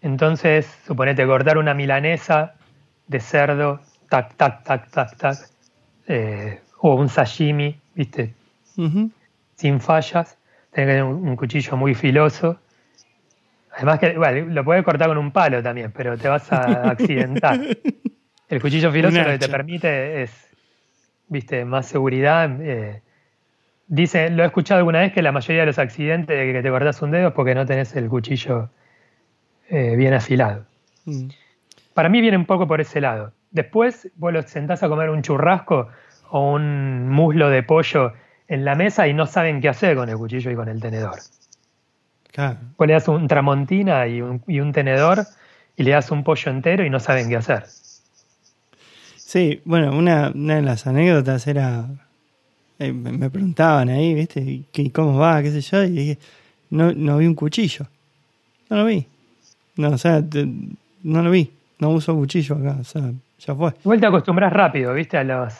Entonces, 0.00 0.66
suponete 0.86 1.26
cortar 1.26 1.58
una 1.58 1.74
milanesa 1.74 2.54
de 3.08 3.20
cerdo, 3.20 3.80
tac, 4.08 4.34
tac, 4.36 4.62
tac, 4.62 4.90
tac, 4.90 5.16
tac. 5.16 5.38
Eh, 6.06 6.60
o 6.78 6.94
un 6.94 7.08
sashimi, 7.08 7.78
¿viste? 7.94 8.34
Sin 9.56 9.80
fallas. 9.80 10.36
Tiene 10.72 10.86
que 10.86 10.92
tener 10.92 11.04
un 11.04 11.36
cuchillo 11.36 11.76
muy 11.76 11.94
filoso 11.94 12.58
Además 13.72 13.98
que, 13.98 14.16
bueno, 14.16 14.52
lo 14.52 14.64
puedes 14.64 14.84
cortar 14.84 15.08
con 15.08 15.18
un 15.18 15.30
palo 15.30 15.62
también, 15.62 15.92
pero 15.92 16.16
te 16.18 16.28
vas 16.28 16.50
a 16.52 16.90
accidentar. 16.90 17.60
El 18.48 18.60
cuchillo 18.60 18.90
filoso 18.90 19.18
lo 19.18 19.24
que 19.24 19.38
te 19.38 19.48
permite 19.48 20.22
es, 20.22 20.48
viste, 21.28 21.64
más 21.64 21.86
seguridad. 21.86 22.50
Eh, 22.60 23.00
dice, 23.90 24.30
lo 24.30 24.44
he 24.44 24.46
escuchado 24.46 24.78
alguna 24.78 25.00
vez 25.00 25.12
que 25.12 25.20
la 25.20 25.32
mayoría 25.32 25.62
de 25.62 25.66
los 25.66 25.78
accidentes 25.78 26.38
de 26.38 26.52
que 26.52 26.62
te 26.62 26.70
cortas 26.70 27.02
un 27.02 27.10
dedo 27.10 27.28
es 27.28 27.34
porque 27.34 27.54
no 27.54 27.66
tenés 27.66 27.94
el 27.96 28.08
cuchillo 28.08 28.70
eh, 29.68 29.96
bien 29.96 30.14
afilado. 30.14 30.64
Mm. 31.04 31.28
Para 31.92 32.08
mí 32.08 32.20
viene 32.20 32.36
un 32.36 32.46
poco 32.46 32.66
por 32.66 32.80
ese 32.80 33.00
lado. 33.00 33.32
Después 33.50 34.08
vos 34.14 34.32
lo 34.32 34.42
sentás 34.42 34.82
a 34.82 34.88
comer 34.88 35.10
un 35.10 35.22
churrasco 35.22 35.88
o 36.30 36.52
un 36.52 37.08
muslo 37.08 37.50
de 37.50 37.64
pollo 37.64 38.12
en 38.46 38.64
la 38.64 38.76
mesa 38.76 39.08
y 39.08 39.12
no 39.12 39.26
saben 39.26 39.60
qué 39.60 39.68
hacer 39.68 39.96
con 39.96 40.08
el 40.08 40.16
cuchillo 40.16 40.50
y 40.50 40.54
con 40.54 40.68
el 40.68 40.80
tenedor. 40.80 41.18
Claro. 42.32 42.58
le 42.78 42.92
das 42.92 43.08
un 43.08 43.26
tramontina 43.26 44.06
y 44.06 44.22
un, 44.22 44.72
tenedor 44.72 45.26
y 45.76 45.82
le 45.82 45.90
das 45.90 46.12
un 46.12 46.22
pollo 46.22 46.52
entero 46.52 46.86
y 46.86 46.90
no 46.90 47.00
saben 47.00 47.28
qué 47.28 47.36
hacer. 47.36 47.64
Sí, 49.16 49.60
bueno, 49.64 49.96
una, 49.96 50.30
de 50.30 50.62
las 50.62 50.86
anécdotas 50.86 51.48
era. 51.48 51.86
Eh, 52.80 52.94
me 52.94 53.28
preguntaban 53.28 53.90
ahí, 53.90 54.14
¿viste? 54.14 54.62
¿Cómo 54.90 55.18
va? 55.18 55.42
¿Qué 55.42 55.50
sé 55.50 55.60
yo? 55.60 55.84
Y 55.84 55.90
dije, 55.90 56.18
no, 56.70 56.92
no 56.92 57.18
vi 57.18 57.26
un 57.26 57.34
cuchillo. 57.34 57.86
No 58.70 58.78
lo 58.78 58.84
vi. 58.86 59.06
No, 59.76 59.90
o 59.90 59.98
sea, 59.98 60.24
no 61.02 61.22
lo 61.22 61.30
vi. 61.30 61.50
No 61.78 61.90
uso 61.90 62.14
cuchillo 62.14 62.56
acá, 62.56 62.78
o 62.80 62.84
sea, 62.84 63.12
ya 63.38 63.54
fue. 63.54 63.74
Igual 63.84 64.00
te 64.00 64.06
acostumbras 64.06 64.50
rápido, 64.50 64.94
¿viste? 64.94 65.18
A 65.18 65.24
los 65.24 65.52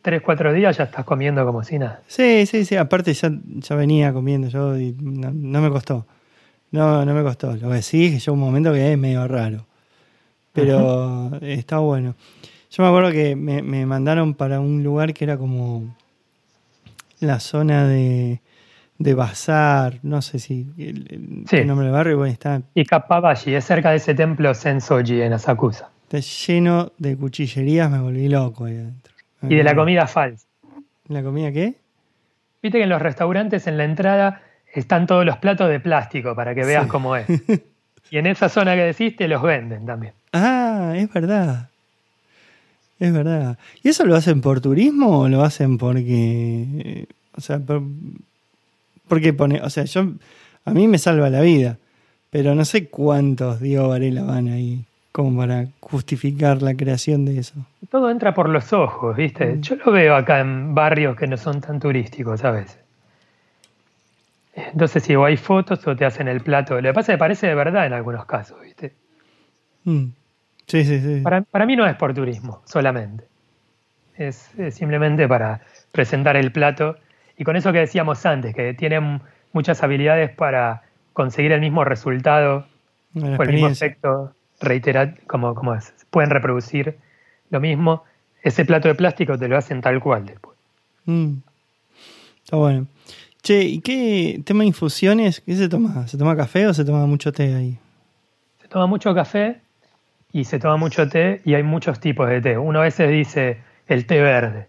3, 0.00 0.22
4 0.22 0.54
días 0.54 0.78
ya 0.78 0.84
estás 0.84 1.04
comiendo 1.04 1.44
como 1.44 1.62
si 1.62 1.78
nada. 1.78 2.00
Sí, 2.06 2.46
sí, 2.46 2.64
sí. 2.64 2.74
Aparte 2.76 3.12
ya, 3.12 3.30
ya 3.56 3.76
venía 3.76 4.14
comiendo 4.14 4.48
yo 4.48 4.78
y 4.78 4.96
no, 4.98 5.60
me 5.60 5.68
costó. 5.68 6.06
No, 6.70 7.04
no 7.04 7.12
me 7.12 7.22
costó. 7.22 7.54
Lo 7.54 7.70
que 7.70 7.82
sí 7.82 8.06
es 8.06 8.12
que 8.12 8.18
llegó 8.20 8.32
un 8.32 8.40
momento 8.40 8.72
que 8.72 8.92
es 8.92 8.98
medio 8.98 9.28
raro. 9.28 9.66
Pero 10.54 11.32
está 11.42 11.80
bueno. 11.80 12.14
Yo 12.70 12.82
me 12.82 12.88
acuerdo 12.88 13.12
que 13.12 13.36
me, 13.36 13.60
me 13.60 13.84
mandaron 13.84 14.32
para 14.32 14.58
un 14.58 14.82
lugar 14.82 15.12
que 15.12 15.24
era 15.24 15.36
como 15.36 15.94
la 17.20 17.40
zona 17.40 17.86
de, 17.86 18.40
de 18.98 19.14
Bazar, 19.14 19.98
no 20.02 20.22
sé 20.22 20.38
si 20.38 20.66
el, 20.78 21.06
el- 21.10 21.44
Sí. 21.48 21.56
el 21.56 21.66
nombre 21.66 21.86
del 21.86 21.94
barrio, 21.94 22.18
bueno, 22.18 22.32
está, 22.32 22.62
Y 22.74 22.84
Kappabashi 22.84 23.54
es 23.54 23.64
cerca 23.64 23.90
de 23.90 23.96
ese 23.96 24.14
templo 24.14 24.52
Sensoji 24.54 25.22
en 25.22 25.32
Asakusa. 25.32 25.90
está 26.04 26.18
lleno 26.20 26.92
de 26.98 27.16
cuchillerías, 27.16 27.90
me 27.90 27.98
volví 28.00 28.28
loco 28.28 28.64
ahí 28.66 28.76
adentro. 28.76 29.12
Y 29.48 29.54
de 29.54 29.64
la 29.64 29.74
comida 29.74 30.06
falsa. 30.06 30.46
¿La 31.08 31.22
comida 31.22 31.52
qué? 31.52 31.74
Viste 32.62 32.78
que 32.78 32.84
en 32.84 32.90
los 32.90 33.00
restaurantes 33.02 33.66
en 33.66 33.76
la 33.76 33.84
entrada 33.84 34.40
están 34.74 35.06
todos 35.06 35.24
los 35.24 35.36
platos 35.38 35.68
de 35.68 35.78
plástico 35.78 36.34
para 36.34 36.54
que 36.54 36.64
veas 36.64 36.84
Sí. 36.84 36.88
cómo 36.88 37.16
es. 37.16 37.26
Y 38.08 38.18
en 38.18 38.26
esa 38.28 38.48
zona 38.48 38.76
que 38.76 38.82
decís 38.82 39.16
te 39.16 39.26
los 39.26 39.42
venden 39.42 39.84
también. 39.84 40.12
Ah, 40.32 40.92
es 40.96 41.12
verdad. 41.12 41.68
Es 42.98 43.12
verdad. 43.12 43.58
¿Y 43.82 43.90
eso 43.90 44.04
lo 44.04 44.16
hacen 44.16 44.40
por 44.40 44.60
turismo 44.60 45.20
o 45.20 45.28
lo 45.28 45.42
hacen 45.42 45.78
porque... 45.78 47.06
O 47.36 47.40
sea, 47.40 47.58
por, 47.58 47.82
porque 49.08 49.32
pone... 49.32 49.60
O 49.62 49.70
sea, 49.70 49.84
yo... 49.84 50.08
A 50.64 50.72
mí 50.72 50.88
me 50.88 50.98
salva 50.98 51.30
la 51.30 51.42
vida. 51.42 51.78
Pero 52.30 52.54
no 52.54 52.64
sé 52.64 52.88
cuántos 52.88 53.60
Diego 53.60 53.88
Varela 53.88 54.22
van 54.22 54.48
ahí 54.48 54.84
como 55.12 55.34
para 55.38 55.68
justificar 55.80 56.60
la 56.60 56.74
creación 56.74 57.24
de 57.24 57.38
eso. 57.38 57.54
Todo 57.90 58.10
entra 58.10 58.34
por 58.34 58.50
los 58.50 58.74
ojos, 58.74 59.16
¿viste? 59.16 59.56
Yo 59.60 59.76
lo 59.76 59.90
veo 59.90 60.14
acá 60.14 60.40
en 60.40 60.74
barrios 60.74 61.16
que 61.16 61.26
no 61.26 61.38
son 61.38 61.62
tan 61.62 61.80
turísticos 61.80 62.44
a 62.44 62.50
veces. 62.50 62.78
Entonces, 64.54 65.02
si 65.02 65.14
o 65.14 65.24
hay 65.24 65.38
fotos 65.38 65.86
o 65.86 65.96
te 65.96 66.04
hacen 66.04 66.28
el 66.28 66.42
plato. 66.42 66.74
Lo 66.80 66.90
que 66.90 66.94
pasa 66.94 67.12
es 67.12 67.16
que 67.16 67.18
parece 67.18 67.46
de 67.46 67.54
verdad 67.54 67.86
en 67.86 67.94
algunos 67.94 68.26
casos, 68.26 68.60
¿viste? 68.60 68.92
Mm. 69.84 70.06
Sí, 70.66 70.84
sí, 70.84 71.00
sí. 71.00 71.20
Para, 71.22 71.42
para 71.42 71.66
mí 71.66 71.76
no 71.76 71.86
es 71.86 71.94
por 71.96 72.12
turismo 72.12 72.62
solamente. 72.64 73.24
Es, 74.16 74.50
es 74.58 74.74
simplemente 74.74 75.28
para 75.28 75.60
presentar 75.92 76.36
el 76.36 76.50
plato. 76.50 76.96
Y 77.36 77.44
con 77.44 77.56
eso 77.56 77.72
que 77.72 77.78
decíamos 77.78 78.24
antes, 78.26 78.54
que 78.54 78.74
tienen 78.74 79.20
muchas 79.52 79.82
habilidades 79.82 80.30
para 80.30 80.82
conseguir 81.12 81.52
el 81.52 81.60
mismo 81.60 81.84
resultado 81.84 82.66
o 83.14 83.42
el 83.42 83.52
mismo 83.52 83.68
efecto 83.68 84.34
reiterar, 84.60 85.20
como, 85.26 85.54
como 85.54 85.74
es. 85.74 85.94
Pueden 86.10 86.30
reproducir 86.30 86.96
lo 87.50 87.60
mismo. 87.60 88.04
Ese 88.42 88.64
plato 88.64 88.88
de 88.88 88.94
plástico 88.94 89.38
te 89.38 89.48
lo 89.48 89.56
hacen 89.56 89.80
tal 89.80 90.00
cual 90.00 90.26
después. 90.26 90.56
Mm. 91.04 91.34
Está 92.44 92.56
bueno. 92.56 92.86
Che, 93.42 93.62
¿y 93.62 93.80
qué 93.80 94.40
tema 94.44 94.60
de 94.60 94.68
infusiones? 94.68 95.40
¿Qué 95.40 95.54
se 95.54 95.68
toma? 95.68 96.08
¿Se 96.08 96.18
toma 96.18 96.36
café 96.36 96.66
o 96.66 96.74
se 96.74 96.84
toma 96.84 97.06
mucho 97.06 97.32
té 97.32 97.54
ahí? 97.54 97.78
Se 98.60 98.68
toma 98.68 98.86
mucho 98.86 99.14
café 99.14 99.60
y 100.36 100.44
se 100.44 100.58
toma 100.58 100.76
mucho 100.76 101.08
té 101.08 101.40
y 101.46 101.54
hay 101.54 101.62
muchos 101.62 101.98
tipos 101.98 102.28
de 102.28 102.42
té. 102.42 102.58
Uno 102.58 102.80
a 102.80 102.82
veces 102.82 103.10
dice 103.10 103.62
el 103.86 104.04
té 104.04 104.20
verde, 104.20 104.68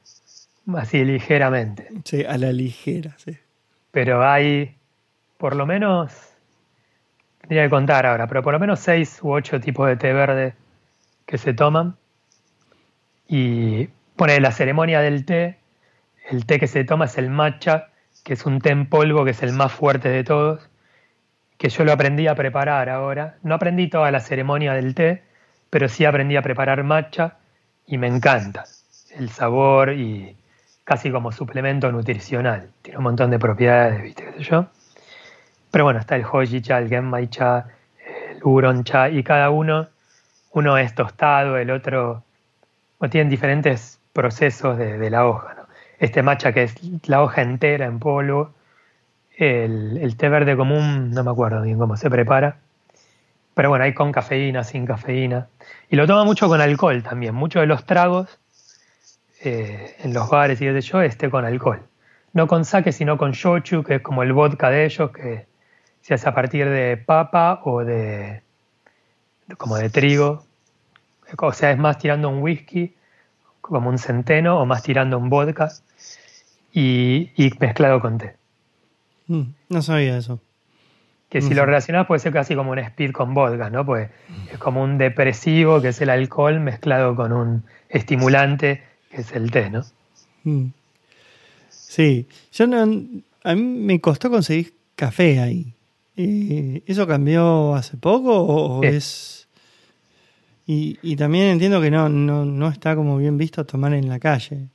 así 0.78 1.04
ligeramente. 1.04 1.90
Sí, 2.06 2.24
a 2.24 2.38
la 2.38 2.54
ligera, 2.54 3.14
sí. 3.18 3.38
pero 3.92 4.26
hay 4.26 4.78
por 5.38 5.58
lo 5.58 5.66
menos, 5.66 6.14
tendría 7.42 7.64
que 7.64 7.70
contar 7.70 8.06
ahora, 8.06 8.28
pero 8.28 8.42
por 8.44 8.54
lo 8.54 8.60
menos 8.60 8.80
seis 8.80 9.20
u 9.22 9.34
ocho 9.34 9.60
tipos 9.60 9.90
de 9.90 9.98
té 9.98 10.14
verde 10.14 10.54
que 11.26 11.38
se 11.38 11.54
toman. 11.54 11.98
Y 13.28 13.90
pone 14.16 14.40
la 14.40 14.54
ceremonia 14.54 15.02
del 15.02 15.26
té, 15.26 15.58
el 16.30 16.46
té 16.46 16.62
que 16.62 16.68
se 16.68 16.86
toma 16.86 17.06
es 17.06 17.18
el 17.18 17.30
matcha, 17.30 17.90
que 18.24 18.34
es 18.36 18.46
un 18.46 18.62
té 18.62 18.70
en 18.70 18.88
polvo, 18.88 19.26
que 19.26 19.32
es 19.32 19.44
el 19.44 19.52
más 19.52 19.74
fuerte 19.74 20.08
de 20.08 20.24
todos, 20.24 20.70
que 21.58 21.68
yo 21.68 21.84
lo 21.84 21.92
aprendí 21.92 22.26
a 22.28 22.36
preparar 22.36 22.88
ahora. 22.88 23.36
No 23.44 23.56
aprendí 23.56 23.90
toda 23.90 24.12
la 24.12 24.22
ceremonia 24.22 24.72
del 24.72 24.96
té, 24.96 25.27
pero 25.70 25.90
sí 25.90 26.06
aprendí 26.06 26.36
a 26.36 26.42
preparar 26.42 26.84
matcha 26.84 27.38
y 27.86 27.98
me 27.98 28.08
encanta 28.08 28.66
el 29.16 29.30
sabor 29.30 29.94
y 29.94 30.36
casi 30.84 31.12
como 31.12 31.32
suplemento 31.32 31.92
nutricional. 31.92 32.70
Tiene 32.82 32.98
un 32.98 33.04
montón 33.04 33.30
de 33.32 33.40
propiedades, 33.40 34.02
¿viste? 34.02 34.24
¿Qué 34.26 34.44
sé 34.44 34.50
yo? 34.50 34.68
Pero 35.72 35.84
bueno, 35.84 36.00
está 36.00 36.16
el 36.16 36.26
hoji 36.26 36.62
cha, 36.62 36.78
el 36.80 36.88
genmai 36.88 37.28
cha, 37.28 37.66
el 38.32 38.40
uron 38.44 38.84
cha, 38.84 39.10
y 39.10 39.24
cada 39.24 39.50
uno, 39.50 39.88
uno 40.52 40.78
es 40.78 40.96
tostado, 40.96 41.58
el 41.58 41.72
otro, 41.72 42.24
o 43.00 43.10
tienen 43.10 43.30
diferentes 43.30 44.00
procesos 44.14 44.78
de, 44.78 44.98
de 44.98 45.10
la 45.10 45.26
hoja, 45.28 45.54
¿no? 45.56 45.64
Este 46.00 46.22
matcha 46.24 46.54
que 46.54 46.64
es 46.64 46.76
la 47.08 47.22
hoja 47.22 47.42
entera 47.42 47.86
en 47.86 48.00
polvo, 48.00 48.54
el, 49.38 49.98
el 49.98 50.16
té 50.16 50.30
verde 50.30 50.56
común, 50.56 51.12
no 51.12 51.24
me 51.24 51.32
acuerdo 51.32 51.62
bien 51.62 51.78
cómo 51.78 51.98
se 51.98 52.10
prepara, 52.10 52.58
pero 53.58 53.70
bueno, 53.70 53.86
hay 53.86 53.96
con 53.96 54.12
cafeína, 54.12 54.64
sin 54.64 54.86
cafeína, 54.86 55.48
y 55.90 55.96
lo 55.96 56.06
toma 56.06 56.24
mucho 56.24 56.48
con 56.48 56.62
alcohol 56.62 57.02
también, 57.02 57.34
muchos 57.34 57.62
de 57.62 57.66
los 57.66 57.88
tragos 57.88 58.38
eh, 59.42 59.96
en 59.98 60.14
los 60.14 60.30
bares 60.30 60.62
y 60.62 60.66
sé 60.66 60.82
yo, 60.82 61.02
esté 61.02 61.32
con 61.32 61.44
alcohol. 61.44 61.82
No 62.34 62.46
con 62.46 62.66
sake, 62.66 62.92
sino 62.92 63.18
con 63.18 63.32
shochu, 63.32 63.82
que 63.84 63.96
es 63.96 64.02
como 64.04 64.22
el 64.22 64.32
vodka 64.32 64.70
de 64.70 64.86
ellos, 64.86 65.10
que 65.10 65.48
se 66.02 66.14
hace 66.14 66.30
a 66.30 66.36
partir 66.36 66.70
de 66.70 66.98
papa 66.98 67.62
o 67.64 67.84
de 67.84 68.44
como 69.58 69.78
de 69.78 69.90
trigo. 69.90 70.46
O 71.36 71.52
sea, 71.52 71.72
es 71.72 71.80
más 71.80 71.98
tirando 71.98 72.30
un 72.30 72.44
whisky, 72.44 72.94
como 73.60 73.90
un 73.90 73.98
centeno, 73.98 74.60
o 74.60 74.68
más 74.68 74.84
tirando 74.84 75.18
un 75.18 75.32
vodka, 75.32 75.72
y, 76.72 77.32
y 77.36 77.52
mezclado 77.60 78.02
con 78.02 78.20
té. 78.20 78.36
Mm, 79.26 79.46
no 79.70 79.82
sabía 79.82 80.16
eso. 80.16 80.40
Que 81.30 81.42
si 81.42 81.54
lo 81.54 81.66
relacionás 81.66 82.08
puede 82.08 82.20
ser 82.20 82.32
casi 82.32 82.56
como 82.56 82.72
un 82.72 82.80
speed 82.80 83.12
con 83.12 83.34
vodka, 83.34 83.70
¿no? 83.70 83.86
Pues 83.86 84.10
es 84.52 84.58
como 84.60 84.82
un 84.82 84.98
depresivo, 84.98 85.82
que 85.82 85.90
es 85.90 86.02
el 86.02 86.10
alcohol, 86.10 86.60
mezclado 86.62 87.16
con 87.16 87.34
un 87.34 87.64
estimulante, 87.90 88.82
que 89.12 89.18
es 89.22 89.34
el 89.34 89.52
té, 89.52 89.70
¿no? 89.70 89.82
Mm. 90.44 90.68
Sí, 91.70 92.28
yo 92.54 92.68
no, 92.68 92.84
a 93.44 93.56
mí 93.56 93.62
me 93.62 94.00
costó 94.00 94.30
conseguir 94.30 94.74
café 94.96 95.40
ahí. 95.42 95.74
Eh, 96.16 96.82
¿Eso 96.88 97.06
cambió 97.06 97.76
hace 97.76 97.98
poco 97.98 98.32
o, 98.34 98.80
o 98.80 98.82
Sí. 98.84 98.88
es...? 98.88 99.48
Y, 100.66 100.98
y 101.02 101.16
también 101.16 101.48
entiendo 101.48 101.82
que 101.82 101.90
no, 101.92 102.10
no, 102.10 102.44
no 102.44 102.68
está 102.70 102.96
como 102.96 103.18
bien 103.18 103.38
visto 103.38 103.66
tomar 103.66 103.94
en 103.94 104.10
la 104.10 104.20
calle. 104.20 104.68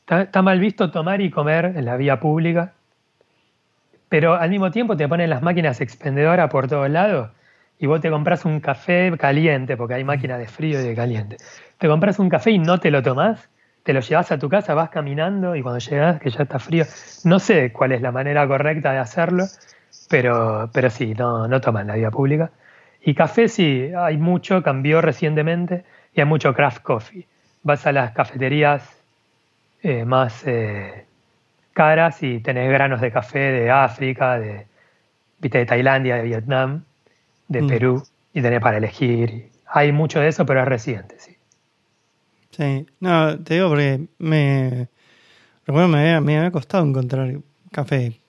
Está, 0.00 0.22
está 0.22 0.40
mal 0.40 0.58
visto 0.58 0.90
tomar 0.90 1.20
y 1.20 1.30
comer 1.30 1.72
en 1.76 1.84
la 1.84 1.96
vía 1.96 2.18
pública, 2.18 2.72
pero 4.08 4.34
al 4.34 4.50
mismo 4.50 4.70
tiempo 4.70 4.96
te 4.96 5.08
ponen 5.08 5.30
las 5.30 5.42
máquinas 5.42 5.80
expendedoras 5.80 6.50
por 6.50 6.68
todos 6.68 6.88
lados 6.90 7.30
y 7.78 7.86
vos 7.86 8.00
te 8.00 8.10
compras 8.10 8.44
un 8.44 8.60
café 8.60 9.12
caliente, 9.18 9.76
porque 9.76 9.94
hay 9.94 10.04
máquinas 10.04 10.38
de 10.38 10.46
frío 10.46 10.80
y 10.80 10.84
de 10.84 10.94
caliente. 10.94 11.36
Te 11.78 11.88
compras 11.88 12.18
un 12.18 12.28
café 12.28 12.50
y 12.50 12.58
no 12.58 12.78
te 12.78 12.90
lo 12.90 13.02
tomás, 13.02 13.48
te 13.82 13.92
lo 13.92 14.00
llevas 14.00 14.32
a 14.32 14.38
tu 14.38 14.48
casa, 14.48 14.74
vas 14.74 14.90
caminando 14.90 15.54
y 15.56 15.62
cuando 15.62 15.78
llegas, 15.78 16.20
que 16.20 16.30
ya 16.30 16.42
está 16.42 16.58
frío, 16.58 16.84
no 17.24 17.38
sé 17.38 17.72
cuál 17.72 17.92
es 17.92 18.02
la 18.02 18.12
manera 18.12 18.46
correcta 18.46 18.92
de 18.92 18.98
hacerlo, 18.98 19.44
pero, 20.08 20.70
pero 20.72 20.90
sí, 20.90 21.14
no, 21.14 21.46
no 21.48 21.60
toman 21.60 21.86
la 21.86 21.94
vía 21.94 22.10
pública. 22.10 22.50
Y 23.02 23.14
café 23.14 23.48
sí, 23.48 23.92
hay 23.96 24.16
mucho, 24.16 24.62
cambió 24.62 25.00
recientemente 25.00 25.84
y 26.14 26.20
hay 26.20 26.26
mucho 26.26 26.54
craft 26.54 26.82
coffee. 26.82 27.26
Vas 27.62 27.86
a 27.86 27.92
las 27.92 28.12
cafeterías 28.12 28.82
eh, 29.82 30.04
más 30.04 30.44
eh, 30.46 31.05
caras 31.76 32.22
y 32.22 32.40
tenés 32.40 32.70
granos 32.72 33.00
de 33.02 33.12
café 33.12 33.38
de 33.38 33.70
África, 33.70 34.38
de, 34.38 34.66
viste, 35.38 35.58
de 35.58 35.66
Tailandia, 35.66 36.16
de 36.16 36.22
Vietnam, 36.22 36.82
de 37.48 37.60
Mm. 37.62 37.66
Perú, 37.68 38.02
y 38.32 38.40
tenés 38.42 38.60
para 38.60 38.78
elegir. 38.78 39.50
Hay 39.68 39.92
mucho 39.92 40.20
de 40.20 40.28
eso, 40.28 40.46
pero 40.46 40.60
es 40.62 40.66
reciente, 40.68 41.16
sí. 41.18 41.36
Sí, 42.50 42.86
no, 43.00 43.38
te 43.38 43.54
digo 43.54 43.68
porque 43.68 44.00
me... 44.18 44.88
Recuerdo 45.66 45.88
me 45.88 45.98
había, 45.98 46.20
me 46.20 46.38
había 46.38 46.50
costado 46.50 46.84
encontrar 46.86 47.34
café. 47.72 48.20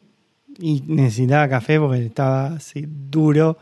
Y 0.60 0.82
necesitaba 0.88 1.48
café 1.48 1.80
porque 1.80 2.06
estaba 2.06 2.48
así 2.48 2.86
duro. 2.88 3.58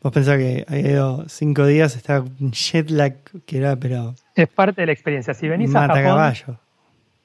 Vos 0.00 0.12
pensás 0.12 0.38
que 0.38 0.64
había 0.68 0.90
ido 0.92 1.28
cinco 1.28 1.66
días, 1.66 1.96
estaba 1.96 2.24
con 2.24 2.52
jet 2.52 2.88
lag 2.90 3.14
que 3.44 3.58
era, 3.58 3.74
pero 3.76 4.14
Es 4.34 4.48
parte 4.48 4.80
de 4.82 4.86
la 4.86 4.92
experiencia. 4.92 5.34
Si 5.34 5.48
venís 5.48 5.74
a 5.74 5.80
Japón, 5.88 6.02
caballo. 6.02 6.60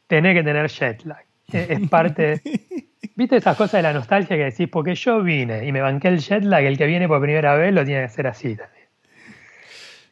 tenés 0.07 0.35
que 0.35 0.43
tener 0.43 0.67
jet 0.67 1.05
lag. 1.05 1.23
Es 1.53 1.87
parte. 1.89 2.41
¿Viste 3.15 3.35
esas 3.37 3.55
cosas 3.57 3.73
de 3.79 3.83
la 3.83 3.93
nostalgia 3.93 4.35
que 4.37 4.45
decís? 4.45 4.67
Porque 4.69 4.95
yo 4.95 5.21
vine 5.21 5.65
y 5.67 5.71
me 5.71 5.81
banqué 5.81 6.07
el 6.07 6.19
jet 6.19 6.43
lag, 6.43 6.63
el 6.63 6.77
que 6.77 6.87
viene 6.87 7.07
por 7.07 7.21
primera 7.21 7.55
vez 7.55 7.73
lo 7.73 7.85
tiene 7.85 8.01
que 8.01 8.05
hacer 8.05 8.27
así 8.27 8.55
también. 8.55 8.83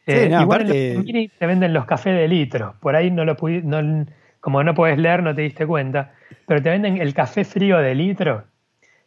Eh, 0.06 0.28
no, 0.28 0.42
igual 0.42 0.62
en 0.62 0.68
los 0.68 1.30
te 1.38 1.46
venden 1.46 1.72
los 1.72 1.84
cafés 1.86 2.14
de 2.16 2.28
litro. 2.28 2.74
Por 2.80 2.96
ahí 2.96 3.10
no 3.10 3.24
lo 3.24 3.36
pudi- 3.36 3.62
no- 3.62 4.06
como 4.40 4.62
no 4.64 4.74
puedes 4.74 4.98
leer, 4.98 5.22
no 5.22 5.34
te 5.34 5.42
diste 5.42 5.66
cuenta. 5.66 6.12
Pero 6.46 6.60
te 6.62 6.70
venden 6.70 7.00
el 7.00 7.14
café 7.14 7.44
frío 7.44 7.78
de 7.78 7.94
litro. 7.94 8.44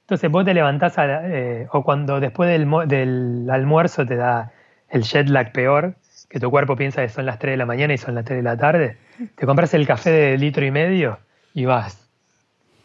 Entonces 0.02 0.30
vos 0.32 0.46
te 0.46 0.54
levantás 0.54 0.98
a 0.98 1.06
la- 1.08 1.22
eh, 1.26 1.68
o 1.72 1.84
cuando 1.84 2.20
después 2.20 2.50
del, 2.50 2.68
del 2.88 3.48
almuerzo 3.50 4.06
te 4.06 4.16
da 4.16 4.52
el 4.90 5.04
jet 5.04 5.28
lag 5.30 5.52
peor, 5.52 5.96
que 6.30 6.40
tu 6.40 6.50
cuerpo 6.50 6.76
piensa 6.76 7.02
que 7.02 7.10
son 7.10 7.26
las 7.26 7.40
3 7.40 7.54
de 7.54 7.58
la 7.58 7.66
mañana 7.66 7.94
y 7.94 7.98
son 7.98 8.16
las 8.16 8.24
3 8.26 8.38
de 8.38 8.44
la 8.44 8.56
tarde, 8.58 8.98
te 9.36 9.46
compras 9.46 9.74
el 9.74 9.86
café 9.88 10.12
de 10.12 10.38
litro 10.38 10.66
y 10.66 10.72
medio 10.72 11.20
y 11.54 11.66
vas 11.66 12.05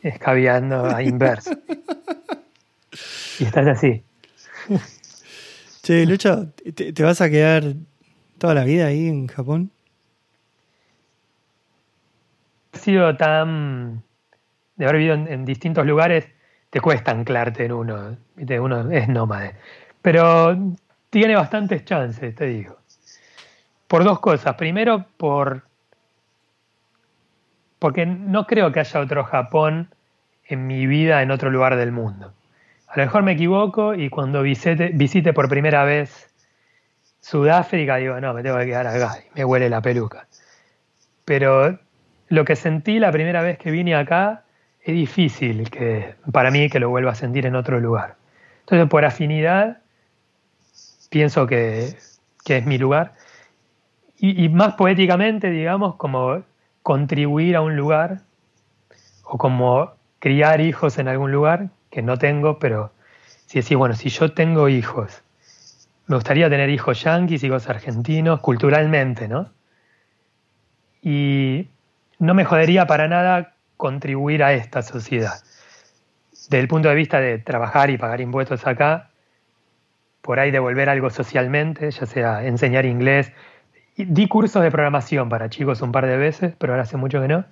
escabeando 0.02 0.84
a 0.84 1.02
inverso. 1.02 1.50
y 3.38 3.44
estás 3.44 3.66
así. 3.66 4.02
che, 5.82 6.06
Lucho, 6.06 6.48
¿te, 6.74 7.02
vas 7.02 7.20
a 7.20 7.30
quedar 7.30 7.74
toda 8.38 8.54
la 8.54 8.64
vida 8.64 8.86
ahí 8.86 9.08
en 9.08 9.26
Japón? 9.26 9.70
He 12.72 12.78
sido 12.78 13.16
tan. 13.16 14.02
de 14.76 14.84
haber 14.84 14.96
vivido 14.96 15.14
en, 15.14 15.44
distintos 15.44 15.86
lugares, 15.86 16.28
te 16.70 16.80
cuesta 16.80 17.10
anclarte 17.10 17.64
en 17.64 17.72
uno. 17.72 18.16
Uno 18.36 18.90
es 18.90 19.08
nómade. 19.08 19.56
Pero 20.02 20.56
tiene 21.10 21.34
bastantes 21.34 21.84
chances, 21.84 22.34
te 22.34 22.46
digo. 22.46 22.78
Por 23.86 24.04
dos 24.04 24.20
cosas. 24.20 24.54
Primero, 24.54 25.04
por. 25.16 25.69
Porque 27.80 28.06
no 28.06 28.46
creo 28.46 28.70
que 28.70 28.78
haya 28.78 29.00
otro 29.00 29.24
Japón 29.24 29.92
en 30.44 30.68
mi 30.68 30.86
vida 30.86 31.22
en 31.22 31.32
otro 31.32 31.50
lugar 31.50 31.74
del 31.74 31.90
mundo. 31.90 32.32
A 32.86 32.96
lo 32.96 33.04
mejor 33.04 33.24
me 33.24 33.32
equivoco 33.32 33.94
y 33.94 34.08
cuando 34.08 34.42
visite, 34.42 34.90
visite 34.94 35.32
por 35.32 35.48
primera 35.48 35.82
vez 35.84 36.28
Sudáfrica 37.20 37.96
digo, 37.96 38.20
no, 38.20 38.32
me 38.32 38.42
tengo 38.42 38.58
que 38.58 38.66
quedar 38.66 38.86
acá 38.86 39.18
y 39.18 39.34
me 39.34 39.44
huele 39.44 39.68
la 39.68 39.82
peluca. 39.82 40.26
Pero 41.24 41.78
lo 42.28 42.44
que 42.44 42.56
sentí 42.56 42.98
la 42.98 43.12
primera 43.12 43.42
vez 43.42 43.58
que 43.58 43.70
vine 43.70 43.94
acá 43.94 44.44
es 44.82 44.94
difícil 44.94 45.70
que, 45.70 46.14
para 46.32 46.50
mí 46.50 46.68
que 46.70 46.80
lo 46.80 46.88
vuelva 46.88 47.12
a 47.12 47.14
sentir 47.14 47.46
en 47.46 47.54
otro 47.54 47.80
lugar. 47.80 48.16
Entonces, 48.60 48.88
por 48.88 49.04
afinidad, 49.04 49.78
pienso 51.10 51.46
que, 51.46 51.96
es 52.46 52.66
mi 52.66 52.78
lugar. 52.78 53.14
Y, 54.18 54.48
más 54.48 54.74
poéticamente, 54.74 55.50
digamos, 55.50 55.96
como 55.96 56.42
contribuir 56.82 57.56
a 57.56 57.60
un 57.60 57.76
lugar 57.76 58.20
o 59.24 59.38
como 59.38 59.92
criar 60.18 60.60
hijos 60.60 60.98
en 60.98 61.08
algún 61.08 61.32
lugar, 61.32 61.70
que 61.90 62.02
no 62.02 62.18
tengo, 62.18 62.58
pero 62.58 62.92
si 63.46 63.60
decís, 63.60 63.76
bueno, 63.76 63.94
si 63.94 64.08
yo 64.08 64.32
tengo 64.32 64.68
hijos, 64.68 65.22
me 66.06 66.16
gustaría 66.16 66.48
tener 66.48 66.70
hijos 66.70 67.02
yanquis, 67.02 67.42
hijos 67.44 67.68
argentinos, 67.68 68.40
culturalmente, 68.40 69.28
¿no? 69.28 69.50
Y 71.02 71.68
no 72.18 72.34
me 72.34 72.44
jodería 72.44 72.86
para 72.86 73.08
nada 73.08 73.54
contribuir 73.76 74.42
a 74.44 74.52
esta 74.52 74.82
sociedad. 74.82 75.42
Desde 76.32 76.60
el 76.60 76.68
punto 76.68 76.88
de 76.88 76.94
vista 76.94 77.20
de 77.20 77.38
trabajar 77.38 77.90
y 77.90 77.98
pagar 77.98 78.20
impuestos 78.20 78.66
acá, 78.66 79.10
por 80.20 80.38
ahí 80.38 80.50
devolver 80.50 80.88
algo 80.88 81.10
socialmente, 81.10 81.90
ya 81.90 82.06
sea 82.06 82.44
enseñar 82.44 82.84
inglés. 82.84 83.32
Di 83.96 84.28
cursos 84.28 84.62
de 84.62 84.70
programación 84.70 85.28
para 85.28 85.50
chicos 85.50 85.82
un 85.82 85.92
par 85.92 86.06
de 86.06 86.16
veces, 86.16 86.54
pero 86.58 86.72
ahora 86.72 86.84
hace 86.84 86.96
mucho 86.96 87.20
que 87.20 87.28
no. 87.28 87.44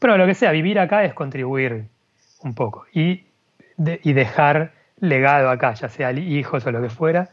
Pero 0.00 0.16
lo 0.16 0.26
que 0.26 0.34
sea, 0.34 0.50
vivir 0.50 0.78
acá 0.78 1.04
es 1.04 1.14
contribuir 1.14 1.84
un 2.42 2.54
poco. 2.54 2.86
Y 2.92 3.24
y 4.02 4.12
dejar 4.12 4.72
legado 5.00 5.50
acá, 5.50 5.74
ya 5.74 5.88
sea 5.88 6.12
hijos 6.12 6.66
o 6.66 6.70
lo 6.70 6.80
que 6.80 6.90
fuera. 6.90 7.30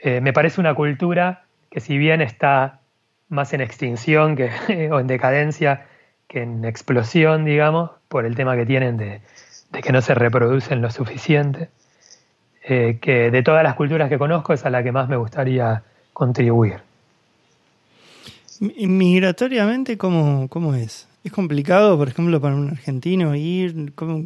Eh, 0.00 0.20
me 0.20 0.32
parece 0.32 0.60
una 0.60 0.74
cultura 0.74 1.44
que 1.70 1.80
si 1.80 1.96
bien 1.96 2.20
está 2.20 2.80
más 3.28 3.52
en 3.54 3.60
extinción 3.60 4.36
que, 4.36 4.50
o 4.92 5.00
en 5.00 5.06
decadencia 5.06 5.86
que 6.28 6.42
en 6.42 6.64
explosión, 6.64 7.44
digamos, 7.44 7.90
por 8.08 8.24
el 8.24 8.34
tema 8.34 8.56
que 8.56 8.66
tienen 8.66 8.96
de, 8.96 9.20
que 9.82 9.92
no 9.92 10.00
se 10.00 10.14
reproducen 10.14 10.82
lo 10.82 10.90
suficiente, 10.90 11.68
eh, 12.64 12.98
que 13.00 13.30
de 13.30 13.42
todas 13.42 13.62
las 13.62 13.74
culturas 13.74 14.08
que 14.08 14.18
conozco 14.18 14.52
es 14.52 14.64
a 14.64 14.70
la 14.70 14.82
que 14.82 14.92
más 14.92 15.08
me 15.08 15.16
gustaría 15.16 15.82
contribuir. 16.12 16.80
Migratoriamente, 18.62 19.98
¿cómo, 19.98 20.48
cómo 20.48 20.74
es? 20.74 21.08
¿Es 21.24 21.32
complicado, 21.32 21.98
por 21.98 22.08
ejemplo, 22.08 22.40
para 22.40 22.54
un 22.54 22.70
argentino 22.70 23.34
ir? 23.34 23.92
¿Cómo, 23.94 24.24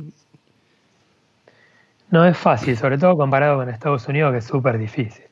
no 2.11 2.25
es 2.25 2.39
fácil, 2.39 2.77
sobre 2.77 2.99
todo 2.99 3.17
comparado 3.17 3.57
con 3.57 3.69
Estados 3.69 4.07
Unidos, 4.09 4.33
que 4.33 4.39
es 4.39 4.45
súper 4.45 4.79
difícil. 4.79 5.25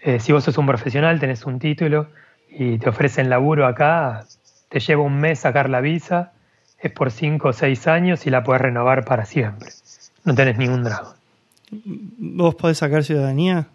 Eh, 0.00 0.18
si 0.20 0.32
vos 0.32 0.44
sos 0.44 0.58
un 0.58 0.66
profesional, 0.66 1.20
tenés 1.20 1.44
un 1.46 1.58
título 1.58 2.08
y 2.50 2.78
te 2.78 2.88
ofrecen 2.88 3.30
laburo 3.30 3.66
acá, 3.66 4.26
te 4.68 4.80
lleva 4.80 5.02
un 5.02 5.18
mes 5.20 5.40
sacar 5.40 5.70
la 5.70 5.80
visa, 5.80 6.32
es 6.80 6.90
por 6.92 7.10
5 7.10 7.48
o 7.48 7.52
6 7.52 7.86
años 7.86 8.26
y 8.26 8.30
la 8.30 8.42
puedes 8.42 8.62
renovar 8.62 9.04
para 9.04 9.24
siempre. 9.24 9.68
No 10.24 10.34
tenés 10.34 10.58
ningún 10.58 10.82
drama. 10.82 11.14
¿Vos 11.70 12.54
podés 12.56 12.78
sacar 12.78 13.04
ciudadanía? 13.04 13.68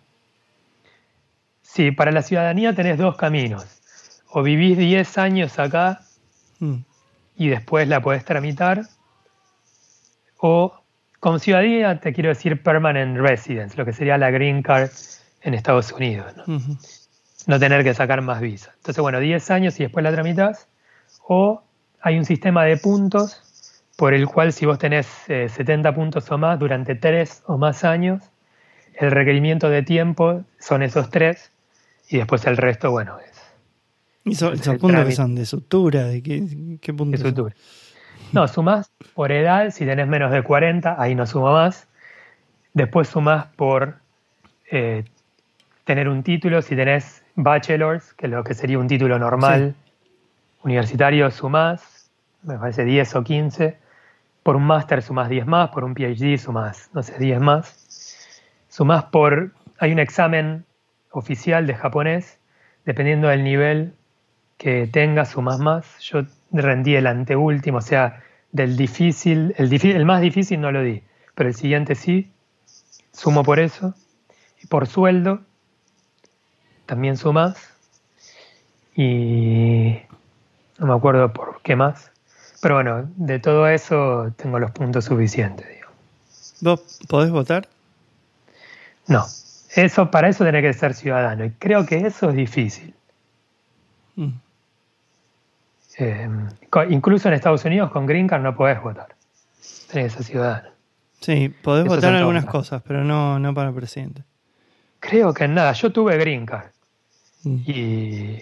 Sí, 1.62 1.92
para 1.92 2.12
la 2.12 2.22
ciudadanía 2.22 2.76
tenés 2.76 2.98
dos 2.98 3.16
caminos. 3.16 3.81
O 4.32 4.44
vivís 4.44 4.78
10 4.78 5.18
años 5.18 5.60
acá 5.60 6.02
mm. 6.60 6.76
y 7.38 7.50
después 7.50 7.88
la 7.88 8.02
podés 8.02 8.26
tramitar, 8.26 8.84
o 10.38 10.74
con 11.20 11.40
ciudadanía 11.40 12.00
te 12.00 12.14
quiero 12.14 12.30
decir 12.30 12.64
permanent 12.64 13.18
residence, 13.18 13.78
lo 13.78 13.86
que 13.86 13.94
sería 13.94 14.18
la 14.18 14.32
green 14.32 14.64
card 14.64 14.90
en 15.42 15.54
Estados 15.54 15.92
Unidos. 15.92 16.34
¿no? 17.48 17.60
tener 17.60 17.84
que 17.84 17.94
sacar 17.94 18.22
más 18.22 18.42
visa. 18.42 18.72
Entonces, 18.78 19.02
bueno, 19.02 19.20
10 19.20 19.52
años 19.52 19.80
y 19.80 19.84
después 19.84 20.04
la 20.04 20.12
tramitas. 20.12 20.68
O 21.28 21.62
hay 22.02 22.18
un 22.18 22.26
sistema 22.26 22.66
de 22.66 22.78
puntos 22.78 23.42
por 23.98 24.14
el 24.14 24.28
cual 24.28 24.52
si 24.54 24.66
vos 24.66 24.80
tenés 24.80 25.06
70 25.28 25.90
eh, 25.90 25.94
puntos 25.94 26.32
o 26.32 26.38
más 26.38 26.58
durante 26.58 26.96
3 26.96 27.44
o 27.46 27.58
más 27.58 27.84
años, 27.84 28.24
el 28.96 29.12
requerimiento 29.12 29.70
de 29.70 29.84
tiempo 29.84 30.44
son 30.60 30.82
esos 30.82 31.10
3 31.12 31.52
y 32.10 32.18
después 32.18 32.46
el 32.46 32.58
resto, 32.58 32.90
bueno, 32.90 33.18
¿Y 34.24 34.34
esos 34.34 34.78
puntos 34.78 35.06
que 35.06 35.12
son? 35.12 35.36
¿De 35.36 35.46
sutura? 35.46 36.06
¿De 36.06 36.22
qué, 36.22 36.78
qué 36.80 36.94
puntos? 36.94 37.22
De 37.22 37.30
sutura. 37.30 37.56
No, 38.32 38.48
sumás 38.48 38.92
por 39.14 39.32
edad, 39.32 39.72
si 39.72 39.86
tenés 39.86 40.08
menos 40.08 40.32
de 40.32 40.42
40, 40.42 40.96
ahí 41.02 41.16
no 41.16 41.26
suma 41.26 41.52
más. 41.52 41.88
Después 42.74 43.10
sumás 43.10 43.48
por 43.58 43.98
eh, 44.70 45.04
tener 45.84 46.08
un 46.08 46.24
título, 46.24 46.62
si 46.62 46.76
tenés 46.76 47.24
bachelors, 47.36 48.14
que 48.14 48.28
es 48.28 48.32
lo 48.32 48.44
que 48.44 48.54
sería 48.54 48.80
un 48.80 48.88
título 48.88 49.20
normal 49.20 49.76
universitario, 50.64 51.30
sumás, 51.32 52.10
me 52.44 52.58
parece 52.58 52.86
10 52.86 53.16
o 53.16 53.24
15. 53.24 53.78
Por 54.44 54.56
un 54.56 54.64
máster 54.64 55.02
sumás 55.02 55.30
10 55.30 55.46
más, 55.46 55.70
por 55.70 55.84
un 55.84 55.94
PhD 55.94 56.38
sumás, 56.38 56.90
no 56.94 57.04
sé, 57.04 57.18
10 57.20 57.40
más. 57.42 58.40
Sumás 58.70 59.04
por, 59.06 59.52
hay 59.80 59.92
un 59.92 60.00
examen 60.00 60.66
oficial 61.12 61.68
de 61.68 61.76
japonés, 61.76 62.40
dependiendo 62.86 63.28
del 63.28 63.44
nivel 63.44 63.94
que 64.62 64.86
tengas, 64.86 65.30
sumás 65.30 65.58
más. 65.58 65.98
Yo 66.02 66.22
rendí 66.52 66.96
el 66.96 67.08
anteúltimo, 67.08 67.80
o 67.80 67.82
sea, 67.82 68.22
del 68.52 68.78
difícil, 68.78 69.56
el, 69.58 69.74
el 69.74 70.06
más 70.06 70.22
difícil 70.22 70.62
no 70.62 70.72
lo 70.72 70.84
di, 70.84 71.02
pero 71.34 71.50
el 71.50 71.56
siguiente 71.56 71.96
sí, 71.96 72.32
sumo 73.12 73.44
por 73.44 73.60
eso, 73.60 73.96
y 74.62 74.68
por 74.68 74.86
sueldo 74.86 75.40
también 76.86 77.18
sumas, 77.18 77.58
y 78.96 79.98
no 80.78 80.86
me 80.86 80.94
acuerdo 80.94 81.34
por 81.34 81.60
qué 81.64 81.76
más, 81.76 82.12
pero 82.62 82.76
bueno, 82.76 83.10
de 83.16 83.40
todo 83.40 83.68
eso 83.68 84.32
tengo 84.36 84.60
los 84.60 84.70
puntos 84.70 85.06
suficientes. 85.06 85.68
Digo. 85.68 85.90
¿Vos 86.62 87.00
podés 87.08 87.32
votar? 87.32 87.68
No, 89.08 89.26
eso, 89.76 90.12
para 90.12 90.30
eso 90.30 90.44
tenés 90.44 90.62
que 90.62 90.74
ser 90.74 90.94
ciudadano, 90.94 91.46
y 91.46 91.50
creo 91.50 91.88
que 91.88 92.06
eso 92.06 92.30
es 92.30 92.36
difícil. 92.36 92.94
Mm. 94.18 94.51
Eh, 95.98 96.30
incluso 96.90 97.28
en 97.28 97.34
Estados 97.34 97.66
Unidos 97.66 97.92
con 97.92 98.06
Green 98.06 98.28
Card 98.28 98.42
no 98.42 98.56
podés 98.56 98.82
votar. 98.82 99.16
Tenés 99.92 100.12
que 100.14 100.18
ser 100.18 100.24
ciudadano. 100.24 100.70
Sí, 101.20 101.50
podés 101.50 101.86
votar 101.86 102.16
algunas 102.16 102.46
cosas, 102.46 102.82
pero 102.86 103.04
no, 103.04 103.40
no 103.40 103.54
para 103.54 103.72
presidente. 103.72 104.24
Creo 105.00 105.34
que 105.34 105.44
en 105.44 105.54
nada. 105.54 105.74
Yo 105.74 105.92
tuve 105.92 106.18
Green 106.18 106.46
Card 106.46 106.72
mm. 107.44 107.70
y 107.70 108.40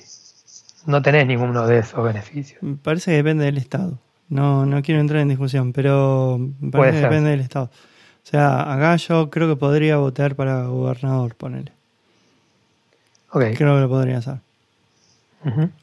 no 0.86 1.02
tenés 1.02 1.28
ninguno 1.28 1.68
de 1.68 1.80
esos 1.80 2.04
beneficios. 2.04 2.62
Parece 2.84 3.12
que 3.12 3.18
depende 3.18 3.46
del 3.46 3.58
Estado. 3.58 4.00
No, 4.30 4.66
no 4.66 4.82
quiero 4.82 5.02
entrar 5.02 5.22
en 5.22 5.30
discusión, 5.30 5.74
pero 5.74 6.40
parece 6.72 7.00
que 7.00 7.04
depende 7.06 7.32
del 7.32 7.40
Estado. 7.42 7.66
O 7.66 8.28
sea, 8.30 8.72
acá 8.72 8.96
yo 8.98 9.30
creo 9.30 9.48
que 9.48 9.56
podría 9.56 9.98
votar 9.98 10.36
para 10.36 10.66
gobernador, 10.68 11.36
ponele. 11.36 11.72
Okay. 13.32 13.56
Creo 13.56 13.76
que 13.76 13.82
lo 13.82 13.90
podría 13.90 14.20
hacer. 14.20 14.40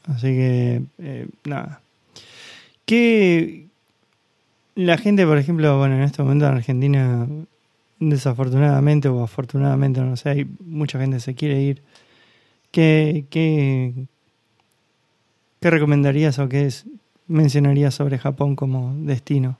Así 0.04 0.28
que, 0.28 0.82
eh, 0.98 1.28
nada. 1.44 1.80
Que 2.84 3.66
la 4.74 4.98
gente, 4.98 5.26
por 5.26 5.38
ejemplo, 5.38 5.78
bueno, 5.78 5.96
en 5.96 6.02
este 6.02 6.22
momento 6.22 6.46
en 6.46 6.54
Argentina, 6.54 7.26
desafortunadamente 7.98 9.08
o 9.08 9.22
afortunadamente, 9.22 10.00
no 10.00 10.16
sé, 10.16 10.28
hay 10.28 10.50
mucha 10.60 10.98
gente 10.98 11.16
que 11.16 11.20
se 11.20 11.34
quiere 11.34 11.60
ir. 11.60 11.82
¿Qué, 12.70 13.24
qué, 13.30 13.94
qué 15.60 15.70
recomendarías 15.70 16.38
o 16.38 16.48
qué 16.48 16.68
mencionarías 17.26 17.94
sobre 17.94 18.18
Japón 18.18 18.54
como 18.54 18.94
destino? 18.96 19.56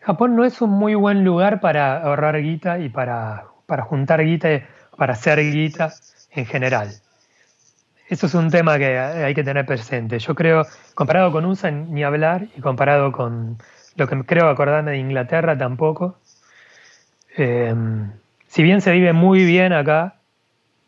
Japón 0.00 0.36
no 0.36 0.44
es 0.44 0.60
un 0.60 0.70
muy 0.70 0.94
buen 0.94 1.24
lugar 1.24 1.60
para 1.60 2.02
ahorrar 2.02 2.40
guita 2.42 2.78
y 2.78 2.88
para, 2.88 3.44
para 3.66 3.84
juntar 3.84 4.24
guita, 4.24 4.48
para 4.96 5.14
hacer 5.14 5.40
guita 5.50 5.92
en 6.30 6.46
general. 6.46 6.90
Eso 8.06 8.26
es 8.26 8.34
un 8.34 8.50
tema 8.50 8.76
que 8.76 8.98
hay 8.98 9.34
que 9.34 9.42
tener 9.42 9.64
presente. 9.64 10.18
Yo 10.18 10.34
creo, 10.34 10.66
comparado 10.94 11.32
con 11.32 11.46
USA, 11.46 11.70
ni 11.70 12.04
hablar, 12.04 12.48
y 12.54 12.60
comparado 12.60 13.12
con 13.12 13.56
lo 13.96 14.06
que 14.06 14.22
creo 14.24 14.48
acordarme 14.48 14.92
de 14.92 14.98
Inglaterra 14.98 15.56
tampoco. 15.56 16.18
Em, 17.36 18.12
si 18.46 18.62
bien 18.62 18.82
se 18.82 18.92
vive 18.92 19.12
muy 19.14 19.44
bien 19.44 19.72
acá, 19.72 20.16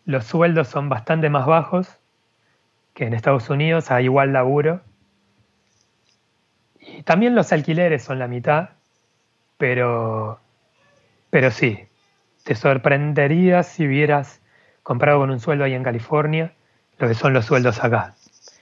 los 0.05 0.25
sueldos 0.27 0.69
son 0.69 0.89
bastante 0.89 1.31
más 1.31 1.47
bajos 1.47 1.99
que 2.95 3.07
en 3.07 3.15
Estados 3.15 3.49
Unidos 3.49 3.91
a 3.91 4.03
igual 4.03 4.33
laburo. 4.35 4.83
Y 6.79 7.03
también 7.03 7.35
los 7.35 7.51
alquileres 7.53 8.05
son 8.05 8.19
la 8.19 8.29
mitad, 8.29 8.71
pero, 9.57 10.39
pero 11.31 11.51
sí, 11.51 11.89
te 12.45 12.55
sorprendería 12.55 13.63
si 13.63 13.87
hubieras 13.87 14.41
comprado 14.83 15.19
con 15.21 15.31
un 15.31 15.41
sueldo 15.41 15.65
ahí 15.65 15.75
en 15.75 15.83
California 15.83 16.53
lo 16.99 17.09
que 17.09 17.15
son 17.15 17.33
los 17.33 17.45
sueldos 17.45 17.83
acá. 17.83 18.15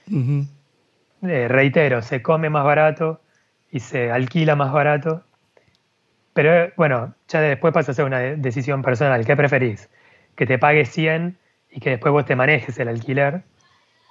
Eh, 0.07 1.47
reitero, 1.47 2.01
se 2.01 2.21
come 2.21 2.49
más 2.49 2.63
barato 2.63 3.21
y 3.71 3.79
se 3.79 4.11
alquila 4.11 4.55
más 4.55 4.71
barato, 4.71 5.23
pero 6.33 6.71
bueno, 6.75 7.15
ya 7.27 7.41
después 7.41 7.73
pasa 7.73 7.91
a 7.91 7.95
ser 7.95 8.05
una 8.05 8.19
decisión 8.19 8.81
personal. 8.81 9.25
¿Qué 9.25 9.35
preferís? 9.35 9.89
¿Que 10.35 10.45
te 10.45 10.59
pague 10.59 10.85
100 10.85 11.37
y 11.71 11.79
que 11.79 11.91
después 11.91 12.11
vos 12.11 12.25
te 12.25 12.35
manejes 12.35 12.77
el 12.77 12.89
alquiler? 12.89 13.43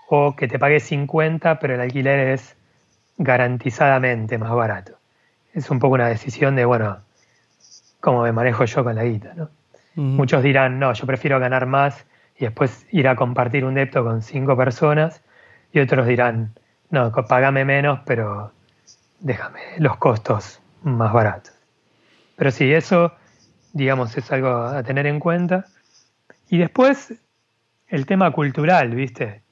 ¿O 0.08 0.34
que 0.34 0.48
te 0.48 0.58
pague 0.58 0.80
50 0.80 1.58
pero 1.58 1.74
el 1.74 1.80
alquiler 1.80 2.28
es 2.28 2.56
garantizadamente 3.18 4.38
más 4.38 4.52
barato? 4.52 4.94
Es 5.52 5.70
un 5.70 5.78
poco 5.78 5.94
una 5.94 6.08
decisión 6.08 6.56
de, 6.56 6.64
bueno, 6.64 6.98
cómo 8.00 8.22
me 8.22 8.32
manejo 8.32 8.64
yo 8.64 8.82
con 8.84 8.94
la 8.94 9.04
guita, 9.04 9.34
¿no? 9.34 9.50
Muchos 9.96 10.42
dirán, 10.42 10.80
no, 10.80 10.92
yo 10.92 11.06
prefiero 11.06 11.38
ganar 11.38 11.66
más 11.66 12.04
y 12.38 12.44
después 12.44 12.86
ir 12.90 13.08
a 13.08 13.16
compartir 13.16 13.64
un 13.64 13.74
depto 13.74 14.04
con 14.04 14.22
cinco 14.22 14.56
personas. 14.56 15.22
Y 15.72 15.80
otros 15.80 16.06
dirán, 16.06 16.54
no, 16.90 17.12
pagame 17.12 17.64
menos, 17.64 18.00
pero 18.04 18.52
déjame 19.20 19.60
los 19.78 19.96
costos 19.96 20.60
más 20.82 21.12
baratos. 21.12 21.52
Pero 22.36 22.50
sí, 22.50 22.72
eso, 22.72 23.12
digamos, 23.72 24.16
es 24.16 24.30
algo 24.32 24.48
a 24.48 24.82
tener 24.82 25.06
en 25.06 25.20
cuenta. 25.20 25.66
Y 26.48 26.58
después, 26.58 27.14
el 27.88 28.06
tema 28.06 28.30
cultural, 28.32 28.90
¿viste? 28.90 29.42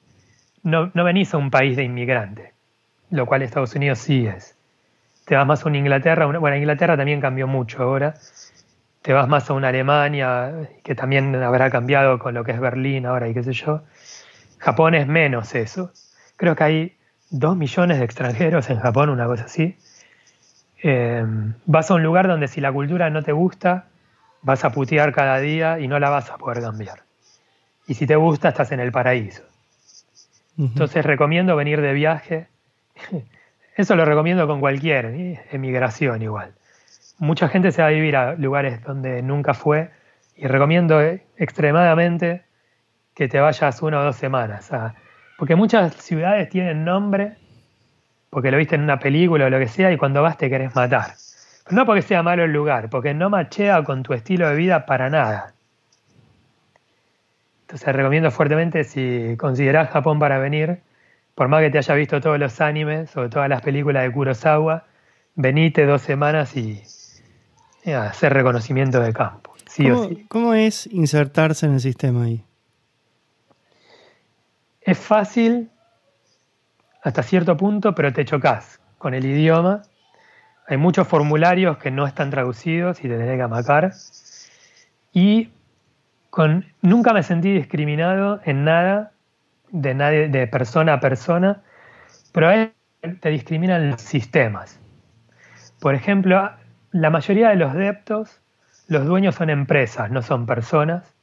No, 0.63 0.91
no 0.93 1.03
venís 1.03 1.33
a 1.33 1.37
un 1.37 1.49
país 1.49 1.75
de 1.75 1.83
inmigrantes, 1.83 2.53
lo 3.09 3.25
cual 3.25 3.41
Estados 3.41 3.75
Unidos 3.75 3.99
sí 3.99 4.25
es. 4.25 4.57
Te 5.25 5.35
vas 5.35 5.47
más 5.47 5.65
a 5.65 5.69
una 5.69 5.77
Inglaterra, 5.77 6.25
bueno, 6.25 6.55
Inglaterra 6.55 6.97
también 6.97 7.21
cambió 7.21 7.47
mucho 7.47 7.83
ahora, 7.83 8.15
te 9.03 9.11
vas 9.11 9.27
más 9.27 9.49
a 9.49 9.53
una 9.53 9.67
Alemania, 9.67 10.69
que 10.81 10.95
también 10.95 11.35
habrá 11.35 11.69
cambiado 11.69 12.17
con 12.19 12.33
lo 12.33 12.45
que 12.45 12.53
es 12.53 12.59
Berlín 12.59 13.05
ahora 13.05 13.27
y 13.27 13.33
qué 13.33 13.43
sé 13.43 13.51
yo. 13.51 13.83
Japón 14.59 14.95
es 14.95 15.07
menos 15.07 15.53
eso. 15.55 15.91
Creo 16.37 16.55
que 16.55 16.63
hay 16.63 16.97
dos 17.29 17.57
millones 17.57 17.99
de 17.99 18.05
extranjeros 18.05 18.69
en 18.69 18.79
Japón, 18.79 19.09
una 19.09 19.25
cosa 19.25 19.43
así. 19.43 19.75
Eh, 20.81 21.21
vas 21.65 21.91
a 21.91 21.95
un 21.95 22.03
lugar 22.03 22.29
donde 22.29 22.47
si 22.47 22.61
la 22.61 22.71
cultura 22.71 23.09
no 23.09 23.21
te 23.23 23.33
gusta, 23.33 23.87
vas 24.41 24.63
a 24.63 24.71
putear 24.71 25.11
cada 25.11 25.37
día 25.39 25.79
y 25.79 25.89
no 25.89 25.99
la 25.99 26.09
vas 26.09 26.31
a 26.31 26.37
poder 26.37 26.61
cambiar. 26.63 27.03
Y 27.85 27.95
si 27.95 28.07
te 28.07 28.15
gusta, 28.15 28.49
estás 28.49 28.71
en 28.71 28.79
el 28.79 28.93
paraíso. 28.93 29.43
Entonces 30.57 31.03
recomiendo 31.05 31.57
venir 31.57 31.81
de 31.81 31.91
viaje. 31.91 32.47
Eso 33.75 33.97
lo 33.97 34.05
recomiendo 34.05 34.47
con 34.47 34.61
cualquier 34.61 35.43
emigración 35.51 36.21
igual 36.21 36.53
mucha 37.23 37.47
gente 37.47 37.71
se 37.71 37.81
va 37.81 37.87
a 37.87 37.91
vivir 37.91 38.17
a 38.17 38.33
lugares 38.35 38.83
donde 38.83 39.21
nunca 39.21 39.53
fue 39.53 39.89
y 40.35 40.45
recomiendo 40.45 41.01
eh, 41.01 41.23
extremadamente 41.37 42.43
que 43.15 43.29
te 43.29 43.39
vayas 43.39 43.81
una 43.81 44.01
o 44.01 44.03
dos 44.03 44.17
semanas. 44.17 44.69
porque 45.37 45.55
muchas 45.55 45.95
ciudades 45.95 46.49
tienen 46.49 46.83
nombre, 46.83 47.37
porque 48.29 48.51
lo 48.51 48.57
viste 48.57 48.75
en 48.75 48.81
una 48.81 48.99
película 48.99 49.45
o 49.45 49.49
lo 49.49 49.57
que 49.57 49.67
sea, 49.67 49.91
y 49.91 49.97
cuando 49.97 50.21
vas 50.21 50.37
te 50.37 50.49
querés 50.49 50.75
matar. 50.75 51.13
Pero 51.63 51.77
no 51.77 51.85
porque 51.85 52.01
sea 52.01 52.23
malo 52.23 52.43
el 52.43 52.51
lugar, 52.51 52.89
porque 52.89 53.13
no 53.13 53.29
machea 53.29 53.83
con 53.83 54.03
tu 54.03 54.13
estilo 54.13 54.49
de 54.49 54.55
vida 54.55 54.85
para 54.85 55.09
nada. 55.09 55.53
Entonces 57.61 57.95
recomiendo 57.95 58.31
fuertemente 58.31 58.83
si 58.83 59.37
considerás 59.37 59.89
Japón 59.91 60.19
para 60.19 60.39
venir, 60.39 60.81
por 61.35 61.47
más 61.47 61.61
que 61.61 61.69
te 61.69 61.77
haya 61.77 61.95
visto 61.95 62.19
todos 62.19 62.37
los 62.37 62.59
animes 62.59 63.15
o 63.15 63.29
todas 63.29 63.47
las 63.47 63.61
películas 63.61 64.03
de 64.03 64.11
Kurosawa, 64.11 64.83
venite 65.35 65.85
dos 65.85 66.01
semanas 66.01 66.55
y 66.57 66.83
hacer 67.85 68.33
reconocimiento 68.33 68.99
de 68.99 69.13
campo. 69.13 69.53
Sí 69.65 69.89
¿Cómo, 69.89 70.01
o 70.01 70.07
sí. 70.07 70.25
¿Cómo 70.29 70.53
es 70.53 70.87
insertarse 70.87 71.65
en 71.65 71.73
el 71.73 71.79
sistema 71.79 72.23
ahí? 72.23 72.43
Es 74.81 74.97
fácil 74.97 75.69
hasta 77.01 77.23
cierto 77.23 77.57
punto, 77.57 77.93
pero 77.95 78.13
te 78.13 78.25
chocas 78.25 78.79
con 78.97 79.13
el 79.13 79.25
idioma. 79.25 79.83
Hay 80.67 80.77
muchos 80.77 81.07
formularios 81.07 81.77
que 81.77 81.91
no 81.91 82.07
están 82.07 82.29
traducidos 82.29 82.99
y 82.99 83.03
te 83.03 83.17
tenés 83.17 83.35
que 83.35 83.41
amacar. 83.43 83.93
Y 85.11 85.49
con, 86.29 86.65
nunca 86.81 87.13
me 87.13 87.23
sentí 87.23 87.51
discriminado 87.51 88.39
en 88.45 88.63
nada, 88.63 89.11
de, 89.71 89.93
nadie, 89.93 90.29
de 90.29 90.47
persona 90.47 90.93
a 90.93 90.99
persona, 90.99 91.61
pero 92.31 92.49
ahí 92.49 92.71
te 93.19 93.29
discriminan 93.29 93.91
los 93.91 94.01
sistemas. 94.01 94.79
Por 95.79 95.95
ejemplo, 95.95 96.49
la 96.93 97.09
mayoría 97.09 97.49
de 97.49 97.55
los 97.55 97.73
deptos, 97.73 98.39
los 98.87 99.05
dueños 99.05 99.35
son 99.35 99.49
empresas, 99.49 100.11
no 100.11 100.21
son 100.21 100.45
personas, 100.45 101.13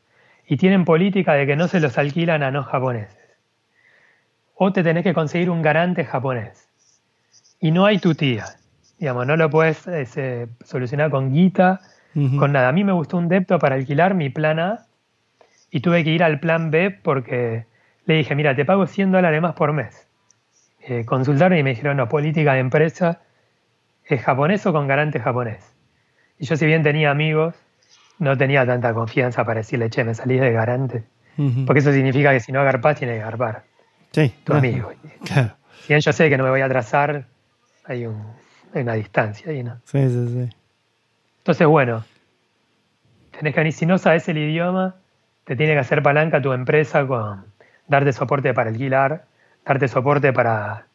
y 0.47 0.57
tienen 0.57 0.85
política 0.85 1.35
de 1.35 1.47
que 1.47 1.57
no 1.57 1.69
se 1.69 1.79
los 1.81 1.97
alquilan 1.97 2.43
a 2.43 2.51
no 2.51 2.65
japoneses. 2.65 3.17
O 4.55 4.73
te 4.73 4.83
tenés 4.83 5.05
que 5.05 5.15
conseguir 5.15 5.49
un 5.49 5.63
garante 5.63 6.05
japonés. 6.05 6.69
Y 7.61 7.71
no 7.71 7.87
hay 7.87 7.99
tu 7.99 8.15
tía. 8.15 8.47
Digamos, 8.99 9.27
no 9.27 9.37
lo 9.37 9.49
puedes 9.49 9.89
solucionar 10.65 11.11
con 11.11 11.33
guita, 11.33 11.81
con 12.37 12.53
nada. 12.53 12.69
A 12.69 12.73
mí 12.73 12.83
me 12.83 12.93
gustó 12.93 13.17
un 13.17 13.29
depto 13.29 13.59
para 13.59 13.77
alquilar 13.77 14.15
mi 14.15 14.29
plan 14.29 14.59
A 14.59 14.87
y 15.71 15.81
tuve 15.81 16.03
que 16.03 16.11
ir 16.11 16.25
al 16.25 16.41
plan 16.41 16.71
B 16.71 16.91
porque 16.91 17.65
le 18.07 18.15
dije, 18.15 18.35
mira, 18.35 18.57
te 18.57 18.65
pago 18.65 18.87
100 18.87 19.13
dólares 19.13 19.41
más 19.41 19.55
por 19.55 19.73
mes. 19.73 20.09
Eh, 20.83 21.05
consultaron 21.05 21.57
y 21.57 21.63
me 21.63 21.71
dijeron, 21.71 21.97
no, 21.97 22.09
política 22.09 22.55
de 22.55 22.59
empresa, 22.59 23.21
¿Es 24.11 24.23
japonés 24.23 24.67
o 24.67 24.73
con 24.73 24.89
garante 24.89 25.21
japonés? 25.21 25.65
Y 26.37 26.45
yo 26.45 26.57
si 26.57 26.67
bien 26.67 26.83
tenía 26.83 27.13
amigos, 27.13 27.55
no 28.19 28.37
tenía 28.37 28.67
tanta 28.67 28.93
confianza 28.93 29.45
para 29.45 29.61
decirle, 29.61 29.89
che, 29.89 30.03
me 30.03 30.15
salí 30.15 30.37
de 30.37 30.51
garante. 30.51 31.05
Porque 31.65 31.79
eso 31.79 31.93
significa 31.93 32.33
que 32.33 32.41
si 32.41 32.51
no 32.53 32.61
agarpás, 32.61 32.99
tiene 32.99 33.15
que 33.15 33.23
agarpar. 33.23 33.63
Sí. 34.11 34.35
Tu 34.45 34.53
amigo. 34.53 34.93
Claro. 35.25 35.55
Si 35.83 35.89
bien 35.89 36.01
yo 36.01 36.13
sé 36.13 36.29
que 36.29 36.37
no 36.37 36.45
me 36.45 36.51
voy 36.51 36.61
a 36.61 36.67
atrasar, 36.67 37.25
hay, 37.85 38.05
un, 38.05 38.23
una 38.75 38.95
distancia 38.95 39.51
ahí, 39.51 39.63
¿no? 39.63 39.81
Sí, 39.85 40.03
sí, 40.09 40.29
sí. 40.29 40.57
Entonces, 41.39 41.67
bueno, 41.67 42.05
tenés 43.31 43.55
que 43.55 43.61
venir, 43.61 43.73
si 43.73 43.87
no 43.87 43.97
sabes 43.97 44.29
el 44.29 44.39
idioma, 44.39 44.97
te 45.45 45.55
tiene 45.57 45.73
que 45.75 45.79
hacer 45.79 46.03
palanca 46.03 46.43
tu 46.43 46.53
empresa 46.53 47.07
con 47.07 47.47
darte 47.87 48.13
soporte 48.13 48.53
para 48.53 48.71
alquilar, 48.71 49.25
darte 49.65 49.89
soporte 49.89 50.33
para 50.33 50.87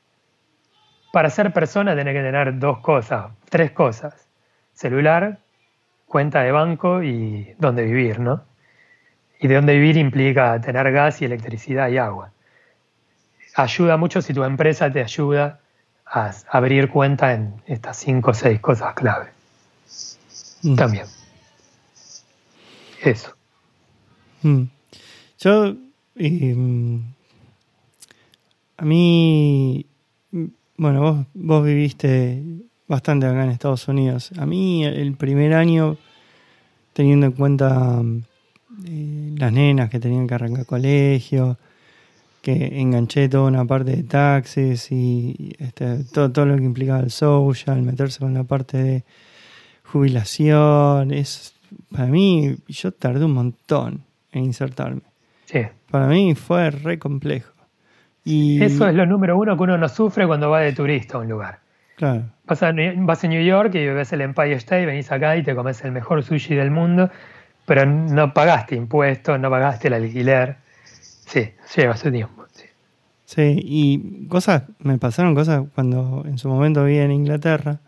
para 1.16 1.30
ser 1.30 1.54
persona 1.54 1.96
tenés 1.96 2.14
que 2.14 2.22
tener 2.22 2.60
dos 2.60 2.80
cosas, 2.80 3.28
tres 3.48 3.72
cosas. 3.72 4.28
Celular, 4.74 5.40
cuenta 6.08 6.42
de 6.42 6.52
banco 6.52 7.04
y 7.04 7.56
dónde 7.58 7.84
vivir, 7.86 8.20
¿no? 8.20 8.44
Y 9.40 9.48
de 9.48 9.56
dónde 9.56 9.76
vivir 9.76 9.96
implica 9.96 10.60
tener 10.60 10.92
gas 10.92 11.22
y 11.22 11.26
electricidad 11.26 11.88
y 11.88 12.00
agua. 12.00 12.34
Ayuda 13.56 13.96
mucho 13.96 14.22
si 14.22 14.34
tu 14.34 14.44
empresa 14.44 14.92
te 14.92 15.02
ayuda 15.02 15.62
a 16.06 16.34
abrir 16.50 16.90
cuenta 16.90 17.32
en 17.32 17.62
estas 17.66 17.96
cinco 17.96 18.32
o 18.32 18.34
seis 18.34 18.60
cosas 18.60 18.94
clave. 18.94 19.30
Mm. 20.64 20.76
También. 20.76 21.06
Eso. 23.02 23.34
Mm. 24.42 24.64
Yo, 25.40 25.76
mm, 26.16 27.00
a 28.76 28.84
mí 28.84 29.86
bueno, 30.78 31.02
vos, 31.02 31.26
vos 31.34 31.66
viviste 31.66 32.42
bastante 32.88 33.26
acá 33.26 33.44
en 33.44 33.52
Estados 33.52 33.88
Unidos. 33.88 34.32
A 34.38 34.46
mí 34.46 34.86
el 34.86 35.16
primer 35.16 35.54
año, 35.54 35.98
teniendo 36.94 37.28
en 37.28 37.32
cuenta 37.32 38.02
eh, 38.86 39.34
las 39.38 39.52
nenas 39.52 39.90
que 39.90 40.00
tenían 40.00 40.28
que 40.28 40.36
arrancar 40.36 40.66
colegio, 40.66 41.58
que 42.42 42.80
enganché 42.80 43.28
toda 43.28 43.48
una 43.48 43.66
parte 43.66 43.96
de 43.96 44.04
taxes 44.04 44.92
y 44.92 45.56
este, 45.58 46.04
todo, 46.04 46.32
todo 46.32 46.46
lo 46.46 46.58
que 46.58 46.64
implicaba 46.64 47.00
el 47.00 47.12
social, 47.12 47.82
meterse 47.82 48.20
con 48.20 48.34
la 48.34 48.44
parte 48.44 48.78
de 48.78 49.04
jubilación, 49.84 51.12
es 51.12 51.56
para 51.92 52.08
mí, 52.08 52.56
yo 52.68 52.92
tardé 52.92 53.26
un 53.26 53.34
montón 53.34 54.04
en 54.32 54.46
insertarme. 54.46 55.02
Sí. 55.46 55.62
Para 55.90 56.08
mí 56.08 56.36
fue 56.36 56.72
re 56.72 57.00
complejo. 57.00 57.55
Eso 58.26 58.88
es 58.88 58.96
lo 58.96 59.06
número 59.06 59.38
uno 59.38 59.56
que 59.56 59.64
uno 59.64 59.78
no 59.78 59.88
sufre 59.88 60.26
cuando 60.26 60.50
va 60.50 60.62
de 60.62 60.74
turista 60.74 61.18
a 61.18 61.22
un 61.22 61.30
lugar. 61.30 61.60
Claro. 61.96 62.24
Vas 62.46 62.64
a, 62.64 62.74
vas 62.98 63.24
a 63.24 63.28
New 63.28 63.44
York 63.44 63.74
y 63.76 63.86
ves 63.88 64.12
el 64.14 64.22
Empire 64.22 64.54
State, 64.54 64.86
venís 64.86 65.12
acá 65.12 65.38
y 65.38 65.44
te 65.44 65.56
comes 65.56 65.84
el 65.84 65.92
mejor 65.92 66.24
sushi 66.24 66.56
del 66.56 66.72
mundo, 66.72 67.10
pero 67.66 67.86
no 67.86 68.34
pagaste 68.34 68.76
impuestos, 68.76 69.40
no 69.40 69.50
pagaste 69.50 69.88
el 69.88 69.94
alquiler. 69.94 70.58
Sí, 71.26 71.52
lleva 71.76 71.96
su 71.96 72.12
tiempo. 72.12 72.46
Sí. 72.52 72.66
sí, 73.26 73.60
y 73.64 74.28
cosas, 74.28 74.64
me 74.80 74.98
pasaron 74.98 75.36
cosas 75.36 75.64
cuando 75.74 76.24
en 76.26 76.38
su 76.38 76.50
momento 76.50 76.84
vi 76.84 76.98
en 76.98 77.12
Inglaterra, 77.12 77.80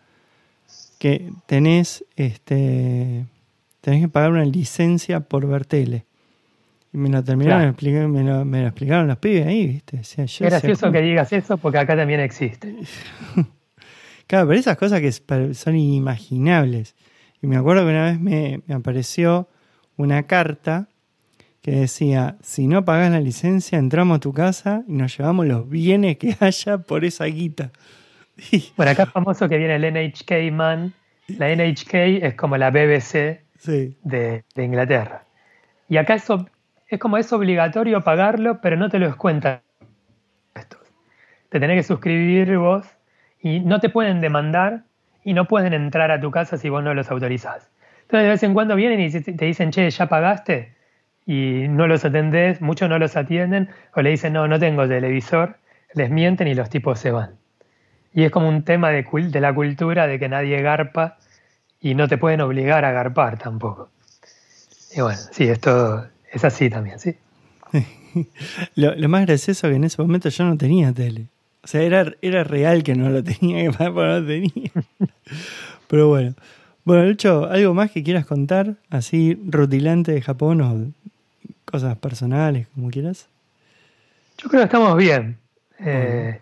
que 0.99 1.31
tenés, 1.45 2.05
este, 2.15 3.25
tenés 3.81 4.01
que 4.01 4.09
pagar 4.09 4.31
una 4.31 4.45
licencia 4.45 5.19
por 5.21 5.47
ver 5.47 5.65
tele. 5.65 6.06
Y 6.93 6.97
me 6.97 7.09
lo 7.09 7.23
terminaron 7.23 7.75
me, 7.81 8.23
lo, 8.23 8.45
me, 8.45 8.61
lo, 8.61 8.67
explicaron 8.67 9.07
los 9.07 9.17
pibes 9.17 9.45
ahí, 9.45 9.67
¿viste? 9.67 9.97
O 9.97 10.23
es 10.23 10.39
gracioso 10.39 10.91
que 10.91 11.01
digas 11.01 11.31
eso 11.33 11.57
porque 11.57 11.77
acá 11.79 11.95
también 11.95 12.19
existe. 12.19 12.75
claro, 14.27 14.47
pero 14.47 14.59
esas 14.59 14.77
cosas 14.77 15.01
que 15.01 15.11
son 15.11 15.75
inimaginables. 15.75 16.95
Y 17.41 17.47
me 17.47 17.57
acuerdo 17.57 17.83
que 17.83 17.89
una 17.89 18.05
vez 18.05 18.19
me, 18.19 18.61
me 18.65 18.75
apareció 18.75 19.49
una 19.97 20.23
carta 20.23 20.87
que 21.67 21.71
decía, 21.71 22.37
si 22.41 22.65
no 22.65 22.85
pagas 22.85 23.11
la 23.11 23.19
licencia, 23.19 23.77
entramos 23.77 24.15
a 24.15 24.19
tu 24.21 24.31
casa 24.31 24.83
y 24.87 24.93
nos 24.93 25.17
llevamos 25.17 25.47
los 25.47 25.69
bienes 25.69 26.17
que 26.17 26.33
haya 26.39 26.77
por 26.77 27.03
esa 27.03 27.25
guita. 27.25 27.71
bueno, 28.77 28.93
acá 28.93 29.03
es 29.03 29.09
famoso 29.09 29.49
que 29.49 29.57
viene 29.57 29.75
el 29.75 29.93
NHK 29.93 30.53
Man. 30.53 30.93
La 31.27 31.53
NHK 31.53 31.93
es 32.23 32.35
como 32.35 32.55
la 32.55 32.69
BBC 32.71 33.41
de, 33.65 34.45
Inglaterra. 34.55 35.25
Y 35.89 35.97
acá 35.97 36.15
eso 36.15 36.47
es 36.87 36.99
como 36.99 37.17
es 37.17 37.31
obligatorio 37.33 38.01
pagarlo, 38.01 38.61
pero 38.61 38.77
no 38.77 38.89
te 38.89 38.99
lo 38.99 39.07
descuentan. 39.07 39.61
Te 41.49 41.59
tenés 41.59 41.77
que 41.77 41.83
suscribir 41.83 42.57
vos 42.57 42.85
y 43.41 43.59
no 43.59 43.79
te 43.79 43.89
pueden 43.89 44.21
demandar 44.21 44.83
y 45.23 45.33
no 45.33 45.45
pueden 45.45 45.73
entrar 45.73 46.11
a 46.11 46.19
tu 46.19 46.31
casa 46.31 46.57
si 46.57 46.69
vos 46.69 46.83
no 46.83 46.93
los 46.93 47.09
autorizás. 47.11 47.69
Entonces 48.03 48.23
de 48.23 48.29
vez 48.29 48.43
en 48.43 48.53
cuando 48.53 48.75
vienen 48.75 49.01
y 49.01 49.09
te 49.09 49.45
dicen, 49.45 49.71
che, 49.71 49.89
¿ya 49.89 50.07
pagaste? 50.07 50.75
Y 51.25 51.67
no 51.69 51.87
los 51.87 52.05
atendés, 52.05 52.61
muchos 52.61 52.89
no 52.89 52.97
los 52.99 53.17
atienden, 53.17 53.69
o 53.95 54.01
le 54.01 54.11
dicen, 54.11 54.33
no, 54.33 54.47
no 54.47 54.59
tengo 54.59 54.87
televisor, 54.87 55.57
les 55.93 56.09
mienten 56.09 56.47
y 56.47 56.55
los 56.55 56.69
tipos 56.69 56.99
se 56.99 57.11
van. 57.11 57.31
Y 58.13 58.23
es 58.23 58.31
como 58.31 58.47
un 58.47 58.63
tema 58.63 58.89
de, 58.91 59.03
de 59.03 59.41
la 59.41 59.53
cultura 59.53 60.07
de 60.07 60.19
que 60.19 60.29
nadie 60.29 60.61
garpa 60.61 61.17
y 61.81 61.95
no 61.95 62.07
te 62.07 62.17
pueden 62.17 62.41
obligar 62.41 62.85
a 62.85 62.91
garpar 62.91 63.37
tampoco. 63.37 63.89
Y 64.95 65.01
bueno, 65.01 65.19
sí, 65.31 65.49
esto 65.49 66.07
es 66.31 66.43
así 66.43 66.69
también, 66.69 66.99
sí. 66.99 67.15
lo, 68.75 69.09
más 69.09 69.25
gracioso 69.25 69.67
es 69.67 69.71
que 69.71 69.75
en 69.75 69.83
ese 69.83 70.01
momento 70.01 70.29
yo 70.29 70.43
no 70.45 70.57
tenía 70.57 70.93
tele. 70.93 71.27
O 71.63 71.67
sea, 71.67 71.81
era, 71.81 72.13
era 72.21 72.43
real 72.43 72.83
que 72.83 72.95
no 72.95 73.09
lo 73.09 73.23
tenía, 73.23 73.71
que 73.71 73.89
no 73.89 74.25
tenía. 74.25 74.71
Pero 75.87 76.07
bueno. 76.07 76.35
Bueno, 76.85 77.03
Lucho, 77.03 77.49
¿algo 77.49 77.73
más 77.73 77.91
que 77.91 78.01
quieras 78.01 78.25
contar? 78.25 78.75
Así, 78.89 79.37
rutilante 79.45 80.13
de 80.13 80.21
Japón 80.21 80.61
o 80.61 80.93
cosas 81.65 81.97
personales, 81.97 82.67
como 82.73 82.89
quieras. 82.89 83.27
Yo 84.37 84.47
creo 84.47 84.61
que 84.61 84.65
estamos 84.65 84.95
bien. 84.95 85.37
Eh, 85.79 86.39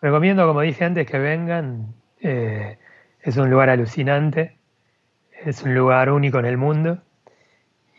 recomiendo, 0.00 0.46
como 0.46 0.62
dije 0.62 0.84
antes, 0.84 1.06
que 1.06 1.18
vengan. 1.18 1.94
Eh, 2.22 2.78
es 3.20 3.36
un 3.36 3.50
lugar 3.50 3.68
alucinante. 3.68 4.56
Es 5.44 5.62
un 5.62 5.74
lugar 5.74 6.10
único 6.10 6.38
en 6.38 6.46
el 6.46 6.56
mundo. 6.56 7.02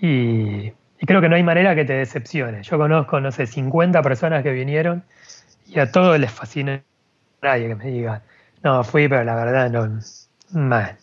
Y, 0.01 0.73
creo 0.99 1.21
que 1.21 1.29
no 1.29 1.35
hay 1.35 1.43
manera 1.43 1.75
que 1.75 1.85
te 1.85 1.93
decepcione. 1.93 2.63
Yo 2.63 2.77
conozco, 2.77 3.19
no 3.19 3.31
sé, 3.31 3.47
50 3.47 4.01
personas 4.01 4.43
que 4.43 4.51
vinieron 4.51 5.03
y 5.67 5.79
a 5.79 5.91
todos 5.91 6.19
les 6.19 6.31
fascina. 6.31 6.83
Nadie 7.41 7.67
que 7.67 7.75
me 7.75 7.85
diga, 7.85 8.21
no, 8.63 8.83
fui, 8.83 9.07
pero 9.07 9.23
la 9.23 9.35
verdad 9.35 9.69
no. 9.69 9.99
Man, 10.51 10.97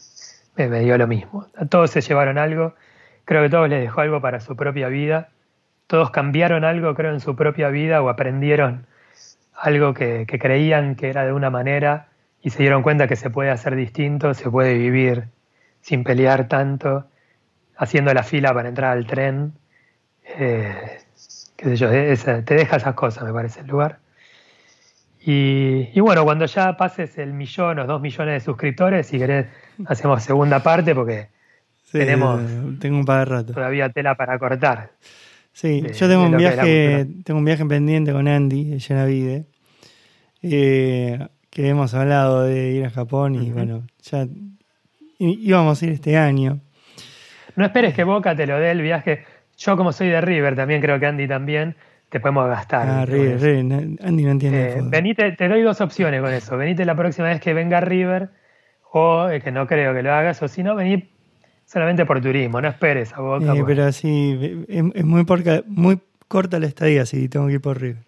me, 0.56 0.81
dio 0.81 0.98
lo 0.98 1.06
mismo. 1.06 1.47
A 1.56 1.66
todos 1.66 1.90
se 1.90 2.01
llevaron 2.01 2.39
algo. 2.39 2.74
Creo 3.24 3.43
que 3.43 3.51
todos 3.51 3.69
les 3.69 3.81
dejó 3.81 4.01
algo 4.01 4.20
para 4.20 4.40
su 4.40 4.56
propia 4.56 4.89
vida. 4.89 5.28
Todos 5.86 6.10
cambiaron 6.10 6.64
algo, 6.64 6.94
creo, 6.94 7.12
en 7.12 7.20
su 7.20 7.36
propia 7.36 7.69
vida 7.69 8.02
o 8.02 8.09
aprendieron 8.09 8.86
algo 9.55 9.94
que 9.94 10.27
creían 10.27 10.97
que 10.97 11.10
era 11.10 11.24
de 11.24 11.32
una 11.32 11.51
manera 11.51 12.09
y 12.43 12.51
se 12.51 12.62
dieron 12.62 12.82
cuenta 12.82 13.06
que 13.06 13.16
se 13.16 13.31
puede 13.31 13.51
hacer 13.51 13.77
distinto, 13.77 14.35
se 14.35 14.51
puede 14.51 14.74
vivir 14.74 15.28
sin 15.81 16.05
pelear 16.05 16.48
tanto, 16.48 17.06
haciendo 17.77 18.12
la 18.12 18.24
fila 18.24 18.52
para 18.52 18.69
entrar 18.69 18.97
al 18.97 19.06
tren. 19.06 19.52
Eh, 20.38 20.98
qué 21.56 21.64
sé 21.64 21.76
yo, 21.76 21.90
te 22.44 22.54
deja 22.54 22.76
esas 22.76 22.94
cosas, 22.94 23.24
me 23.24 23.32
parece, 23.32 23.60
el 23.60 23.66
lugar. 23.66 23.98
Y, 25.24 26.00
bueno, 26.00 26.24
cuando 26.24 26.46
ya 26.46 26.76
pases 26.76 27.16
el 27.18 27.32
millón 27.32 27.78
o 27.78 27.86
dos 27.86 28.00
millones 28.00 28.34
de 28.34 28.40
suscriptores, 28.40 29.06
si 29.06 29.18
querés, 29.18 29.46
hacemos 29.86 30.22
segunda 30.22 30.60
parte 30.60 30.94
porque 30.94 31.28
tenemos 31.92 32.40
tengo 32.80 32.98
un 32.98 33.04
par 33.04 33.28
de 33.28 33.34
rato. 33.36 33.52
todavía 33.52 33.88
tela 33.90 34.16
para 34.16 34.38
cortar. 34.38 34.90
Sí, 35.52 35.84
yo 35.94 36.09
tengo 36.09 36.24
un 36.24 36.36
viaje, 36.36 37.06
tengo 37.24 37.38
un 37.38 37.44
viaje 37.44 37.64
pendiente 37.66 38.12
con 38.12 38.26
Andy, 38.26 38.72
ella 38.72 38.96
la 38.96 39.04
vide, 39.04 39.46
eh, 40.42 41.28
que 41.50 41.68
hemos 41.68 41.94
hablado 41.94 42.42
de 42.42 42.70
ir 42.70 42.84
a 42.86 42.90
Japón 42.90 43.36
y 43.36 43.50
bueno, 43.52 43.86
ya 44.02 44.26
íbamos 45.18 45.80
a 45.80 45.86
ir 45.86 45.92
este 45.92 46.16
año. 46.16 46.60
No 47.54 47.64
esperes 47.64 47.94
que 47.94 48.02
Boca 48.02 48.34
te 48.34 48.46
lo 48.46 48.59
dé 48.59 48.70
el 48.70 48.80
viaje. 48.80 49.24
Yo 49.58 49.76
como 49.76 49.92
soy 49.92 50.08
de 50.08 50.20
River, 50.20 50.56
también 50.56 50.80
creo 50.80 50.98
que 50.98 51.06
Andy 51.06 51.28
también, 51.28 51.76
te 52.08 52.20
podemos 52.20 52.48
gastar. 52.48 52.88
Ah, 52.88 53.04
River, 53.06 53.58
Andy 53.58 54.24
no 54.24 54.30
entiende. 54.30 54.78
Eh, 54.78 54.82
venite, 54.82 55.32
te 55.32 55.48
doy 55.48 55.62
dos 55.62 55.80
opciones 55.80 56.20
con 56.20 56.32
eso. 56.32 56.56
Venite 56.56 56.84
la 56.84 56.94
próxima 56.94 57.28
vez 57.28 57.40
que 57.40 57.54
venga 57.54 57.80
River, 57.80 58.30
o 58.92 59.28
eh, 59.30 59.40
que 59.40 59.50
no 59.50 59.66
creo 59.66 59.94
que 59.94 60.02
lo 60.02 60.12
hagas, 60.12 60.42
o 60.42 60.48
si 60.48 60.62
no, 60.62 60.74
vení 60.74 61.08
solamente 61.64 62.04
por 62.04 62.20
turismo, 62.20 62.60
no 62.60 62.68
esperes 62.68 63.12
a 63.14 63.20
Boca. 63.20 63.54
Eh, 63.54 63.64
pero 63.66 63.84
así, 63.84 64.66
es, 64.68 65.04
muy, 65.04 65.24
muy 65.66 66.00
corta 66.28 66.58
la 66.58 66.66
estadía 66.66 67.06
si 67.06 67.28
tengo 67.28 67.46
que 67.46 67.54
ir 67.54 67.60
por 67.60 67.80
River. 67.80 68.02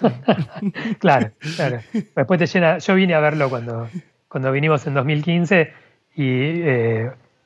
claro, 0.98 1.30
claro. 1.56 1.78
Después 2.14 2.38
te 2.38 2.46
llena. 2.46 2.78
Yo 2.78 2.94
vine 2.94 3.14
a 3.14 3.20
verlo 3.20 3.48
cuando, 3.48 3.88
cuando 4.28 4.52
vinimos 4.52 4.86
en 4.86 4.94
2015 4.94 5.72
y 6.16 6.62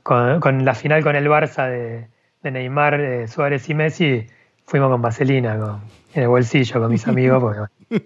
con, 0.03 0.65
la 0.65 0.75
final 0.75 1.03
con 1.03 1.17
el 1.17 1.27
Barça 1.27 1.69
de, 1.69 2.07
Neymar, 2.51 3.29
Suárez 3.29 3.69
y 3.69 3.75
Messi, 3.75 4.27
fuimos 4.65 4.91
con 4.91 5.03
vaselina 5.03 5.81
en 6.15 6.23
el 6.23 6.29
bolsillo 6.29 6.81
con 6.81 6.91
mis 6.91 7.07
amigos. 7.09 7.69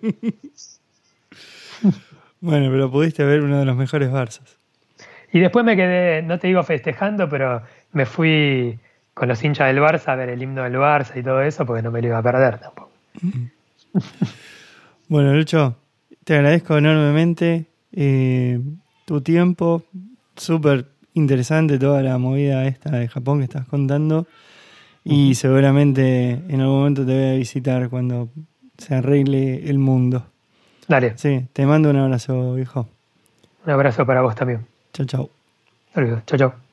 bueno, 2.41 2.71
pero 2.71 2.91
pudiste 2.91 3.25
ver 3.25 3.43
uno 3.43 3.59
de 3.59 3.65
los 3.65 3.77
mejores 3.77 4.11
Barças. 4.11 4.57
Y 5.33 5.41
después 5.41 5.65
me 5.65 5.77
quedé, 5.77 6.23
no 6.23 6.39
te 6.39 6.49
digo 6.49 6.63
festejando, 6.63 7.29
pero 7.29 7.63
me 7.93 8.05
fui 8.05 8.79
con 9.15 9.29
los 9.29 9.43
hinchas 9.45 9.69
del 9.69 9.83
Barça 9.83 10.09
a 10.09 10.17
ver 10.17 10.29
el 10.31 10.43
himno 10.43 10.63
del 10.65 10.75
Barça 10.75 11.17
y 11.17 11.23
todo 11.23 11.43
eso, 11.43 11.65
porque 11.65 11.83
no 11.83 11.91
me 11.91 12.01
lo 12.01 12.09
iba 12.09 12.19
a 12.19 12.23
perder 12.23 12.59
tampoco. 12.59 12.91
bueno, 15.09 15.35
Lucho, 15.35 15.77
te 16.25 16.35
agradezco 16.35 16.79
enormemente 16.79 17.67
eh, 17.93 18.61
tu 19.05 19.21
tiempo, 19.21 19.83
súper 20.37 20.87
interesante 21.15 21.79
toda 21.79 22.03
la 22.03 22.19
movida 22.19 22.67
esta 22.67 22.91
de 22.91 23.09
Japón 23.09 23.39
que 23.39 23.45
estás 23.45 23.67
contando. 23.67 24.27
Y 25.05 25.35
seguramente 25.35 26.43
en 26.49 26.61
algún 26.61 26.79
momento 26.79 27.07
te 27.07 27.13
voy 27.13 27.31
a 27.31 27.35
visitar 27.35 27.89
cuando 27.89 28.29
se 28.77 28.95
arregle 28.95 29.69
el 29.69 29.79
mundo. 29.79 30.27
Dale. 30.89 31.17
Sí, 31.17 31.47
te 31.53 31.67
mando 31.67 31.91
un 31.91 31.97
abrazo, 31.97 32.55
viejo. 32.55 32.89
Un 33.65 33.73
abrazo 33.73 34.05
para 34.07 34.23
vos 34.23 34.35
también. 34.35 34.67
Chao, 34.93 35.07
chao. 35.07 35.31
Chao, 35.95 36.39
chao. 36.39 36.70